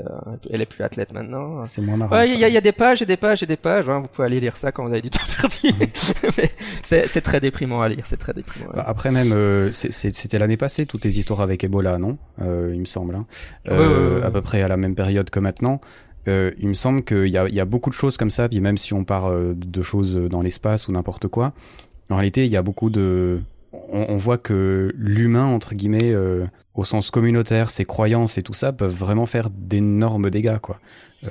elle 0.51 0.61
est 0.61 0.67
plus 0.67 0.83
athlète 0.83 1.13
maintenant. 1.13 1.65
C'est 1.65 1.81
moins 1.81 1.97
marrant. 1.97 2.21
Il 2.23 2.35
y, 2.35 2.39
y, 2.39 2.57
a 2.57 2.61
des 2.61 2.73
pages 2.73 3.01
et 3.01 3.07
des 3.07 3.17
pages 3.17 3.45
et 3.45 3.47
des 3.47 3.57
pages. 3.57 3.89
Hein, 3.89 4.01
vous 4.01 4.09
pouvez 4.09 4.27
aller 4.27 4.41
lire 4.41 4.57
ça 4.57 4.73
quand 4.73 4.85
vous 4.85 4.91
avez 4.91 5.03
du 5.03 5.11
temps 5.11 5.21
perdu. 5.41 5.69
Mm. 5.69 6.49
c'est 7.07 7.21
très 7.21 7.39
déprimant 7.39 7.83
à 7.83 7.89
lire. 7.89 8.03
C'est 8.05 8.17
très 8.17 8.33
déprimant. 8.33 8.73
Bah, 8.75 8.85
après 8.85 9.13
même, 9.13 9.71
c'était 9.71 10.41
l'année 10.41 10.57
passée 10.57 10.87
toutes 10.87 11.05
les 11.05 11.21
histoires 11.21 11.41
avec 11.41 11.63
Ebola, 11.63 11.99
non? 11.99 12.19
Il 12.41 12.81
me 12.81 12.85
semble. 12.85 13.15
Hein. 13.15 13.27
à 13.69 14.31
peu 14.33 14.43
près 14.43 14.61
à 14.61 14.67
la 14.67 14.77
même 14.77 14.97
période 14.97 15.04
que 15.31 15.41
maintenant. 15.41 15.81
Euh, 16.27 16.53
il 16.59 16.69
me 16.69 16.75
semble 16.75 17.05
qu'il 17.05 17.27
y 17.27 17.37
a, 17.37 17.49
y 17.49 17.61
a, 17.61 17.65
beaucoup 17.65 17.91
de 17.91 17.95
choses 17.95 18.17
comme 18.17 18.31
ça, 18.31 18.49
puis 18.49 18.61
même 18.61 18.79
si 18.79 18.95
on 18.95 19.05
part 19.05 19.27
euh, 19.27 19.55
de 19.55 19.83
choses 19.83 20.17
dans 20.17 20.41
l'espace 20.41 20.89
ou 20.89 20.93
n'importe 20.93 21.29
quoi, 21.29 21.53
en 22.11 22.17
réalité, 22.17 22.47
il 22.47 22.51
y 22.51 22.57
a 22.57 22.63
beaucoup 22.63 22.91
de... 22.91 23.41
On, 23.73 24.07
on 24.09 24.17
voit 24.17 24.39
que 24.39 24.93
l'humain, 24.97 25.47
entre 25.47 25.75
guillemets, 25.75 26.13
euh, 26.13 26.47
au 26.75 26.85
sens 26.85 27.11
communautaire, 27.11 27.71
ses 27.71 27.85
croyances 27.85 28.39
et 28.39 28.43
tout 28.43 28.53
ça, 28.53 28.73
peuvent 28.73 28.95
vraiment 28.95 29.27
faire 29.27 29.51
d'énormes 29.51 30.31
dégâts, 30.31 30.59
quoi. 30.59 30.79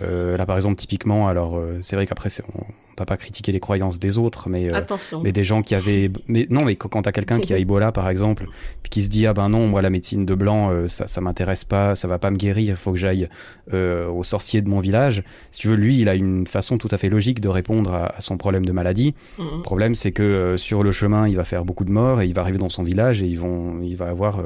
Euh, 0.02 0.38
là, 0.38 0.46
par 0.46 0.56
exemple, 0.56 0.76
typiquement, 0.76 1.28
alors 1.28 1.58
euh, 1.58 1.80
c'est 1.82 1.96
vrai 1.96 2.08
qu'après, 2.08 2.30
on 2.56 2.64
n'a 3.00 3.06
pas 3.06 3.18
critiqué 3.18 3.52
les 3.52 3.60
croyances 3.60 4.00
des 4.00 4.18
autres, 4.18 4.50
mais 4.50 4.74
euh, 4.74 4.82
mais 5.24 5.32
des 5.32 5.44
gens 5.44 5.62
qui 5.62 5.76
avaient, 5.76 6.12
mais 6.28 6.48
non, 6.50 6.64
mais 6.64 6.76
quand 6.76 7.02
t'as 7.02 7.12
quelqu'un 7.12 7.40
qui 7.40 7.54
a 7.54 7.58
Ebola, 7.60 7.92
par 7.92 8.10
exemple, 8.10 8.46
puis 8.82 8.90
qui 8.90 9.04
se 9.04 9.10
dit 9.10 9.28
ah 9.28 9.34
ben 9.34 9.50
non, 9.50 9.68
moi 9.68 9.82
la 9.82 9.90
médecine 9.90 10.26
de 10.26 10.36
blanc, 10.36 10.72
ça 10.88 11.08
ça 11.08 11.22
m'intéresse 11.22 11.64
pas, 11.64 11.96
ça 11.96 12.08
va 12.08 12.20
pas 12.20 12.32
me 12.32 12.38
guérir, 12.38 12.72
il 12.72 12.76
faut 12.76 12.92
que 12.92 12.98
j'aille 12.98 13.30
au 13.72 14.24
sorcier 14.24 14.62
de 14.62 14.70
mon 14.70 14.80
village. 14.80 15.24
Si 15.52 15.62
tu 15.62 15.68
veux, 15.68 15.76
lui, 15.76 16.00
il 16.00 16.10
a 16.10 16.16
une 16.16 16.48
façon 16.48 16.78
tout 16.78 16.90
à 16.92 16.98
fait 16.98 17.10
logique 17.10 17.40
de 17.40 17.50
répondre 17.50 17.94
à, 17.94 18.16
son 18.20 18.38
problème 18.38 18.66
de 18.66 18.72
maladie. 18.72 19.16
Mhm. 19.38 19.46
Le 19.58 19.62
problème, 19.62 19.96
c'est 19.96 20.12
que 20.12 20.56
sur 20.58 20.84
le 20.84 20.92
chemin, 20.92 21.28
il 21.28 21.36
va 21.36 21.44
faire 21.44 21.66
beaucoup 21.66 21.86
de 21.86 21.92
morts 21.92 22.22
et 22.22 22.28
il 22.28 22.34
va 22.34 22.42
arriver 22.42 22.60
dans 22.60 22.70
son 22.70 22.84
village 22.84 23.24
et 23.24 23.28
ils 23.28 23.40
vont, 23.40 23.82
il 23.82 23.96
va 23.96 24.10
avoir 24.10 24.40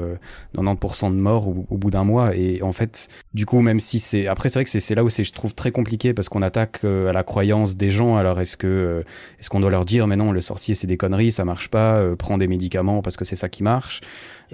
90% 0.55 0.86
de 1.09 1.15
morts 1.15 1.47
au, 1.47 1.65
au 1.69 1.77
bout 1.77 1.91
d'un 1.91 2.03
mois. 2.03 2.35
Et 2.35 2.61
en 2.61 2.71
fait, 2.71 3.07
du 3.33 3.45
coup, 3.45 3.61
même 3.61 3.79
si 3.79 3.99
c'est, 3.99 4.27
après, 4.27 4.49
c'est 4.49 4.59
vrai 4.59 4.65
que 4.65 4.79
c'est 4.79 4.95
là 4.95 5.03
où 5.03 5.09
c'est 5.09 5.23
trouve 5.37 5.53
très 5.53 5.71
compliqué 5.71 6.13
parce 6.13 6.29
qu'on 6.29 6.41
attaque 6.41 6.79
euh, 6.83 7.09
à 7.09 7.13
la 7.13 7.23
croyance 7.23 7.77
des 7.77 7.89
gens. 7.89 8.17
Alors 8.17 8.39
est-ce 8.41 8.57
que 8.57 8.67
euh, 8.67 9.03
est-ce 9.39 9.49
qu'on 9.49 9.59
doit 9.59 9.69
leur 9.69 9.85
dire 9.85 10.07
mais 10.07 10.15
non 10.15 10.31
le 10.31 10.41
sorcier 10.41 10.75
c'est 10.75 10.87
des 10.87 10.97
conneries, 10.97 11.31
ça 11.31 11.45
marche 11.45 11.69
pas, 11.69 11.97
euh, 11.97 12.15
prends 12.15 12.37
des 12.37 12.47
médicaments 12.47 13.01
parce 13.01 13.15
que 13.15 13.25
c'est 13.25 13.35
ça 13.35 13.49
qui 13.49 13.63
marche. 13.63 14.01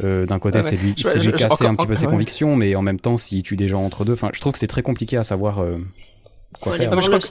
D'un 0.01 0.39
côté 0.39 0.61
c'est 0.63 0.75
lui, 0.75 0.95
c'est 0.97 1.19
lui 1.19 1.31
casser 1.33 1.65
un 1.65 1.75
petit 1.75 1.85
peu 1.85 1.95
ses 1.95 2.07
convictions, 2.07 2.55
mais 2.55 2.75
en 2.75 2.81
même 2.81 2.99
temps 2.99 3.17
s'il 3.17 3.43
tue 3.43 3.55
des 3.55 3.67
gens 3.67 3.83
entre 3.85 4.05
deux, 4.05 4.13
enfin 4.13 4.29
je 4.33 4.39
trouve 4.41 4.53
que 4.53 4.59
c'est 4.59 4.67
très 4.67 4.81
compliqué 4.81 5.17
à 5.17 5.23
savoir 5.23 5.63
quoi 6.59 6.73
faire. 6.73 7.01
je, 7.01 7.07
crois 7.07 7.19
que, 7.19 7.25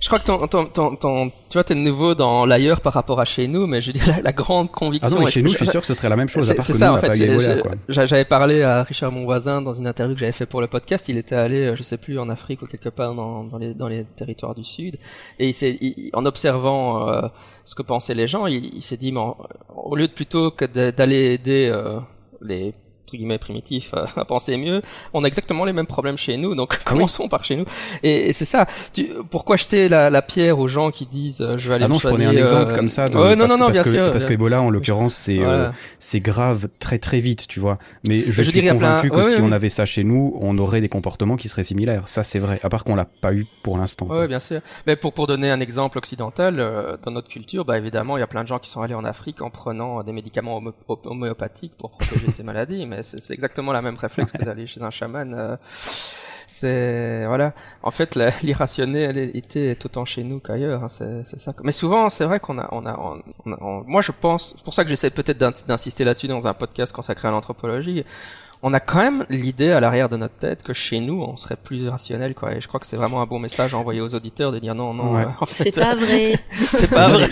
je 0.00 0.06
crois 0.08 0.18
que 0.18 0.24
ton, 0.24 0.46
ton, 0.46 0.66
ton, 0.66 0.96
ton, 0.96 1.28
tu 1.28 1.54
vois, 1.54 1.64
t'es 1.64 1.74
nouveau 1.74 2.14
dans 2.14 2.46
l'ailleurs 2.46 2.80
par 2.80 2.92
rapport 2.92 3.20
à 3.20 3.24
chez 3.24 3.48
nous, 3.48 3.66
mais 3.66 3.80
je 3.80 3.90
dis 3.90 4.00
la, 4.06 4.20
la 4.22 4.32
grande 4.32 4.70
conviction. 4.70 5.16
Ah 5.16 5.18
non, 5.18 5.24
mais 5.24 5.30
chez 5.30 5.42
nous, 5.42 5.50
je 5.50 5.56
suis 5.56 5.66
sûr 5.66 5.80
que 5.80 5.86
ce 5.86 5.94
serait 5.94 6.08
la 6.08 6.16
même 6.16 6.28
chose. 6.28 6.54
C'est 6.60 6.72
ça, 6.74 6.92
en 6.92 6.98
fait. 6.98 7.14
J'avais 7.88 8.24
parlé 8.24 8.62
à 8.62 8.82
Richard, 8.82 9.12
mon 9.12 9.24
voisin, 9.24 9.62
dans 9.62 9.74
une 9.74 9.86
interview 9.86 10.14
que 10.14 10.20
j'avais 10.20 10.32
fait 10.32 10.46
pour 10.46 10.60
le 10.60 10.66
podcast. 10.66 11.08
Il 11.08 11.18
était 11.18 11.34
allé, 11.34 11.66
euh, 11.66 11.76
je 11.76 11.82
sais 11.82 11.98
plus, 11.98 12.18
en 12.18 12.28
Afrique 12.28 12.62
ou 12.62 12.66
quelque 12.66 12.88
part 12.88 13.14
dans, 13.14 13.44
dans 13.44 13.58
les, 13.58 13.74
dans 13.74 13.88
les 13.88 14.04
territoires 14.04 14.54
du 14.54 14.64
Sud. 14.64 14.96
Et 15.38 15.48
il 15.48 15.54
s'est, 15.54 15.78
en 16.12 16.26
observant 16.26 17.08
euh, 17.08 17.28
ce 17.64 17.74
que 17.74 17.82
pensaient 17.82 18.14
les 18.14 18.26
gens, 18.26 18.46
il, 18.46 18.82
s'est 18.82 18.96
dit, 18.96 19.12
mais 19.12 19.20
au 19.74 19.96
lieu 19.96 20.06
de 20.06 20.12
plutôt 20.12 20.50
que 20.50 20.64
d'aller 20.64 21.32
aider 21.34 21.68
euh, 21.72 21.98
les 22.40 22.74
entre 23.08 23.16
guillemets 23.16 23.38
primitif 23.38 23.94
à, 23.94 24.24
penser 24.26 24.56
mieux, 24.58 24.82
on 25.14 25.24
a 25.24 25.26
exactement 25.28 25.64
les 25.64 25.72
mêmes 25.72 25.86
problèmes 25.86 26.18
chez 26.18 26.36
nous, 26.36 26.54
donc 26.54 26.82
commençons 26.84 27.28
par 27.28 27.44
chez 27.44 27.56
nous. 27.56 27.64
Et, 28.02 28.32
c'est 28.34 28.44
ça. 28.44 28.66
Tu, 28.92 29.08
pourquoi 29.30 29.56
jeter 29.56 29.88
la, 29.88 30.10
la, 30.10 30.20
pierre 30.20 30.58
aux 30.58 30.68
gens 30.68 30.90
qui 30.90 31.06
disent 31.06 31.40
euh, 31.40 31.54
je 31.56 31.68
vais 31.68 31.76
aller 31.76 31.84
ah 31.86 31.88
non, 31.88 31.98
je 31.98 32.08
prenais 32.08 32.26
un 32.26 32.36
exemple 32.36 32.74
comme 32.74 32.90
ça. 32.90 33.06
non, 33.06 33.34
non, 33.34 33.46
non, 33.46 33.58
parce 33.58 33.70
bien 33.72 33.82
que, 33.82 33.90
sûr. 33.90 34.12
Parce 34.12 34.26
qu'Ebola, 34.26 34.60
en 34.60 34.68
l'occurrence, 34.68 35.14
c'est 35.14 35.38
euh, 35.38 35.70
c'est 35.98 36.20
grave 36.20 36.68
très 36.78 36.98
très 36.98 37.20
vite, 37.20 37.48
tu 37.48 37.60
vois. 37.60 37.78
Mais 38.06 38.20
je, 38.28 38.42
suis 38.42 38.66
convaincu 38.68 39.10
que 39.10 39.22
si 39.22 39.40
on 39.40 39.52
avait 39.52 39.70
ça 39.70 39.86
chez 39.86 40.04
nous, 40.04 40.36
on 40.40 40.58
aurait 40.58 40.82
des 40.82 40.88
comportements 40.88 41.36
qui 41.36 41.48
seraient 41.48 41.64
similaires. 41.64 42.08
Ça, 42.08 42.22
c'est 42.22 42.38
vrai. 42.38 42.60
À 42.62 42.68
part 42.68 42.84
qu'on 42.84 42.94
l'a 42.94 43.06
pas 43.22 43.32
eu 43.32 43.46
pour 43.62 43.78
l'instant. 43.78 44.06
Oui, 44.10 44.26
bien 44.28 44.40
sûr. 44.40 44.60
Mais 44.86 44.96
pour 44.96 45.14
pour 45.14 45.26
donner 45.26 45.50
un 45.50 45.60
exemple 45.60 45.96
occidental, 45.96 46.60
euh, 46.60 46.96
dans 47.02 47.10
notre 47.10 47.28
culture, 47.28 47.64
bah 47.64 47.78
évidemment, 47.78 48.18
il 48.18 48.20
y 48.20 48.24
a 48.24 48.26
plein 48.26 48.42
de 48.42 48.48
gens 48.48 48.58
qui 48.58 48.68
sont 48.68 48.82
allés 48.82 48.94
en 48.94 49.04
Afrique 49.04 49.40
en 49.40 49.50
prenant 49.50 50.02
des 50.02 50.12
médicaments 50.12 50.60
homéopathiques 51.04 51.72
pour 51.78 51.90
protéger 51.90 52.30
ces 52.32 52.42
maladies. 52.48 52.84
Mais 52.86 52.97
c'est 53.02 53.34
exactement 53.34 53.72
la 53.72 53.82
même 53.82 53.96
réflexe 53.96 54.32
que 54.32 54.44
d'aller 54.44 54.66
chez 54.66 54.82
un 54.82 54.90
chaman. 54.90 55.34
Euh, 55.34 55.56
c'est 56.48 57.26
voilà. 57.26 57.52
En 57.82 57.90
fait, 57.90 58.18
l'irrationnel 58.42 59.18
était 59.36 59.76
autant 59.84 60.04
chez 60.04 60.24
nous 60.24 60.40
qu'ailleurs. 60.40 60.84
Hein, 60.84 60.88
c'est 60.88 61.38
ça. 61.38 61.52
Mais 61.62 61.72
souvent, 61.72 62.08
c'est 62.10 62.24
vrai 62.24 62.40
qu'on 62.40 62.58
a, 62.58 62.68
on 62.72 62.86
a, 62.86 62.98
on 63.60 63.84
moi, 63.86 64.02
je 64.02 64.12
pense. 64.12 64.54
C'est 64.56 64.64
pour 64.64 64.74
ça 64.74 64.84
que 64.84 64.90
j'essaie 64.90 65.10
peut-être 65.10 65.38
d'insister 65.38 66.04
là-dessus 66.04 66.28
dans 66.28 66.46
un 66.48 66.54
podcast 66.54 66.92
consacré 66.92 67.28
à 67.28 67.30
l'anthropologie 67.30 68.04
on 68.62 68.74
a 68.74 68.80
quand 68.80 68.98
même 68.98 69.24
l'idée 69.30 69.70
à 69.70 69.80
l'arrière 69.80 70.08
de 70.08 70.16
notre 70.16 70.34
tête 70.34 70.62
que 70.62 70.72
chez 70.72 70.98
nous, 70.98 71.22
on 71.22 71.36
serait 71.36 71.56
plus 71.56 71.88
rationnel, 71.88 72.34
quoi. 72.34 72.56
Et 72.56 72.60
je 72.60 72.66
crois 72.66 72.80
que 72.80 72.86
c'est 72.86 72.96
vraiment 72.96 73.22
un 73.22 73.26
bon 73.26 73.38
message 73.38 73.74
à 73.74 73.78
envoyer 73.78 74.00
aux 74.00 74.14
auditeurs 74.14 74.50
de 74.50 74.58
dire 74.58 74.74
non, 74.74 74.94
non. 74.94 75.16
Euh, 75.16 75.26
en 75.40 75.46
fait, 75.46 75.64
c'est 75.74 75.80
pas 75.80 75.94
vrai. 75.94 76.34
c'est 76.50 76.90
pas 76.90 77.08
vrai. 77.08 77.28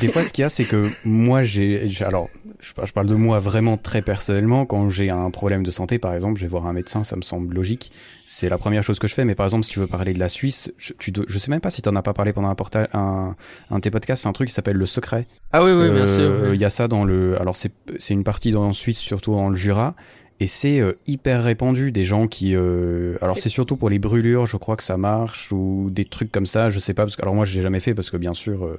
Des, 0.00 0.08
fois, 0.08 0.22
ce 0.22 0.32
qu'il 0.32 0.42
y 0.42 0.44
a, 0.44 0.50
c'est 0.50 0.64
que 0.64 0.86
moi, 1.04 1.42
j'ai, 1.42 1.88
alors, 2.04 2.28
je, 2.60 2.92
parle 2.92 3.06
de 3.06 3.14
moi 3.14 3.38
vraiment 3.38 3.78
très 3.78 4.02
personnellement. 4.02 4.66
Quand 4.66 4.90
j'ai 4.90 5.08
un 5.08 5.30
problème 5.30 5.62
de 5.62 5.70
santé, 5.70 5.98
par 5.98 6.12
exemple, 6.12 6.38
je 6.38 6.44
vais 6.44 6.50
voir 6.50 6.66
un 6.66 6.74
médecin, 6.74 7.04
ça 7.04 7.16
me 7.16 7.22
semble 7.22 7.54
logique. 7.54 7.90
C'est 8.28 8.50
la 8.50 8.58
première 8.58 8.82
chose 8.82 8.98
que 8.98 9.08
je 9.08 9.14
fais. 9.14 9.24
Mais 9.24 9.34
par 9.34 9.46
exemple, 9.46 9.64
si 9.64 9.70
tu 9.70 9.78
veux 9.78 9.86
parler 9.86 10.12
de 10.12 10.18
la 10.18 10.28
Suisse, 10.28 10.72
je, 10.76 10.92
tu, 10.98 11.10
je 11.26 11.38
sais 11.38 11.50
même 11.50 11.60
pas 11.60 11.70
si 11.70 11.80
t'en 11.80 11.96
as 11.96 12.02
pas 12.02 12.12
parlé 12.12 12.34
pendant 12.34 12.48
un 12.48 12.54
portal, 12.54 12.86
un, 12.92 13.22
un 13.70 13.76
de 13.76 13.80
tes 13.80 13.90
podcasts. 13.90 14.24
C'est 14.24 14.28
un 14.28 14.34
truc 14.34 14.48
qui 14.48 14.54
s'appelle 14.54 14.76
le 14.76 14.86
secret. 14.86 15.26
Ah 15.52 15.64
oui, 15.64 15.72
oui, 15.72 15.90
bien 15.90 16.06
sûr. 16.06 16.20
Euh, 16.20 16.50
il 16.54 16.60
y 16.60 16.66
a 16.66 16.70
ça 16.70 16.86
dans 16.86 17.04
le, 17.04 17.40
alors 17.40 17.56
c'est, 17.56 17.72
c'est 17.98 18.12
une 18.12 18.24
partie 18.24 18.52
dans 18.52 18.74
Suisse, 18.74 18.98
surtout 18.98 19.32
dans 19.32 19.48
le 19.48 19.56
Jura 19.56 19.94
et 20.38 20.46
c'est 20.46 20.80
euh, 20.80 20.92
hyper 21.06 21.44
répandu 21.44 21.92
des 21.92 22.04
gens 22.04 22.26
qui 22.28 22.54
euh, 22.54 23.16
alors 23.22 23.38
c'est 23.38 23.48
surtout 23.48 23.76
pour 23.76 23.88
les 23.88 23.98
brûlures 23.98 24.44
je 24.44 24.58
crois 24.58 24.76
que 24.76 24.82
ça 24.82 24.98
marche 24.98 25.50
ou 25.50 25.88
des 25.90 26.04
trucs 26.04 26.30
comme 26.30 26.44
ça 26.44 26.68
je 26.68 26.78
sais 26.78 26.92
pas 26.92 27.04
parce 27.04 27.16
que 27.16 27.22
alors 27.22 27.34
moi 27.34 27.46
je 27.46 27.54
l'ai 27.54 27.62
jamais 27.62 27.80
fait 27.80 27.94
parce 27.94 28.10
que 28.10 28.18
bien 28.18 28.34
sûr 28.34 28.66
euh, 28.66 28.76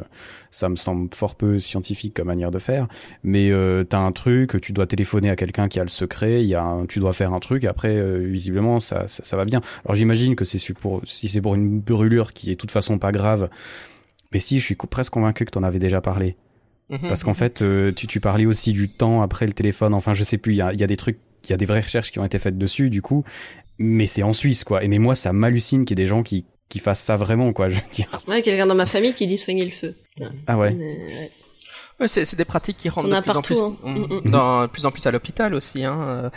ça 0.51 0.69
me 0.69 0.75
semble 0.75 1.09
fort 1.15 1.33
peu 1.33 1.59
scientifique 1.59 2.13
comme 2.13 2.27
manière 2.27 2.51
de 2.51 2.59
faire 2.59 2.87
mais 3.23 3.49
euh, 3.49 3.83
t'as 3.83 3.97
un 3.97 4.11
truc 4.11 4.61
tu 4.61 4.71
dois 4.71 4.85
téléphoner 4.85 5.31
à 5.31 5.35
quelqu'un 5.35 5.67
qui 5.67 5.79
a 5.79 5.83
le 5.83 5.89
secret 5.89 6.43
il 6.43 6.47
y 6.47 6.53
a 6.53 6.63
un, 6.63 6.85
tu 6.85 6.99
dois 6.99 7.13
faire 7.13 7.33
un 7.33 7.39
truc 7.39 7.63
et 7.63 7.67
après 7.67 8.19
visiblement 8.19 8.79
ça, 8.79 9.07
ça, 9.07 9.23
ça 9.23 9.35
va 9.35 9.45
bien 9.45 9.61
alors 9.83 9.95
j'imagine 9.95 10.35
que 10.35 10.45
c'est 10.45 10.73
pour 10.73 11.01
si 11.05 11.27
c'est 11.27 11.41
pour 11.41 11.55
une 11.55 11.79
brûlure 11.79 12.33
qui 12.33 12.51
est 12.51 12.53
de 12.53 12.59
toute 12.59 12.71
façon 12.71 12.99
pas 12.99 13.11
grave 13.11 13.49
mais 14.31 14.39
si 14.39 14.59
je 14.59 14.63
suis 14.63 14.75
presque 14.75 15.13
convaincu 15.13 15.45
que 15.45 15.51
t'en 15.51 15.63
avais 15.63 15.79
déjà 15.79 16.01
parlé 16.01 16.35
mhm. 16.89 16.99
parce 17.07 17.23
qu'en 17.23 17.33
fait, 17.33 17.63
tu, 17.95 18.07
tu 18.07 18.19
parlais 18.19 18.45
aussi 18.45 18.73
du 18.73 18.89
temps 18.89 19.21
après 19.21 19.45
le 19.45 19.53
téléphone. 19.53 19.93
Enfin, 19.93 20.13
je 20.13 20.25
sais 20.25 20.37
plus. 20.37 20.51
Il 20.51 20.57
y 20.57 20.61
a, 20.61 20.73
y 20.73 20.83
a, 20.83 20.87
des 20.87 20.97
trucs 20.97 21.17
il 21.47 21.51
y 21.51 21.53
a 21.53 21.57
des 21.57 21.65
vraies 21.65 21.81
recherches 21.81 22.11
qui 22.11 22.19
ont 22.19 22.25
été 22.25 22.39
faites 22.39 22.57
dessus, 22.57 22.89
du 22.89 23.01
coup. 23.01 23.23
Mais 23.79 24.07
c'est 24.07 24.23
en 24.23 24.33
Suisse, 24.33 24.63
quoi. 24.63 24.83
Et 24.83 24.87
mais 24.87 24.99
moi, 24.99 25.15
ça 25.15 25.33
m'hallucine 25.33 25.85
qu'il 25.85 25.97
y 25.97 26.01
ait 26.01 26.05
des 26.05 26.09
gens 26.09 26.23
qui, 26.23 26.45
qui 26.69 26.79
fassent 26.79 27.01
ça 27.01 27.15
vraiment, 27.15 27.53
quoi, 27.53 27.69
je 27.69 27.75
veux 27.75 27.89
dire. 27.91 28.07
Ouais, 28.27 28.41
quelqu'un 28.41 28.65
dans 28.65 28.75
ma 28.75 28.85
famille 28.85 29.13
qui 29.13 29.27
dit 29.27 29.37
soigner 29.37 29.65
le 29.65 29.71
feu. 29.71 29.95
Ah 30.47 30.57
ouais. 30.57 30.75
ouais. 31.99 32.07
c'est, 32.07 32.35
des 32.35 32.45
pratiques 32.45 32.77
qui 32.77 32.89
rentrent 32.89 33.07
de 33.07 33.21
plus 33.21 33.37
en 33.37 33.41
plus, 33.41 33.59
hein. 33.59 33.75
mm, 33.83 33.91
mm, 33.91 34.21
mm. 34.25 34.31
dans, 34.31 34.67
plus 34.67 34.85
en 34.85 34.91
plus 34.91 35.05
à 35.05 35.11
l'hôpital 35.11 35.53
aussi. 35.53 35.83
Hein. 35.83 35.99
Euh, 36.01 36.29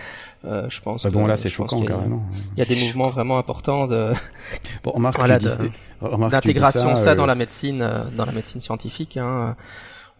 euh 0.44 0.66
je 0.68 0.80
pense. 0.82 1.06
bon, 1.06 1.26
là, 1.26 1.36
c'est 1.36 1.48
choquant 1.48 1.82
carrément. 1.82 2.22
Il 2.54 2.58
y 2.58 2.62
a 2.62 2.66
des 2.66 2.84
mouvements 2.84 3.08
vraiment 3.08 3.38
importants 3.38 3.86
de. 3.86 4.12
Bon, 4.82 4.92
remarque, 4.92 5.18
voilà, 5.18 5.38
d'intégration 5.38 6.96
ça, 6.96 7.04
ça 7.04 7.14
dans 7.14 7.24
euh, 7.24 7.26
la 7.26 7.34
médecine, 7.34 7.82
euh, 7.82 8.04
dans 8.16 8.24
la 8.24 8.32
médecine 8.32 8.62
scientifique. 8.62 9.18
Hein 9.18 9.56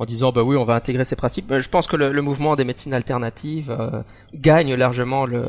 en 0.00 0.06
disant 0.06 0.32
bah 0.32 0.42
oui 0.42 0.56
on 0.56 0.64
va 0.64 0.74
intégrer 0.74 1.04
ces 1.04 1.14
principes. 1.14 1.52
Je 1.58 1.68
pense 1.68 1.86
que 1.86 1.94
le, 1.94 2.10
le 2.10 2.22
mouvement 2.22 2.56
des 2.56 2.64
médecines 2.64 2.94
alternatives 2.94 3.70
euh, 3.70 4.00
gagne 4.34 4.74
largement 4.74 5.26
le, 5.26 5.44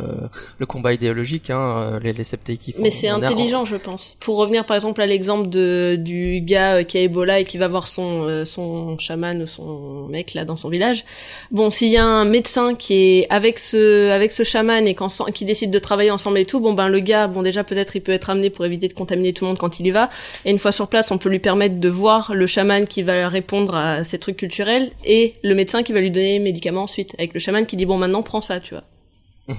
le 0.60 0.66
combat 0.66 0.92
idéologique, 0.92 1.50
hein, 1.50 1.78
euh, 1.78 2.00
les, 2.02 2.12
les 2.12 2.26
sceptiques. 2.26 2.76
Mais 2.78 2.90
c'est 2.90 3.08
intelligent, 3.08 3.64
je 3.64 3.78
pense. 3.78 4.18
Pour 4.20 4.36
revenir 4.36 4.66
par 4.66 4.76
exemple 4.76 5.02
à 5.02 5.06
l'exemple 5.06 5.48
de 5.48 5.96
du 5.98 6.42
gars 6.42 6.80
euh, 6.80 6.84
qui 6.84 6.98
a 6.98 7.02
Ebola 7.02 7.40
et 7.40 7.46
qui 7.46 7.58
va 7.58 7.70
voir 7.70 7.88
son 7.88 8.44
son 8.46 8.98
chaman 8.98 9.42
ou 9.42 9.48
son 9.48 10.08
mec 10.10 10.34
là 10.34 10.44
dans 10.44 10.58
son 10.58 10.68
village. 10.68 11.06
Bon, 11.52 11.70
s'il 11.70 11.88
y 11.88 11.98
a 11.98 12.06
un 12.06 12.26
médecin 12.26 12.76
qui 12.76 12.96
est 12.96 13.28
avec 13.30 13.58
ce 13.58 14.10
avec 14.10 14.34
ce 14.34 14.44
chaman 14.44 14.86
et 14.86 14.98
qui 15.34 15.46
décide 15.46 15.72
de 15.72 15.80
travailler 15.80 16.12
ensemble 16.12 16.38
et 16.40 16.46
tout, 16.46 16.60
bon 16.60 16.74
ben 16.74 16.90
le 16.90 17.00
gars, 17.00 17.28
bon 17.28 17.42
déjà 17.42 17.64
peut-être 17.64 17.96
il 17.96 18.02
peut 18.02 18.12
être 18.12 18.30
amené 18.30 18.50
pour 18.50 18.66
éviter 18.66 18.90
de 18.90 18.94
contaminer 18.94 19.32
tout 19.32 19.46
le 19.46 19.50
monde 19.52 19.58
quand 19.58 19.80
il 19.80 19.88
y 19.88 19.92
va. 19.92 20.10
Et 20.44 20.52
une 20.52 20.60
fois 20.60 20.74
sur 20.74 20.90
place, 20.90 21.10
on 21.12 21.18
peut 21.18 21.30
lui 21.30 21.40
permettre 21.40 21.80
de 21.80 21.90
voir 21.90 22.34
le 22.34 22.48
chaman 22.48 22.86
qui 22.86 23.02
va 23.02 23.30
répondre 23.30 23.76
à 23.76 24.04
ces 24.04 24.20
trucs 24.20 24.41
culturel 24.42 24.90
et 25.06 25.34
le 25.44 25.54
médecin 25.54 25.84
qui 25.84 25.94
va 25.94 26.02
lui 26.02 26.10
donner 26.10 26.34
les 26.34 26.40
médicaments 26.40 26.84
ensuite, 26.84 27.14
avec 27.20 27.36
le 27.36 27.40
chaman 27.40 27.64
qui 27.68 27.76
dit 27.76 27.86
bon 27.86 27.98
maintenant 28.00 28.24
prends 28.24 28.42
ça, 28.42 28.60
tu 28.60 28.74
vois. 28.74 28.84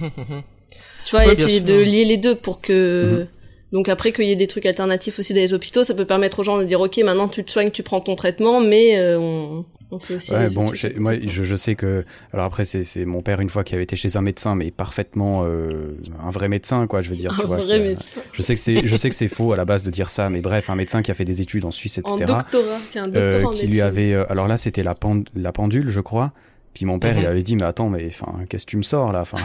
tu 1.05 1.11
vois, 1.12 1.24
essayer 1.33 1.61
de 1.61 1.78
lier 1.78 2.05
les 2.05 2.16
deux 2.16 2.35
pour 2.35 2.61
que 2.61 3.20
mhm. 3.20 3.28
donc 3.72 3.89
après 3.89 4.11
qu'il 4.12 4.24
y 4.24 4.33
ait 4.33 4.37
des 4.37 4.49
trucs 4.49 4.66
alternatifs 4.66 5.20
aussi 5.20 5.35
dans 5.35 5.41
les 5.41 5.55
hôpitaux, 5.55 5.85
ça 5.85 5.95
peut 5.95 6.05
permettre 6.05 6.41
aux 6.41 6.43
gens 6.43 6.59
de 6.59 6.64
dire 6.64 6.80
ok 6.80 6.99
maintenant 6.99 7.28
tu 7.28 7.45
te 7.45 7.51
soignes, 7.53 7.70
tu 7.70 7.85
prends 7.85 8.01
ton 8.01 8.16
traitement, 8.16 8.61
mais 8.61 8.99
euh, 8.99 9.20
on, 9.20 9.64
ouais, 9.93 10.49
bon, 10.51 10.66
moi, 10.99 11.14
je, 11.22 11.45
je, 11.45 11.57
sais 11.57 11.74
que, 11.74 12.05
alors 12.32 12.47
après, 12.47 12.64
c'est 12.64 13.05
mon 13.05 13.22
père 13.22 13.40
une 13.40 13.49
fois 13.49 13.64
qui 13.64 13.74
avait 13.74 13.84
été 13.84 13.97
chez 13.97 14.16
un 14.16 14.22
médecin, 14.22 14.55
mais 14.55 14.70
parfaitement 14.70 15.45
euh, 15.45 15.97
un 16.22 16.30
vrai 16.30 16.49
médecin, 16.49 16.86
quoi. 16.86 17.03
Je 17.03 17.11
veux 17.11 17.16
dire. 17.16 17.38
Un 17.40 17.47
vrai 17.47 17.78
médecin. 17.78 18.07
Je 18.32 18.43
sais 18.43 18.55
que 18.55 18.61
c'est, 18.61 18.86
je 18.86 18.97
sais 18.97 19.11
que 19.11 19.16
c'est 19.16 19.28
faux 19.28 19.53
à 19.53 19.57
la 19.57 19.64
base 19.64 19.82
de 19.84 19.90
dire 19.90 20.11
ça, 20.11 20.28
mais 20.30 20.40
bref, 20.40 20.70
un 20.70 20.74
médecin 20.74 21.03
qui 21.03 21.11
a 21.11 21.14
fait 21.14 21.24
des 21.24 21.40
études 21.40 21.64
en 21.64 21.70
Suisse, 21.70 21.99
etc. 21.99 22.14
En 22.14 22.26
doctorat, 22.26 22.78
qui 22.90 22.99
a 22.99 23.03
un 23.03 23.09
doctorat 23.09 23.51
euh, 23.51 23.51
qui 23.51 23.66
lui 23.66 23.80
avait, 23.80 24.12
euh, 24.12 24.30
alors 24.30 24.49
là, 24.49 24.57
c'était 24.57 24.82
la, 24.82 24.97
la 25.34 25.53
pendule, 25.53 25.90
je 25.90 26.01
crois. 26.01 26.32
Puis 26.74 26.86
mon 26.86 26.99
père, 26.99 27.16
il 27.16 27.24
mhm. 27.24 27.30
avait 27.30 27.43
dit, 27.43 27.57
mais 27.57 27.64
attends, 27.64 27.88
mais 27.88 28.07
enfin, 28.07 28.45
qu'est-ce 28.49 28.64
que 28.64 28.70
tu 28.70 28.76
me 28.78 28.82
sors 28.82 29.12
là, 29.12 29.20
enfin? 29.20 29.38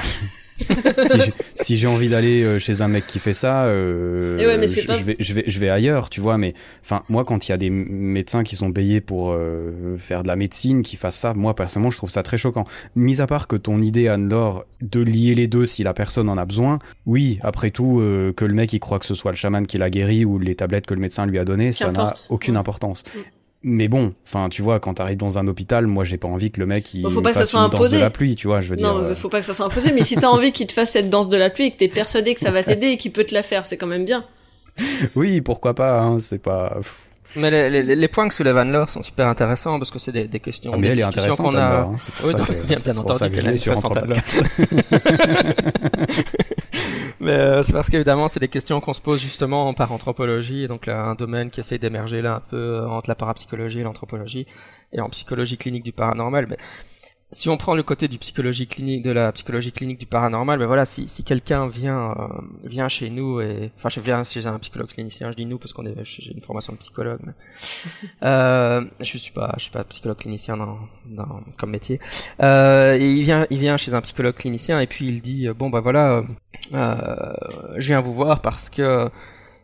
Si 1.56 1.78
j'ai 1.78 1.88
envie 1.88 2.10
d'aller 2.10 2.44
euh, 2.44 2.60
chez 2.60 2.82
un 2.82 2.88
mec 2.88 3.06
qui 3.08 3.20
fait 3.20 3.34
ça, 3.34 3.66
euh, 3.66 4.38
je, 4.38 5.04
vais, 5.04 5.16
je 5.20 5.34
vais, 5.34 5.44
je 5.48 5.60
vais 5.60 5.70
ailleurs, 5.70 6.10
tu 6.10 6.22
vois. 6.22 6.38
Mais 6.38 6.54
enfin, 6.84 7.04
moi, 7.10 7.26
quand 7.26 7.48
il 7.48 7.52
y 7.52 7.54
a 7.54 7.58
des 7.58 7.70
médecins 7.70 8.44
qui 8.44 8.56
sont 8.56 8.72
payés 8.72 9.02
pour 9.02 9.32
euh, 9.32 9.98
faire 9.98 10.24
de 10.24 10.28
la 10.28 10.36
médecine, 10.36 10.82
qui 10.82 10.96
fassent 10.96 11.18
ça, 11.18 11.34
moi 11.34 11.54
personnellement, 11.56 11.92
je 11.92 11.98
trouve 11.98 12.10
ça 12.10 12.24
très 12.24 12.38
choquant. 12.38 12.66
Mis 12.96 13.22
à 13.22 13.28
part 13.28 13.48
que 13.48 13.56
ton 13.56 13.80
idée, 13.82 14.08
Anne-Laure, 14.08 14.66
de 14.82 15.02
lier 15.02 15.36
les 15.36 15.48
deux 15.48 15.66
si 15.66 15.84
la 15.84 15.94
personne 15.94 16.30
en 16.30 16.38
a 16.38 16.46
besoin, 16.46 16.80
oui, 17.06 17.40
après 17.42 17.72
tout, 17.72 17.98
que 18.36 18.46
le 18.46 18.54
mec 18.54 18.74
il 18.74 18.80
croit 18.80 19.00
que 19.00 19.06
ce 19.06 19.16
soit 19.16 19.32
le 19.32 19.38
chaman 19.38 19.66
qui 19.66 19.78
l'a 19.78 19.90
guéri 19.90 20.26
ou 20.26 20.40
les 20.40 20.56
tablettes 20.56 20.86
que 20.86 20.94
le 20.94 21.02
médecin 21.02 21.26
lui 21.26 21.40
a 21.40 21.46
donné, 21.46 21.72
ça 21.72 21.92
n'a 21.92 22.14
aucune 22.30 22.58
importance. 22.58 23.04
Mm 23.16 23.37
mais 23.64 23.88
bon, 23.88 24.14
enfin, 24.26 24.50
tu 24.50 24.62
vois, 24.62 24.80
quand 24.80 24.96
t'arrives 24.96 25.18
dans 25.18 25.38
un 25.38 25.48
hôpital, 25.48 25.88
moi, 25.88 26.04
j'ai 26.04 26.18
pas 26.18 26.28
envie 26.28 26.52
que 26.52 26.60
le 26.60 26.66
mec 26.66 26.94
il 26.94 27.10
faut 27.10 27.22
pas 27.22 27.34
fasse 27.34 27.40
que 27.40 27.46
ça 27.46 27.52
soit 27.52 27.60
une 27.62 27.70
danse 27.70 27.92
de 27.92 27.98
la 27.98 28.10
pluie, 28.10 28.36
tu 28.36 28.48
vois, 28.48 28.62
je 28.62 28.70
veux 28.70 28.76
dire. 28.76 28.94
Non, 28.94 29.16
faut 29.16 29.30
pas 29.30 29.40
que 29.40 29.46
ça 29.46 29.54
soit 29.54 29.66
imposé, 29.66 29.92
mais 29.94 30.04
si 30.04 30.16
t'as 30.16 30.28
envie 30.28 30.52
qu'il 30.52 30.68
te 30.68 30.74
fasse 30.74 30.92
cette 30.92 31.10
danse 31.10 31.30
de 31.30 31.38
la 31.38 31.50
pluie 31.50 31.66
et 31.66 31.72
que 31.72 31.78
t'es 31.78 31.88
persuadé 31.88 32.34
que 32.34 32.40
ça 32.40 32.52
va 32.52 32.64
t'aider 32.64 32.88
et 32.88 32.98
qu'il 32.98 33.12
peut 33.12 33.24
te 33.24 33.34
la 33.34 33.44
faire, 33.44 33.66
c'est 33.66 33.78
quand 33.78 33.88
même 33.88 34.06
bien. 34.06 34.26
Oui, 35.16 35.42
pourquoi 35.42 35.74
pas, 35.74 36.02
hein, 36.02 36.20
c'est 36.20 36.42
pas. 36.42 36.78
Mais 37.36 37.52
les, 37.52 37.84
les, 37.84 37.96
les, 37.96 38.08
points 38.08 38.28
que 38.28 38.34
soulève 38.34 38.58
Anne-Laure 38.58 38.90
sont 38.90 39.04
super 39.04 39.28
intéressants 39.28 39.78
parce 39.78 39.92
que 39.92 40.00
c'est 40.00 40.12
des, 40.12 40.28
des, 40.28 40.40
questions, 40.40 40.72
ah, 40.74 40.78
mais 40.78 40.88
elle 40.88 41.00
est 41.00 41.04
intéressante, 41.04 41.38
qu'on 41.38 41.56
a. 41.56 41.82
Hein, 41.82 41.96
oui, 42.24 42.34
bien, 42.68 42.80
bien 42.80 42.98
entendu 42.98 43.30
qu'elle 43.32 43.48
est 43.48 43.50
intéressante 43.50 43.98
mais 47.20 47.32
euh, 47.32 47.64
c'est 47.64 47.74
parce 47.74 47.90
qu'évidemment 47.90 48.28
c'est 48.28 48.40
des 48.40 48.48
questions 48.48 48.80
qu'on 48.80 48.94
se 48.94 49.02
pose 49.02 49.22
justement 49.22 49.74
par 49.74 49.92
anthropologie, 49.92 50.68
donc 50.68 50.86
là, 50.86 51.04
un 51.04 51.16
domaine 51.16 51.50
qui 51.52 51.60
essaie 51.60 51.78
d'émerger 51.78 52.22
là 52.22 52.36
un 52.36 52.40
peu 52.40 52.58
euh, 52.58 52.88
entre 52.88 53.10
la 53.10 53.16
parapsychologie 53.16 53.80
et 53.80 53.84
l'anthropologie 53.84 54.48
et 54.94 55.02
en 55.02 55.10
psychologie 55.10 55.58
clinique 55.58 55.84
du 55.84 55.92
paranormal. 55.92 56.48
Mais 56.50 56.58
si 57.32 57.50
on 57.50 57.58
prend 57.58 57.76
le 57.76 57.84
côté 57.84 58.08
du 58.08 58.18
psychologie 58.18 58.68
clinique, 58.68 59.04
de 59.04 59.12
la 59.12 59.32
psychologie 59.34 59.74
clinique 59.74 60.00
du 60.00 60.06
paranormal, 60.06 60.60
ben 60.60 60.66
voilà, 60.66 60.86
si, 60.86 61.10
si 61.10 61.24
quelqu'un 61.24 61.68
vient 61.68 62.12
euh, 62.12 62.42
vient 62.64 62.88
chez 62.88 63.10
nous 63.10 63.42
et 63.42 63.72
enfin 63.76 63.90
je 63.90 64.00
viens 64.00 64.24
chez 64.24 64.48
un 64.48 64.58
psychologue 64.60 64.88
clinicien, 64.88 65.32
je 65.32 65.36
dis 65.36 65.46
nous 65.46 65.58
parce 65.58 65.74
qu'on 65.74 65.86
est 65.86 65.96
j'ai 66.04 66.32
une 66.32 66.42
formation 66.42 66.72
de 66.74 66.78
psychologue, 66.78 67.20
mais 67.26 67.34
euh, 68.24 68.82
je 69.02 69.18
suis 69.18 69.34
pas 69.34 69.54
je 69.58 69.64
suis 69.64 69.72
pas 69.72 69.84
psychologue 69.84 70.18
clinicien 70.18 70.56
dans, 70.56 70.80
dans 71.10 71.42
comme 71.58 71.72
métier. 71.72 72.00
Euh, 72.42 72.98
et 72.98 73.12
il 73.12 73.24
vient 73.24 73.46
il 73.50 73.60
vient 73.60 73.76
chez 73.78 73.94
un 73.94 74.02
psychologue 74.02 74.36
clinicien 74.36 74.80
et 74.80 74.88
puis 74.88 75.08
il 75.08 75.22
dit 75.22 75.50
bon 75.50 75.70
ben 75.70 75.82
voilà, 75.82 76.24
euh, 76.74 77.34
je 77.78 77.88
viens 77.88 78.02
vous 78.02 78.14
voir 78.14 78.42
parce 78.42 78.70
que 78.70 79.10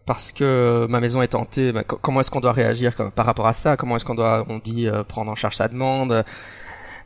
parce 0.06 0.32
que 0.32 0.86
ma 0.90 1.00
maison 1.00 1.22
est 1.22 1.36
hantée. 1.36 1.72
Ben, 1.72 1.84
comment 1.84 2.20
est-ce 2.20 2.32
qu'on 2.32 2.42
doit 2.42 2.52
réagir 2.52 2.94
par 3.16 3.26
rapport 3.26 3.48
à 3.48 3.54
ça? 3.54 3.78
Comment 3.78 3.96
est-ce 3.96 4.06
qu'on 4.06 4.16
doit 4.16 4.46
on 4.50 4.58
dit 4.60 4.88
euh, 4.88 5.04
prendre 5.04 5.32
en 5.32 5.36
charge 5.36 5.56
sa 5.56 5.68
demande? 5.68 6.26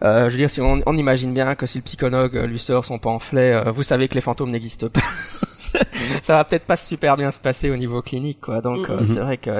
Euh, 0.04 0.26
je 0.26 0.32
veux 0.32 0.38
dire, 0.38 0.50
si 0.50 0.62
on, 0.62 0.82
on, 0.86 0.98
imagine 0.98 1.34
bien 1.34 1.56
que 1.56 1.66
si 1.66 1.80
le 1.80 1.84
psychologue 1.84 2.38
euh, 2.38 2.46
lui 2.46 2.60
sort 2.60 2.86
son 2.86 3.00
pamphlet, 3.00 3.54
euh, 3.54 3.72
vous 3.72 3.84
savez 3.84 4.08
que 4.08 4.14
les 4.14 4.22
fantômes 4.22 4.52
n'existent 4.52 4.90
pas. 4.90 5.02
ça 6.22 6.36
va 6.36 6.44
peut-être 6.44 6.66
pas 6.66 6.78
super 6.78 7.18
bien 7.18 7.32
se 7.32 7.42
passer 7.42 7.72
au 7.72 7.78
niveau 7.78 8.02
clinique, 8.02 8.40
quoi. 8.42 8.62
Donc 8.62 8.88
mm-hmm. 8.88 9.08
c'est 9.08 9.20
vrai 9.20 9.38
qu'il 9.38 9.54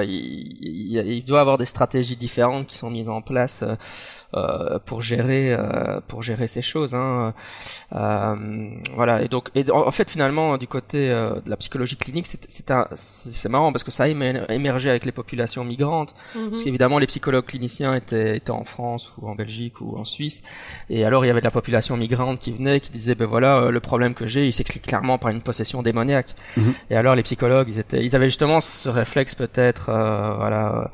il, 0.60 0.96
il, 0.96 1.24
doit 1.24 1.40
avoir 1.40 1.58
des 1.58 1.66
stratégies 1.66 2.16
différentes 2.16 2.66
qui 2.66 2.76
sont 2.76 2.90
mises 2.90 3.08
en 3.08 3.20
place 3.20 3.62
euh, 3.62 3.74
pour 4.84 5.00
gérer 5.00 5.52
euh, 5.52 6.00
pour 6.06 6.22
gérer 6.22 6.48
ces 6.48 6.62
choses. 6.62 6.94
Hein. 6.94 7.32
Euh, 7.94 8.36
voilà. 8.94 9.22
Et 9.22 9.28
donc, 9.28 9.48
et 9.54 9.70
en 9.70 9.90
fait, 9.90 10.10
finalement, 10.10 10.58
du 10.58 10.66
côté 10.66 11.08
de 11.08 11.48
la 11.48 11.56
psychologie 11.56 11.96
clinique, 11.96 12.26
c'est 12.26 12.38
c'est 12.94 13.48
marrant 13.48 13.72
parce 13.72 13.84
que 13.84 13.90
ça 13.90 14.04
a 14.04 14.08
émergé 14.08 14.90
avec 14.90 15.06
les 15.06 15.12
populations 15.12 15.64
migrantes, 15.64 16.14
mhm. 16.34 16.50
parce 16.50 16.62
qu'évidemment, 16.62 16.98
les 16.98 17.06
psychologues 17.06 17.46
cliniciens 17.46 17.94
étaient 17.94 18.36
étaient 18.36 18.50
en 18.50 18.64
France 18.64 19.12
ou 19.18 19.28
en 19.28 19.34
Belgique 19.34 19.80
ou 19.80 19.96
en 19.96 20.04
Suisse, 20.04 20.42
et 20.90 21.04
alors 21.04 21.24
il 21.24 21.28
y 21.28 21.30
avait 21.30 21.40
de 21.40 21.46
la 21.46 21.50
population 21.50 21.96
migrante 21.96 22.38
qui 22.38 22.52
venait, 22.52 22.80
qui 22.80 22.90
disait 22.90 23.14
ben 23.14 23.26
voilà, 23.26 23.70
le 23.70 23.80
problème 23.80 24.14
que 24.14 24.26
j'ai, 24.26 24.46
il 24.46 24.52
s'explique 24.52 24.86
clairement 24.86 25.18
par 25.18 25.30
une 25.30 25.40
possession 25.40 25.82
démoniaque. 25.82 26.34
Mhm. 26.56 26.74
Et 26.90 26.96
alors 26.96 27.14
les 27.14 27.22
psychologues, 27.22 27.68
ils 27.70 27.78
étaient, 27.78 28.04
ils 28.04 28.14
avaient 28.14 28.28
justement 28.28 28.60
ce 28.60 28.88
réflexe 28.88 29.34
peut-être, 29.34 29.86
voilà 29.86 30.90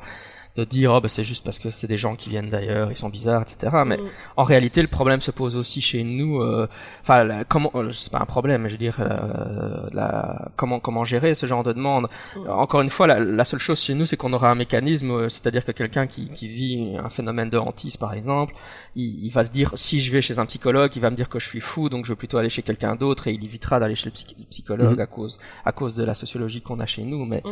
de 0.55 0.63
dire 0.63 0.93
oh 0.93 1.01
bah 1.01 1.09
c'est 1.09 1.23
juste 1.23 1.43
parce 1.43 1.59
que 1.59 1.69
c'est 1.69 1.87
des 1.87 1.97
gens 1.97 2.15
qui 2.15 2.29
viennent 2.29 2.49
d'ailleurs, 2.49 2.91
ils 2.91 2.97
sont 2.97 3.09
bizarres, 3.09 3.41
etc. 3.41 3.83
Mais 3.85 3.97
mm. 3.97 4.09
en 4.37 4.43
réalité, 4.43 4.81
le 4.81 4.87
problème 4.87 5.19
se 5.19 5.31
pose 5.31 5.55
aussi 5.55 5.81
chez 5.81 6.03
nous. 6.03 6.41
Euh, 6.41 6.67
enfin, 7.01 7.43
comment 7.49 7.71
euh, 7.75 7.91
c'est 7.91 8.11
pas 8.11 8.19
un 8.19 8.25
problème, 8.25 8.67
je 8.67 8.73
veux 8.73 8.77
dire, 8.77 8.97
euh, 8.99 9.87
la, 9.91 10.49
comment 10.55 10.79
comment 10.79 11.03
gérer 11.03 11.35
ce 11.35 11.45
genre 11.45 11.63
de 11.63 11.73
demande. 11.73 12.07
Mm. 12.35 12.49
Encore 12.49 12.81
une 12.81 12.89
fois, 12.89 13.07
la, 13.07 13.19
la, 13.19 13.43
seule 13.43 13.59
chose 13.59 13.81
chez 13.81 13.93
nous, 13.95 14.05
c'est 14.05 14.15
qu'on 14.15 14.31
aura 14.31 14.49
un 14.49 14.55
mécanisme, 14.55 15.27
c'est-à-dire 15.29 15.65
que 15.65 15.73
quelqu'un 15.73 16.07
qui, 16.07 16.29
qui 16.29 16.47
vit 16.47 16.95
un 17.03 17.09
phénomène 17.09 17.49
de 17.49 17.57
hantise, 17.57 17.97
par 17.97 18.13
exemple, 18.13 18.53
il, 18.95 19.25
il, 19.25 19.29
va 19.31 19.43
se 19.43 19.51
dire 19.51 19.71
si 19.75 19.99
je 20.01 20.11
vais 20.11 20.21
chez 20.21 20.39
un 20.39 20.45
psychologue, 20.45 20.91
il 20.95 21.01
va 21.01 21.09
me 21.09 21.17
dire 21.17 21.27
que 21.27 21.39
je 21.39 21.47
suis 21.47 21.61
fou, 21.61 21.89
donc 21.89 22.05
je 22.05 22.11
vais 22.13 22.15
plutôt 22.15 22.37
aller 22.37 22.49
chez 22.49 22.61
quelqu'un 22.61 22.95
d'autre 22.95 23.27
et 23.27 23.33
il 23.33 23.43
évitera 23.43 23.79
d'aller 23.81 23.95
chez 23.95 24.09
le, 24.09 24.45
psychologue 24.49 24.97
mm. 24.97 25.01
à 25.01 25.05
cause 25.05 25.39
à 25.65 25.71
cause 25.73 25.95
de 25.95 26.03
la 26.05 26.13
sociologie 26.13 26.61
qu'on 26.61 26.79
a 26.79 26.85
chez 26.85 27.03
nous. 27.03 27.25
Mais 27.25 27.43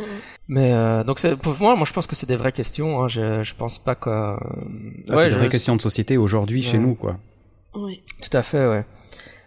mais 0.48 0.72
donc 1.04 1.20
pour 1.38 1.54
moi, 1.60 1.76
moi 1.76 1.84
je 1.86 1.92
pense 1.92 2.06
que 2.06 2.16
c'est 2.16 2.28
des 2.28 2.36
vraies 2.36 2.52
questions 2.52 2.93
Hein, 3.02 3.08
je, 3.08 3.42
je 3.42 3.54
pense 3.54 3.78
pas 3.78 3.94
que. 3.94 4.10
Ah, 4.10 4.38
ouais, 5.08 5.16
c'est 5.16 5.28
une 5.30 5.38
vraie 5.38 5.48
question 5.48 5.76
de 5.76 5.82
société 5.82 6.16
aujourd'hui 6.16 6.62
chez 6.62 6.78
nous, 6.78 6.94
quoi. 6.94 7.18
Oui. 7.74 8.02
Tout 8.22 8.36
à 8.36 8.42
fait, 8.42 8.66
ouais. 8.66 8.84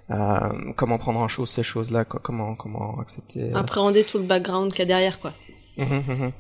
Euh, 0.09 0.71
comment 0.75 0.97
prendre 0.97 1.19
en 1.19 1.27
chose 1.27 1.49
ces 1.49 1.63
choses-là, 1.63 2.05
quoi. 2.05 2.19
Comment, 2.23 2.55
comment 2.55 2.99
accepter. 2.99 3.51
Euh, 3.51 3.55
Appréhender 3.55 4.03
tout 4.03 4.17
le 4.17 4.23
background 4.23 4.71
qu'il 4.71 4.79
y 4.79 4.83
a 4.83 4.85
derrière, 4.85 5.19
quoi. 5.19 5.33
Mmh, 5.77 5.83
mmh, 5.83 6.13
mmh. 6.13 6.31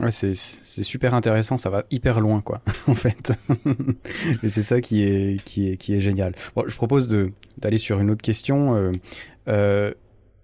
Ouais, 0.00 0.10
c'est 0.10 0.34
c'est 0.34 0.82
super 0.82 1.14
intéressant, 1.14 1.56
ça 1.56 1.70
va 1.70 1.84
hyper 1.92 2.20
loin 2.20 2.40
quoi, 2.40 2.62
en 2.88 2.96
fait. 2.96 3.32
Et 4.42 4.48
c'est 4.48 4.64
ça 4.64 4.80
qui 4.80 5.04
est 5.04 5.42
qui 5.44 5.70
est 5.70 5.76
qui 5.76 5.94
est 5.94 6.00
génial. 6.00 6.34
Bon, 6.56 6.64
je 6.66 6.74
propose 6.74 7.06
de 7.06 7.30
d'aller 7.58 7.78
sur 7.78 8.00
une 8.00 8.10
autre 8.10 8.22
question. 8.22 8.74
Euh, 8.74 8.90
euh, 9.46 9.94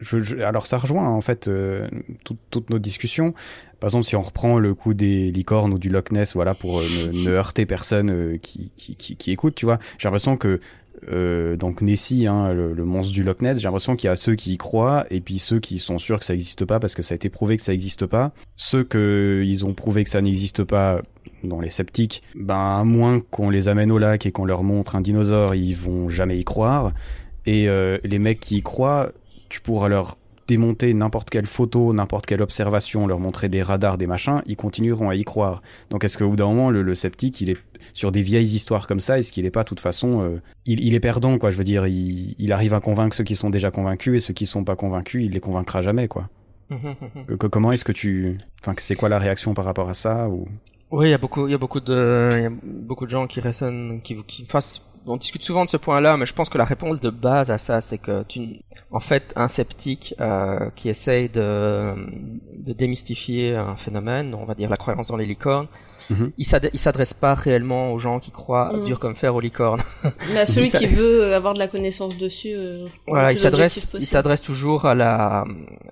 je, 0.01 0.40
alors 0.40 0.66
ça 0.66 0.78
rejoint 0.78 1.09
en 1.09 1.20
fait 1.20 1.48
euh, 1.48 1.88
toutes 2.24 2.70
nos 2.70 2.78
discussions. 2.78 3.34
Par 3.80 3.88
exemple, 3.88 4.05
si 4.05 4.16
on 4.16 4.22
reprend 4.22 4.59
le 4.59 4.74
coup 4.74 4.94
des 4.94 5.30
licornes 5.30 5.72
ou 5.72 5.78
du 5.78 5.88
Loch 5.88 6.11
Ness, 6.11 6.34
voilà, 6.34 6.55
pour 6.55 6.80
euh, 6.80 6.84
ne, 7.12 7.30
heurter 7.30 7.66
personne 7.66 8.11
euh, 8.11 8.36
qui, 8.38 8.70
qui, 8.74 8.96
qui, 8.96 9.30
écoute, 9.30 9.55
tu 9.55 9.64
vois, 9.64 9.78
j'ai 9.98 10.07
l'impression 10.09 10.36
que 10.36 10.61
donc 11.57 11.80
Nessie, 11.80 12.26
hein, 12.26 12.53
le, 12.53 12.84
monstre 12.84 13.14
du 13.14 13.22
Loch 13.22 13.40
Ness, 13.40 13.59
j'ai 13.59 13.64
l'impression 13.64 13.96
qu'il 13.96 14.09
y 14.09 14.11
a 14.11 14.16
ceux 14.16 14.34
qui 14.34 14.53
y 14.53 14.59
croient 14.59 15.07
et 15.11 15.22
puis 15.22 15.38
ceux 15.38 15.59
qui 15.59 15.78
sont 15.78 15.98
sûrs 15.98 16.20
que 16.20 16.26
ça 16.26 16.34
n'existe 16.34 16.66
pas 16.66 16.78
parce 16.78 16.94
que 16.94 17.03
ça 17.03 17.14
a 17.14 17.16
été 17.16 17.30
prouvé 17.30 17.57
que 17.57 17.62
ça 17.62 17.72
n'existe 17.72 18.05
pas. 18.05 18.32
Ceux 18.59 18.84
que 18.84 19.42
ils 19.46 19.64
ont 19.64 19.72
prouvé 19.72 20.05
que 20.05 20.11
ça 20.11 20.20
n'existe 20.20 20.62
pas 20.62 21.01
dans 21.42 21.59
les 21.59 21.70
sceptiques, 21.70 22.22
ben 22.34 22.80
à 22.80 22.84
moins 22.84 23.20
qu'on 23.30 23.48
les 23.48 23.68
amène 23.68 23.90
au 23.92 23.98
lac 23.98 24.26
et 24.26 24.30
qu'on 24.30 24.44
leur 24.44 24.62
montre 24.62 24.94
un 24.94 25.01
dinosaure, 25.01 25.55
ils 25.55 25.74
vont 25.74 26.11
jamais 26.11 26.38
y 26.38 26.44
croire. 26.44 26.92
Et 27.46 27.66
les 28.05 28.18
mecs 28.18 28.40
qui 28.40 28.59
y 28.59 28.62
croient, 28.62 29.11
tu 29.51 29.61
pourras 29.61 29.88
leur 29.88 30.16
démonter 30.51 30.92
n'importe 30.94 31.30
quelle 31.30 31.46
photo, 31.46 31.92
n'importe 31.92 32.26
quelle 32.26 32.42
observation, 32.42 33.07
leur 33.07 33.20
montrer 33.20 33.48
des 33.48 33.62
radars, 33.62 33.98
des 33.98 34.09
machins, 34.09 34.42
ils 34.46 34.57
continueront 34.57 35.09
à 35.09 35.14
y 35.14 35.22
croire. 35.22 35.62
Donc 35.90 36.03
est-ce 36.03 36.18
qu'au 36.18 36.28
bout 36.28 36.36
d'un 36.36 36.46
moment, 36.46 36.70
le, 36.70 36.94
sceptique, 36.94 37.40
il 37.40 37.51
est 37.51 37.59
sur 37.92 38.11
des 38.11 38.20
vieilles 38.20 38.53
histoires 38.53 38.88
comme 38.88 38.98
ça, 38.98 39.18
est-ce 39.18 39.32
qu'il 39.32 39.46
est 39.46 39.51
pas, 39.51 39.62
de 39.62 39.68
toute 39.68 39.78
façon, 39.78 40.22
euh, 40.22 40.40
il, 40.66 40.94
est 40.94 41.01
perdant, 41.01 41.38
quoi. 41.38 41.53
Je 41.53 41.57
veux 41.57 41.64
dire, 41.64 41.86
il, 41.86 42.53
arrive 42.53 42.74
à 42.74 42.80
convaincre 42.80 43.14
ceux 43.16 43.22
qui 43.22 43.36
sont 43.36 43.51
déjà 43.51 43.70
convaincus 43.70 44.16
et 44.16 44.20
ceux 44.26 44.34
qui 44.34 44.46
sont 44.46 44.64
pas 44.64 44.74
convaincus, 44.74 45.24
il 45.24 45.32
les 45.32 45.40
convaincra 45.40 45.82
jamais, 45.82 46.09
quoi. 46.09 46.28
comment 47.51 47.70
est-ce 47.70 47.84
que 47.84 47.92
tu, 47.92 48.38
enfin, 48.61 48.74
c'est 48.78 48.96
quoi 48.96 49.09
la 49.09 49.18
réaction 49.18 49.55
par 49.55 49.64
rapport 49.64 49.88
à 49.88 49.94
ça 49.94 50.28
ou? 50.28 50.48
Oui, 50.90 51.07
il 51.07 51.11
y 51.11 51.14
a 51.14 51.18
beaucoup, 51.18 51.46
il 51.46 51.53
y 51.53 51.55
a 51.55 51.59
beaucoup 51.59 51.80
de, 51.80 52.32
il 52.36 52.42
y 52.42 52.46
a 52.46 52.51
beaucoup 52.64 53.07
de 53.07 53.11
gens 53.11 53.28
qui 53.28 53.40
résonnent, 53.40 54.01
qui, 54.03 54.16
qui 54.24 54.44
fassent 54.44 54.89
on 55.07 55.16
discute 55.16 55.42
souvent 55.42 55.64
de 55.64 55.70
ce 55.70 55.76
point-là, 55.76 56.16
mais 56.16 56.26
je 56.26 56.34
pense 56.34 56.48
que 56.48 56.59
la 56.59 56.64
réponse 56.64 57.01
de 57.01 57.11
base 57.11 57.51
à 57.51 57.59
ça, 57.59 57.80
c'est 57.80 57.98
que 57.98 58.22
tu, 58.24 58.61
en 58.90 59.01
fait, 59.01 59.32
un 59.36 59.48
sceptique 59.48 60.14
euh, 60.20 60.70
qui 60.76 60.88
essaye 60.88 61.28
de, 61.28 61.94
de 62.59 62.72
démystifier 62.72 63.57
un 63.57 63.76
phénomène, 63.76 64.34
on 64.34 64.44
va 64.44 64.55
dire 64.55 64.68
la 64.70 64.76
croyance 64.76 65.09
dans 65.09 65.16
les 65.16 65.26
licornes, 65.26 65.66
Mhm. 66.11 66.32
il 66.38 66.44
s'ad- 66.44 66.70
il 66.72 66.78
s'adresse 66.80 67.14
pas 67.14 67.34
réellement 67.34 67.92
aux 67.92 67.98
gens 67.98 68.18
qui 68.18 68.32
croient 68.32 68.72
Mhm. 68.74 68.84
dur 68.84 68.98
comme 68.98 69.14
fer 69.14 69.32
aux 69.32 69.38
licornes. 69.40 69.80
Mais 70.32 70.40
à 70.40 70.46
celui 70.46 70.68
qui 70.70 70.86
veut 70.86 71.34
avoir 71.34 71.55
de 71.55 71.61
la 71.61 71.68
connaissance 71.68 72.18
dessus. 72.18 72.51
euh, 72.53 72.84
Voilà, 73.07 73.30
il 73.30 73.38
s'adresse, 73.38 73.86
il 73.94 74.07
s'adresse 74.07 74.42
toujours 74.42 74.86
à 74.86 74.96
la, 74.96 75.44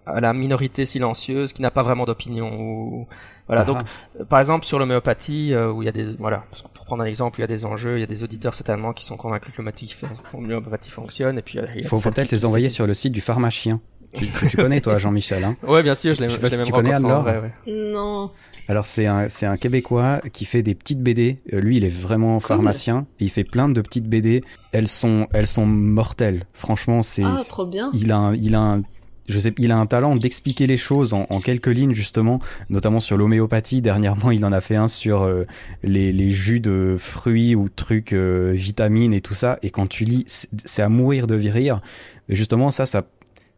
à 0.07 0.19
la 0.21 0.33
minorité 0.35 0.87
silencieuse 0.87 1.53
qui 1.53 1.63
n'a 1.63 1.71
pas 1.71 1.83
vraiment 1.83 2.05
d'opinion. 2.05 2.51
Ou 2.61 3.07
voilà. 3.49 3.63
Ah 3.63 3.65
Donc, 3.65 3.79
euh, 4.21 4.25
par 4.25 4.39
exemple, 4.39 4.65
sur 4.67 4.79
l'homéopathie, 4.79 5.55
euh, 5.55 5.73
où 5.73 5.83
il 5.83 5.87
y 5.87 5.89
a 5.89 5.93
des, 5.93 6.15
voilà, 6.19 6.45
parce 6.51 6.63
que 6.63 6.69
pour 6.69 6.85
prendre 6.85 7.03
un 7.03 7.07
exemple, 7.07 7.41
il 7.41 7.43
y 7.43 7.45
a 7.45 7.49
des 7.49 7.65
enjeux, 7.65 7.97
il 7.97 8.01
y 8.01 8.05
a 8.05 8.07
des 8.07 8.23
auditeurs 8.23 8.55
certainement 8.55 8.93
qui 8.93 9.05
sont 9.05 9.17
convaincus 9.17 9.53
que 9.55 9.63
l'homéopathie, 9.63 10.91
fonctionne, 10.91 11.39
et 11.39 11.43
puis 11.43 11.59
euh, 11.59 11.67
il 11.75 11.85
faut, 11.87 11.99
peut-être 11.99 12.31
les 12.31 12.45
envoyer 12.45 12.69
sur 12.69 12.87
le 12.87 12.95
site 12.95 13.13
du 13.13 13.23
pharmacien. 13.23 13.81
Tu, 14.15 14.57
connais 14.57 14.81
toi, 14.81 14.99
Jean-Michel. 14.99 15.45
Hein 15.45 15.57
Ouais, 15.67 15.83
bien 15.83 15.95
sûr, 15.95 16.15
je 16.15 16.21
l'ai, 16.21 16.29
même 16.29 16.67
tu 16.67 16.73
connais 16.73 16.93
en 16.93 16.97
Anne-Laure. 16.97 17.23
vrai, 17.23 17.41
ouais. 17.41 17.93
Non. 17.93 18.31
Alors 18.69 18.85
c'est 18.85 19.07
un 19.07 19.31
c'est 19.31 19.47
un 19.47 19.57
Québécois 19.57 20.21
qui 20.33 20.45
fait 20.45 20.63
des 20.63 20.75
petites 20.75 21.03
BD. 21.03 21.39
Euh, 21.55 21.61
lui, 21.61 21.79
il 21.79 21.85
est 21.85 21.89
vraiment 21.89 22.39
pharmacien. 22.39 23.07
Et 23.19 23.25
il 23.25 23.31
fait 23.31 23.45
plein 23.45 23.69
de 23.69 23.81
petites 23.81 24.07
BD. 24.07 24.45
Elles 24.73 24.89
sont 24.89 25.27
elles 25.33 25.47
sont 25.47 25.65
mortelles. 25.65 26.45
Franchement, 26.53 27.03
c'est 27.03 27.25
Ah, 27.25 27.41
trop 27.49 27.67
bien. 27.67 27.91
il 27.95 28.13
a 28.13 28.19
un, 28.19 28.35
il 28.35 28.55
a 28.55 28.61
un 28.61 28.83
je 29.29 29.39
sais, 29.39 29.53
il 29.59 29.71
a 29.73 29.79
un 29.79 29.87
talent 29.87 30.17
d'expliquer 30.17 30.67
les 30.67 30.77
choses 30.77 31.13
en, 31.13 31.27
quelques 31.41 31.69
lignes 31.69 31.95
justement, 31.95 32.41
notamment 32.71 33.01
sur 33.01 33.17
l'homéopathie. 33.17 33.83
Dernièrement, 33.83 34.31
il 34.31 34.45
en 34.45 34.53
a 34.53 34.61
fait 34.61 34.77
un 34.77 34.89
sur 34.89 35.23
euh, 35.23 35.45
les, 35.83 36.31
jus 36.31 36.61
de 36.61 36.97
fruits 36.99 37.55
ou 37.55 37.69
trucs 37.69 38.13
euh, 38.13 38.53
vitamines 38.55 39.13
et 39.13 39.21
tout 39.21 39.35
ça. 39.35 39.59
Et 39.63 39.71
quand 39.71 39.87
tu 39.87 40.05
lis, 40.05 40.25
c'est 40.65 40.83
à 40.83 40.89
mourir 40.89 41.27
de 41.27 41.37
rire. 41.37 41.81
Mais 42.29 42.37
justement, 42.37 42.71
ça, 42.71 42.87
ça, 42.87 43.05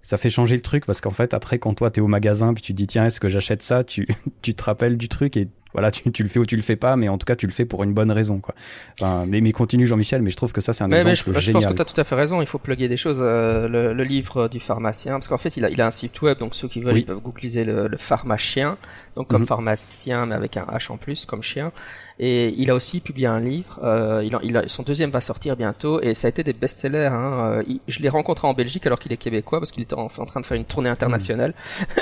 ça 0.03 0.19
fait 0.19 0.31
changer 0.31 0.57
le 0.57 0.63
truc 0.63 0.87
parce 0.87 1.01
qu'en 1.01 1.11
fait, 1.11 1.35
après, 1.35 1.59
quand 1.59 1.75
toi 1.75 1.91
t'es 1.91 2.01
au 2.01 2.07
magasin 2.09 2.53
puis 2.55 2.63
tu 2.63 2.73
te 2.73 2.77
dis 2.77 2.87
tiens, 2.87 3.07
est-ce 3.07 3.21
que 3.21 3.29
j'achète 3.29 3.63
ça, 3.63 3.85
tu, 3.85 4.07
tu 4.43 4.55
te 4.55 4.63
rappelles 4.63 4.97
du 4.97 5.09
truc 5.09 5.37
et 5.37 5.49
voilà, 5.73 5.91
tu, 5.91 6.11
tu 6.13 6.23
le 6.23 6.29
fais 6.29 6.39
ou 6.39 6.47
tu 6.47 6.57
le 6.57 6.63
fais 6.63 6.77
pas, 6.77 6.97
mais 6.97 7.09
en 7.09 7.17
tout 7.19 7.25
cas, 7.27 7.37
tu 7.37 7.47
le 7.47 7.53
fais 7.53 7.65
pour 7.65 7.85
une 7.85 7.93
bonne 7.95 8.11
raison, 8.11 8.39
quoi. 8.41 8.55
Enfin, 9.01 9.25
mais, 9.29 9.41
mais 9.41 9.53
continue 9.53 9.87
Jean-Michel, 9.87 10.23
mais 10.23 10.31
je 10.31 10.37
trouve 10.37 10.53
que 10.53 10.61
ça, 10.61 10.73
c'est 10.73 10.83
un 10.85 10.89
Mais, 10.89 11.05
mais 11.05 11.15
je, 11.17 11.23
exemple 11.23 11.31
je 11.31 11.35
pense 11.35 11.45
génial. 11.63 11.71
que 11.73 11.77
tu 11.77 11.83
as 11.83 11.85
tout 11.95 12.01
à 12.01 12.05
fait 12.05 12.15
raison, 12.15 12.41
il 12.43 12.47
faut 12.47 12.59
plugger 12.59 12.89
des 12.89 12.97
choses. 12.97 13.19
euh, 13.21 13.69
le, 13.69 13.93
le 13.93 14.05
livre 14.05 14.49
du 14.49 14.59
pharmacien, 14.61 15.13
parce 15.13 15.29
qu'en 15.29 15.39
fait, 15.39 15.57
il 15.57 15.65
a, 15.65 15.71
il 15.71 15.81
a 15.81 15.87
un 15.87 15.91
site 15.91 16.21
web, 16.23 16.39
donc 16.39 16.55
ceux 16.55 16.69
qui 16.69 16.81
veulent, 16.81 16.95
Oui. 16.95 17.01
ils 17.01 17.07
peuvent 17.07 17.21
googliser 17.21 17.65
le, 17.65 17.87
le 17.89 17.97
pharmacien, 17.97 18.77
donc 19.17 19.29
comme 19.29 19.43
Mhm. 19.43 19.47
pharmacien, 19.47 20.27
mais 20.27 20.35
avec 20.35 20.57
un 20.57 20.65
H 20.65 20.91
en 20.93 20.97
plus, 20.97 21.25
comme 21.25 21.43
chien. 21.43 21.73
Et 22.19 22.53
il 22.59 22.71
a 22.71 22.75
aussi 22.75 23.01
publié 23.01 23.27
un 23.29 23.41
livre, 23.41 23.79
euh, 23.83 24.23
il 24.25 24.35
a, 24.35 24.41
il 24.43 24.57
a- 24.57 24.69
son 24.69 24.83
deuxième 24.83 25.11
va 25.11 25.21
sortir 25.21 25.57
bientôt, 25.57 26.01
et 26.03 26.15
ça 26.15 26.27
a 26.27 26.31
été 26.31 26.43
des 26.45 26.53
best-sellers. 26.53 27.07
Hein. 27.13 27.33
euh, 27.59 27.63
je 27.89 28.01
l'ai 28.01 28.09
rencontré 28.11 28.47
en 28.47 28.53
Belgique 28.55 28.87
alors 28.87 28.99
qu'il 28.99 29.13
est 29.13 29.17
québécois, 29.17 29.59
parce 29.61 29.71
qu'il 29.71 29.83
était 29.83 29.95
en, 29.95 30.09
en 30.19 30.25
train 30.27 30.41
de 30.41 30.47
faire 30.47 30.57
une 30.57 30.65
tournée 30.67 30.91
internationale. 30.91 31.55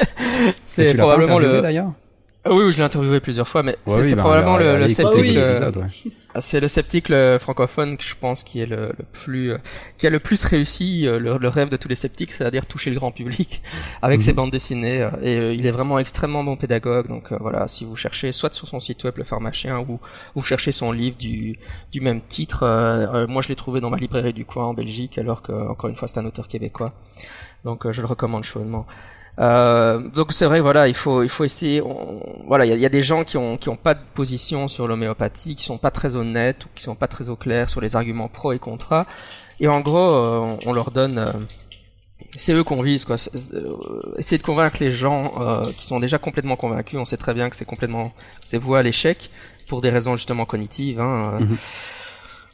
Et 0.49 0.53
C'est 0.66 0.95
pas 0.95 1.03
probablement 1.05 1.39
le... 1.39 1.61
d'ailleurs? 1.61 1.93
Ah 2.51 2.55
oui, 2.55 2.64
oui, 2.64 2.72
je 2.72 2.78
l'ai 2.78 2.84
interviewé 2.84 3.20
plusieurs 3.20 3.46
fois, 3.46 3.62
mais 3.62 3.72
Ouais, 3.86 3.96
c'est 3.96 4.01
oui, 4.03 4.14
bah, 4.14 4.22
probablement 4.22 4.57
le, 4.57 4.88
sceptique... 4.88 5.36
euh, 5.36 5.70
ouais. 5.72 5.86
ah, 6.34 6.40
C'est 6.40 6.61
le 6.61 6.68
sceptique 6.68 7.09
le 7.11 7.36
francophone 7.38 7.96
que 7.99 8.05
je 8.05 8.14
pense 8.18 8.42
qui 8.42 8.61
est 8.61 8.66
le, 8.66 8.86
le 8.99 9.05
plus 9.12 9.53
euh, 9.53 9.59
qui 9.99 10.07
a 10.07 10.11
le 10.11 10.18
plus 10.18 10.42
réussi 10.44 11.07
euh, 11.07 11.18
le, 11.18 11.36
le 11.36 11.49
rêve 11.49 11.68
de 11.68 11.76
tous 11.76 11.88
les 11.88 11.94
sceptiques, 11.94 12.32
c'est-à-dire 12.32 12.64
toucher 12.66 12.88
le 12.90 12.96
grand 12.96 13.11
public 13.12 13.62
avec 14.03 14.20
Mhm. 14.20 14.24
ses 14.24 14.32
bandes 14.32 14.51
dessinées. 14.51 15.07
et 15.20 15.53
il 15.53 15.66
est 15.66 15.70
vraiment 15.70 15.99
extrêmement 15.99 16.42
bon 16.42 16.57
pédagogue. 16.57 17.09
Donc 17.09 17.32
voilà, 17.32 17.68
si 17.68 17.84
vous 17.84 17.96
cherchez 17.96 18.32
soit 18.32 18.55
sur 18.55 18.66
son 18.66 18.80
site 18.80 19.05
web 19.05 19.18
le 19.18 19.24
pharmacien 19.24 19.78
ou 19.80 20.01
vous 20.34 20.42
cherchez 20.42 20.72
son 20.72 20.90
livre 20.92 21.18
du 21.18 21.55
du 21.92 22.01
même 22.01 22.20
titre, 22.22 23.26
moi 23.28 23.42
je 23.42 23.49
l'ai 23.49 23.57
trouvé 23.57 23.80
dans 23.80 23.90
ma 23.90 23.99
librairie 23.99 24.32
du 24.32 24.46
coin 24.46 24.64
en 24.64 24.74
Belgique, 24.74 25.18
alors 25.18 25.42
que 25.42 25.53
encore 25.53 25.90
une 25.90 25.96
fois 25.96 26.09
c'est 26.09 26.18
un 26.18 26.24
auteur 26.24 26.49
québécois. 26.49 26.94
Donc 27.64 27.90
je 27.90 28.01
le 28.01 28.07
recommande 28.07 28.44
chaudement. 28.44 28.86
Euh, 29.41 30.01
donc 30.11 30.32
c'est 30.32 30.47
vrai, 30.47 30.61
voilà, 30.61 30.89
il 30.89 30.95
faut, 30.95 31.22
il 31.22 31.28
faut 31.28 31.45
essayer. 31.45 31.80
on- 31.80 32.20
voilà, 32.47 32.66
il 32.66 32.76
y 32.76 32.80
y 32.80 32.86
a 32.86 32.89
des 32.89 33.03
gens 33.03 33.24
qui 33.24 33.36
ont, 33.36 33.57
qui 33.57 33.68
ont 33.68 33.76
pas 33.76 33.95
de 33.95 34.01
position 34.14 34.66
sur 34.68 34.89
l'homéopathie, 34.89 35.55
qui 35.55 35.64
sont 35.64 35.78
pas 35.78 35.91
très 35.93 36.16
honnêtes 36.16 36.64
ou 36.64 36.68
qui 36.74 36.82
sont 36.82 36.97
pas 36.97 37.07
très 37.09 37.28
au 37.28 37.36
clair 37.36 37.68
sur 37.68 37.80
les 37.80 37.95
arguments 37.97 38.28
pro 38.28 38.53
et 38.53 38.59
contra. 38.59 39.07
Et 39.61 39.68
en 39.68 39.80
gros, 39.80 39.99
euh, 39.99 40.57
on, 40.66 40.72
leur 40.72 40.91
donne. 40.91 41.18
euh, 41.18 41.32
c'est 42.36 42.53
eux 42.53 42.64
qu'on 42.64 42.82
vise, 42.82 43.05
quoi. 43.05 43.16
Euh, 43.55 43.74
essayer 44.18 44.39
de 44.39 44.43
convaincre 44.43 44.76
les 44.80 44.91
gens 44.93 45.32
euh, 45.41 45.70
qui 45.76 45.86
sont 45.86 46.01
déjà 46.01 46.18
complètement 46.18 46.57
convaincus. 46.57 46.99
On 46.99 47.05
sait 47.05 47.16
très 47.16 47.34
bien 47.34 47.49
que 47.51 47.57
c'est 47.57 47.64
complètement, 47.64 48.12
c'est 48.45 48.59
voué 48.59 48.78
à 48.78 48.82
l'échec 48.82 49.30
pour 49.68 49.80
des 49.82 49.91
raisons 49.91 50.16
justement 50.16 50.47
cognitives. 50.47 51.01
Hein, 51.01 51.39
euh. 51.41 51.45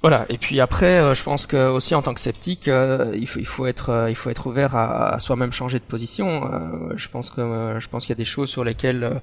Voilà. 0.04 0.26
Et 0.28 0.36
puis 0.36 0.60
après, 0.60 0.98
euh, 1.00 1.14
je 1.14 1.22
pense 1.22 1.46
que 1.46 1.70
aussi 1.70 1.94
en 1.94 2.02
tant 2.02 2.12
que 2.12 2.20
sceptique, 2.20 2.68
euh, 2.68 3.10
il 3.14 3.26
faut 3.26 3.40
il 3.40 3.46
faut 3.46 3.64
être 3.64 3.88
euh, 3.88 4.10
il 4.10 4.14
faut 4.14 4.28
être 4.28 4.46
ouvert 4.46 4.76
à, 4.76 5.14
à 5.14 5.18
soi-même 5.18 5.50
changer 5.50 5.78
de 5.78 5.84
position. 5.84 6.42
Je 6.94 7.08
pense 7.08 7.30
que 7.30 7.76
je 7.78 7.88
pense 7.88 8.04
qu'il 8.04 8.10
y 8.10 8.18
a 8.18 8.22
des 8.22 8.26
choses 8.26 8.50
sur 8.50 8.64
lesquelles 8.64 9.18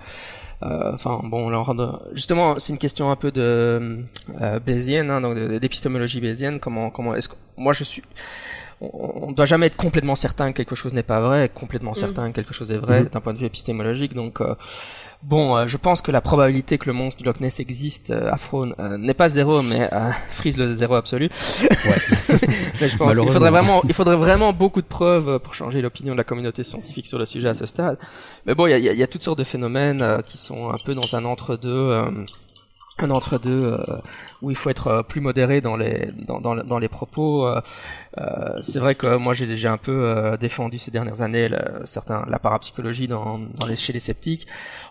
Enfin 0.63 1.21
bon, 1.23 1.49
là, 1.49 1.63
on 1.67 1.99
justement, 2.13 2.59
c'est 2.59 2.73
une 2.73 2.79
question 2.79 3.11
un 3.11 3.15
peu 3.15 3.31
de 3.31 3.99
euh, 4.41 4.59
bayésienne, 4.59 5.11
hein, 5.11 5.21
donc 5.21 5.37
d'épistémologie 5.37 6.19
bayésienne. 6.19 6.59
Comment, 6.59 6.89
comment 6.89 7.13
est-ce 7.13 7.29
que 7.29 7.35
moi 7.57 7.73
je 7.73 7.83
suis 7.83 8.01
on 8.81 9.11
on 9.27 9.31
doit 9.33 9.45
jamais 9.45 9.67
être 9.67 9.77
complètement 9.77 10.15
certain 10.15 10.51
que 10.51 10.57
quelque 10.57 10.75
chose 10.75 10.93
n'est 10.93 11.03
pas 11.03 11.21
vrai, 11.21 11.49
complètement 11.53 11.93
certain 11.93 12.29
que 12.31 12.35
quelque 12.35 12.53
chose 12.53 12.71
est 12.71 12.77
vrai 12.77 13.01
Mhm. 13.03 13.09
d'un 13.09 13.21
point 13.21 13.33
de 13.33 13.37
vue 13.39 13.45
épistémologique. 13.45 14.13
Donc 14.13 14.41
euh, 14.41 14.55
bon, 15.23 15.55
euh, 15.55 15.67
je 15.67 15.77
pense 15.77 16.01
que 16.01 16.11
la 16.11 16.19
probabilité 16.21 16.77
que 16.77 16.87
le 16.87 16.93
monstre 16.93 17.19
du 17.19 17.23
Loch 17.25 17.39
Ness 17.39 17.59
existe 17.59 18.09
euh, 18.09 18.29
à 18.31 18.37
Frône 18.37 18.73
euh, 18.79 18.97
n'est 18.97 19.13
pas 19.13 19.29
zéro, 19.29 19.61
mais 19.61 19.87
euh, 19.93 20.09
frise 20.29 20.57
le 20.57 20.73
zéro 20.75 20.95
absolu. 20.95 21.29
mais 22.81 22.89
je 22.89 22.97
pense 22.97 23.17
qu'il 23.17 23.29
faudrait 23.31 23.49
vraiment, 23.51 23.81
il 23.87 23.93
faudrait 23.93 24.15
vraiment 24.17 24.51
beaucoup 24.53 24.81
de 24.81 24.87
preuves 24.87 25.39
pour 25.39 25.53
changer 25.53 25.81
l'opinion 25.81 26.13
de 26.13 26.17
la 26.17 26.23
communauté 26.23 26.63
scientifique 26.63 27.07
sur 27.07 27.19
le 27.19 27.25
sujet 27.25 27.49
à 27.49 27.53
ce 27.53 27.65
stade. 27.65 27.97
Mais 28.45 28.55
bon, 28.55 28.67
il 28.67 28.71
y 28.71 28.73
a, 28.73 28.77
il 28.77 28.83
y 28.85 28.89
a- 28.89 28.93
il 28.93 28.99
y 28.99 29.03
a 29.03 29.07
toutes 29.07 29.23
sortes 29.23 29.39
de 29.39 29.43
phénomènes 29.43 30.01
euh, 30.01 30.21
qui 30.21 30.37
sont 30.37 30.69
un 30.71 30.77
peu 30.83 30.95
dans 30.95 31.15
un 31.15 31.23
entre-deux. 31.25 31.69
Un 32.99 33.09
entre-deux 33.09 33.63
euh, 33.65 33.77
où 34.43 34.51
il 34.51 34.55
faut 34.55 34.69
être 34.69 34.87
euh, 34.87 35.01
plus 35.01 35.21
modéré 35.21 35.59
dans 35.61 35.75
les 35.75 36.09
dans, 36.27 36.39
dans, 36.39 36.55
dans 36.55 36.77
les 36.77 36.89
propos. 36.89 37.47
euh, 37.47 37.59
euh, 38.19 38.59
c'est 38.61 38.79
vrai 38.79 38.95
que 38.95 39.15
moi 39.15 39.33
j'ai 39.33 39.47
déjà 39.47 39.71
un 39.71 39.77
peu 39.77 39.91
euh, 39.91 40.37
défendu 40.37 40.77
ces 40.77 40.91
dernières 40.91 41.21
années 41.21 41.47
le- 41.47 41.81
certains 41.85 42.25
la 42.27 42.37
parapsychologie 42.37 43.07
dans, 43.07 43.39
dans 43.39 43.65
les, 43.65 43.75
chez 43.75 43.93
les 43.93 43.99
sceptiques 43.99 44.45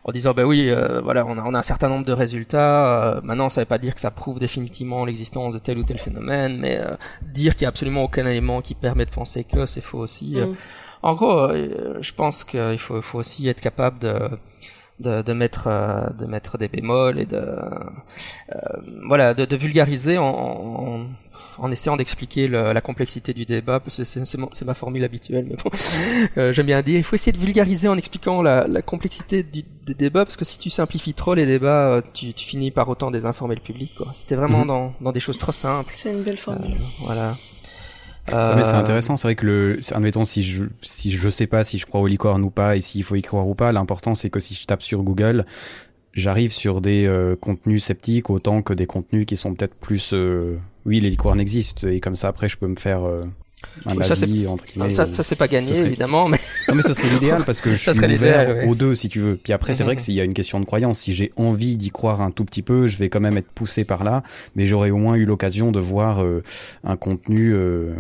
en 0.04 0.12
disant 0.12 0.32
ben 0.32 0.44
oui 0.44 0.70
euh, 0.70 1.00
voilà 1.02 1.24
on 1.26 1.38
a, 1.38 1.42
on 1.44 1.54
a 1.54 1.58
un 1.58 1.62
certain 1.62 1.88
nombre 1.88 2.06
de 2.06 2.12
résultats. 2.12 3.16
euh, 3.16 3.20
maintenant 3.22 3.48
ça 3.48 3.60
veut 3.60 3.66
pas 3.66 3.78
dire 3.78 3.94
que 3.94 4.00
ça 4.00 4.10
prouve 4.10 4.40
définitivement 4.40 5.04
l'existence 5.04 5.52
de 5.54 5.58
tel 5.60 5.78
ou 5.78 5.84
tel 5.84 5.98
phénomène, 5.98 6.58
mais 6.58 6.78
euh, 6.78 6.94
dire 7.22 7.54
qu'il 7.54 7.62
y 7.62 7.66
a 7.66 7.68
absolument 7.68 8.02
aucun 8.04 8.26
élément 8.26 8.60
qui 8.62 8.74
permet 8.74 9.04
de 9.04 9.10
penser 9.10 9.44
que 9.44 9.66
c'est 9.66 9.82
faux 9.82 9.98
aussi. 9.98 10.40
euh. 10.40 10.46
Mm. 10.46 10.56
En 11.02 11.14
gros, 11.14 11.38
euh, 11.50 11.98
je 12.00 12.12
pense 12.12 12.44
qu'il 12.44 12.78
faut, 12.78 13.00
faut 13.02 13.18
aussi 13.18 13.48
être 13.48 13.60
capable 13.60 13.98
de 14.00 14.18
de, 15.00 15.22
de 15.22 15.32
mettre 15.32 15.64
euh, 15.66 16.08
de 16.10 16.26
mettre 16.26 16.58
des 16.58 16.68
bémols 16.68 17.18
et 17.18 17.26
de 17.26 17.36
euh, 17.36 18.58
voilà 19.08 19.34
de, 19.34 19.44
de 19.44 19.56
vulgariser 19.56 20.18
en, 20.18 20.24
en, 20.26 21.06
en 21.58 21.70
essayant 21.70 21.96
d'expliquer 21.96 22.46
le- 22.48 22.72
la 22.72 22.80
complexité 22.80 23.32
du 23.34 23.44
débat. 23.44 23.80
C'est 23.88 24.64
ma 24.64 24.74
formule 24.74 25.04
habituelle 25.04 25.46
mais 25.48 25.56
bon. 25.62 25.70
Euh, 26.38 26.52
j'aime 26.52 26.66
bien 26.66 26.82
dire 26.82 26.96
il 26.98 27.02
faut 27.04 27.16
essayer 27.16 27.32
de 27.32 27.38
vulgariser 27.38 27.88
en 27.88 27.96
expliquant 27.98 28.42
la, 28.42 28.66
la 28.68 28.82
complexité 28.82 29.42
du, 29.42 29.64
des 29.86 29.94
débats 29.94 30.24
parce 30.24 30.36
que 30.36 30.44
si 30.44 30.58
tu 30.58 30.70
simplifies 30.70 31.14
trop 31.14 31.34
les 31.34 31.46
débats 31.46 31.88
euh, 31.88 32.02
tu, 32.12 32.32
tu 32.34 32.44
finis 32.46 32.70
par 32.70 32.88
autant 32.88 33.10
désinformer 33.10 33.54
le 33.56 33.60
public 33.60 33.92
quoi. 33.96 34.12
T'es 34.26 34.36
vraiment 34.36 34.60
Mhm. 34.60 34.66
dans 34.68 34.94
dans 35.00 35.12
des 35.12 35.20
choses 35.20 35.38
trop 35.38 35.52
simples. 35.52 35.92
C'est 35.96 36.12
une 36.12 36.22
belle 36.22 36.36
formule. 36.38 36.72
euh, 36.74 37.04
voilà 37.06 37.36
Ouais, 38.48 38.54
mais 38.56 38.64
c'est 38.64 38.74
Euh, 38.74 38.80
intéressant, 38.80 39.16
c'est 39.16 39.28
vrai 39.28 39.34
que 39.36 39.46
le, 39.46 39.80
admettons 39.92 40.24
si 40.24 40.42
je, 40.42 40.64
si 40.82 41.10
je 41.10 41.28
sais 41.28 41.46
pas 41.46 41.64
si 41.64 41.78
je 41.78 41.86
crois 41.86 42.00
aux 42.00 42.06
licornes 42.06 42.42
ou 42.44 42.50
pas 42.50 42.76
et 42.76 42.80
s'il 42.80 43.04
faut 43.04 43.16
y 43.16 43.22
croire 43.22 43.46
ou 43.48 43.54
pas, 43.54 43.72
l'important 43.72 44.14
c'est 44.14 44.30
que 44.30 44.40
si 44.40 44.54
je 44.54 44.66
tape 44.66 44.82
sur 44.82 45.02
Google, 45.02 45.44
j'arrive 46.14 46.52
sur 46.52 46.80
des 46.80 47.06
euh, 47.06 47.36
contenus 47.36 47.84
sceptiques 47.84 48.30
autant 48.30 48.62
que 48.62 48.72
des 48.74 48.86
contenus 48.86 49.26
qui 49.26 49.36
sont 49.36 49.54
peut-être 49.54 49.74
plus, 49.80 50.12
euh, 50.14 50.58
oui 50.86 51.00
les 51.00 51.10
licornes 51.10 51.40
existent 51.40 51.86
et 51.88 52.00
comme 52.00 52.16
ça 52.16 52.28
après 52.28 52.48
je 52.48 52.56
peux 52.56 52.68
me 52.68 52.76
faire 52.76 53.04
euh, 53.04 53.20
un 53.86 54.02
Ça, 54.02 54.14
c'est- 54.16 54.24
avis 54.24 54.46
entre 54.46 54.64
guillemets. 54.66 54.90
ça, 54.90 55.06
ou- 55.06 55.12
ça 55.12 55.22
c'est 55.22 55.36
pas 55.36 55.48
gagné 55.48 55.74
serait- 55.74 55.86
évidemment 55.86 56.28
mais 56.28 56.38
Non 56.68 56.74
mais 56.74 56.82
ce 56.82 56.94
serait 56.94 57.08
l'idéal 57.10 57.42
parce 57.44 57.60
que 57.60 57.70
je 57.74 57.82
Ça 57.84 57.92
suis 57.94 58.04
ouvert 58.04 58.48
ouais. 58.56 58.66
aux 58.66 58.74
deux 58.74 58.94
si 58.94 59.08
tu 59.08 59.20
veux. 59.20 59.36
Puis 59.36 59.52
après 59.52 59.74
c'est 59.74 59.82
vrai 59.84 59.94
Mhm. 59.94 59.96
que 59.98 60.02
s'il 60.02 60.14
y 60.14 60.20
a 60.20 60.24
une 60.24 60.34
question 60.34 60.60
de 60.60 60.64
croyance, 60.64 60.98
si 61.00 61.12
j'ai 61.12 61.30
envie 61.36 61.76
d'y 61.76 61.90
croire 61.90 62.20
un 62.22 62.30
tout 62.30 62.44
petit 62.44 62.62
peu, 62.62 62.86
je 62.86 62.96
vais 62.96 63.08
quand 63.08 63.20
même 63.20 63.36
être 63.38 63.50
poussé 63.50 63.84
par 63.84 64.04
là, 64.04 64.22
mais 64.56 64.66
j'aurais 64.66 64.90
au 64.90 64.96
moins 64.98 65.14
eu 65.14 65.24
l'occasion 65.24 65.72
de 65.72 65.80
voir 65.80 66.22
euh, 66.22 66.42
un 66.84 66.96
contenu 66.96 67.52
euh, 67.54 67.94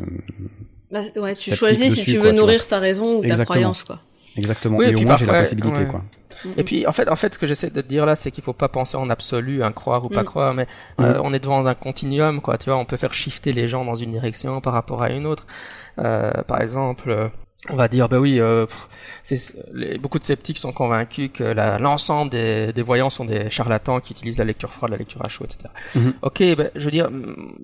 Bah, 0.90 1.02
ouais, 1.16 1.34
tu 1.34 1.54
choisis 1.54 1.94
si 1.94 2.04
tu 2.04 2.14
quoi, 2.16 2.24
veux 2.26 2.30
tu 2.32 2.36
nourrir 2.38 2.66
ta 2.66 2.78
raison 2.78 3.18
ou 3.18 3.20
ta 3.20 3.28
Exactement. 3.28 3.44
croyance, 3.44 3.84
quoi. 3.84 4.00
Exactement. 4.36 4.78
Oui, 4.78 4.86
et 4.86 4.88
et 4.88 4.94
au 4.94 4.98
puis 4.98 5.06
moins 5.06 5.16
j'ai 5.16 5.26
la 5.26 5.40
possibilité 5.40 5.80
ouais. 5.80 5.86
quoi. 5.86 6.02
Et 6.56 6.64
puis 6.64 6.86
en 6.86 6.92
fait, 6.92 7.08
en 7.08 7.16
fait, 7.16 7.34
ce 7.34 7.38
que 7.38 7.46
j'essaie 7.46 7.70
de 7.70 7.80
te 7.80 7.86
dire 7.86 8.06
là, 8.06 8.16
c'est 8.16 8.30
qu'il 8.30 8.44
faut 8.44 8.52
pas 8.52 8.68
penser 8.68 8.96
en 8.96 9.10
absolu, 9.10 9.62
un 9.62 9.72
croire 9.72 10.04
ou 10.04 10.08
pas 10.08 10.22
Mm. 10.22 10.26
croire, 10.26 10.54
mais 10.54 10.66
euh, 11.00 11.20
on 11.24 11.34
est 11.34 11.40
devant 11.40 11.66
un 11.66 11.74
continuum, 11.74 12.40
quoi. 12.40 12.56
Tu 12.56 12.70
vois, 12.70 12.78
on 12.78 12.84
peut 12.84 12.96
faire 12.96 13.12
shifter 13.12 13.52
les 13.52 13.68
gens 13.68 13.84
dans 13.84 13.96
une 13.96 14.12
direction 14.12 14.60
par 14.60 14.72
rapport 14.72 15.02
à 15.02 15.10
une 15.10 15.26
autre. 15.26 15.46
Euh, 15.98 16.30
par 16.46 16.60
exemple, 16.60 17.10
euh, 17.10 17.28
on 17.68 17.76
va 17.76 17.88
dire, 17.88 18.08
ben 18.08 18.18
oui, 18.18 18.40
euh, 18.40 18.64
c'est, 19.22 19.38
beaucoup 20.00 20.18
de 20.18 20.24
sceptiques 20.24 20.56
sont 20.58 20.72
convaincus 20.72 21.30
que 21.32 21.44
l'ensemble 21.78 22.30
des, 22.30 22.72
des, 22.72 22.82
voyants 22.82 23.10
sont 23.10 23.26
des 23.26 23.50
charlatans 23.50 24.00
qui 24.00 24.14
utilisent 24.14 24.38
la 24.38 24.44
lecture 24.44 24.72
froide, 24.72 24.92
la 24.92 24.96
lecture 24.96 25.22
à 25.22 25.28
chaud, 25.28 25.44
etc. 25.44 25.68
Mhm. 25.94 26.14
Ok, 26.22 26.38
ben, 26.56 26.70
je 26.74 26.84
veux 26.84 26.90
dire, 26.90 27.10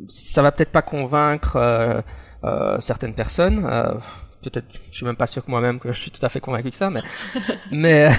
ça 0.09 0.43
va 0.43 0.53
peut-être 0.53 0.71
pas 0.71 0.83
convaincre 0.83 1.57
euh, 1.57 2.03
euh, 2.45 2.79
certaines 2.81 3.15
personnes. 3.15 3.67
Euh, 4.37 4.51
peut-être, 4.51 4.67
je 4.91 4.97
suis 4.97 5.07
même 5.07 5.17
pas 5.17 5.27
sûr 5.27 5.45
que 5.45 5.51
moi-même 5.51 5.79
que 5.79 5.93
je 5.93 6.01
suis 6.01 6.11
tout 6.11 6.25
à 6.25 6.29
fait 6.29 6.41
convaincu 6.41 6.71
que 6.71 6.77
ça, 6.77 6.91
mais, 6.91 7.03
mais 7.73 8.11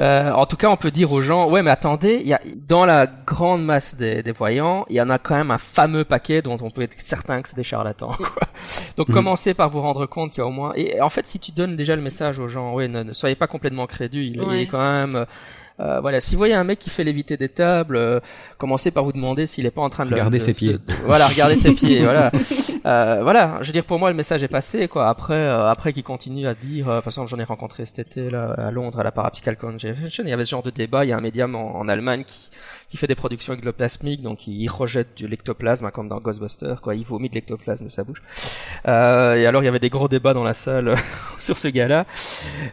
euh, 0.00 0.32
en 0.32 0.46
tout 0.46 0.56
cas, 0.56 0.68
on 0.68 0.76
peut 0.76 0.90
dire 0.90 1.12
aux 1.12 1.20
gens, 1.20 1.48
ouais, 1.48 1.62
mais 1.62 1.70
attendez, 1.70 2.18
il 2.20 2.28
y 2.28 2.34
a 2.34 2.40
dans 2.68 2.84
la 2.84 3.06
grande 3.06 3.64
masse 3.64 3.96
des, 3.96 4.22
des, 4.22 4.32
voyants, 4.32 4.84
il 4.88 4.96
y 4.96 5.00
en 5.00 5.10
a 5.10 5.18
quand 5.18 5.36
même 5.36 5.50
un 5.50 5.58
fameux 5.58 6.04
paquet 6.04 6.42
dont 6.42 6.58
on 6.60 6.70
peut 6.70 6.82
être 6.82 6.94
certain 6.98 7.42
que 7.42 7.48
c'est 7.48 7.56
des 7.56 7.62
charlatans. 7.62 8.12
Quoi. 8.16 8.48
Donc, 8.96 9.08
mhm. 9.08 9.14
commencez 9.14 9.54
par 9.54 9.70
vous 9.70 9.80
rendre 9.80 10.06
compte 10.06 10.30
qu'il 10.30 10.38
y 10.38 10.42
a 10.42 10.46
au 10.46 10.50
moins. 10.50 10.72
Et 10.76 11.00
en 11.00 11.10
fait, 11.10 11.26
si 11.26 11.38
tu 11.38 11.52
donnes 11.52 11.76
déjà 11.76 11.96
le 11.96 12.02
message 12.02 12.38
aux 12.38 12.48
gens, 12.48 12.74
ouais, 12.74 12.88
ne, 12.88 13.12
soyez 13.12 13.36
pas 13.36 13.46
complètement 13.46 13.86
crédules, 13.86 14.36
il 14.36 14.54
est 14.54 14.66
quand 14.66 14.78
même 14.78 15.26
euh, 15.80 16.00
voilà, 16.00 16.20
si 16.20 16.34
vous 16.34 16.38
voyez 16.38 16.54
un 16.54 16.64
mec 16.64 16.78
qui 16.78 16.90
fait 16.90 17.04
léviter 17.04 17.36
des 17.36 17.48
tables, 17.48 17.96
euh, 17.96 18.20
commencez 18.58 18.90
par 18.90 19.04
vous 19.04 19.12
demander 19.12 19.46
s'il 19.46 19.66
est 19.66 19.70
pas 19.70 19.82
en 19.82 19.90
train 19.90 20.04
de 20.04 20.10
regarder 20.10 20.38
ses 20.38 20.54
pieds. 20.54 20.78
voilà, 21.04 21.26
regarder 21.26 21.56
ses 21.56 21.72
pieds. 21.74 22.02
Voilà, 22.02 22.30
euh, 22.86 23.20
voilà. 23.22 23.58
Je 23.62 23.66
veux 23.68 23.72
dire, 23.72 23.84
pour 23.84 23.98
moi, 23.98 24.10
le 24.10 24.16
message 24.16 24.42
est 24.42 24.48
passé. 24.48 24.88
Quoi. 24.88 25.08
Après, 25.08 25.34
euh, 25.34 25.68
après, 25.68 25.92
qu'il 25.92 26.04
continue 26.04 26.46
à 26.46 26.54
dire. 26.54 26.86
par 26.86 27.06
exemple, 27.06 27.28
j'en 27.28 27.38
ai 27.38 27.44
rencontré 27.44 27.86
cet 27.86 27.98
été 28.00 28.30
là 28.30 28.54
à 28.58 28.70
Londres 28.70 29.00
à 29.00 29.02
la 29.02 29.12
Parapsychal 29.12 29.56
Convention. 29.56 29.94
Il 30.24 30.28
y 30.28 30.32
avait 30.32 30.44
ce 30.44 30.50
genre 30.50 30.62
de 30.62 30.70
débat. 30.70 31.04
Il 31.04 31.08
y 31.08 31.12
a 31.12 31.16
un 31.16 31.20
médium 31.20 31.54
en, 31.54 31.76
en 31.76 31.88
Allemagne 31.88 32.24
qui 32.24 32.38
qui 32.92 32.98
fait 32.98 33.06
des 33.06 33.14
productions 33.14 33.54
ectoplasmiques, 33.54 34.20
donc 34.20 34.46
il 34.46 34.68
rejette 34.68 35.16
du 35.16 35.26
lectoplasme, 35.26 35.86
hein, 35.86 35.90
comme 35.90 36.08
dans 36.08 36.18
Ghostbusters, 36.18 36.82
quoi. 36.82 36.94
Il 36.94 37.06
vomit 37.06 37.30
de 37.30 37.34
l'ectoplasme 37.34 37.86
de 37.86 37.90
sa 37.90 38.04
bouche. 38.04 38.20
Euh, 38.86 39.34
et 39.34 39.46
alors 39.46 39.62
il 39.62 39.64
y 39.64 39.68
avait 39.68 39.78
des 39.78 39.88
gros 39.88 40.08
débats 40.08 40.34
dans 40.34 40.44
la 40.44 40.52
salle 40.52 40.94
sur 41.38 41.56
ce 41.56 41.68
gars-là. 41.68 42.04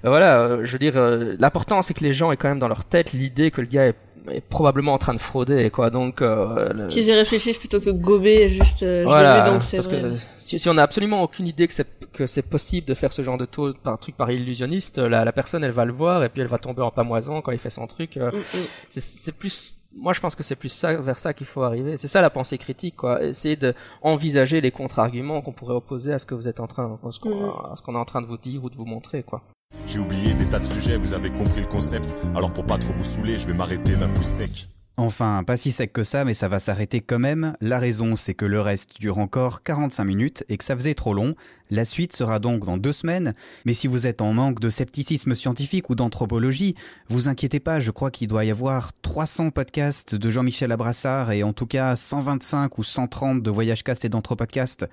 voilà, 0.03 0.41
euh, 0.41 0.65
je 0.65 0.73
veux 0.73 0.77
dire, 0.77 0.97
euh, 0.97 1.37
l'important 1.39 1.81
c'est 1.81 1.93
que 1.93 2.03
les 2.03 2.11
gens 2.11 2.33
aient 2.33 2.37
quand 2.37 2.49
même 2.49 2.59
dans 2.59 2.67
leur 2.67 2.83
tête 2.83 3.13
l'idée 3.13 3.49
que 3.49 3.61
le 3.61 3.67
gars 3.67 3.87
est 3.87 3.95
est 4.31 4.41
probablement 4.41 4.93
en 4.93 4.97
train 4.97 5.13
de 5.13 5.19
frauder 5.19 5.69
quoi. 5.69 5.89
Donc 5.89 6.21
euh, 6.21 6.87
qu'ils 6.87 7.07
y 7.07 7.13
réfléchissent 7.13 7.57
plutôt 7.57 7.79
que 7.79 7.89
gober 7.89 8.49
juste 8.49 8.83
euh, 8.83 9.03
voilà, 9.05 9.41
donc 9.41 9.61
parce 9.71 9.87
que 9.87 10.13
si, 10.37 10.59
si, 10.59 10.69
on 10.69 10.77
a 10.77 10.83
absolument 10.83 11.23
aucune 11.23 11.47
idée 11.47 11.67
que 11.67 11.73
c'est 11.73 11.87
que 12.11 12.25
c'est 12.27 12.49
possible 12.49 12.87
de 12.87 12.93
faire 12.93 13.13
ce 13.13 13.21
genre 13.21 13.37
de 13.37 13.45
taux 13.45 13.73
par 13.73 13.93
un 13.93 13.97
truc 13.97 14.17
par 14.17 14.31
illusionniste 14.31 14.97
la, 14.97 15.23
la 15.23 15.31
personne 15.31 15.63
elle 15.63 15.71
va 15.71 15.85
le 15.85 15.93
voir 15.93 16.23
et 16.23 16.29
puis 16.29 16.41
elle 16.41 16.47
va 16.47 16.57
tomber 16.57 16.81
en 16.81 16.91
pamoison 16.91 17.41
quand 17.41 17.51
il 17.51 17.59
fait 17.59 17.69
son 17.69 17.87
truc 17.87 18.17
euh, 18.17 18.31
mm, 18.31 18.37
mm. 18.37 18.63
c'est 18.89 19.37
plus 19.37 19.75
moi 19.95 20.13
je 20.13 20.19
pense 20.19 20.35
que 20.35 20.43
c'est 20.43 20.55
plus 20.55 20.69
ça 20.69 20.93
vers 20.95 21.19
ça 21.19 21.33
qu'il 21.33 21.47
faut 21.47 21.63
arriver. 21.63 21.97
C'est 21.97 22.07
ça 22.07 22.21
la 22.21 22.29
pensée 22.29 22.57
critique 22.57 22.95
quoi. 22.95 23.23
Essayer 23.23 23.55
de 23.55 23.73
envisager 24.01 24.61
les 24.61 24.71
contre-arguments 24.71 25.41
qu'on 25.41 25.51
pourrait 25.51 25.73
opposer 25.75 26.13
à 26.13 26.19
ce 26.19 26.25
que 26.25 26.35
vous 26.35 26.47
êtes 26.47 26.59
en 26.59 26.67
train 26.67 26.99
ce 27.09 27.19
qu'on 27.19 27.47
mm. 27.47 27.75
ce 27.75 27.81
qu'on 27.81 27.95
est 27.95 27.99
en 27.99 28.05
train 28.05 28.21
de 28.21 28.27
vous 28.27 28.37
dire 28.37 28.63
ou 28.63 28.69
de 28.69 28.75
vous 28.75 28.85
montrer 28.85 29.23
quoi 29.23 29.41
j'ai 29.89 29.97
oublié 29.97 30.33
des 30.35 30.45
tas 30.45 30.59
de 30.59 30.65
sujets, 30.65 30.97
vous 30.97 31.13
avez 31.13 31.31
compris 31.31 31.61
le 31.61 31.67
concept, 31.67 32.15
alors 32.35 32.53
pour 32.53 32.65
pas 32.65 32.77
trop 32.77 32.93
vous 32.93 33.03
saouler, 33.03 33.39
je 33.39 33.47
vais 33.47 33.55
m'arrêter 33.55 33.95
d'un 33.95 34.07
coup 34.09 34.21
sec. 34.21 34.69
Enfin, 34.97 35.43
pas 35.45 35.57
si 35.57 35.71
sec 35.71 35.93
que 35.93 36.03
ça, 36.03 36.25
mais 36.25 36.33
ça 36.33 36.47
va 36.47 36.59
s'arrêter 36.59 36.99
quand 37.01 37.19
même. 37.19 37.55
La 37.61 37.79
raison, 37.79 38.15
c'est 38.15 38.33
que 38.33 38.45
le 38.45 38.59
reste 38.61 38.99
dure 38.99 39.17
encore 39.17 39.63
45 39.63 40.03
minutes 40.03 40.43
et 40.47 40.57
que 40.57 40.63
ça 40.63 40.75
faisait 40.75 40.93
trop 40.93 41.13
long. 41.13 41.35
La 41.71 41.85
suite 41.85 42.13
sera 42.13 42.39
donc 42.39 42.65
dans 42.65 42.77
deux 42.77 42.91
semaines. 42.91 43.33
Mais 43.65 43.73
si 43.73 43.87
vous 43.87 44.07
êtes 44.07 44.21
en 44.21 44.33
manque 44.33 44.59
de 44.59 44.69
scepticisme 44.69 45.35
scientifique 45.35 45.89
ou 45.89 45.95
d'anthropologie, 45.95 46.75
vous 47.09 47.29
inquiétez 47.29 47.61
pas, 47.61 47.79
je 47.79 47.91
crois 47.91 48.11
qu'il 48.11 48.27
doit 48.27 48.43
y 48.43 48.51
avoir 48.51 48.91
300 49.01 49.51
podcasts 49.51 50.15
de 50.15 50.29
Jean-Michel 50.29 50.71
Abrassard 50.71 51.31
et 51.31 51.43
en 51.43 51.53
tout 51.53 51.67
cas 51.67 51.95
125 51.95 52.77
ou 52.77 52.83
130 52.83 53.41
de 53.41 53.49
Voyage 53.49 53.83
Cast 53.83 54.03
et 54.03 54.09
d'Anthropodcast. 54.09 54.85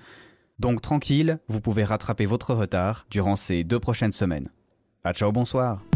Donc 0.57 0.81
tranquille, 0.81 1.39
vous 1.49 1.59
pouvez 1.59 1.83
rattraper 1.83 2.25
votre 2.25 2.53
retard 2.53 3.05
durant 3.11 3.35
ces 3.35 3.65
deux 3.65 3.79
prochaines 3.79 4.13
semaines. 4.13 4.49
Ah, 5.03 5.13
ciao, 5.13 5.31
bonsoir. 5.31 5.86